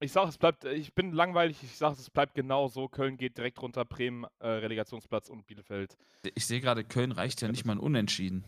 Ich 0.00 0.10
sage, 0.10 0.30
es 0.30 0.38
bleibt, 0.38 0.64
ich 0.64 0.94
bin 0.94 1.12
langweilig, 1.12 1.62
ich 1.62 1.76
sage, 1.76 1.96
es 1.98 2.08
bleibt 2.08 2.34
genauso. 2.34 2.88
Köln 2.88 3.18
geht 3.18 3.36
direkt 3.36 3.60
runter, 3.60 3.84
Bremen, 3.84 4.24
äh, 4.38 4.48
Relegationsplatz 4.48 5.28
und 5.28 5.46
Bielefeld. 5.46 5.98
Ich 6.34 6.46
sehe 6.46 6.62
gerade, 6.62 6.82
Köln 6.82 7.12
reicht 7.12 7.42
ja 7.42 7.48
nicht 7.48 7.66
mal 7.66 7.74
ein 7.74 7.78
Unentschieden. 7.78 8.44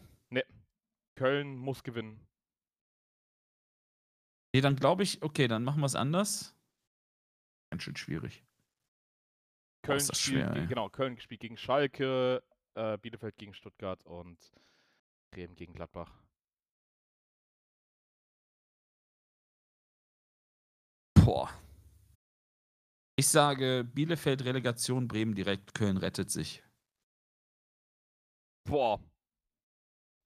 Köln 1.17 1.59
muss 1.59 1.85
gewinnen. 1.85 2.27
Nee, 4.55 4.63
dann 4.63 4.77
glaube 4.77 5.03
ich, 5.03 5.23
okay, 5.23 5.49
dann 5.49 5.65
machen 5.65 5.81
wir 5.81 5.87
es 5.87 5.95
anders. 5.95 6.57
Ganz 7.71 7.83
schön 7.83 7.97
schwierig. 7.97 8.43
Köln 9.83 9.99
ist 9.99 10.09
das 10.09 10.19
spielt, 10.19 10.51
schwer, 10.51 10.67
genau, 10.67 10.89
Köln 10.89 11.21
spielt 11.21 11.43
gegen 11.43 11.59
Schalke, 11.59 12.43
äh, 12.75 12.99
Bielefeld 12.99 13.37
gegen 13.37 13.55
Stuttgart 13.55 14.03
und 14.05 14.53
Bremen 15.33 15.55
gegen 15.57 15.73
Gladbach. 15.75 16.13
Boah. 21.15 21.51
Ich 23.17 23.29
sage, 23.29 23.85
Bielefeld 23.85 24.45
Relegation, 24.45 25.09
Bremen 25.09 25.35
direkt, 25.35 25.75
Köln 25.75 25.97
rettet 25.97 26.31
sich. 26.31 26.63
Boah. 28.69 29.01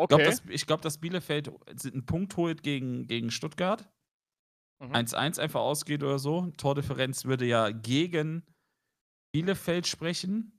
Ich 0.01 0.09
glaube, 0.09 0.15
Okay. 0.15 0.25
dass, 0.25 0.45
ich 0.49 0.67
glaub, 0.67 0.81
dass 0.81 0.99
Bielefeld 0.99 1.49
einen 1.69 2.07
Punkt 2.07 2.37
holt 2.37 2.63
gegen, 2.63 3.07
gegen 3.09 3.31
Stuttgart. 3.31 3.91
Mhm. 4.81 4.93
1-1 4.95 5.39
einfach 5.41 5.61
ausgeht 5.61 6.03
oder 6.03 6.19
so. 6.19 6.51
Tordifferenz 6.57 7.25
würde 7.25 7.47
ja 7.47 7.71
gegen 7.71 8.47
Bielefeld 9.35 9.87
sprechen. 9.87 10.58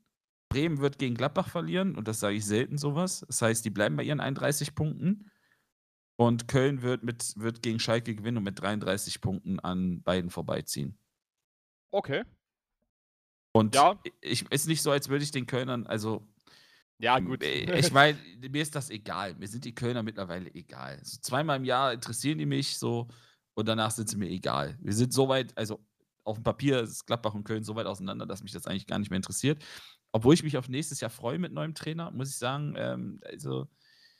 Bremen 0.50 0.80
wird 0.80 0.97
gegen 0.97 1.16
Gladbach 1.16 1.47
verlieren 1.50 1.95
und 1.95 2.08
das 2.08 2.20
sage 2.20 2.36
ich 2.36 2.45
selten 2.45 2.78
sowas. 2.78 3.24
Das 3.28 3.41
heißt, 3.41 3.64
die 3.64 3.70
bleiben 3.70 3.95
bei 3.95 4.04
ihren 4.04 4.20
31 4.20 4.76
Punkten. 4.76 5.32
Und 6.18 6.50
Köln 6.50 6.82
wird, 6.82 7.02
mit, 7.04 7.34
wird 7.38 7.62
gegen 7.62 7.80
Schalke 7.80 8.14
gewinnen 8.14 8.38
und 8.38 8.43
mit 8.43 8.60
33 8.60 9.22
Punkten 9.22 9.60
an 9.62 10.02
beiden 10.02 10.30
vorbeiziehen. 10.30 10.97
Okay. 11.91 12.24
Und 13.54 13.74
Ja. 13.76 14.00
ich, 14.22 14.50
ist 14.52 14.68
nicht 14.68 14.82
so, 14.82 14.91
als 14.91 15.08
würde 15.08 15.24
ich 15.24 15.32
den 15.32 15.45
Kölnern, 15.45 15.88
also 15.88 16.28
Ja, 17.00 17.20
gut. 17.20 17.41
äh, 17.43 17.74
ich 17.80 17.91
meine, 17.93 18.18
mir 18.38 18.62
ist 18.62 18.76
das 18.76 18.89
egal. 18.89 19.36
Mir 19.36 19.47
sind 19.47 19.64
die 19.64 19.74
Kölner 19.74 20.04
mittlerweile 20.04 20.54
egal. 20.54 21.00
So 21.04 21.20
zweimal 21.22 21.58
im 21.58 21.64
Jahr 21.66 21.93
interessieren 21.93 22.38
die 22.38 22.45
mich 22.45 22.78
so 22.78 23.08
und 23.54 23.68
danach 23.68 23.91
sind 23.91 24.10
sie 24.10 24.18
mir 24.18 24.30
egal. 24.30 24.78
Wir 24.82 24.93
sind 24.93 25.14
so 25.14 25.30
weit, 25.30 25.58
also 25.58 25.80
auf 26.26 26.38
dem 26.38 26.43
Papier 26.43 26.82
ist 26.82 27.06
Gladbach 27.08 27.34
und 27.34 27.45
Köln 27.45 27.64
so 27.64 27.76
weit 27.76 27.86
auseinander, 27.88 28.26
dass 28.26 28.43
mich 28.43 28.52
das 28.52 28.68
eigentlich 28.68 28.88
gar 28.88 29.00
nicht 29.00 29.10
mehr 29.10 29.18
interessiert. 29.18 29.64
Obwohl 30.12 30.34
ich 30.34 30.43
mich 30.43 30.57
auf 30.57 30.70
nächstes 30.70 30.99
Jahr 31.01 31.12
freue 31.12 31.39
mit 31.39 31.53
neuem 31.53 31.76
Trainer, 31.76 32.12
muss 32.12 32.30
ich 32.30 32.38
sagen. 32.38 32.74
Ähm, 32.78 33.20
also, 33.24 33.68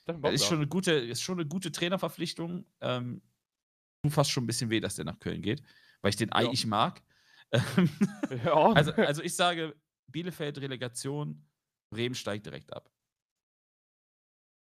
Das 0.06 0.20
das 0.20 0.32
ist 0.34 0.46
schon 0.46 0.58
eine 0.58 0.68
gute, 0.68 0.92
ist 0.92 1.22
schon 1.22 1.38
eine 1.40 1.48
gute 1.48 1.72
Trainerverpflichtung. 1.72 2.66
Ähm, 2.80 3.22
tut 4.02 4.12
fast 4.12 4.30
schon 4.30 4.44
ein 4.44 4.46
bisschen 4.46 4.70
weh, 4.70 4.80
dass 4.80 4.96
der 4.96 5.04
nach 5.04 5.18
Köln 5.18 5.42
geht, 5.42 5.62
weil 6.02 6.10
ich 6.10 6.16
den 6.16 6.32
eigentlich 6.32 6.66
mag. 6.66 7.02
Ähm, 7.52 7.90
ja. 8.44 8.72
also, 8.72 8.92
also 8.92 9.22
ich 9.22 9.34
sage, 9.34 9.74
Bielefeld 10.06 10.58
Relegation, 10.58 11.46
Bremen 11.90 12.14
steigt 12.14 12.46
direkt 12.46 12.72
ab. 12.72 12.90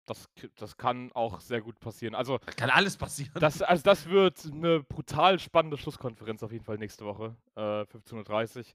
das, 0.07 0.29
das 0.55 0.75
kann 0.77 1.11
auch 1.13 1.39
sehr 1.39 1.61
gut 1.61 1.79
passieren. 1.79 2.15
Also, 2.15 2.39
Da 2.45 2.51
kann 2.51 2.69
alles 2.69 2.97
passieren. 2.97 3.31
das, 3.35 3.61
also 3.61 3.83
das 3.83 4.07
wird 4.07 4.45
eine 4.45 4.83
brutal 4.83 5.39
spannende 5.39 5.77
Schlusskonferenz 5.77 6.43
auf 6.43 6.51
jeden 6.51 6.65
Fall 6.65 6.77
nächste 6.77 7.05
Woche, 7.05 7.37
äh, 7.55 7.85
15.30 7.85 8.57
Uhr. 8.59 8.65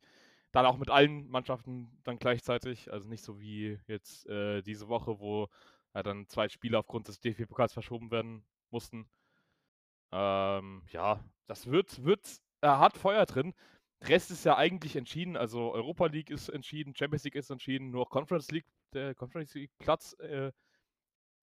Dann 0.56 0.64
auch 0.64 0.78
mit 0.78 0.88
allen 0.88 1.28
Mannschaften 1.28 1.90
dann 2.02 2.18
gleichzeitig. 2.18 2.90
Also 2.90 3.06
nicht 3.06 3.22
so 3.22 3.38
wie 3.38 3.78
jetzt 3.88 4.26
äh, 4.26 4.62
diese 4.62 4.88
Woche, 4.88 5.20
wo 5.20 5.50
ja, 5.94 6.02
dann 6.02 6.26
zwei 6.28 6.48
Spiele 6.48 6.78
aufgrund 6.78 7.08
des 7.08 7.20
DFB-Pokals 7.20 7.74
verschoben 7.74 8.10
werden 8.10 8.42
mussten. 8.70 9.06
Ähm, 10.12 10.82
ja, 10.88 11.22
das 11.46 11.66
wird, 11.66 12.02
wird 12.06 12.40
äh, 12.62 12.68
hat 12.68 12.96
Feuer 12.96 13.26
drin. 13.26 13.52
Rest 14.00 14.30
ist 14.30 14.46
ja 14.46 14.56
eigentlich 14.56 14.96
entschieden. 14.96 15.36
Also 15.36 15.74
Europa 15.74 16.06
League 16.06 16.30
ist 16.30 16.48
entschieden, 16.48 16.96
Champions 16.96 17.24
League 17.24 17.34
ist 17.34 17.50
entschieden, 17.50 17.90
nur 17.90 18.08
Conference 18.08 18.50
League, 18.50 18.64
der 18.94 19.14
Conference 19.14 19.52
League 19.52 19.76
Platz 19.76 20.14
äh, 20.20 20.52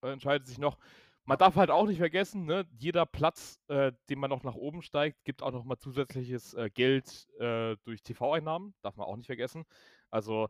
entscheidet 0.02 0.48
sich 0.48 0.58
noch. 0.58 0.80
Man 1.26 1.38
darf 1.38 1.56
halt 1.56 1.70
auch 1.72 1.88
nicht 1.88 2.00
vergessen, 2.00 2.46
ne, 2.46 2.66
jeder 2.78 3.06
Platz, 3.06 3.58
äh, 3.70 3.94
den 4.10 4.20
man 4.20 4.30
noch 4.30 4.44
nach 4.44 4.56
oben 4.56 4.82
steigt, 4.82 5.24
gibt 5.24 5.42
auch 5.42 5.52
noch 5.52 5.64
mal 5.64 5.78
zusätzliches 5.78 6.54
äh, 6.54 6.70
Geld 6.70 7.30
äh, 7.40 7.78
durch 7.86 8.04
TV-Einnahmen. 8.04 8.74
Darf 8.82 8.98
man 8.98 9.08
auch 9.08 9.16
nicht 9.16 9.28
vergessen. 9.28 9.64
Also, 10.10 10.50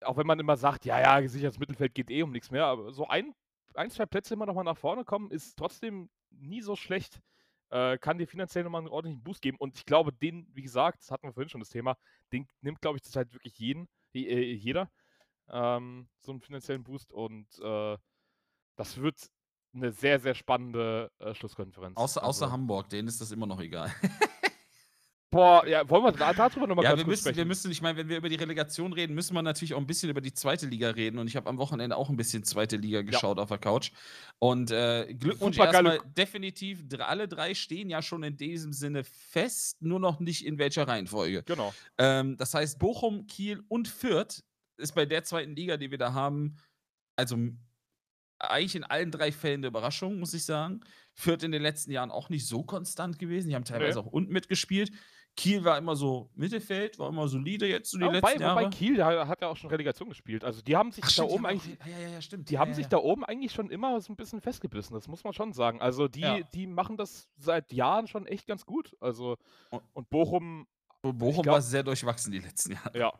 auch 0.00 0.16
wenn 0.16 0.26
man 0.26 0.40
immer 0.40 0.56
sagt, 0.56 0.86
ja, 0.86 1.00
ja, 1.00 1.20
gesichertes 1.20 1.58
Mittelfeld 1.58 1.94
geht 1.94 2.10
eh 2.10 2.22
um 2.22 2.32
nichts 2.32 2.50
mehr, 2.50 2.66
aber 2.66 2.92
so 2.92 3.08
ein, 3.08 3.34
ein 3.74 3.90
zwei 3.90 4.06
Plätze 4.06 4.34
immer 4.34 4.46
noch 4.46 4.54
mal 4.54 4.64
nach 4.64 4.76
vorne 4.78 5.04
kommen, 5.04 5.30
ist 5.30 5.56
trotzdem 5.56 6.08
nie 6.30 6.62
so 6.62 6.76
schlecht. 6.76 7.20
Äh, 7.70 7.98
kann 7.98 8.18
dir 8.18 8.26
finanziell 8.28 8.64
nochmal 8.64 8.82
einen 8.82 8.88
ordentlichen 8.88 9.22
Boost 9.22 9.42
geben. 9.42 9.58
Und 9.58 9.76
ich 9.76 9.84
glaube, 9.84 10.12
den, 10.12 10.46
wie 10.54 10.62
gesagt, 10.62 11.00
das 11.00 11.10
hatten 11.10 11.26
wir 11.26 11.32
vorhin 11.32 11.48
schon 11.48 11.60
das 11.60 11.70
Thema, 11.70 11.96
den 12.32 12.46
nimmt, 12.60 12.80
glaube 12.80 12.98
ich, 12.98 13.02
zurzeit 13.02 13.32
wirklich 13.32 13.58
jeden, 13.58 13.88
äh, 14.14 14.52
jeder, 14.52 14.90
ähm, 15.48 16.08
so 16.20 16.32
einen 16.32 16.40
finanziellen 16.40 16.84
Boost. 16.84 17.12
Und 17.12 17.48
äh, 17.60 17.98
das 18.76 18.98
wird 18.98 19.18
eine 19.74 19.92
sehr, 19.92 20.20
sehr 20.20 20.34
spannende 20.34 21.10
äh, 21.18 21.34
Schlusskonferenz. 21.34 21.96
Außer, 21.96 22.22
außer 22.22 22.44
Also, 22.44 22.52
Hamburg, 22.52 22.88
denen 22.88 23.08
ist 23.08 23.20
das 23.20 23.30
immer 23.32 23.46
noch 23.46 23.60
egal. 23.60 23.92
Boah, 25.34 25.66
ja, 25.66 25.88
wollen 25.90 26.04
wir 26.04 26.12
da, 26.12 26.32
darüber 26.32 26.68
nochmal 26.68 26.84
ja, 26.84 26.90
ganz 26.90 27.00
wir 27.00 27.04
kurz 27.06 27.24
müssen, 27.24 27.24
wir 27.24 27.32
sprechen? 27.32 27.48
müssen, 27.48 27.70
ich 27.72 27.82
meine, 27.82 27.98
wenn 27.98 28.08
wir 28.08 28.18
über 28.18 28.28
die 28.28 28.36
Relegation 28.36 28.92
reden, 28.92 29.14
müssen 29.14 29.34
wir 29.34 29.42
natürlich 29.42 29.74
auch 29.74 29.80
ein 29.80 29.86
bisschen 29.86 30.08
über 30.08 30.20
die 30.20 30.32
zweite 30.32 30.66
Liga 30.66 30.90
reden. 30.90 31.18
Und 31.18 31.26
ich 31.26 31.34
habe 31.34 31.48
am 31.48 31.58
Wochenende 31.58 31.96
auch 31.96 32.08
ein 32.08 32.16
bisschen 32.16 32.44
zweite 32.44 32.76
Liga 32.76 33.02
geschaut 33.02 33.40
auf 33.40 33.48
der 33.48 33.58
Couch. 33.58 33.90
Und 34.38 34.70
äh, 34.70 35.12
Glückwunsch 35.12 35.58
erstmal 35.58 35.98
definitiv. 36.16 36.84
Alle 37.00 37.26
drei 37.26 37.54
stehen 37.54 37.90
ja 37.90 38.00
schon 38.00 38.22
in 38.22 38.36
diesem 38.36 38.72
Sinne 38.72 39.02
fest, 39.02 39.82
nur 39.82 39.98
noch 39.98 40.20
nicht 40.20 40.46
in 40.46 40.58
welcher 40.58 40.86
Reihenfolge. 40.86 41.42
Genau. 41.42 41.74
Ähm, 41.98 42.36
das 42.36 42.54
heißt, 42.54 42.78
Bochum, 42.78 43.26
Kiel 43.26 43.64
und 43.66 43.88
Fürth 43.88 44.44
ist 44.76 44.94
bei 44.94 45.04
der 45.04 45.24
zweiten 45.24 45.56
Liga, 45.56 45.76
die 45.76 45.90
wir 45.90 45.98
da 45.98 46.12
haben, 46.12 46.58
also 47.16 47.36
eigentlich 48.50 48.76
in 48.76 48.84
allen 48.84 49.10
drei 49.10 49.32
Fällen 49.32 49.60
eine 49.60 49.68
Überraschung, 49.68 50.18
muss 50.18 50.34
ich 50.34 50.44
sagen. 50.44 50.80
Fürth 51.12 51.42
in 51.42 51.52
den 51.52 51.62
letzten 51.62 51.90
Jahren 51.92 52.10
auch 52.10 52.28
nicht 52.28 52.46
so 52.46 52.62
konstant 52.64 53.18
gewesen. 53.18 53.48
Die 53.48 53.54
haben 53.54 53.64
teilweise 53.64 54.00
Nee. 54.00 54.04
auch 54.06 54.10
unten 54.12 54.32
mitgespielt. 54.32 54.90
Kiel 55.36 55.64
war 55.64 55.76
immer 55.78 55.96
so 55.96 56.30
Mittelfeld, 56.36 56.96
war 57.00 57.08
immer 57.08 57.26
solide 57.26 57.66
jetzt 57.66 57.90
so 57.90 57.98
die 57.98 58.04
Ja, 58.04 58.12
wobei, 58.14 58.20
letzten 58.30 58.42
Jahre. 58.42 58.60
wobei 58.60 58.70
Kiel 58.70 58.94
der 58.94 59.26
hat 59.26 59.40
ja 59.40 59.48
auch 59.48 59.56
schon 59.56 59.68
Relegation 59.70 60.08
gespielt. 60.08 60.44
Also 60.44 60.62
die 60.62 60.76
haben 60.76 60.92
sich 60.92 61.02
Ach, 61.02 61.08
da 61.08 61.12
stimmt, 61.12 61.30
oben 61.30 61.46
eigentlich, 61.46 61.76
ja, 61.84 62.08
ja, 62.08 62.20
stimmt. 62.22 62.50
die 62.50 62.58
haben 62.58 62.72
sich 62.72 62.86
da 62.86 62.98
oben 62.98 63.24
eigentlich 63.24 63.50
schon 63.50 63.68
immer 63.68 64.00
so 64.00 64.12
ein 64.12 64.16
bisschen 64.16 64.40
festgebissen. 64.40 64.94
Das 64.94 65.08
muss 65.08 65.24
man 65.24 65.32
schon 65.32 65.52
sagen. 65.52 65.80
Also 65.80 66.06
die, 66.06 66.44
die 66.54 66.68
machen 66.68 66.96
das 66.96 67.28
seit 67.36 67.72
Jahren 67.72 68.06
schon 68.06 68.26
echt 68.26 68.46
ganz 68.46 68.64
gut. 68.64 68.94
Also 69.00 69.36
Und- 69.70 70.08
Bochum, 70.08 70.68
Bochum 71.02 71.42
glaub- 71.42 71.54
war 71.54 71.62
sehr 71.62 71.82
durchwachsen 71.82 72.30
die 72.32 72.38
letzten 72.38 72.72
Jahre. 72.72 72.96
ja. 72.96 73.12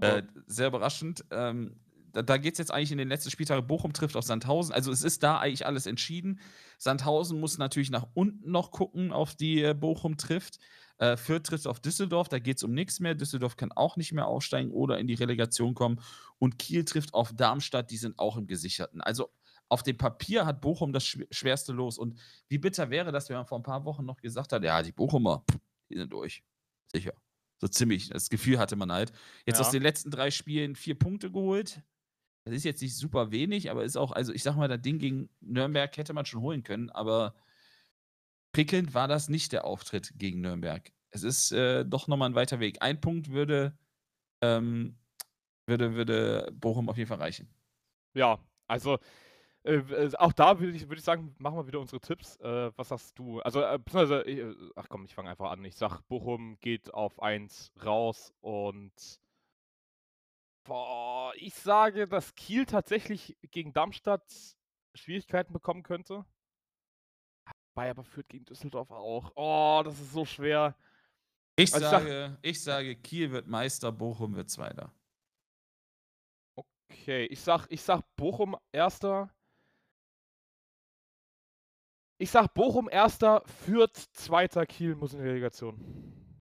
Äh, 0.00 0.22
sehr 0.46 0.68
überraschend. 0.68 1.24
Ähm, 1.32 1.80
da 2.12 2.22
da 2.22 2.36
geht 2.36 2.54
es 2.54 2.58
jetzt 2.58 2.70
eigentlich 2.70 2.92
in 2.92 2.98
den 2.98 3.08
letzten 3.08 3.30
Spieltagen. 3.30 3.66
Bochum 3.66 3.92
trifft 3.92 4.16
auf 4.16 4.24
Sandhausen. 4.24 4.72
Also 4.74 4.92
es 4.92 5.02
ist 5.02 5.22
da 5.22 5.38
eigentlich 5.38 5.66
alles 5.66 5.86
entschieden. 5.86 6.40
Sandhausen 6.78 7.40
muss 7.40 7.58
natürlich 7.58 7.90
nach 7.90 8.06
unten 8.14 8.50
noch 8.50 8.70
gucken, 8.70 9.12
auf 9.12 9.34
die 9.34 9.62
äh, 9.62 9.74
Bochum 9.74 10.16
trifft. 10.16 10.58
Äh, 10.98 11.16
Fürth 11.16 11.44
trifft 11.44 11.66
auf 11.66 11.80
Düsseldorf, 11.80 12.28
da 12.28 12.38
geht 12.38 12.58
es 12.58 12.62
um 12.62 12.72
nichts 12.72 13.00
mehr. 13.00 13.14
Düsseldorf 13.14 13.56
kann 13.56 13.72
auch 13.72 13.96
nicht 13.96 14.12
mehr 14.12 14.26
aufsteigen 14.26 14.70
oder 14.70 14.98
in 14.98 15.06
die 15.06 15.14
Relegation 15.14 15.74
kommen. 15.74 16.00
Und 16.38 16.58
Kiel 16.58 16.84
trifft 16.84 17.14
auf 17.14 17.32
Darmstadt, 17.32 17.90
die 17.90 17.96
sind 17.96 18.18
auch 18.18 18.36
im 18.36 18.46
Gesicherten. 18.46 19.00
Also 19.00 19.30
auf 19.68 19.82
dem 19.82 19.96
Papier 19.96 20.44
hat 20.44 20.60
Bochum 20.60 20.92
das 20.92 21.04
schw- 21.04 21.26
schwerste 21.30 21.72
Los. 21.72 21.96
Und 21.98 22.18
wie 22.48 22.58
bitter 22.58 22.90
wäre 22.90 23.10
das, 23.10 23.28
wenn 23.30 23.36
man 23.36 23.46
vor 23.46 23.58
ein 23.58 23.62
paar 23.64 23.84
Wochen 23.86 24.04
noch 24.04 24.20
gesagt 24.20 24.52
hat, 24.52 24.62
ja, 24.62 24.82
die 24.82 24.92
Bochumer, 24.92 25.44
die 25.88 25.96
sind 25.96 26.12
durch. 26.12 26.44
Sicher. 26.92 27.14
So 27.58 27.68
ziemlich. 27.68 28.08
Das 28.10 28.28
Gefühl 28.28 28.58
hatte 28.58 28.76
man 28.76 28.92
halt. 28.92 29.12
Jetzt 29.46 29.58
Ja. 29.60 29.64
aus 29.64 29.70
den 29.70 29.82
letzten 29.82 30.10
drei 30.10 30.30
Spielen 30.30 30.76
vier 30.76 30.98
Punkte 30.98 31.30
geholt. 31.30 31.80
Das 32.44 32.54
ist 32.54 32.64
jetzt 32.64 32.82
nicht 32.82 32.96
super 32.96 33.30
wenig, 33.30 33.70
aber 33.70 33.84
ist 33.84 33.96
auch, 33.96 34.12
also 34.12 34.32
ich 34.32 34.42
sag 34.42 34.56
mal, 34.56 34.68
das 34.68 34.82
Ding 34.82 34.98
gegen 34.98 35.30
Nürnberg 35.40 35.96
hätte 35.96 36.12
man 36.12 36.26
schon 36.26 36.40
holen 36.40 36.62
können, 36.64 36.90
aber 36.90 37.34
prickelnd 38.52 38.94
war 38.94 39.08
das 39.08 39.28
nicht 39.28 39.52
der 39.52 39.64
Auftritt 39.64 40.12
gegen 40.16 40.40
Nürnberg. 40.40 40.92
Es 41.10 41.22
ist 41.22 41.52
äh, 41.52 41.84
doch 41.84 42.08
nochmal 42.08 42.30
ein 42.30 42.34
weiter 42.34 42.60
Weg. 42.60 42.78
Ein 42.82 43.00
Punkt 43.00 43.30
würde, 43.30 43.78
ähm, 44.42 44.98
würde, 45.66 45.94
würde 45.94 46.50
Bochum 46.54 46.88
auf 46.90 46.98
jeden 46.98 47.08
Fall 47.08 47.18
reichen. 47.18 47.54
Ja, 48.14 48.38
also 48.66 48.98
Äh, 49.64 49.82
auch 50.18 50.32
da 50.32 50.60
würde 50.60 50.74
ich, 50.76 50.88
würd 50.88 50.98
ich 51.00 51.04
sagen, 51.04 51.34
machen 51.38 51.56
wir 51.58 51.66
wieder 51.66 51.80
unsere 51.80 52.00
Tipps. 52.00 52.36
Äh, 52.38 52.72
was 52.76 52.88
sagst 52.88 53.18
du? 53.18 53.40
Also, 53.42 53.62
äh, 53.62 53.78
beziehungsweise, 53.78 54.22
äh, 54.28 54.54
ach 54.76 54.88
komm, 54.88 55.04
ich 55.06 55.14
fange 55.14 55.30
einfach 55.30 55.50
an. 55.52 55.64
Ich 55.64 55.76
sag, 55.76 56.02
Bochum 56.08 56.58
geht 56.60 56.94
auf 56.94 57.20
1 57.22 57.72
raus 57.84 58.32
und 58.40 58.92
boah, 60.64 61.32
ich 61.36 61.54
sage, 61.54 62.06
dass 62.08 62.34
Kiel 62.34 62.66
tatsächlich 62.66 63.36
gegen 63.50 63.72
Darmstadt 63.72 64.56
Schwierigkeiten 64.94 65.52
bekommen 65.52 65.82
könnte. 65.82 66.24
Bayer 67.74 67.92
aber 67.92 68.04
führt 68.04 68.28
gegen 68.28 68.44
Düsseldorf 68.44 68.90
auch. 68.90 69.32
Oh, 69.34 69.82
das 69.84 69.98
ist 69.98 70.12
so 70.12 70.24
schwer. 70.24 70.76
Ich, 71.56 71.72
also 71.72 71.88
sage, 71.88 72.38
ich, 72.42 72.50
ich 72.50 72.62
sage, 72.62 72.96
Kiel 72.96 73.30
wird 73.30 73.46
Meister, 73.46 73.92
Bochum 73.92 74.34
wird 74.34 74.50
Zweiter. 74.50 74.94
Okay, 76.54 77.26
ich 77.26 77.40
sag, 77.40 77.66
ich 77.70 77.82
sag 77.82 78.02
Bochum 78.16 78.56
Erster. 78.72 79.34
Ich 82.18 82.30
sag 82.30 82.54
Bochum 82.54 82.88
Erster, 82.88 83.42
Fürth 83.46 83.96
Zweiter, 84.12 84.66
Kiel 84.66 84.94
muss 84.94 85.14
in 85.14 85.20
die 85.20 85.26
Relegation. 85.26 86.38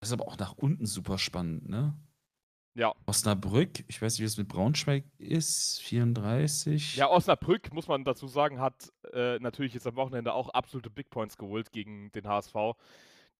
Das 0.00 0.10
ist 0.10 0.12
aber 0.12 0.26
auch 0.26 0.38
nach 0.38 0.52
unten 0.52 0.86
super 0.86 1.18
spannend, 1.18 1.68
ne? 1.68 1.98
Ja. 2.74 2.94
Osnabrück, 3.06 3.84
ich 3.88 4.00
weiß 4.00 4.14
nicht, 4.14 4.20
wie 4.20 4.24
es 4.24 4.38
mit 4.38 4.48
Braunschweig 4.48 5.04
ist, 5.18 5.82
34. 5.82 6.96
Ja, 6.96 7.10
Osnabrück, 7.10 7.72
muss 7.74 7.86
man 7.86 8.04
dazu 8.04 8.26
sagen, 8.26 8.60
hat 8.60 8.90
äh, 9.12 9.38
natürlich 9.40 9.74
jetzt 9.74 9.86
am 9.86 9.96
Wochenende 9.96 10.32
auch 10.32 10.48
absolute 10.48 10.88
Big 10.88 11.10
Points 11.10 11.36
geholt 11.36 11.70
gegen 11.70 12.10
den 12.12 12.26
HSV, 12.26 12.54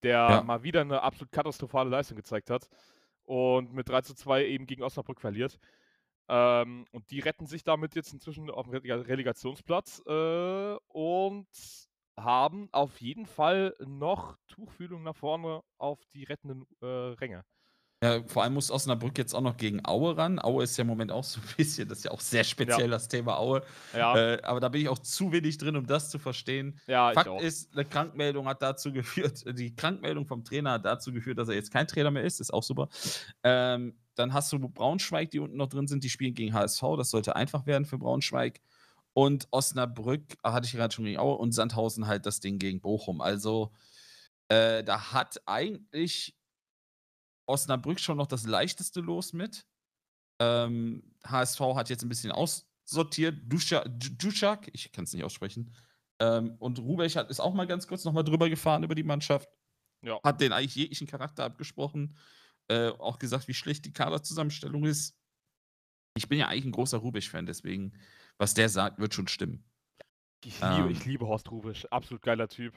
der 0.03 0.13
ja. 0.13 0.43
mal 0.43 0.63
wieder 0.63 0.83
eine 0.83 1.03
absolut 1.03 1.33
katastrophale 1.33 1.89
Leistung 1.89 2.17
gezeigt 2.17 2.51
hat 2.51 2.69
und 3.25 3.73
mit 3.73 3.89
3 3.89 4.03
zu 4.03 4.15
2 4.15 4.47
eben 4.47 4.67
gegen 4.67 4.83
Osnabrück 4.83 5.21
verliert. 5.21 5.59
Ähm, 6.29 6.85
und 6.93 7.11
die 7.11 7.21
retten 7.21 7.47
sich 7.47 7.65
damit 7.65 7.95
jetzt 7.95 8.13
inzwischen 8.13 8.51
auf 8.51 8.69
dem 8.69 8.75
Relegationsplatz 8.75 10.03
äh, 10.07 10.77
und 10.89 11.49
haben 12.17 12.69
auf 12.73 13.01
jeden 13.01 13.27
Fall 13.27 13.75
noch 13.81 14.37
Tuchfühlung 14.47 15.03
nach 15.03 15.17
vorne 15.17 15.63
auf 15.79 16.05
die 16.13 16.25
rettenden 16.25 16.67
äh, 16.83 16.87
Ränge. 16.87 17.45
Ja, 18.03 18.21
vor 18.27 18.43
allem 18.43 18.55
muss 18.55 18.71
Osnabrück 18.71 19.17
jetzt 19.17 19.33
auch 19.33 19.41
noch 19.41 19.57
gegen 19.57 19.81
Aue 19.87 20.17
ran. 20.17 20.41
Aue 20.41 20.65
ist 20.65 20.77
ja 20.77 20.83
im 20.83 20.89
Moment 20.89 21.13
auch 21.13 21.23
so 21.23 21.41
ein 21.41 21.47
bisschen, 21.57 21.89
das 21.89 21.99
ist 21.99 22.05
ja 22.05 22.11
auch 22.11 22.21
sehr 22.21 22.43
speziell, 22.43 22.81
ja. 22.81 22.89
das 22.89 23.07
Thema 23.07 23.39
Aue. 23.39 23.63
Ja. 23.95 24.17
Äh, 24.17 24.43
aber 24.43 24.59
da 24.59 24.69
bin 24.69 24.81
ich 24.81 24.89
auch 24.89 24.99
zu 24.99 25.31
wenig 25.31 25.57
drin, 25.57 25.77
um 25.77 25.87
das 25.87 26.11
zu 26.11 26.19
verstehen. 26.19 26.81
Ja, 26.89 27.13
Fakt 27.13 27.41
ist, 27.41 27.73
eine 27.73 27.85
Krankmeldung 27.85 28.49
hat 28.49 28.61
dazu 28.61 28.93
geführt, 28.93 29.45
die 29.57 29.77
Krankmeldung 29.77 30.27
vom 30.27 30.43
Trainer 30.43 30.73
hat 30.73 30.85
dazu 30.85 31.13
geführt, 31.13 31.39
dass 31.39 31.49
er 31.49 31.55
jetzt 31.55 31.73
kein 31.73 31.87
Trainer 31.87 32.11
mehr 32.11 32.25
ist, 32.25 32.41
ist 32.41 32.53
auch 32.53 32.65
super. 32.65 32.89
Ähm, 33.45 33.95
dann 34.17 34.33
hast 34.33 34.53
du 34.53 34.59
Braunschweig, 34.59 35.31
die 35.31 35.39
unten 35.39 35.57
noch 35.57 35.69
drin 35.69 35.87
sind, 35.87 36.03
die 36.03 36.11
spielen 36.11 36.35
gegen 36.35 36.55
HSV. 36.55 36.83
Das 36.97 37.11
sollte 37.11 37.37
einfach 37.37 37.67
werden 37.67 37.85
für 37.85 37.99
Braunschweig. 37.99 38.61
Und 39.15 39.47
Osnabrück, 39.53 40.23
ah, 40.43 40.55
hatte 40.55 40.67
ich 40.67 40.73
gerade 40.73 40.93
schon 40.93 41.05
gegen 41.05 41.19
Aue, 41.19 41.37
und 41.37 41.53
Sandhausen 41.53 42.09
halt 42.09 42.27
das 42.27 42.41
Ding 42.41 42.59
gegen 42.59 42.81
Bochum. 42.81 43.21
Also, 43.21 43.71
äh, 44.49 44.83
da 44.83 45.13
hat 45.13 45.41
eigentlich 45.47 46.35
Osnabrück 47.47 48.01
schon 48.01 48.17
noch 48.17 48.27
das 48.27 48.45
leichteste 48.47 49.01
Los 49.01 49.33
mit. 49.33 49.67
Ähm, 50.41 51.03
HSV 51.25 51.61
hat 51.75 51.91
jetzt 51.91 52.03
ein 52.03 52.09
bisschen 52.09 52.33
aussortiert. 52.33 53.37
Duschak, 53.47 54.69
ich 54.73 54.93
kann 54.93 55.05
es 55.05 55.13
nicht 55.13 55.25
aussprechen. 55.25 55.75
Ähm, 56.19 56.57
und 56.59 56.79
Rubech 56.79 57.17
hat, 57.17 57.31
ist 57.31 57.41
auch 57.41 57.55
mal 57.55 57.67
ganz 57.67 57.87
kurz 57.87 58.05
nochmal 58.05 58.25
drüber 58.25 58.49
gefahren 58.49 58.83
über 58.83 58.95
die 58.95 59.03
Mannschaft. 59.03 59.49
Ja. 60.03 60.21
Hat 60.23 60.41
den 60.41 60.53
eigentlich 60.53 60.75
jeglichen 60.75 61.07
Charakter 61.07 61.45
abgesprochen. 61.45 62.17
Äh, 62.69 62.89
auch 62.91 63.19
gesagt, 63.19 63.49
wie 63.49 63.55
schlecht 63.55 63.85
die 63.85 63.93
Kaderzusammenstellung 63.93 64.85
ist. 64.85 65.17
Ich 66.15 66.29
bin 66.29 66.39
ja 66.39 66.49
eigentlich 66.49 66.67
ein 66.67 66.73
großer 66.73 66.99
Rubisch-Fan, 66.99 67.47
deswegen, 67.47 67.93
was 68.37 68.55
der 68.55 68.69
sagt, 68.69 68.99
wird 68.99 69.15
schon 69.15 69.29
stimmen. 69.29 69.65
Ich 70.45 70.61
liebe, 70.61 70.75
ähm, 70.75 70.91
ich 70.91 71.05
liebe 71.05 71.27
Horst 71.27 71.51
Rubisch. 71.51 71.87
Absolut 71.87 72.23
geiler 72.23 72.49
Typ. 72.49 72.75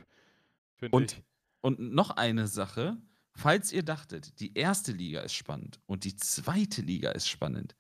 Und, 0.92 1.14
ich. 1.14 1.24
und 1.62 1.80
noch 1.80 2.12
eine 2.12 2.48
Sache. 2.48 2.98
Falls 3.36 3.74
ihr 3.74 3.84
dachtet, 3.84 4.40
die 4.40 4.54
erste 4.58 4.94
Liga 4.94 5.20
ist 5.22 5.34
spannend 5.34 5.80
und 5.86 6.06
die 6.06 6.16
zweite 6.16 6.82
Liga 6.82 7.12
ist 7.12 7.28
spannend, 7.28 7.76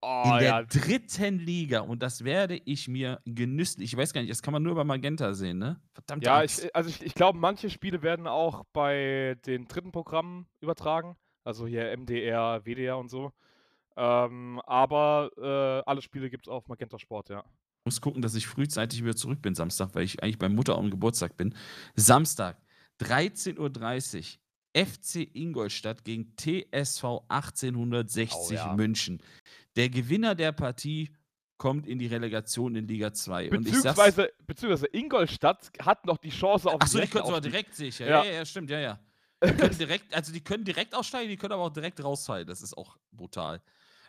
oh, 0.00 0.22
in 0.24 0.38
der 0.38 0.42
ja. 0.42 0.62
dritten 0.62 1.38
Liga, 1.38 1.80
und 1.80 2.02
das 2.02 2.24
werde 2.24 2.56
ich 2.64 2.88
mir 2.88 3.20
genüsslich, 3.26 3.92
ich 3.92 3.96
weiß 3.98 4.14
gar 4.14 4.22
nicht, 4.22 4.30
das 4.30 4.40
kann 4.42 4.52
man 4.52 4.62
nur 4.62 4.74
bei 4.74 4.84
Magenta 4.84 5.34
sehen, 5.34 5.58
ne? 5.58 5.80
Verdammt. 5.92 6.24
Ja, 6.24 6.42
ich, 6.42 6.74
also 6.74 6.88
ich, 6.88 7.02
ich 7.02 7.14
glaube, 7.14 7.38
manche 7.38 7.68
Spiele 7.68 8.02
werden 8.02 8.26
auch 8.26 8.64
bei 8.72 9.36
den 9.44 9.68
dritten 9.68 9.92
Programmen 9.92 10.46
übertragen. 10.60 11.16
Also 11.44 11.66
hier 11.66 11.94
MDR, 11.94 12.64
WDR 12.64 12.96
und 12.96 13.10
so. 13.10 13.32
Ähm, 13.96 14.60
aber 14.64 15.30
äh, 15.36 15.88
alle 15.88 16.00
Spiele 16.00 16.30
gibt 16.30 16.46
es 16.46 16.50
auf 16.50 16.66
Magenta 16.68 16.98
Sport, 16.98 17.28
ja. 17.28 17.44
Ich 17.80 17.84
muss 17.84 18.00
gucken, 18.00 18.22
dass 18.22 18.34
ich 18.34 18.46
frühzeitig 18.46 19.02
wieder 19.04 19.14
zurück 19.14 19.42
bin 19.42 19.54
Samstag, 19.54 19.94
weil 19.94 20.04
ich 20.04 20.22
eigentlich 20.22 20.38
bei 20.38 20.48
Mutter 20.48 20.78
am 20.78 20.90
Geburtstag 20.90 21.36
bin. 21.36 21.54
Samstag, 21.94 22.56
13.30 23.00 23.58
Uhr. 23.58 24.24
FC 24.74 25.28
Ingolstadt 25.34 26.04
gegen 26.04 26.34
TSV 26.36 27.22
1860 27.28 28.36
oh, 28.36 28.52
ja. 28.52 28.74
München. 28.74 29.22
Der 29.76 29.88
Gewinner 29.88 30.34
der 30.34 30.52
Partie 30.52 31.10
kommt 31.56 31.86
in 31.86 31.98
die 31.98 32.06
Relegation 32.06 32.74
in 32.74 32.86
Liga 32.86 33.12
2. 33.12 33.48
Beziehungsweise, 33.48 34.32
beziehungsweise 34.46 34.86
Ingolstadt 34.92 35.70
hat 35.80 36.04
noch 36.04 36.18
die 36.18 36.30
Chance 36.30 36.68
auf 36.68 36.80
Achso, 36.80 37.00
die 37.00 37.06
können 37.06 37.26
sogar 37.26 37.40
direkt 37.40 37.74
sicher. 37.74 38.06
Ja. 38.06 38.24
ja, 38.24 38.32
ja, 38.32 38.44
stimmt, 38.44 38.70
ja, 38.70 38.80
ja. 38.80 39.00
Die 39.42 39.52
können 39.52 39.78
direkt, 39.78 40.14
also 40.14 40.32
die 40.32 40.42
können 40.42 40.64
direkt 40.64 40.94
aussteigen, 40.94 41.28
die 41.28 41.36
können 41.36 41.52
aber 41.52 41.64
auch 41.64 41.72
direkt 41.72 42.02
rausfallen. 42.02 42.46
Das 42.46 42.62
ist 42.62 42.76
auch 42.76 42.96
brutal. 43.12 43.60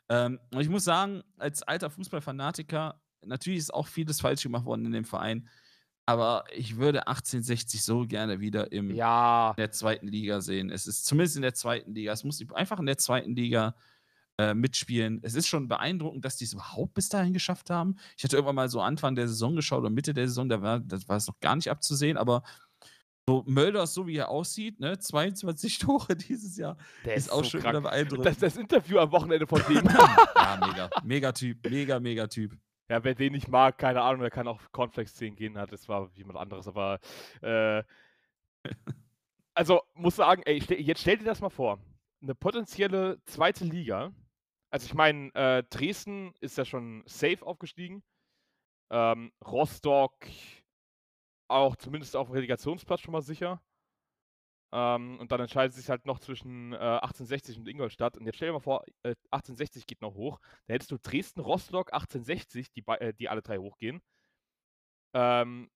Ähm, 0.09 0.39
und 0.53 0.61
ich 0.61 0.69
muss 0.69 0.83
sagen, 0.83 1.23
als 1.37 1.63
alter 1.63 1.89
Fußballfanatiker, 1.89 2.99
natürlich 3.25 3.59
ist 3.59 3.73
auch 3.73 3.87
vieles 3.87 4.21
falsch 4.21 4.43
gemacht 4.43 4.65
worden 4.65 4.85
in 4.85 4.91
dem 4.91 5.05
Verein. 5.05 5.47
Aber 6.05 6.43
ich 6.53 6.77
würde 6.77 7.07
1860 7.07 7.83
so 7.83 8.05
gerne 8.05 8.39
wieder 8.39 8.71
im, 8.71 8.93
ja. 8.93 9.51
in 9.51 9.61
der 9.61 9.71
zweiten 9.71 10.07
Liga 10.07 10.39
sehen. 10.41 10.69
Es 10.69 10.85
ist 10.85 11.05
zumindest 11.05 11.35
in 11.35 11.41
der 11.41 11.55
zweiten 11.55 11.93
Liga. 11.93 12.13
Es 12.13 12.23
muss 12.23 12.43
einfach 12.53 12.79
in 12.79 12.85
der 12.85 12.97
zweiten 12.97 13.35
Liga 13.35 13.75
äh, 14.37 14.53
mitspielen. 14.53 15.19
Es 15.23 15.33
ist 15.33 15.47
schon 15.47 15.67
beeindruckend, 15.67 16.25
dass 16.25 16.37
die 16.37 16.43
es 16.43 16.53
überhaupt 16.53 16.93
bis 16.93 17.09
dahin 17.09 17.33
geschafft 17.33 17.69
haben. 17.69 17.95
Ich 18.17 18.23
hatte 18.23 18.35
irgendwann 18.35 18.55
mal 18.55 18.69
so 18.69 18.81
Anfang 18.81 19.15
der 19.15 19.27
Saison 19.27 19.55
geschaut 19.55 19.79
oder 19.79 19.89
Mitte 19.89 20.13
der 20.13 20.27
Saison, 20.27 20.49
da 20.49 20.61
war, 20.61 20.79
das 20.79 21.07
war 21.07 21.17
es 21.17 21.27
noch 21.27 21.39
gar 21.39 21.55
nicht 21.55 21.71
abzusehen, 21.71 22.17
aber 22.17 22.43
so 23.27 23.43
Mölders, 23.47 23.93
so 23.93 24.05
wie 24.05 24.17
er 24.17 24.29
aussieht, 24.29 24.79
ne, 24.79 24.99
22 24.99 25.77
Tore 25.79 26.15
dieses 26.15 26.57
Jahr, 26.57 26.77
der 27.03 27.15
ist, 27.15 27.27
ist 27.27 27.31
auch 27.31 27.43
so 27.43 27.51
schon 27.51 27.61
krank. 27.61 27.73
wieder 27.73 27.81
beeindruckend. 27.81 28.25
Das, 28.25 28.37
das 28.37 28.57
Interview 28.57 28.99
am 28.99 29.11
Wochenende 29.11 29.47
von 29.47 29.61
dem. 29.67 29.85
ja, 30.35 30.67
mega. 30.67 30.89
Mega 31.03 31.31
Typ, 31.31 31.69
mega, 31.69 31.99
mega 31.99 32.27
Typ. 32.27 32.55
Ja, 32.89 33.03
wer 33.03 33.15
den 33.15 33.33
nicht 33.33 33.47
mag, 33.47 33.77
keine 33.79 34.01
Ahnung, 34.01 34.21
der 34.21 34.29
kann 34.29 34.47
auch 34.47 34.61
Cornflakes 34.71 35.15
10 35.15 35.35
gehen, 35.35 35.57
hat, 35.57 35.71
das 35.71 35.89
war 35.89 36.09
jemand 36.13 36.37
anderes, 36.37 36.67
aber 36.67 36.99
äh, 37.41 37.83
also 39.55 39.81
muss 39.95 40.17
sagen, 40.17 40.43
ey, 40.45 40.59
jetzt 40.59 41.01
stell 41.01 41.17
dir 41.17 41.25
das 41.25 41.41
mal 41.41 41.49
vor. 41.49 41.79
Eine 42.21 42.35
potenzielle 42.35 43.19
zweite 43.25 43.65
Liga. 43.65 44.13
Also 44.69 44.85
ich 44.87 44.93
meine, 44.93 45.33
äh, 45.35 45.63
Dresden 45.63 46.33
ist 46.41 46.57
ja 46.57 46.65
schon 46.65 47.03
safe 47.07 47.45
aufgestiegen. 47.45 48.03
Ähm, 48.91 49.31
Rostock 49.45 50.13
auch 51.47 51.75
zumindest 51.75 52.15
auf 52.15 52.27
dem 52.27 52.33
Relegationsplatz 52.33 53.01
schon 53.01 53.13
mal 53.13 53.21
sicher. 53.21 53.61
Ähm, 54.71 55.19
und 55.19 55.31
dann 55.31 55.39
entscheidet 55.39 55.75
sich 55.75 55.89
halt 55.89 56.05
noch 56.05 56.19
zwischen 56.19 56.73
äh, 56.73 56.77
1860 56.77 57.59
und 57.59 57.67
Ingolstadt. 57.67 58.17
Und 58.17 58.25
jetzt 58.25 58.35
stell 58.35 58.49
dir 58.49 58.53
mal 58.53 58.59
vor, 58.59 58.83
äh, 59.03 59.15
1860 59.31 59.87
geht 59.87 60.01
noch 60.01 60.15
hoch. 60.15 60.39
Da 60.67 60.73
hättest 60.73 60.91
du 60.91 60.97
Dresden, 60.97 61.41
Rostock, 61.41 61.93
1860, 61.93 62.71
die, 62.71 62.83
äh, 62.87 63.13
die 63.13 63.29
alle 63.29 63.41
drei 63.41 63.57
hochgehen. 63.57 64.01
Ähm, 65.13 65.69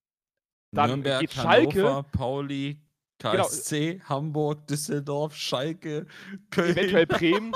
dann 0.71 0.89
Nürnberg, 0.89 1.21
geht 1.21 1.33
Schalke, 1.33 1.83
Hannover, 1.83 2.03
Pauli, 2.03 2.81
KSC, 3.19 3.93
genau. 3.93 4.09
Hamburg, 4.09 4.67
Düsseldorf, 4.67 5.35
Schalke, 5.35 6.05
Köln. 6.51 6.77
Eventuell 6.77 7.05
Bremen. 7.07 7.53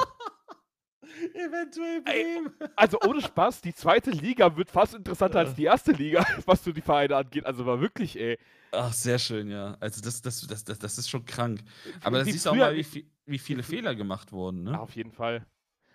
Eventuell 1.34 2.01
Bremen. 2.01 2.53
Ey, 2.59 2.69
also 2.75 2.99
ohne 3.01 3.21
Spaß, 3.21 3.61
die 3.61 3.73
zweite 3.73 4.11
Liga 4.11 4.55
wird 4.55 4.71
fast 4.71 4.95
interessanter 4.95 5.39
als 5.39 5.53
die 5.55 5.65
erste 5.65 5.91
Liga, 5.91 6.25
was 6.45 6.63
so 6.63 6.71
die 6.71 6.81
Vereine 6.81 7.15
angeht. 7.15 7.45
Also 7.45 7.65
war 7.65 7.79
wirklich, 7.79 8.19
ey. 8.19 8.38
Ach, 8.76 8.91
sehr 8.91 9.19
schön, 9.19 9.49
ja. 9.49 9.77
Also 9.80 10.02
das, 10.02 10.22
das, 10.22 10.48
das, 10.48 10.64
das, 10.64 10.80
das 10.80 10.98
ist 10.98 11.07
schon 11.07 11.26
krank. 11.26 11.64
Aber 12.02 12.18
da 12.18 12.26
siehst 12.26 12.45
du 12.45 12.49
auch 12.49 12.56
mal, 12.56 12.76
wie, 12.76 13.06
wie 13.26 13.38
viele 13.38 13.61
Fehler 13.61 13.93
gemacht 13.93 14.31
wurden, 14.31 14.64
ne? 14.64 14.80
Auf 14.80 14.95
jeden 14.95 15.11
Fall. 15.11 15.45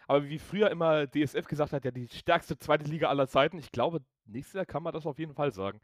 Aber 0.07 0.28
wie 0.28 0.39
früher 0.39 0.70
immer 0.70 1.07
DSF 1.07 1.47
gesagt 1.48 1.73
hat, 1.73 1.85
ja, 1.85 1.90
die 1.90 2.09
stärkste 2.09 2.57
zweite 2.57 2.85
Liga 2.85 3.09
aller 3.09 3.27
Zeiten, 3.27 3.59
ich 3.59 3.73
glaube, 3.73 4.01
nächstes 4.27 4.55
Jahr 4.55 4.65
kann 4.65 4.82
man 4.85 4.93
das 4.93 5.07
auf 5.07 5.19
jeden 5.19 5.35
Fall 5.35 5.53
sagen. 5.53 5.81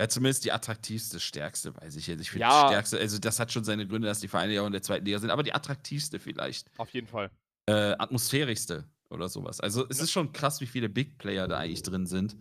Ja, 0.00 0.08
zumindest 0.08 0.44
die 0.44 0.50
attraktivste, 0.50 1.20
stärkste, 1.20 1.74
weiß 1.76 1.94
ich 1.94 2.08
jetzt. 2.08 2.20
Ich 2.20 2.30
finde 2.32 2.46
ja. 2.46 2.62
die 2.62 2.68
stärkste, 2.68 2.98
also 2.98 3.18
das 3.18 3.38
hat 3.38 3.52
schon 3.52 3.62
seine 3.62 3.86
Gründe, 3.86 4.08
dass 4.08 4.18
die 4.18 4.28
Vereine 4.28 4.54
ja 4.54 4.62
auch 4.62 4.66
in 4.66 4.72
der 4.72 4.82
zweiten 4.82 5.04
Liga 5.04 5.20
sind, 5.20 5.30
aber 5.30 5.44
die 5.44 5.54
attraktivste 5.54 6.18
vielleicht. 6.18 6.68
Auf 6.78 6.90
jeden 6.90 7.06
Fall. 7.06 7.30
Äh, 7.66 7.94
atmosphärischste 7.98 8.84
oder 9.08 9.28
sowas. 9.28 9.60
Also 9.60 9.86
es 9.88 9.98
ja. 9.98 10.04
ist 10.04 10.10
schon 10.10 10.32
krass, 10.32 10.60
wie 10.60 10.66
viele 10.66 10.88
Big 10.88 11.18
Player 11.18 11.46
da 11.46 11.58
eigentlich 11.58 11.84
drin 11.84 12.06
sind. 12.06 12.36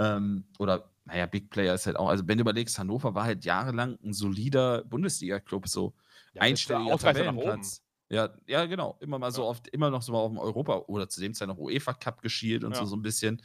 Ähm, 0.00 0.44
oder 0.58 0.90
naja, 1.04 1.26
Big 1.26 1.50
Player 1.50 1.74
ist 1.74 1.86
halt 1.86 1.96
auch, 1.96 2.08
also 2.08 2.26
wenn 2.26 2.38
du 2.38 2.42
überlegst, 2.42 2.78
Hannover 2.78 3.14
war 3.14 3.24
halt 3.24 3.44
jahrelang 3.44 3.98
ein 4.02 4.12
solider 4.12 4.84
Bundesliga-Club, 4.84 5.68
so 5.68 5.94
ja, 6.34 6.42
einstelliger 6.42 6.98
Tabellenplatz. 6.98 7.82
Ja, 8.08 8.30
ja, 8.46 8.66
genau. 8.66 8.96
Immer 9.00 9.18
mal 9.18 9.32
so 9.32 9.44
oft, 9.44 9.68
immer 9.68 9.90
noch 9.90 10.02
so 10.02 10.12
mal 10.12 10.18
auf 10.18 10.30
dem 10.30 10.38
Europa 10.38 10.76
oder 10.86 11.08
zu 11.08 11.20
dem 11.20 11.34
Zeit 11.34 11.48
noch 11.48 11.58
UEFA 11.58 11.92
Cup 11.94 12.22
geschielt 12.22 12.62
und 12.62 12.72
ja. 12.72 12.78
so, 12.80 12.86
so 12.86 12.96
ein 12.96 13.02
bisschen. 13.02 13.42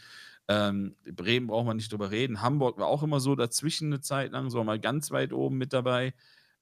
Ähm, 0.48 0.96
Bremen 1.04 1.48
braucht 1.48 1.66
man 1.66 1.78
nicht 1.78 1.92
drüber 1.92 2.12
reden. 2.12 2.42
Hamburg 2.42 2.78
war 2.78 2.88
auch 2.88 3.04
immer 3.04 3.20
so 3.20 3.36
dazwischen 3.36 3.88
eine 3.88 4.02
Zeit 4.02 4.32
lang, 4.32 4.50
so 4.50 4.64
mal 4.64 4.80
ganz 4.80 5.12
weit 5.12 5.34
oben 5.34 5.58
mit 5.58 5.74
dabei. 5.74 6.14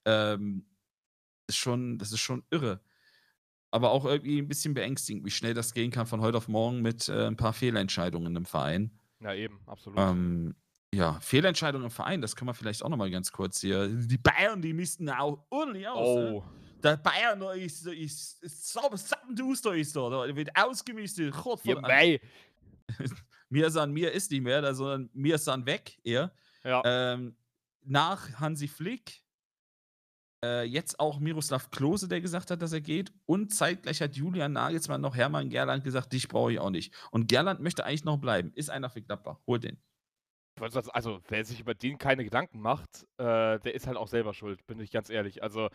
Ähm, 0.05 0.65
ist 1.47 1.57
schon, 1.57 1.97
das 1.97 2.11
ist 2.11 2.19
schon 2.19 2.43
irre. 2.51 2.81
Aber 3.71 3.91
auch 3.91 4.05
irgendwie 4.05 4.39
ein 4.39 4.47
bisschen 4.47 4.73
beängstigend, 4.73 5.25
wie 5.25 5.31
schnell 5.31 5.53
das 5.53 5.73
gehen 5.73 5.91
kann 5.91 6.07
von 6.07 6.21
heute 6.21 6.37
auf 6.37 6.47
morgen 6.47 6.81
mit 6.81 7.09
äh, 7.09 7.27
ein 7.27 7.35
paar 7.35 7.53
Fehlentscheidungen 7.53 8.35
im 8.35 8.45
Verein. 8.45 8.98
Ja, 9.21 9.33
eben, 9.33 9.59
absolut. 9.65 9.99
Ähm, 9.99 10.55
ja, 10.93 11.19
Fehlentscheidungen 11.19 11.85
im 11.85 11.91
Verein, 11.91 12.21
das 12.21 12.35
können 12.35 12.49
wir 12.49 12.53
vielleicht 12.53 12.83
auch 12.83 12.89
nochmal 12.89 13.11
ganz 13.11 13.31
kurz 13.31 13.61
hier. 13.61 13.87
Die 13.87 14.17
Bayern, 14.17 14.61
die 14.61 14.73
missten 14.73 15.09
auch 15.09 15.45
ordentlich 15.49 15.87
aus. 15.87 16.17
Ne? 16.17 16.33
Oh, 16.33 16.43
Der 16.81 16.97
Bayern 16.97 17.39
da 17.39 17.51
ist, 17.51 17.85
ist, 17.85 18.41
ist 18.43 18.67
sauber 18.69 18.97
Sappenduster 18.97 19.75
ist 19.75 19.95
da. 19.95 20.09
Da 20.09 20.35
wird 20.35 20.49
ausgemistet. 20.55 21.33
Gott, 21.33 21.63
ja, 21.65 21.79
mei. 21.79 22.19
mir 23.49 23.69
san 23.69 23.91
mir 23.91 24.11
ist 24.11 24.31
nicht 24.31 24.41
mehr, 24.41 24.61
da, 24.61 24.73
sondern 24.73 25.09
mir 25.13 25.37
san 25.37 25.65
weg 25.65 25.99
eher. 26.03 26.31
Ja, 26.63 26.81
Ähm, 26.85 27.35
nach 27.83 28.39
Hansi 28.39 28.67
Flick, 28.67 29.21
äh, 30.43 30.63
jetzt 30.63 30.99
auch 30.99 31.19
Miroslav 31.19 31.69
Klose, 31.71 32.07
der 32.07 32.21
gesagt 32.21 32.51
hat, 32.51 32.61
dass 32.61 32.73
er 32.73 32.81
geht. 32.81 33.11
Und 33.25 33.53
zeitgleich 33.53 34.01
hat 34.01 34.15
Julian 34.15 34.53
Nagelsmann 34.53 35.01
noch 35.01 35.15
Hermann 35.15 35.49
Gerland 35.49 35.83
gesagt, 35.83 36.13
dich 36.13 36.27
brauche 36.27 36.53
ich 36.53 36.59
auch 36.59 36.69
nicht. 36.69 36.93
Und 37.11 37.27
Gerland 37.27 37.59
möchte 37.59 37.85
eigentlich 37.85 38.05
noch 38.05 38.17
bleiben. 38.17 38.51
Ist 38.55 38.69
einer 38.69 38.89
für 38.89 39.01
Gladbach. 39.01 39.37
Hol 39.47 39.59
den. 39.59 39.77
Also 40.91 41.21
wer 41.29 41.45
sich 41.45 41.61
über 41.61 41.73
den 41.73 41.97
keine 41.97 42.23
Gedanken 42.25 42.59
macht, 42.59 43.03
äh, 43.17 43.59
der 43.59 43.73
ist 43.75 43.87
halt 43.87 43.95
auch 43.95 44.09
selber 44.09 44.33
schuld, 44.33 44.65
bin 44.67 44.79
ich 44.81 44.91
ganz 44.91 45.09
ehrlich. 45.09 45.41
Also 45.41 45.67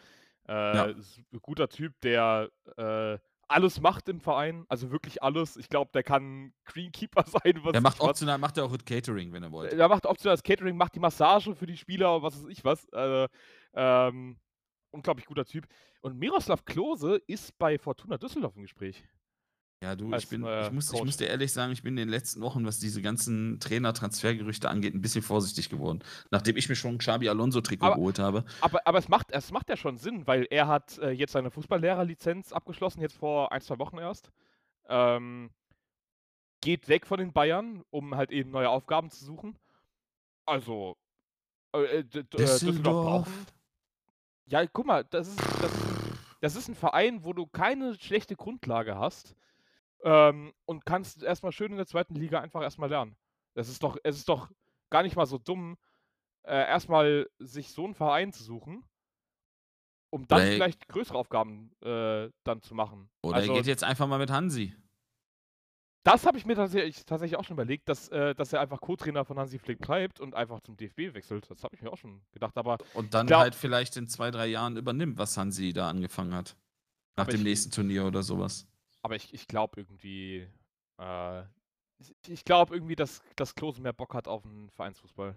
äh, 0.46 0.52
Ja. 0.76 0.84
ein 0.84 1.04
guter 1.40 1.68
Typ, 1.70 1.98
der 2.02 2.50
äh, 2.76 3.18
alles 3.48 3.80
macht 3.80 4.08
im 4.10 4.20
Verein, 4.20 4.64
also 4.68 4.90
wirklich 4.90 5.22
alles. 5.22 5.56
Ich 5.56 5.68
glaube, 5.70 5.90
der 5.94 6.02
kann 6.02 6.52
Greenkeeper 6.66 7.24
sein, 7.26 7.62
Der 7.72 7.80
macht 7.80 7.98
was. 8.00 8.08
optional, 8.10 8.36
macht 8.38 8.58
er 8.58 8.64
auch 8.64 8.76
das 8.76 8.84
Catering, 8.84 9.32
wenn 9.32 9.42
er 9.42 9.52
wollte. 9.52 9.76
Der 9.76 9.88
macht 9.88 10.04
optional 10.06 10.34
das 10.36 10.42
Catering, 10.42 10.76
macht 10.76 10.94
die 10.94 11.00
Massage 11.00 11.54
für 11.54 11.66
die 11.66 11.76
Spieler, 11.78 12.22
was 12.22 12.42
weiß 12.42 12.50
ich 12.50 12.62
was. 12.64 12.86
Also, 12.92 13.26
ähm, 13.74 14.36
unglaublich 14.94 15.26
guter 15.26 15.44
Typ. 15.44 15.66
Und 16.00 16.18
Miroslav 16.18 16.64
Klose 16.64 17.20
ist 17.26 17.58
bei 17.58 17.78
Fortuna 17.78 18.16
Düsseldorf 18.16 18.56
im 18.56 18.62
Gespräch. 18.62 19.04
Ja, 19.82 19.94
du, 19.94 20.10
als, 20.10 20.22
ich 20.22 20.30
bin, 20.30 20.44
äh, 20.44 20.66
ich 20.66 20.72
muss, 20.72 20.90
ich 20.90 21.04
muss 21.04 21.18
dir 21.18 21.26
ehrlich 21.26 21.52
sagen, 21.52 21.72
ich 21.72 21.82
bin 21.82 21.92
in 21.92 22.06
den 22.06 22.08
letzten 22.08 22.40
Wochen, 22.40 22.64
was 22.64 22.78
diese 22.78 23.02
ganzen 23.02 23.60
Trainer-Transfergerüchte 23.60 24.70
angeht, 24.70 24.94
ein 24.94 25.02
bisschen 25.02 25.20
vorsichtig 25.20 25.68
geworden. 25.68 26.02
Nachdem 26.30 26.56
ich 26.56 26.70
mir 26.70 26.74
schon 26.74 26.94
ein 26.94 26.98
Xabi 26.98 27.28
Alonso-Trikot 27.28 27.94
geholt 27.94 28.18
habe. 28.18 28.46
Aber, 28.62 28.80
aber 28.86 28.98
es, 28.98 29.10
macht, 29.10 29.30
es 29.32 29.50
macht 29.50 29.68
ja 29.68 29.76
schon 29.76 29.98
Sinn, 29.98 30.26
weil 30.26 30.46
er 30.50 30.68
hat 30.68 30.96
äh, 30.98 31.10
jetzt 31.10 31.32
seine 31.32 31.50
Fußballlehrerlizenz 31.50 32.52
abgeschlossen, 32.52 33.02
jetzt 33.02 33.18
vor 33.18 33.52
ein, 33.52 33.60
zwei 33.60 33.78
Wochen 33.78 33.98
erst. 33.98 34.30
Ähm, 34.88 35.50
geht 36.62 36.88
weg 36.88 37.06
von 37.06 37.18
den 37.18 37.34
Bayern, 37.34 37.82
um 37.90 38.16
halt 38.16 38.30
eben 38.30 38.50
neue 38.50 38.70
Aufgaben 38.70 39.10
zu 39.10 39.22
suchen. 39.22 39.58
Also, 40.46 40.96
äh, 41.74 41.78
äh, 41.78 41.98
äh, 41.98 42.24
Düsseldorf 42.24 43.26
brauchen. 43.26 43.46
Ja, 44.46 44.66
guck 44.66 44.86
mal, 44.86 45.04
das 45.04 45.28
ist, 45.28 45.40
das, 45.40 45.72
das 46.40 46.56
ist 46.56 46.68
ein 46.68 46.74
Verein, 46.74 47.24
wo 47.24 47.32
du 47.32 47.46
keine 47.46 47.94
schlechte 47.94 48.36
Grundlage 48.36 48.96
hast 48.96 49.34
ähm, 50.02 50.52
und 50.66 50.84
kannst 50.86 51.22
erstmal 51.22 51.52
schön 51.52 51.70
in 51.72 51.76
der 51.78 51.86
zweiten 51.86 52.14
Liga 52.14 52.40
einfach 52.40 52.62
erstmal 52.62 52.90
lernen. 52.90 53.16
Das 53.54 53.68
ist 53.68 53.82
doch, 53.82 53.96
es 54.04 54.16
ist 54.16 54.28
doch 54.28 54.50
gar 54.90 55.02
nicht 55.02 55.16
mal 55.16 55.26
so 55.26 55.38
dumm, 55.38 55.76
äh, 56.44 56.54
erstmal 56.54 57.28
sich 57.38 57.72
so 57.72 57.84
einen 57.84 57.94
Verein 57.94 58.32
zu 58.32 58.44
suchen, 58.44 58.84
um 60.10 60.26
dann 60.28 60.38
Oder 60.40 60.46
er- 60.48 60.54
vielleicht 60.56 60.88
größere 60.88 61.18
Aufgaben 61.18 61.72
äh, 61.82 62.30
dann 62.44 62.62
zu 62.62 62.74
machen. 62.74 63.10
Oder 63.22 63.36
also, 63.36 63.52
er 63.52 63.58
geht 63.58 63.66
jetzt 63.66 63.84
einfach 63.84 64.06
mal 64.06 64.18
mit 64.18 64.30
Hansi. 64.30 64.74
Das 66.04 66.26
habe 66.26 66.38
ich 66.38 66.44
mir 66.46 66.54
tatsächlich, 66.54 67.04
tatsächlich 67.04 67.38
auch 67.38 67.44
schon 67.44 67.54
überlegt, 67.56 67.88
dass, 67.88 68.08
äh, 68.10 68.34
dass 68.34 68.52
er 68.52 68.60
einfach 68.60 68.80
Co-Trainer 68.80 69.24
von 69.24 69.38
Hansi 69.38 69.58
Flick 69.58 69.78
bleibt 69.80 70.20
und 70.20 70.34
einfach 70.34 70.60
zum 70.60 70.76
DFB 70.76 71.14
wechselt. 71.14 71.50
Das 71.50 71.64
habe 71.64 71.74
ich 71.74 71.82
mir 71.82 71.90
auch 71.92 71.96
schon 71.98 72.20
gedacht, 72.32 72.56
aber 72.56 72.78
Und 72.94 73.14
dann 73.14 73.26
glaub- 73.26 73.40
halt 73.40 73.54
vielleicht 73.54 73.96
in 73.96 74.06
zwei, 74.06 74.30
drei 74.30 74.46
Jahren 74.46 74.76
übernimmt, 74.76 75.18
was 75.18 75.36
Hansi 75.36 75.72
da 75.72 75.88
angefangen 75.88 76.34
hat. 76.34 76.56
Nach 77.16 77.26
dem 77.26 77.36
ich- 77.40 77.44
nächsten 77.44 77.70
Turnier 77.70 78.04
oder 78.04 78.22
sowas. 78.22 78.66
Aber 79.02 79.16
ich, 79.16 79.32
ich 79.34 79.46
glaube 79.46 79.80
irgendwie, 79.80 80.46
äh, 81.00 81.42
ich, 81.98 82.12
ich 82.28 82.44
glaube 82.44 82.74
irgendwie, 82.74 82.96
dass, 82.96 83.22
dass 83.36 83.54
Klose 83.54 83.80
mehr 83.80 83.92
Bock 83.92 84.14
hat 84.14 84.28
auf 84.28 84.42
den 84.42 84.68
Vereinsfußball. 84.70 85.36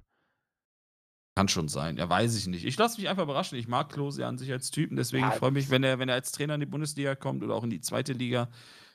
Kann 1.37 1.47
schon 1.49 1.67
sein. 1.67 1.97
Ja, 1.97 2.09
weiß 2.09 2.35
ich 2.35 2.47
nicht. 2.47 2.65
Ich 2.65 2.77
lasse 2.77 2.99
mich 2.99 3.07
einfach 3.09 3.23
überraschen. 3.23 3.59
Ich 3.59 3.67
mag 3.67 3.89
Klose 3.89 4.25
an 4.25 4.37
sich 4.39 4.51
als 4.51 4.71
Typen, 4.71 4.95
deswegen 4.97 5.23
Ja, 5.23 5.31
freue 5.31 5.49
ich 5.49 5.53
mich, 5.55 5.69
wenn 5.69 5.83
er, 5.83 5.99
wenn 5.99 6.09
er 6.09 6.15
als 6.15 6.31
Trainer 6.31 6.55
in 6.55 6.59
die 6.61 6.65
Bundesliga 6.65 7.13
kommt 7.15 7.43
oder 7.43 7.53
auch 7.53 7.63
in 7.63 7.69
die 7.69 7.79
zweite 7.81 8.13
Liga, 8.13 8.49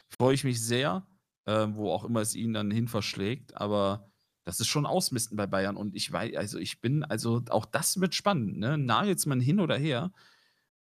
freue 0.09 0.35
ich 0.35 0.43
mich 0.43 0.61
sehr, 0.61 1.07
ähm, 1.47 1.77
wo 1.77 1.91
auch 1.91 2.05
immer 2.05 2.21
es 2.21 2.35
ihn 2.35 2.53
dann 2.53 2.71
hin 2.71 2.89
verschlägt. 2.89 3.57
Aber 3.57 4.09
das 4.45 4.61
ist 4.61 4.69
schon 4.69 4.87
Ausmisten 4.87 5.37
bei 5.37 5.47
Bayern. 5.47 5.77
Und 5.77 5.95
ich 5.95 6.11
weiß, 6.11 6.37
also 6.37 6.59
ich 6.59 6.81
bin, 6.81 7.05
also 7.05 7.43
auch 7.51 7.67
das 7.67 8.01
wird 8.01 8.15
spannend, 8.15 8.59
ne? 8.59 8.79
Nagelsmann 8.79 9.41
hin 9.41 9.61
oder 9.61 9.77
her. 9.77 10.13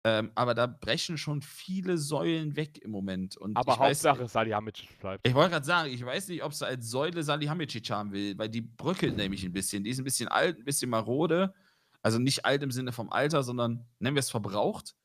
Ähm, 0.04 0.32
aber 0.34 0.56
da 0.56 0.66
brechen 0.66 1.18
schon 1.18 1.44
viele 1.44 1.98
Säulen 2.00 2.56
weg 2.56 2.80
im 2.80 2.90
Moment. 2.90 3.38
Und 3.38 3.56
Aber 3.56 3.74
ich 3.74 3.80
weiß, 3.80 4.06
Hauptsache 4.06 4.28
Salihamidzic 4.28 4.98
bleibt. 5.00 5.28
ich 5.28 5.36
wollte 5.36 5.52
gerade 5.52 5.66
sagen, 5.66 5.92
ich 5.94 6.04
weiß 6.04 6.28
nicht, 6.30 6.44
ob 6.44 6.54
sie 6.54 6.66
als 6.66 6.90
Säule 6.90 7.22
Salihamidzic 7.22 7.88
haben 7.92 8.12
will, 8.12 8.36
weil 8.38 8.50
die 8.50 8.62
bröckelt 8.62 9.16
nämlich 9.16 9.44
ein 9.44 9.54
bisschen. 9.54 9.84
Die 9.84 9.92
ist 9.92 10.00
ein 10.00 10.04
bisschen 10.04 10.28
alt, 10.28 10.58
ein 10.58 10.66
bisschen 10.66 10.90
marode. 10.90 11.54
Also 12.02 12.18
nicht 12.18 12.46
alt 12.46 12.64
im 12.64 12.72
Sinne 12.72 12.92
vom 12.92 13.12
Alter, 13.12 13.44
sondern 13.44 13.86
nennen 14.00 14.16
wir 14.16 14.22
es 14.22 14.32
verbraucht. 14.32 14.96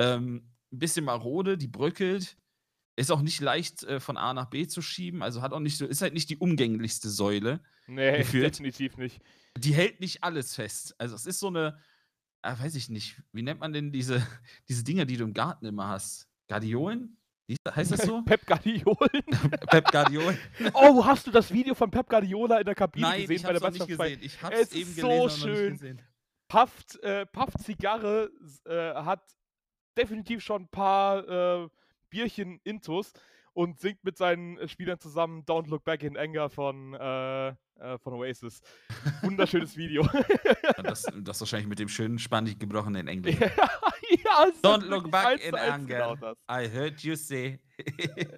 Ähm, 0.00 0.50
ein 0.72 0.78
bisschen 0.80 1.04
marode, 1.04 1.56
die 1.56 1.68
bröckelt. 1.68 2.36
Ist 3.00 3.10
auch 3.10 3.22
nicht 3.22 3.40
leicht 3.40 3.82
äh, 3.84 3.98
von 3.98 4.18
A 4.18 4.34
nach 4.34 4.50
B 4.50 4.66
zu 4.66 4.82
schieben. 4.82 5.22
Also 5.22 5.40
hat 5.40 5.54
auch 5.54 5.60
nicht 5.60 5.78
so, 5.78 5.86
ist 5.86 6.02
halt 6.02 6.12
nicht 6.12 6.28
die 6.28 6.36
umgänglichste 6.36 7.08
Säule. 7.08 7.60
Nee, 7.86 8.18
gefühlt. 8.18 8.52
definitiv 8.52 8.98
nicht. 8.98 9.22
Die 9.56 9.72
hält 9.72 10.00
nicht 10.00 10.22
alles 10.22 10.54
fest. 10.54 10.94
Also 10.98 11.14
es 11.14 11.24
ist 11.24 11.40
so 11.40 11.46
eine, 11.46 11.78
ah, 12.42 12.58
weiß 12.58 12.74
ich 12.74 12.90
nicht, 12.90 13.22
wie 13.32 13.40
nennt 13.40 13.58
man 13.60 13.72
denn 13.72 13.90
diese, 13.90 14.22
diese 14.68 14.84
Dinger, 14.84 15.06
die 15.06 15.16
du 15.16 15.24
im 15.24 15.32
Garten 15.32 15.64
immer 15.64 15.88
hast? 15.88 16.28
Gardiolen? 16.46 17.16
Heißt 17.74 17.90
das 17.90 18.02
so? 18.02 18.20
Pep 18.22 18.46
Guardiola. 18.46 19.08
Pep 19.70 19.90
Guardiolen? 19.90 20.38
oh, 20.74 21.02
hast 21.02 21.26
du 21.26 21.30
das 21.30 21.50
Video 21.50 21.74
von 21.74 21.90
Pep 21.90 22.06
Guardiola 22.06 22.58
in 22.58 22.66
der 22.66 22.74
Kabine 22.74 23.06
Nein, 23.06 23.20
gesehen 23.22 23.36
ich 23.36 23.42
bei 23.42 23.52
der 23.54 23.62
hab's 23.62 23.78
noch 23.78 23.88
nicht 23.88 23.98
gesehen. 23.98 24.20
Ich 24.22 24.42
hab's 24.42 24.60
Es 24.60 24.72
eben 24.72 24.94
gelesen, 24.94 25.00
so 25.00 25.26
noch 25.26 25.30
schön. 25.30 25.70
nicht 25.72 25.80
gesehen. 25.80 26.02
Pafft, 26.48 27.02
äh, 27.02 27.24
Pafft 27.24 27.60
Zigarre 27.62 28.30
äh, 28.66 28.92
hat 28.94 29.22
definitiv 29.96 30.42
schon 30.42 30.64
ein 30.64 30.68
paar 30.68 31.64
äh, 31.64 31.68
Bierchen 32.10 32.60
intus 32.64 33.12
und 33.52 33.80
singt 33.80 34.04
mit 34.04 34.16
seinen 34.16 34.58
äh, 34.58 34.68
Spielern 34.68 34.98
zusammen 34.98 35.44
Don't 35.44 35.68
Look 35.68 35.84
Back 35.84 36.02
in 36.02 36.16
Anger 36.16 36.50
von, 36.50 36.94
äh, 36.94 37.48
äh, 37.48 37.54
von 38.02 38.14
Oasis. 38.14 38.60
Wunderschönes 39.22 39.76
Video. 39.76 40.08
Das, 40.82 41.06
das 41.20 41.40
wahrscheinlich 41.40 41.68
mit 41.68 41.78
dem 41.78 41.88
schönen, 41.88 42.18
spanisch 42.18 42.58
gebrochenen 42.58 43.08
Englisch. 43.08 43.38
ja, 43.40 44.46
Don't 44.62 44.86
look 44.86 45.10
back 45.10 45.44
in 45.44 45.54
anger. 45.54 46.16
Genau. 46.16 46.34
I 46.50 46.68
heard 46.68 47.00
you 47.00 47.16
say. 47.16 47.58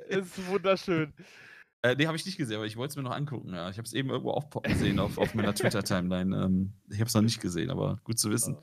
Ist 0.08 0.46
wunderschön. 0.48 1.12
äh, 1.82 1.94
nee, 1.96 2.06
habe 2.06 2.16
ich 2.16 2.24
nicht 2.24 2.38
gesehen, 2.38 2.56
aber 2.56 2.66
ich 2.66 2.76
wollte 2.76 2.92
es 2.92 2.96
mir 2.96 3.02
noch 3.02 3.14
angucken. 3.14 3.54
Ja. 3.54 3.68
Ich 3.68 3.78
habe 3.78 3.86
es 3.86 3.92
eben 3.92 4.10
irgendwo 4.10 4.30
aufpoppen 4.30 4.74
sehen 4.76 4.98
auf, 4.98 5.18
auf 5.18 5.34
meiner 5.34 5.54
Twitter-Timeline. 5.54 6.44
Ähm, 6.44 6.72
ich 6.88 7.00
habe 7.00 7.08
es 7.08 7.14
noch 7.14 7.22
nicht 7.22 7.40
gesehen, 7.40 7.70
aber 7.70 7.98
gut 8.04 8.18
zu 8.18 8.30
wissen. 8.30 8.56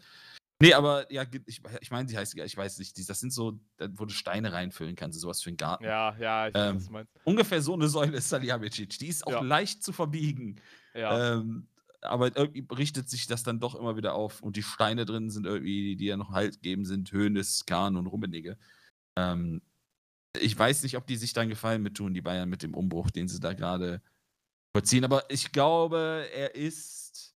Nee, 0.62 0.74
aber 0.74 1.10
ja, 1.12 1.24
ich, 1.46 1.62
ich 1.80 1.92
meine, 1.92 2.08
die 2.08 2.18
heißt, 2.18 2.36
ich 2.38 2.58
weiß 2.58 2.80
nicht, 2.80 2.98
die, 2.98 3.06
das 3.06 3.22
sind 3.22 3.32
so, 3.32 3.60
wo 3.92 4.06
du 4.06 4.14
Steine 4.14 4.52
reinfüllen 4.52 4.96
kannst, 4.96 5.18
sowas 5.20 5.42
für 5.42 5.52
den 5.52 5.58
Garten. 5.58 5.86
Ja, 5.86 6.18
ja, 6.18 6.50
ich 6.50 6.54
weiß, 6.54 6.70
Ähm, 6.70 6.76
was 6.76 6.86
du 6.86 6.92
meinst. 6.92 7.14
Ungefähr 7.24 7.62
so 7.62 7.74
eine 7.74 7.88
Säule 7.88 8.18
ist 8.18 8.28
Salihamidzic. 8.28 9.00
Die 9.00 9.08
ist 9.08 9.26
auch 9.26 9.32
Ja. 9.32 9.42
leicht 9.42 9.84
zu 9.84 9.94
verbiegen. 9.94 10.60
Ja. 10.94 11.36
Ähm, 11.36 11.68
aber 12.02 12.36
irgendwie 12.36 12.66
richtet 12.76 13.10
sich 13.10 13.28
das 13.28 13.44
dann 13.44 13.60
doch 13.62 13.76
immer 13.76 13.96
wieder 13.96 14.16
auf. 14.16 14.42
Und 14.42 14.58
die 14.58 14.64
Steine 14.64 15.06
drin 15.06 15.30
sind 15.30 15.46
irgendwie, 15.46 15.96
die 15.96 16.06
ja 16.06 16.18
noch 16.18 16.32
Halt 16.32 16.62
geben, 16.62 16.84
sind 16.86 17.12
Höhnes, 17.12 17.66
Kahn 17.66 17.96
und 17.96 18.08
Rummenigge. 18.08 18.58
Ähm, 19.18 19.62
ich 20.38 20.58
weiß 20.58 20.84
nicht, 20.84 20.98
ob 20.98 21.08
die 21.08 21.16
sich 21.16 21.32
dann 21.34 21.50
Gefallen 21.50 21.82
mit 21.82 21.96
tun, 21.96 22.14
die 22.14 22.22
Bayern, 22.22 22.50
mit 22.50 22.64
dem 22.64 22.74
Umbruch, 22.74 23.12
den 23.12 23.28
sie 23.30 23.40
da 23.40 23.54
gerade 23.54 24.02
vollziehen. 24.76 25.06
Aber 25.06 25.24
ich 25.30 25.52
glaube, 25.54 26.28
er 26.34 26.56
ist 26.56 27.34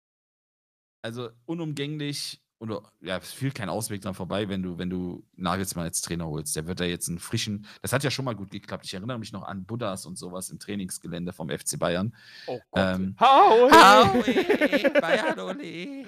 also 1.02 1.30
unumgänglich 1.44 2.42
oder 2.60 2.82
ja, 3.00 3.16
es 3.16 3.32
führt 3.32 3.54
kein 3.54 3.70
Ausweg 3.70 4.02
dran 4.02 4.14
vorbei, 4.14 4.48
wenn 4.50 4.62
du, 4.62 4.76
wenn 4.76 4.90
du 4.90 5.26
Nagelsmann 5.36 5.86
als 5.86 6.02
Trainer 6.02 6.26
holst. 6.26 6.54
Der 6.54 6.66
wird 6.66 6.78
da 6.78 6.84
jetzt 6.84 7.08
einen 7.08 7.18
frischen, 7.18 7.66
das 7.80 7.94
hat 7.94 8.04
ja 8.04 8.10
schon 8.10 8.26
mal 8.26 8.36
gut 8.36 8.50
geklappt. 8.50 8.84
Ich 8.84 8.92
erinnere 8.92 9.18
mich 9.18 9.32
noch 9.32 9.44
an 9.44 9.64
Buddhas 9.64 10.04
und 10.04 10.18
sowas 10.18 10.50
im 10.50 10.58
Trainingsgelände 10.58 11.32
vom 11.32 11.48
FC 11.48 11.78
Bayern. 11.78 12.14
Oh 12.46 12.60
Gott. 12.70 12.82
ähm, 12.96 13.16
Hau, 13.18 13.64
Aue, 13.70 14.90
Bayern. 15.00 16.06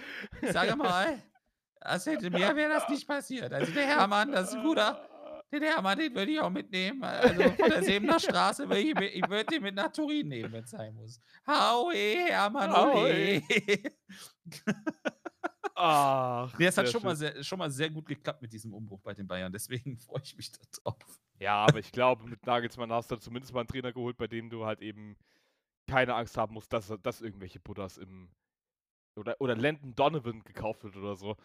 Sag 0.52 0.76
mal, 0.76 1.22
das 1.80 2.04
hätte 2.04 2.30
mir 2.30 2.54
wäre 2.54 2.70
das 2.70 2.88
nicht 2.90 3.08
passiert. 3.08 3.52
Also 3.52 3.72
der 3.72 3.86
Hermann, 3.86 4.30
das 4.30 4.50
ist 4.50 4.56
ein 4.56 4.62
guter. 4.62 5.08
Den 5.50 5.62
Hermann, 5.62 5.98
den 5.98 6.14
würde 6.14 6.32
ich 6.32 6.40
auch 6.40 6.50
mitnehmen. 6.50 7.02
Also 7.02 7.42
von 7.42 7.70
der 7.70 7.82
Sebener 7.82 8.20
Straße 8.20 8.68
würde 8.68 8.80
ich, 8.80 9.16
ich 9.16 9.28
würde 9.28 9.44
den 9.46 9.62
mit 9.62 9.74
nach 9.74 9.92
Turin 9.92 10.28
nehmen, 10.28 10.52
wenn 10.52 10.64
es 10.64 10.70
sein 10.70 10.94
muss. 10.94 11.20
Haue, 11.46 11.94
Hermann, 11.94 12.72
ole. 12.72 13.42
Ach, 15.74 16.56
Nee, 16.58 16.66
es 16.66 16.76
hat 16.76 16.88
schon 16.88 17.02
mal, 17.02 17.16
sehr, 17.16 17.42
schon 17.42 17.58
mal 17.58 17.70
sehr 17.70 17.90
gut 17.90 18.06
geklappt 18.06 18.42
mit 18.42 18.52
diesem 18.52 18.74
Umbruch 18.74 19.00
bei 19.00 19.14
den 19.14 19.26
Bayern. 19.26 19.52
Deswegen 19.52 19.96
freue 19.98 20.22
ich 20.22 20.36
mich 20.36 20.52
darauf. 20.52 21.20
Ja, 21.38 21.64
aber 21.64 21.78
ich 21.78 21.92
glaube, 21.92 22.26
mit 22.28 22.44
Nagelsmann 22.46 22.92
hast 22.92 23.10
du 23.10 23.16
zumindest 23.16 23.52
mal 23.52 23.60
einen 23.60 23.68
Trainer 23.68 23.92
geholt, 23.92 24.16
bei 24.16 24.26
dem 24.26 24.50
du 24.50 24.64
halt 24.64 24.80
eben 24.80 25.16
keine 25.88 26.14
Angst 26.14 26.36
haben 26.36 26.54
muss, 26.54 26.68
dass, 26.68 26.92
dass 27.02 27.20
irgendwelche 27.20 27.60
Buddhas 27.60 27.98
im. 27.98 28.30
Oder, 29.18 29.36
oder 29.40 29.54
Landon 29.56 29.94
Donovan 29.94 30.42
gekauft 30.42 30.84
wird 30.84 30.96
oder 30.96 31.16
so. 31.16 31.36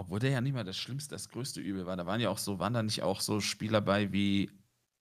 Obwohl 0.00 0.20
der 0.20 0.30
ja 0.30 0.40
nicht 0.40 0.52
mal 0.52 0.62
das 0.62 0.78
Schlimmste, 0.78 1.14
das 1.14 1.28
größte 1.28 1.60
Übel 1.60 1.86
war. 1.86 1.96
Da 1.96 2.06
waren 2.06 2.20
ja 2.20 2.30
auch 2.30 2.38
so, 2.38 2.60
waren 2.60 2.72
da 2.72 2.82
nicht 2.82 3.02
auch 3.02 3.20
so 3.20 3.40
Spieler 3.40 3.80
bei 3.80 4.12
wie, 4.12 4.50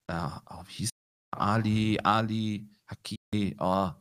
ja, 0.10 0.41
oh, 0.49 0.64
wie 0.66 0.74
hieß 0.74 0.90
der? 0.90 1.40
Ali, 1.40 1.99
Ali, 2.04 2.68
Hakimi, 2.88 3.56
oh. 3.60 3.91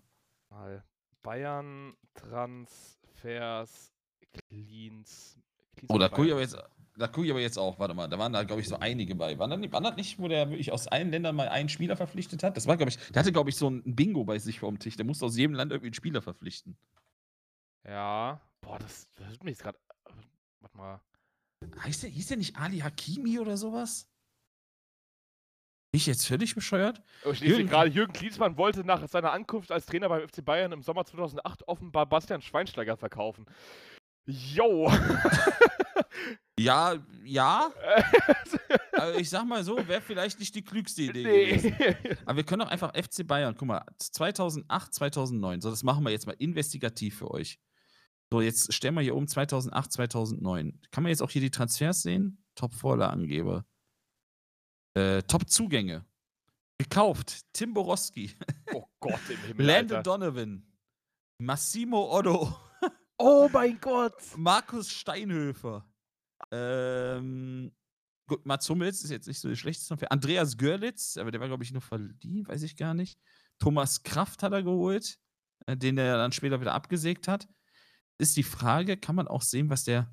Bayern, 1.22 1.94
Transfers, 2.14 3.92
Cleans. 4.48 5.38
Cleans 5.76 5.90
Oh, 5.90 5.98
da 5.98 6.08
gucke 6.08 6.26
ich 6.26 6.32
aber 6.32 6.40
jetzt, 6.40 6.56
da 6.96 7.08
gucke 7.08 7.26
ich 7.26 7.30
aber 7.30 7.40
jetzt 7.40 7.58
auch, 7.58 7.78
warte 7.78 7.94
mal, 7.94 8.08
da 8.08 8.18
waren 8.18 8.32
da, 8.32 8.42
glaube 8.44 8.62
ich, 8.62 8.68
so 8.68 8.76
einige 8.78 9.14
bei. 9.14 9.38
Waren 9.38 9.50
da, 9.50 9.56
nicht, 9.56 9.72
waren 9.72 9.84
das 9.84 9.96
nicht, 9.96 10.18
wo 10.18 10.28
der 10.28 10.48
wirklich 10.50 10.72
aus 10.72 10.86
allen 10.88 11.10
Ländern 11.10 11.36
mal 11.36 11.48
einen 11.48 11.68
Spieler 11.68 11.96
verpflichtet 11.96 12.42
hat? 12.42 12.56
Das 12.56 12.66
war, 12.66 12.76
glaube 12.76 12.90
ich, 12.90 12.96
der 13.12 13.20
hatte, 13.20 13.32
glaube 13.32 13.50
ich, 13.50 13.56
so 13.56 13.68
ein 13.68 13.82
Bingo 13.94 14.24
bei 14.24 14.38
sich 14.38 14.60
vor 14.60 14.70
dem 14.70 14.78
Tisch. 14.78 14.96
Der 14.96 15.04
musste 15.04 15.26
aus 15.26 15.36
jedem 15.36 15.54
Land 15.54 15.72
irgendwie 15.72 15.88
einen 15.88 15.94
Spieler 15.94 16.22
verpflichten. 16.22 16.76
Ja. 17.84 18.40
Boah, 18.62 18.78
das, 18.78 19.08
das 19.14 19.30
wird 19.30 19.44
mir 19.44 19.50
jetzt 19.50 19.62
gerade. 19.62 19.78
Warte 20.60 20.76
mal. 20.76 21.00
Heißt 21.80 22.02
der, 22.02 22.10
hieß 22.10 22.28
der 22.28 22.36
nicht 22.38 22.56
Ali 22.56 22.78
Hakimi 22.78 23.38
oder 23.38 23.56
sowas? 23.56 24.08
Bin 25.92 25.98
ich 25.98 26.06
jetzt 26.06 26.26
völlig 26.26 26.54
bescheuert? 26.54 27.00
Oh, 27.24 27.30
Ich 27.30 27.40
lese 27.40 27.54
Jürgen- 27.56 27.68
gerade, 27.68 27.90
Jürgen 27.90 28.12
Klinsmann 28.12 28.56
wollte 28.56 28.84
nach 28.84 29.06
seiner 29.08 29.32
Ankunft 29.32 29.70
als 29.70 29.86
Trainer 29.86 30.08
beim 30.08 30.26
FC 30.28 30.44
Bayern 30.44 30.72
im 30.72 30.82
Sommer 30.82 31.04
2008 31.04 31.66
offenbar 31.68 32.06
Bastian 32.06 32.42
Schweinsteiger 32.42 32.96
verkaufen. 32.96 33.46
Yo! 34.26 34.90
Ja, 36.58 36.94
ja. 37.24 37.70
Also 38.92 39.18
ich 39.18 39.28
sag 39.28 39.44
mal 39.44 39.62
so, 39.62 39.76
wäre 39.86 40.00
vielleicht 40.00 40.40
nicht 40.40 40.54
die 40.54 40.64
klügste 40.64 41.02
Idee 41.02 41.22
gewesen. 41.22 41.76
nee. 41.78 42.16
Aber 42.24 42.36
wir 42.36 42.44
können 42.44 42.60
doch 42.60 42.70
einfach 42.70 42.94
FC 42.96 43.26
Bayern, 43.26 43.54
guck 43.54 43.68
mal, 43.68 43.84
2008, 43.98 44.94
2009, 44.94 45.60
so 45.60 45.68
das 45.68 45.82
machen 45.82 46.02
wir 46.02 46.10
jetzt 46.12 46.26
mal 46.26 46.34
investigativ 46.38 47.18
für 47.18 47.30
euch. 47.30 47.60
So, 48.32 48.40
jetzt 48.40 48.72
stellen 48.72 48.94
wir 48.94 49.02
hier 49.02 49.14
um 49.14 49.28
2008, 49.28 49.92
2009. 49.92 50.80
Kann 50.90 51.02
man 51.02 51.10
jetzt 51.10 51.20
auch 51.20 51.28
hier 51.28 51.42
die 51.42 51.50
Transfers 51.50 52.02
sehen? 52.02 52.42
Top-Vorlagengeber. 52.54 53.66
Äh, 54.94 55.22
Top-Zugänge. 55.24 56.06
Gekauft. 56.78 57.42
Tim 57.52 57.74
Borowski. 57.74 58.34
Oh 58.72 58.86
Gott 58.98 59.20
im 59.28 59.38
Himmel. 59.42 59.66
Landon. 59.66 60.02
Donovan. 60.02 60.66
Massimo 61.38 62.16
Otto. 62.16 62.56
Oh 63.18 63.48
mein 63.52 63.80
Gott! 63.80 64.14
Markus 64.36 64.90
Steinhöfer. 64.90 65.88
Ähm, 66.50 67.72
gut, 68.28 68.44
Mats 68.44 68.68
Hummels 68.68 69.02
ist 69.02 69.10
jetzt 69.10 69.26
nicht 69.26 69.40
so. 69.40 69.52
Transfer. 69.52 70.10
Andreas 70.10 70.56
Görlitz, 70.56 71.16
aber 71.16 71.30
der 71.30 71.40
war, 71.40 71.48
glaube 71.48 71.64
ich, 71.64 71.72
nur 71.72 71.82
verliehen, 71.82 72.46
weiß 72.46 72.62
ich 72.62 72.76
gar 72.76 72.94
nicht. 72.94 73.18
Thomas 73.58 74.02
Kraft 74.02 74.42
hat 74.42 74.52
er 74.52 74.62
geholt, 74.62 75.18
äh, 75.66 75.76
den 75.76 75.98
er 75.98 76.18
dann 76.18 76.32
später 76.32 76.60
wieder 76.60 76.74
abgesägt 76.74 77.28
hat. 77.28 77.48
Ist 78.18 78.36
die 78.36 78.42
Frage, 78.42 78.96
kann 78.96 79.14
man 79.14 79.28
auch 79.28 79.42
sehen, 79.42 79.70
was 79.70 79.84
der 79.84 80.10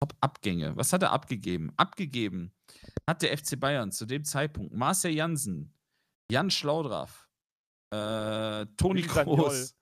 Top-Abgänge, 0.00 0.76
was 0.76 0.92
hat 0.92 1.02
er 1.02 1.12
abgegeben? 1.12 1.72
Abgegeben 1.76 2.52
hat 3.08 3.22
der 3.22 3.36
FC 3.36 3.58
Bayern 3.58 3.90
zu 3.90 4.06
dem 4.06 4.24
Zeitpunkt 4.24 4.72
Marcel 4.72 5.12
Jansen, 5.12 5.74
Jan 6.30 6.50
Schlaudraff, 6.50 7.28
äh, 7.90 8.66
Toni. 8.76 9.02
Kroos, 9.02 9.76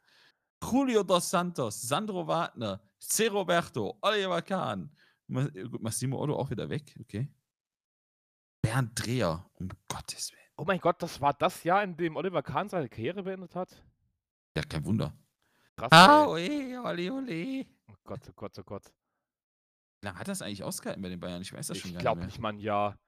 Julio 0.62 1.02
dos 1.02 1.28
Santos, 1.30 1.80
Sandro 1.82 2.26
Wagner, 2.26 2.80
C. 2.98 3.28
Roberto, 3.28 3.98
Oliver 4.00 4.42
Kahn. 4.42 4.90
Ma 5.28 5.46
gut, 5.46 5.82
Massimo 5.82 6.20
Otto 6.20 6.36
auch 6.36 6.50
wieder 6.50 6.68
weg, 6.68 6.96
okay. 7.00 7.28
Bernd 8.62 8.92
Dreher, 8.94 9.48
um 9.54 9.68
Gottes 9.88 10.32
Willen. 10.32 10.42
Oh 10.56 10.64
mein 10.64 10.80
Gott, 10.80 11.02
das 11.02 11.20
war 11.20 11.34
das 11.34 11.62
Jahr, 11.64 11.82
in 11.82 11.96
dem 11.96 12.16
Oliver 12.16 12.42
Kahn 12.42 12.68
seine 12.68 12.88
Karriere 12.88 13.22
beendet 13.22 13.54
hat? 13.54 13.82
Ja, 14.56 14.62
kein 14.62 14.84
Wunder. 14.84 15.12
Krass. 15.76 15.92
Ah, 15.92 16.26
oe, 16.26 16.80
ole, 16.82 17.12
ole. 17.12 17.66
Oh 17.88 17.94
Gott, 18.04 18.22
oh 18.28 18.32
Gott, 18.34 18.58
oh 18.58 18.64
Gott. 18.64 18.84
Wie 20.00 20.06
lange 20.06 20.18
hat 20.18 20.28
das 20.28 20.42
eigentlich 20.42 20.62
ausgehalten 20.64 21.02
bei 21.02 21.10
den 21.10 21.20
Bayern? 21.20 21.42
Ich 21.42 21.52
weiß 21.52 21.66
das 21.66 21.78
schon 21.78 21.90
Ich 21.90 21.94
gar 21.96 22.02
glaube 22.02 22.20
nicht 22.22 22.28
nicht 22.28 22.40
mal 22.40 22.50
ein 22.50 22.58
Jahr. 22.58 22.98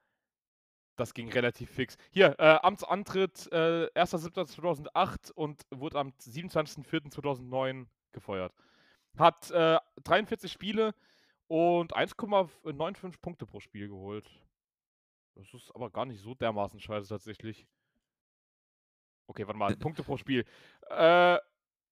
Das 0.99 1.15
ging 1.15 1.31
relativ 1.31 1.71
fix. 1.71 1.97
Hier, 2.11 2.35
äh, 2.41 2.59
Amtsantritt 2.61 3.47
äh, 3.53 3.87
1.7.2008 3.95 5.31
und 5.33 5.63
wurde 5.71 5.97
am 6.01 6.09
27.04.2009 6.21 7.87
gefeuert. 8.11 8.53
Hat 9.17 9.49
äh, 9.53 9.79
43 10.03 10.51
Spiele 10.51 10.95
und 11.47 11.97
1,95 11.97 13.15
Punkte 13.23 13.47
pro 13.47 13.61
Spiel 13.61 13.89
geholt. 13.89 14.29
Das 15.37 15.55
ist 15.55 15.71
aber 15.73 15.89
gar 15.91 16.05
nicht 16.05 16.21
so 16.21 16.35
dermaßen 16.35 16.81
scheiße 16.81 17.09
tatsächlich. 17.09 17.65
Okay, 19.29 19.47
warte 19.47 19.59
mal, 19.59 19.73
Äh, 19.73 19.77
Punkte 19.77 20.03
pro 20.03 20.17
Spiel. 20.17 20.45
Äh, 20.91 21.39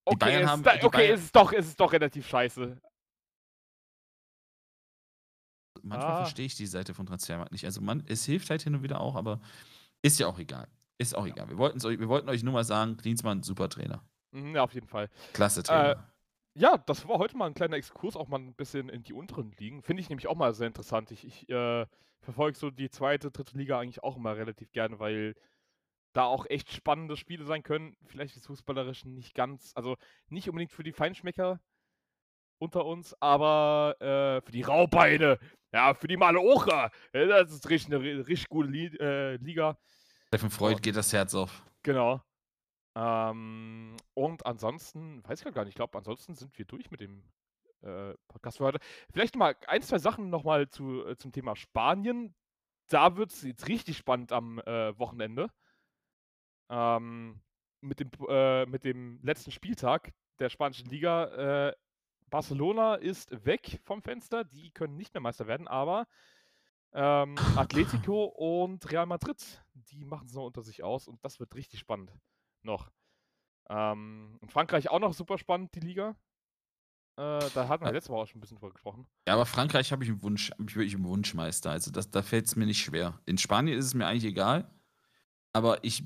okay, 0.05 0.41
es 0.43 0.49
haben- 0.49 0.65
okay 0.85 1.12
ist 1.12 1.37
doch, 1.37 1.53
es 1.53 1.69
ist 1.69 1.78
doch 1.78 1.93
relativ 1.93 2.27
scheiße. 2.27 2.81
Manchmal 5.89 6.13
Ah. 6.13 6.17
verstehe 6.19 6.47
ich 6.47 6.57
die 6.57 6.67
Seite 6.67 6.95
von 6.95 7.07
Transfermarkt 7.07 7.53
nicht. 7.53 7.65
Also 7.65 7.81
man, 7.81 8.05
es 8.07 8.25
hilft 8.25 8.51
halt 8.51 8.63
hin 8.63 8.75
und 8.75 8.83
wieder 8.83 9.01
auch, 9.01 9.15
aber 9.17 9.41
ist 10.03 10.19
ja 10.19 10.27
auch 10.27 10.39
egal. 10.39 10.69
Ist 10.99 11.15
auch 11.17 11.27
egal. 11.27 11.49
Wir, 11.49 11.59
wir 11.59 12.09
wollten 12.09 12.29
euch 12.29 12.43
nur 12.43 12.53
mal 12.55 12.65
sagen, 12.65 12.97
Klinsmann, 12.97 13.43
super 13.43 13.69
Trainer. 13.69 14.03
Mhm, 14.33 14.55
ja, 14.55 14.63
auf 14.63 14.73
jeden 14.73 14.89
Fall. 14.89 15.11
Klasse 15.33 15.63
Trainer. 15.63 16.11
Ja, 16.59 16.79
das 16.79 17.07
war 17.07 17.19
heute 17.19 17.37
mal 17.37 17.47
ein 17.47 17.55
kleiner 17.55 17.77
Exkurs, 17.77 18.17
auch 18.17 18.29
mal 18.29 18.39
ein 18.39 18.55
bisschen 18.55 18.89
in 18.89 19.03
die 19.03 19.13
unteren 19.13 19.53
Ligen. 19.59 19.83
Finde 19.83 20.01
ich 20.01 20.09
nämlich 20.09 20.27
auch 20.27 20.37
mal 20.37 20.55
sehr 20.55 20.67
interessant. 20.67 21.11
Ich, 21.11 21.27
ich 21.27 21.49
äh, 21.51 21.87
verfolge 22.21 22.57
so 22.59 22.71
die 22.71 22.89
zweite, 22.89 23.31
dritte 23.31 23.59
Liga 23.59 23.79
eigentlich 23.79 24.03
auch 24.03 24.17
immer 24.17 24.37
relativ 24.37 24.73
gerne, 24.73 24.99
weil 24.99 25.35
da 26.15 26.25
auch 26.25 26.47
echt 26.47 26.73
spannende 26.73 27.19
Spiele 27.19 27.45
sein 27.45 27.63
können. 27.63 27.95
Vielleicht 28.07 28.37
ist 28.37 28.47
fußballerisch 28.47 29.05
nicht 29.05 29.35
ganz, 29.35 29.73
also 29.75 29.97
nicht 30.31 30.49
unbedingt 30.49 30.73
für 30.73 30.83
die 30.83 30.93
Feinschmecker 30.93 31.61
unter 32.59 32.87
uns, 32.87 33.15
aber 33.21 33.97
äh, 34.01 34.41
für 34.41 34.53
die 34.53 34.63
Raubeine, 34.63 35.39
ja, 35.77 35.93
für 35.93 36.09
die 36.09 36.16
Malocher. 36.16 36.90
Äh, 37.12 37.27
das 37.27 37.53
ist 37.53 37.69
richtig 37.69 37.93
eine 37.93 38.03
ri- 38.03 38.27
richtig 38.27 38.48
gute 38.48 38.70
äh, 38.70 39.36
Liga. 39.36 39.77
Steffen 40.28 40.48
Freud 40.51 40.81
geht 40.81 40.97
das 40.97 41.12
Herz 41.12 41.35
auf. 41.35 41.62
Genau. 41.82 42.23
Ähm, 42.97 43.94
und 44.15 44.47
ansonsten, 44.47 45.23
weiß 45.28 45.44
ich 45.44 45.53
gar 45.55 45.65
nicht, 45.65 45.73
ich 45.73 45.74
glaube, 45.74 45.98
ansonsten 45.98 46.35
sind 46.35 46.57
wir 46.57 46.65
durch 46.65 46.90
mit 46.90 47.01
dem 47.01 47.23
äh, 47.82 48.15
Podcast 48.27 48.57
für 48.57 48.65
heute. 48.65 48.78
Vielleicht 49.12 49.36
mal 49.36 49.55
ein, 49.66 49.82
zwei 49.82 49.98
Sachen 49.98 50.31
nochmal 50.31 50.66
zu, 50.70 51.07
äh, 51.07 51.16
zum 51.19 51.31
Thema 51.31 51.55
Spanien. 51.57 52.35
Da 52.89 53.16
wird 53.19 53.32
es 53.32 53.43
jetzt 53.43 53.69
richtig 53.69 53.98
spannend 53.98 54.32
am 54.32 54.61
äh, 54.61 54.98
Wochenende. 54.98 55.51
Ähm, 56.70 57.43
mit, 57.82 58.01
dem, 58.01 58.11
äh, 58.31 58.65
mit 58.65 58.85
dem 58.85 59.20
letzten 59.23 59.51
Spieltag 59.51 60.15
der 60.39 60.48
spanischen 60.48 60.89
Liga. 60.89 61.74
Barcelona 62.31 62.97
ist 62.97 63.44
weg 63.44 63.81
vom 63.85 64.03
Fenster, 64.03 64.44
die 64.44 64.70
können 64.70 64.97
nicht 64.97 65.15
mehr 65.15 65.20
Meister 65.20 65.47
werden, 65.47 65.69
aber 65.69 66.07
ähm, 66.93 67.36
Atletico 67.57 68.24
und 68.24 68.90
Real 68.90 69.07
Madrid, 69.07 69.62
die 69.74 70.05
machen 70.05 70.27
es 70.27 70.35
noch 70.35 70.47
unter 70.47 70.62
sich 70.62 70.82
aus 70.82 71.09
und 71.09 71.24
das 71.24 71.39
wird 71.40 71.55
richtig 71.55 71.81
spannend 71.81 72.12
noch. 72.62 72.90
Ähm, 73.69 74.39
in 74.40 74.48
Frankreich 74.48 74.90
auch 74.90 75.01
noch 75.01 75.12
super 75.12 75.39
spannend, 75.39 75.74
die 75.74 75.81
Liga. 75.81 76.16
Äh, 77.19 77.40
da 77.55 77.69
hatten 77.69 77.85
wir 77.85 77.93
letzte 77.93 78.12
Woche 78.12 78.23
auch 78.23 78.27
schon 78.28 78.39
ein 78.39 78.40
bisschen 78.40 78.59
drüber 78.59 78.73
gesprochen. 78.73 79.07
Ja, 79.27 79.35
aber 79.35 79.47
Frankreich 79.47 79.90
habe 79.90 80.05
ich 80.05 80.11
einen 80.11 80.23
Wunsch, 80.23 80.51
habe 80.53 80.66
ich 80.69 80.77
wirklich 80.77 80.94
einen 80.94 81.05
Wunschmeister. 81.05 81.70
Also 81.70 81.90
das, 81.90 82.11
da 82.11 82.23
fällt 82.23 82.47
es 82.47 82.57
mir 82.57 82.66
nicht 82.66 82.82
schwer. 82.82 83.20
In 83.24 83.39
Spanien 83.39 83.78
ist 83.78 83.86
es 83.86 83.94
mir 83.94 84.07
eigentlich 84.07 84.24
egal. 84.24 84.70
Aber 85.53 85.82
ich 85.82 86.05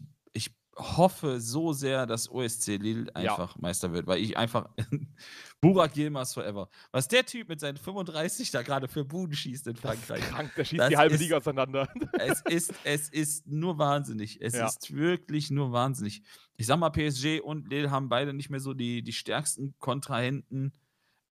hoffe 0.80 1.40
so 1.40 1.72
sehr, 1.72 2.06
dass 2.06 2.30
OSC 2.30 2.76
Lille 2.78 3.06
Ja. 3.14 3.14
einfach 3.32 3.56
Meister 3.58 3.92
wird, 3.92 4.06
weil 4.06 4.20
ich 4.20 4.36
einfach 4.36 4.68
Burak 5.60 5.96
Yilmaz 5.96 6.34
forever. 6.34 6.68
Was 6.90 7.06
der 7.08 7.24
Typ 7.26 7.48
mit 7.48 7.60
seinen 7.60 7.76
35 7.76 8.50
da 8.50 8.62
gerade 8.62 8.88
für 8.88 9.04
Buden 9.04 9.34
schießt 9.34 9.66
in 9.66 9.76
Frankreich. 9.76 10.22
krank, 10.22 10.52
der 10.56 10.64
schießt 10.64 10.80
Das 10.80 10.88
die 10.88 10.96
halbe 10.96 11.14
ist- 11.14 11.20
Liga 11.20 11.36
auseinander. 11.36 11.88
es 12.18 12.40
ist, 12.42 12.72
es 12.84 13.08
ist 13.08 13.46
nur 13.46 13.78
wahnsinnig. 13.78 14.40
Es 14.40 14.54
Ja. 14.54 14.66
ist 14.66 14.94
wirklich 14.94 15.50
nur 15.50 15.72
wahnsinnig. 15.72 16.22
Ich 16.56 16.66
sag 16.66 16.78
mal, 16.78 16.90
PSG 16.90 17.40
und 17.40 17.68
Lille 17.68 17.90
haben 17.90 18.08
beide 18.08 18.32
nicht 18.32 18.50
mehr 18.50 18.60
so 18.60 18.74
die, 18.74 19.02
die 19.02 19.12
stärksten 19.12 19.74
Kontrahenten. 19.78 20.72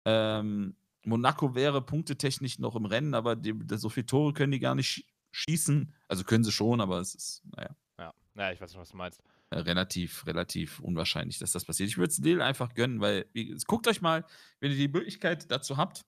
Ähm, 0.05 0.75
Monaco 1.05 1.55
wäre 1.55 1.81
punktetechnisch 1.81 2.59
noch 2.59 2.75
im 2.75 2.85
Rennen, 2.85 3.13
aber 3.13 3.35
die, 3.35 3.53
so 3.77 3.89
viele 3.89 4.05
Tore 4.05 4.33
können 4.33 4.51
die 4.51 4.59
gar 4.59 4.75
nicht 4.75 4.89
sch- 4.89 5.05
schießen. 5.31 5.93
Also 6.07 6.23
können 6.23 6.43
sie 6.43 6.51
schon, 6.51 6.81
aber 6.81 6.99
es 6.99 7.15
ist, 7.15 7.41
naja, 7.55 7.69
ja, 7.97 8.13
naja, 8.33 8.53
ich 8.53 8.61
weiß 8.61 8.71
nicht, 8.71 8.79
was 8.79 8.89
du 8.89 8.97
meinst. 8.97 9.21
Relativ, 9.51 10.25
relativ 10.27 10.79
unwahrscheinlich, 10.79 11.39
dass 11.39 11.51
das 11.51 11.65
passiert. 11.65 11.89
Ich 11.89 11.97
würde 11.97 12.11
es 12.11 12.17
Lille 12.19 12.43
einfach 12.43 12.73
gönnen, 12.73 13.01
weil, 13.01 13.25
guckt 13.67 13.87
euch 13.87 14.01
mal, 14.01 14.25
wenn 14.59 14.71
ihr 14.71 14.77
die 14.77 14.87
Möglichkeit 14.87 15.49
dazu 15.51 15.77
habt, 15.77 16.05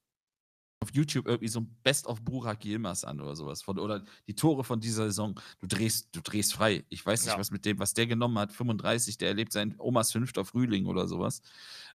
auf 0.84 0.92
YouTube 0.94 1.28
irgendwie 1.28 1.48
so 1.48 1.60
ein 1.62 1.78
Best 1.84 2.08
of 2.08 2.22
Burak 2.24 2.66
Yilmaz 2.66 3.04
an 3.04 3.22
oder 3.22 3.36
sowas. 3.36 3.62
Von, 3.62 3.78
oder 3.78 4.04
die 4.28 4.34
Tore 4.36 4.64
von 4.64 4.80
dieser 4.80 5.04
Saison. 5.06 5.40
Du 5.60 5.68
drehst, 5.68 6.16
du 6.16 6.22
drehst 6.22 6.54
frei. 6.56 6.84
Ich 6.90 7.06
weiß 7.06 7.24
nicht, 7.26 7.34
Ja. 7.34 7.40
was 7.40 7.52
mit 7.52 7.66
dem, 7.66 7.78
was 7.78 7.94
der 7.94 8.08
genommen 8.08 8.40
hat, 8.40 8.52
35, 8.52 9.18
der 9.20 9.28
erlebt 9.30 9.54
sein 9.54 9.76
Omas 9.78 10.12
fünfter 10.12 10.44
Frühling 10.44 10.88
oder 10.88 11.08
sowas. 11.08 11.42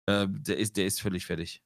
Äh, 0.05 0.27
der, 0.29 0.57
ist, 0.57 0.77
der 0.77 0.85
ist 0.85 1.01
völlig 1.01 1.25
fertig. 1.25 1.63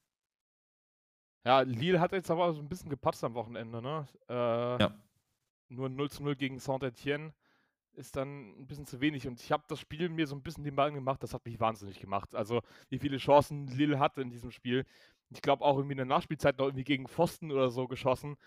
Ja, 1.46 1.62
Lille 1.62 2.00
hat 2.00 2.12
jetzt 2.14 2.32
aber 2.32 2.54
so 2.54 2.62
ein 2.62 2.70
bisschen 2.70 2.90
gepatzt 2.90 3.24
am 3.24 3.34
Wochenende, 3.34 3.82
ne? 3.82 4.08
Äh, 4.30 4.34
Ja. 4.82 4.96
Nur 5.70 5.90
0 5.90 6.10
zu 6.10 6.24
0 6.24 6.36
gegen 6.36 6.58
Saint-Etienne. 6.60 7.34
Ist 7.94 8.16
dann 8.16 8.60
ein 8.60 8.68
bisschen 8.68 8.86
zu 8.86 9.02
wenig. 9.02 9.28
Und 9.28 9.42
ich 9.42 9.52
habe 9.52 9.64
das 9.68 9.80
Spiel 9.80 10.10
mir 10.10 10.28
so 10.28 10.36
ein 10.36 10.44
bisschen 10.44 10.64
den 10.64 10.76
Ball 10.76 10.92
gemacht, 10.92 11.24
das 11.24 11.34
hat 11.34 11.46
mich 11.46 11.60
wahnsinnig 11.60 12.00
gemacht. 12.00 12.36
Also, 12.36 12.62
wie 12.90 13.00
viele 13.00 13.18
Chancen 13.18 13.68
Lille 13.68 14.00
hatte 14.00 14.22
in 14.22 14.30
diesem 14.30 14.52
Spiel. 14.52 14.86
Ich 15.32 15.42
glaube 15.42 15.64
auch 15.64 15.78
irgendwie 15.78 15.94
in 15.94 15.98
der 15.98 16.06
Nachspielzeit 16.06 16.58
noch 16.58 16.66
irgendwie 16.66 16.84
gegen 16.84 17.08
Pfosten 17.08 17.52
oder 17.52 17.70
so 17.70 17.88
geschossen. 17.88 18.38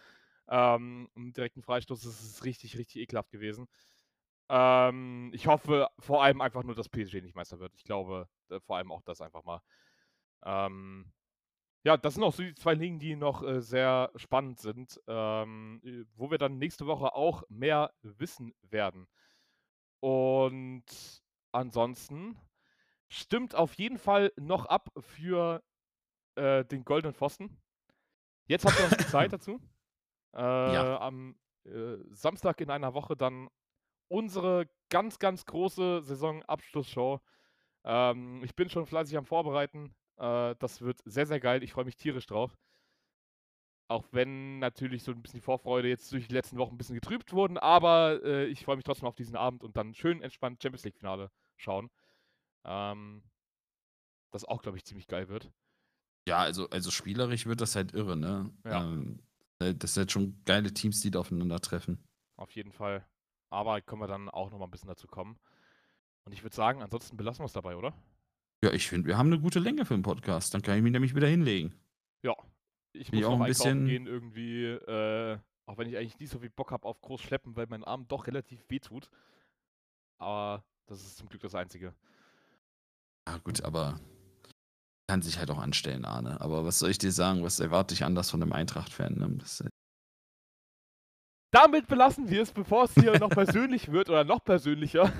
Ähm, 0.48 1.09
Im 1.14 1.32
direkten 1.32 1.62
Freistoß 1.62 2.02
das 2.02 2.23
ist 2.23 2.44
richtig, 2.44 2.78
richtig 2.78 3.02
ekelhaft 3.02 3.31
gewesen. 3.31 3.69
Ähm, 4.48 5.31
ich 5.35 5.47
hoffe 5.47 5.89
vor 5.98 6.23
allem 6.23 6.40
einfach 6.40 6.64
nur, 6.64 6.74
dass 6.74 6.89
PSG 6.89 7.23
nicht 7.23 7.36
Meister 7.36 7.60
wird. 7.60 7.74
Ich 7.77 7.85
glaube 7.85 8.28
äh, 8.51 8.60
vor 8.60 8.77
allem 8.77 8.93
auch 8.93 9.02
das 9.02 9.20
einfach 9.20 9.44
mal. 9.44 9.62
Ähm, 10.44 11.12
ja, 11.85 11.97
das 11.97 12.14
sind 12.14 12.23
auch 12.23 12.32
so 12.32 12.43
die 12.43 12.55
zwei 12.55 12.74
Ligen, 12.74 12.98
die 12.98 13.16
noch 13.16 13.43
äh, 13.43 13.60
sehr 13.60 14.10
spannend 14.16 14.60
sind, 14.60 15.01
ähm, 15.09 15.81
äh, 15.85 16.05
wo 16.16 16.31
wir 16.31 16.39
dann 16.39 16.59
nächste 16.59 16.86
Woche 16.86 17.14
auch 17.14 17.43
mehr 17.48 17.93
wissen 18.02 18.55
werden. 18.62 19.09
Und 20.03 20.85
ansonsten 21.53 22.37
stimmt 23.09 23.55
auf 23.55 23.74
jeden 23.74 23.99
Fall 23.99 24.33
noch 24.37 24.66
ab 24.66 24.89
für 24.99 25.62
äh, 26.35 26.65
den 26.65 26.85
Goldenen 26.85 27.15
Pfosten. 27.15 27.57
Jetzt 28.47 28.65
habt 28.65 28.81
ihr 28.81 28.89
noch 28.89 28.97
die 28.97 29.07
Zeit 29.07 29.33
dazu. 29.33 29.61
Äh, 30.35 30.41
ja. 30.41 31.01
Am 31.01 31.37
äh, 31.65 31.99
Samstag 32.11 32.61
in 32.61 32.70
einer 32.70 32.95
Woche 32.95 33.16
dann 33.16 33.49
unsere 34.09 34.69
ganz, 34.89 35.20
ganz 35.20 35.47
große 35.47 36.03
Saisonabschlussshow. 36.03 37.20
Ähm, 37.85 38.43
ich 38.43 38.57
bin 38.57 38.70
schon 38.70 38.87
fleißig 38.87 39.16
am 39.16 39.27
Vorbereiten. 39.27 39.95
Äh, 40.16 40.57
das 40.59 40.81
wird 40.81 41.01
sehr, 41.05 41.27
sehr 41.27 41.39
geil. 41.39 41.62
Ich 41.62 41.74
freue 41.74 41.85
mich 41.85 41.97
tierisch 41.97 42.27
drauf. 42.27 42.57
Auch 43.89 44.05
wenn 44.13 44.59
natürlich 44.59 45.03
so 45.03 45.13
ein 45.13 45.23
bisschen 45.23 45.41
die 45.41 45.45
Vorfreude 45.45 45.89
jetzt 45.89 46.11
durch 46.13 46.29
die 46.29 46.35
letzten 46.35 46.57
Wochen 46.57 46.75
ein 46.75 46.79
bisschen 46.79 46.95
getrübt 46.95 47.33
wurden, 47.33 47.59
aber 47.59 48.23
äh, 48.25 48.47
ich 48.47 48.65
freue 48.65 48.77
mich 48.77 48.85
trotzdem 48.85 49.09
auf 49.09 49.15
diesen 49.15 49.37
Abend 49.37 49.65
und 49.65 49.77
dann 49.77 49.95
schön 49.95 50.23
entspannt 50.23 50.63
Champions 50.63 50.85
League-Finale 50.85 51.31
schauen. 51.57 51.91
Ähm, 52.65 53.23
das 54.31 54.45
auch, 54.45 54.63
glaube 54.63 54.79
ich, 54.79 54.85
ziemlich 54.85 55.07
geil 55.07 55.29
wird. 55.29 55.53
Ja, 56.27 56.39
also, 56.39 56.71
also 56.71 56.91
spielerisch 56.91 57.47
wird 57.47 57.61
das 57.61 57.77
halt 57.77 57.93
irre, 57.93 58.17
ne? 58.17 58.51
Ja. 58.65 58.85
Ähm, 58.85 59.21
äh, 59.59 59.75
das 59.75 59.95
sind 59.95 60.03
halt 60.03 60.13
schon 60.13 60.43
geile 60.45 60.73
Teams, 60.73 61.01
die 61.01 61.11
da 61.11 61.21
aufeinandertreffen. 61.21 62.03
Auf 62.37 62.53
jeden 62.53 62.73
Fall. 62.73 63.07
Aber 63.51 63.81
können 63.83 64.01
wir 64.01 64.07
dann 64.07 64.31
auch 64.31 64.51
noch 64.51 64.59
mal 64.59 64.65
ein 64.65 64.71
bisschen 64.71 64.89
dazu 64.89 65.07
kommen. 65.07 65.39
Und 66.25 66.33
ich 66.33 66.43
würde 66.43 66.57
sagen, 66.57 66.83
ansonsten 66.83 67.17
belassen 67.17 67.41
wir 67.41 67.47
es 67.47 67.53
dabei, 67.53 67.77
oder? 67.77 67.93
Ja, 68.65 68.73
ich 68.73 68.87
finde, 68.87 69.09
wir 69.09 69.19
haben 69.19 69.27
eine 69.27 69.41
gute 69.41 69.59
Länge 69.59 69.85
für 69.85 69.95
den 69.95 70.03
Podcast. 70.03 70.55
Dann 70.55 70.63
kann 70.63 70.77
ich 70.77 70.83
mich 70.83 70.93
nämlich 70.93 71.15
wieder 71.15 71.27
hinlegen. 71.27 71.75
Ich 72.93 73.10
muss 73.10 73.20
ich 73.20 73.27
auch 73.27 73.40
ein 73.40 73.47
bisschen 73.47 73.86
gehen 73.86 74.06
irgendwie, 74.06 74.66
äh, 74.66 75.39
auch 75.66 75.78
wenn 75.78 75.89
ich 75.89 75.97
eigentlich 75.97 76.19
nicht 76.19 76.31
so 76.31 76.40
viel 76.40 76.51
Bock 76.51 76.73
habe 76.73 76.86
auf 76.86 77.01
groß 77.01 77.20
schleppen, 77.20 77.56
weil 77.56 77.66
mein 77.69 77.85
Arm 77.85 78.06
doch 78.09 78.27
relativ 78.27 78.69
weh 78.69 78.81
tut. 78.81 79.09
Aber 80.19 80.64
das 80.86 81.01
ist 81.01 81.16
zum 81.16 81.28
Glück 81.28 81.43
das 81.43 81.55
Einzige. 81.55 81.94
Ja, 83.27 83.39
gut, 83.39 83.62
aber 83.62 84.01
kann 85.09 85.23
sich 85.23 85.39
halt 85.39 85.51
auch 85.51 85.59
anstellen, 85.59 86.05
Arne. 86.05 86.40
Aber 86.40 86.64
was 86.64 86.78
soll 86.78 86.90
ich 86.90 86.98
dir 86.98 87.12
sagen? 87.12 87.43
Was 87.43 87.60
erwarte 87.60 87.94
ich 87.94 88.05
anders 88.05 88.31
von 88.31 88.43
einem 88.43 88.52
Eintracht-Fan? 88.52 89.14
Ne? 89.14 89.39
Damit 91.51 91.86
belassen 91.86 92.31
wir 92.31 92.43
es, 92.43 92.52
bevor 92.52 92.85
es 92.85 92.94
hier 92.94 93.19
noch 93.19 93.28
persönlich 93.28 93.93
wird 93.93 94.09
oder 94.09 94.24
noch 94.24 94.43
persönlicher. 94.43 95.12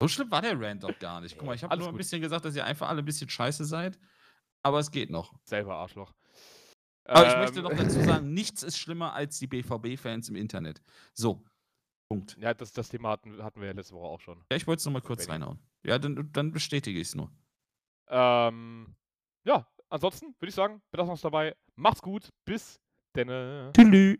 so 0.00 0.08
schlimm 0.08 0.30
war 0.30 0.42
der 0.42 0.60
Rand 0.60 0.84
doch 0.84 0.98
gar 0.98 1.20
nicht. 1.20 1.38
Guck 1.38 1.46
mal, 1.46 1.54
ich 1.54 1.64
habe 1.64 1.76
nur 1.78 1.88
ein 1.88 1.96
bisschen 1.96 2.20
gesagt, 2.20 2.44
dass 2.44 2.54
ihr 2.54 2.64
einfach 2.64 2.88
alle 2.88 2.98
ein 2.98 3.04
bisschen 3.04 3.30
scheiße 3.30 3.64
seid. 3.64 3.98
Aber 4.62 4.78
es 4.78 4.90
geht 4.90 5.10
noch. 5.10 5.32
Selber 5.44 5.76
Arschloch. 5.76 6.12
Aber 7.04 7.26
ähm, 7.26 7.30
ich 7.30 7.36
möchte 7.38 7.62
noch 7.62 7.74
dazu 7.74 8.00
sagen, 8.00 8.32
nichts 8.32 8.62
ist 8.62 8.78
schlimmer 8.78 9.12
als 9.14 9.38
die 9.38 9.46
BVB-Fans 9.46 10.28
im 10.28 10.36
Internet. 10.36 10.82
So. 11.14 11.44
Punkt. 12.08 12.36
Ja, 12.38 12.54
das, 12.54 12.72
das 12.72 12.88
Thema 12.88 13.10
hatten, 13.10 13.42
hatten 13.42 13.60
wir 13.60 13.68
ja 13.68 13.74
letzte 13.74 13.94
Woche 13.94 14.06
auch 14.06 14.20
schon. 14.20 14.44
Ja, 14.50 14.56
ich 14.56 14.66
wollte 14.66 14.80
es 14.80 14.84
nochmal 14.84 15.02
kurz 15.02 15.28
reinhauen. 15.28 15.58
Ja, 15.84 15.98
dann, 15.98 16.30
dann 16.32 16.52
bestätige 16.52 17.00
ich 17.00 17.08
es 17.08 17.14
nur. 17.14 17.30
Ähm, 18.08 18.94
ja, 19.44 19.66
ansonsten 19.88 20.26
würde 20.38 20.48
ich 20.48 20.54
sagen, 20.54 20.82
belassen 20.90 21.08
wir 21.08 21.12
uns 21.12 21.22
dabei. 21.22 21.56
Macht's 21.74 22.02
gut. 22.02 22.28
Bis 22.44 22.80
denn. 23.16 23.72
Tschüss. 23.72 24.18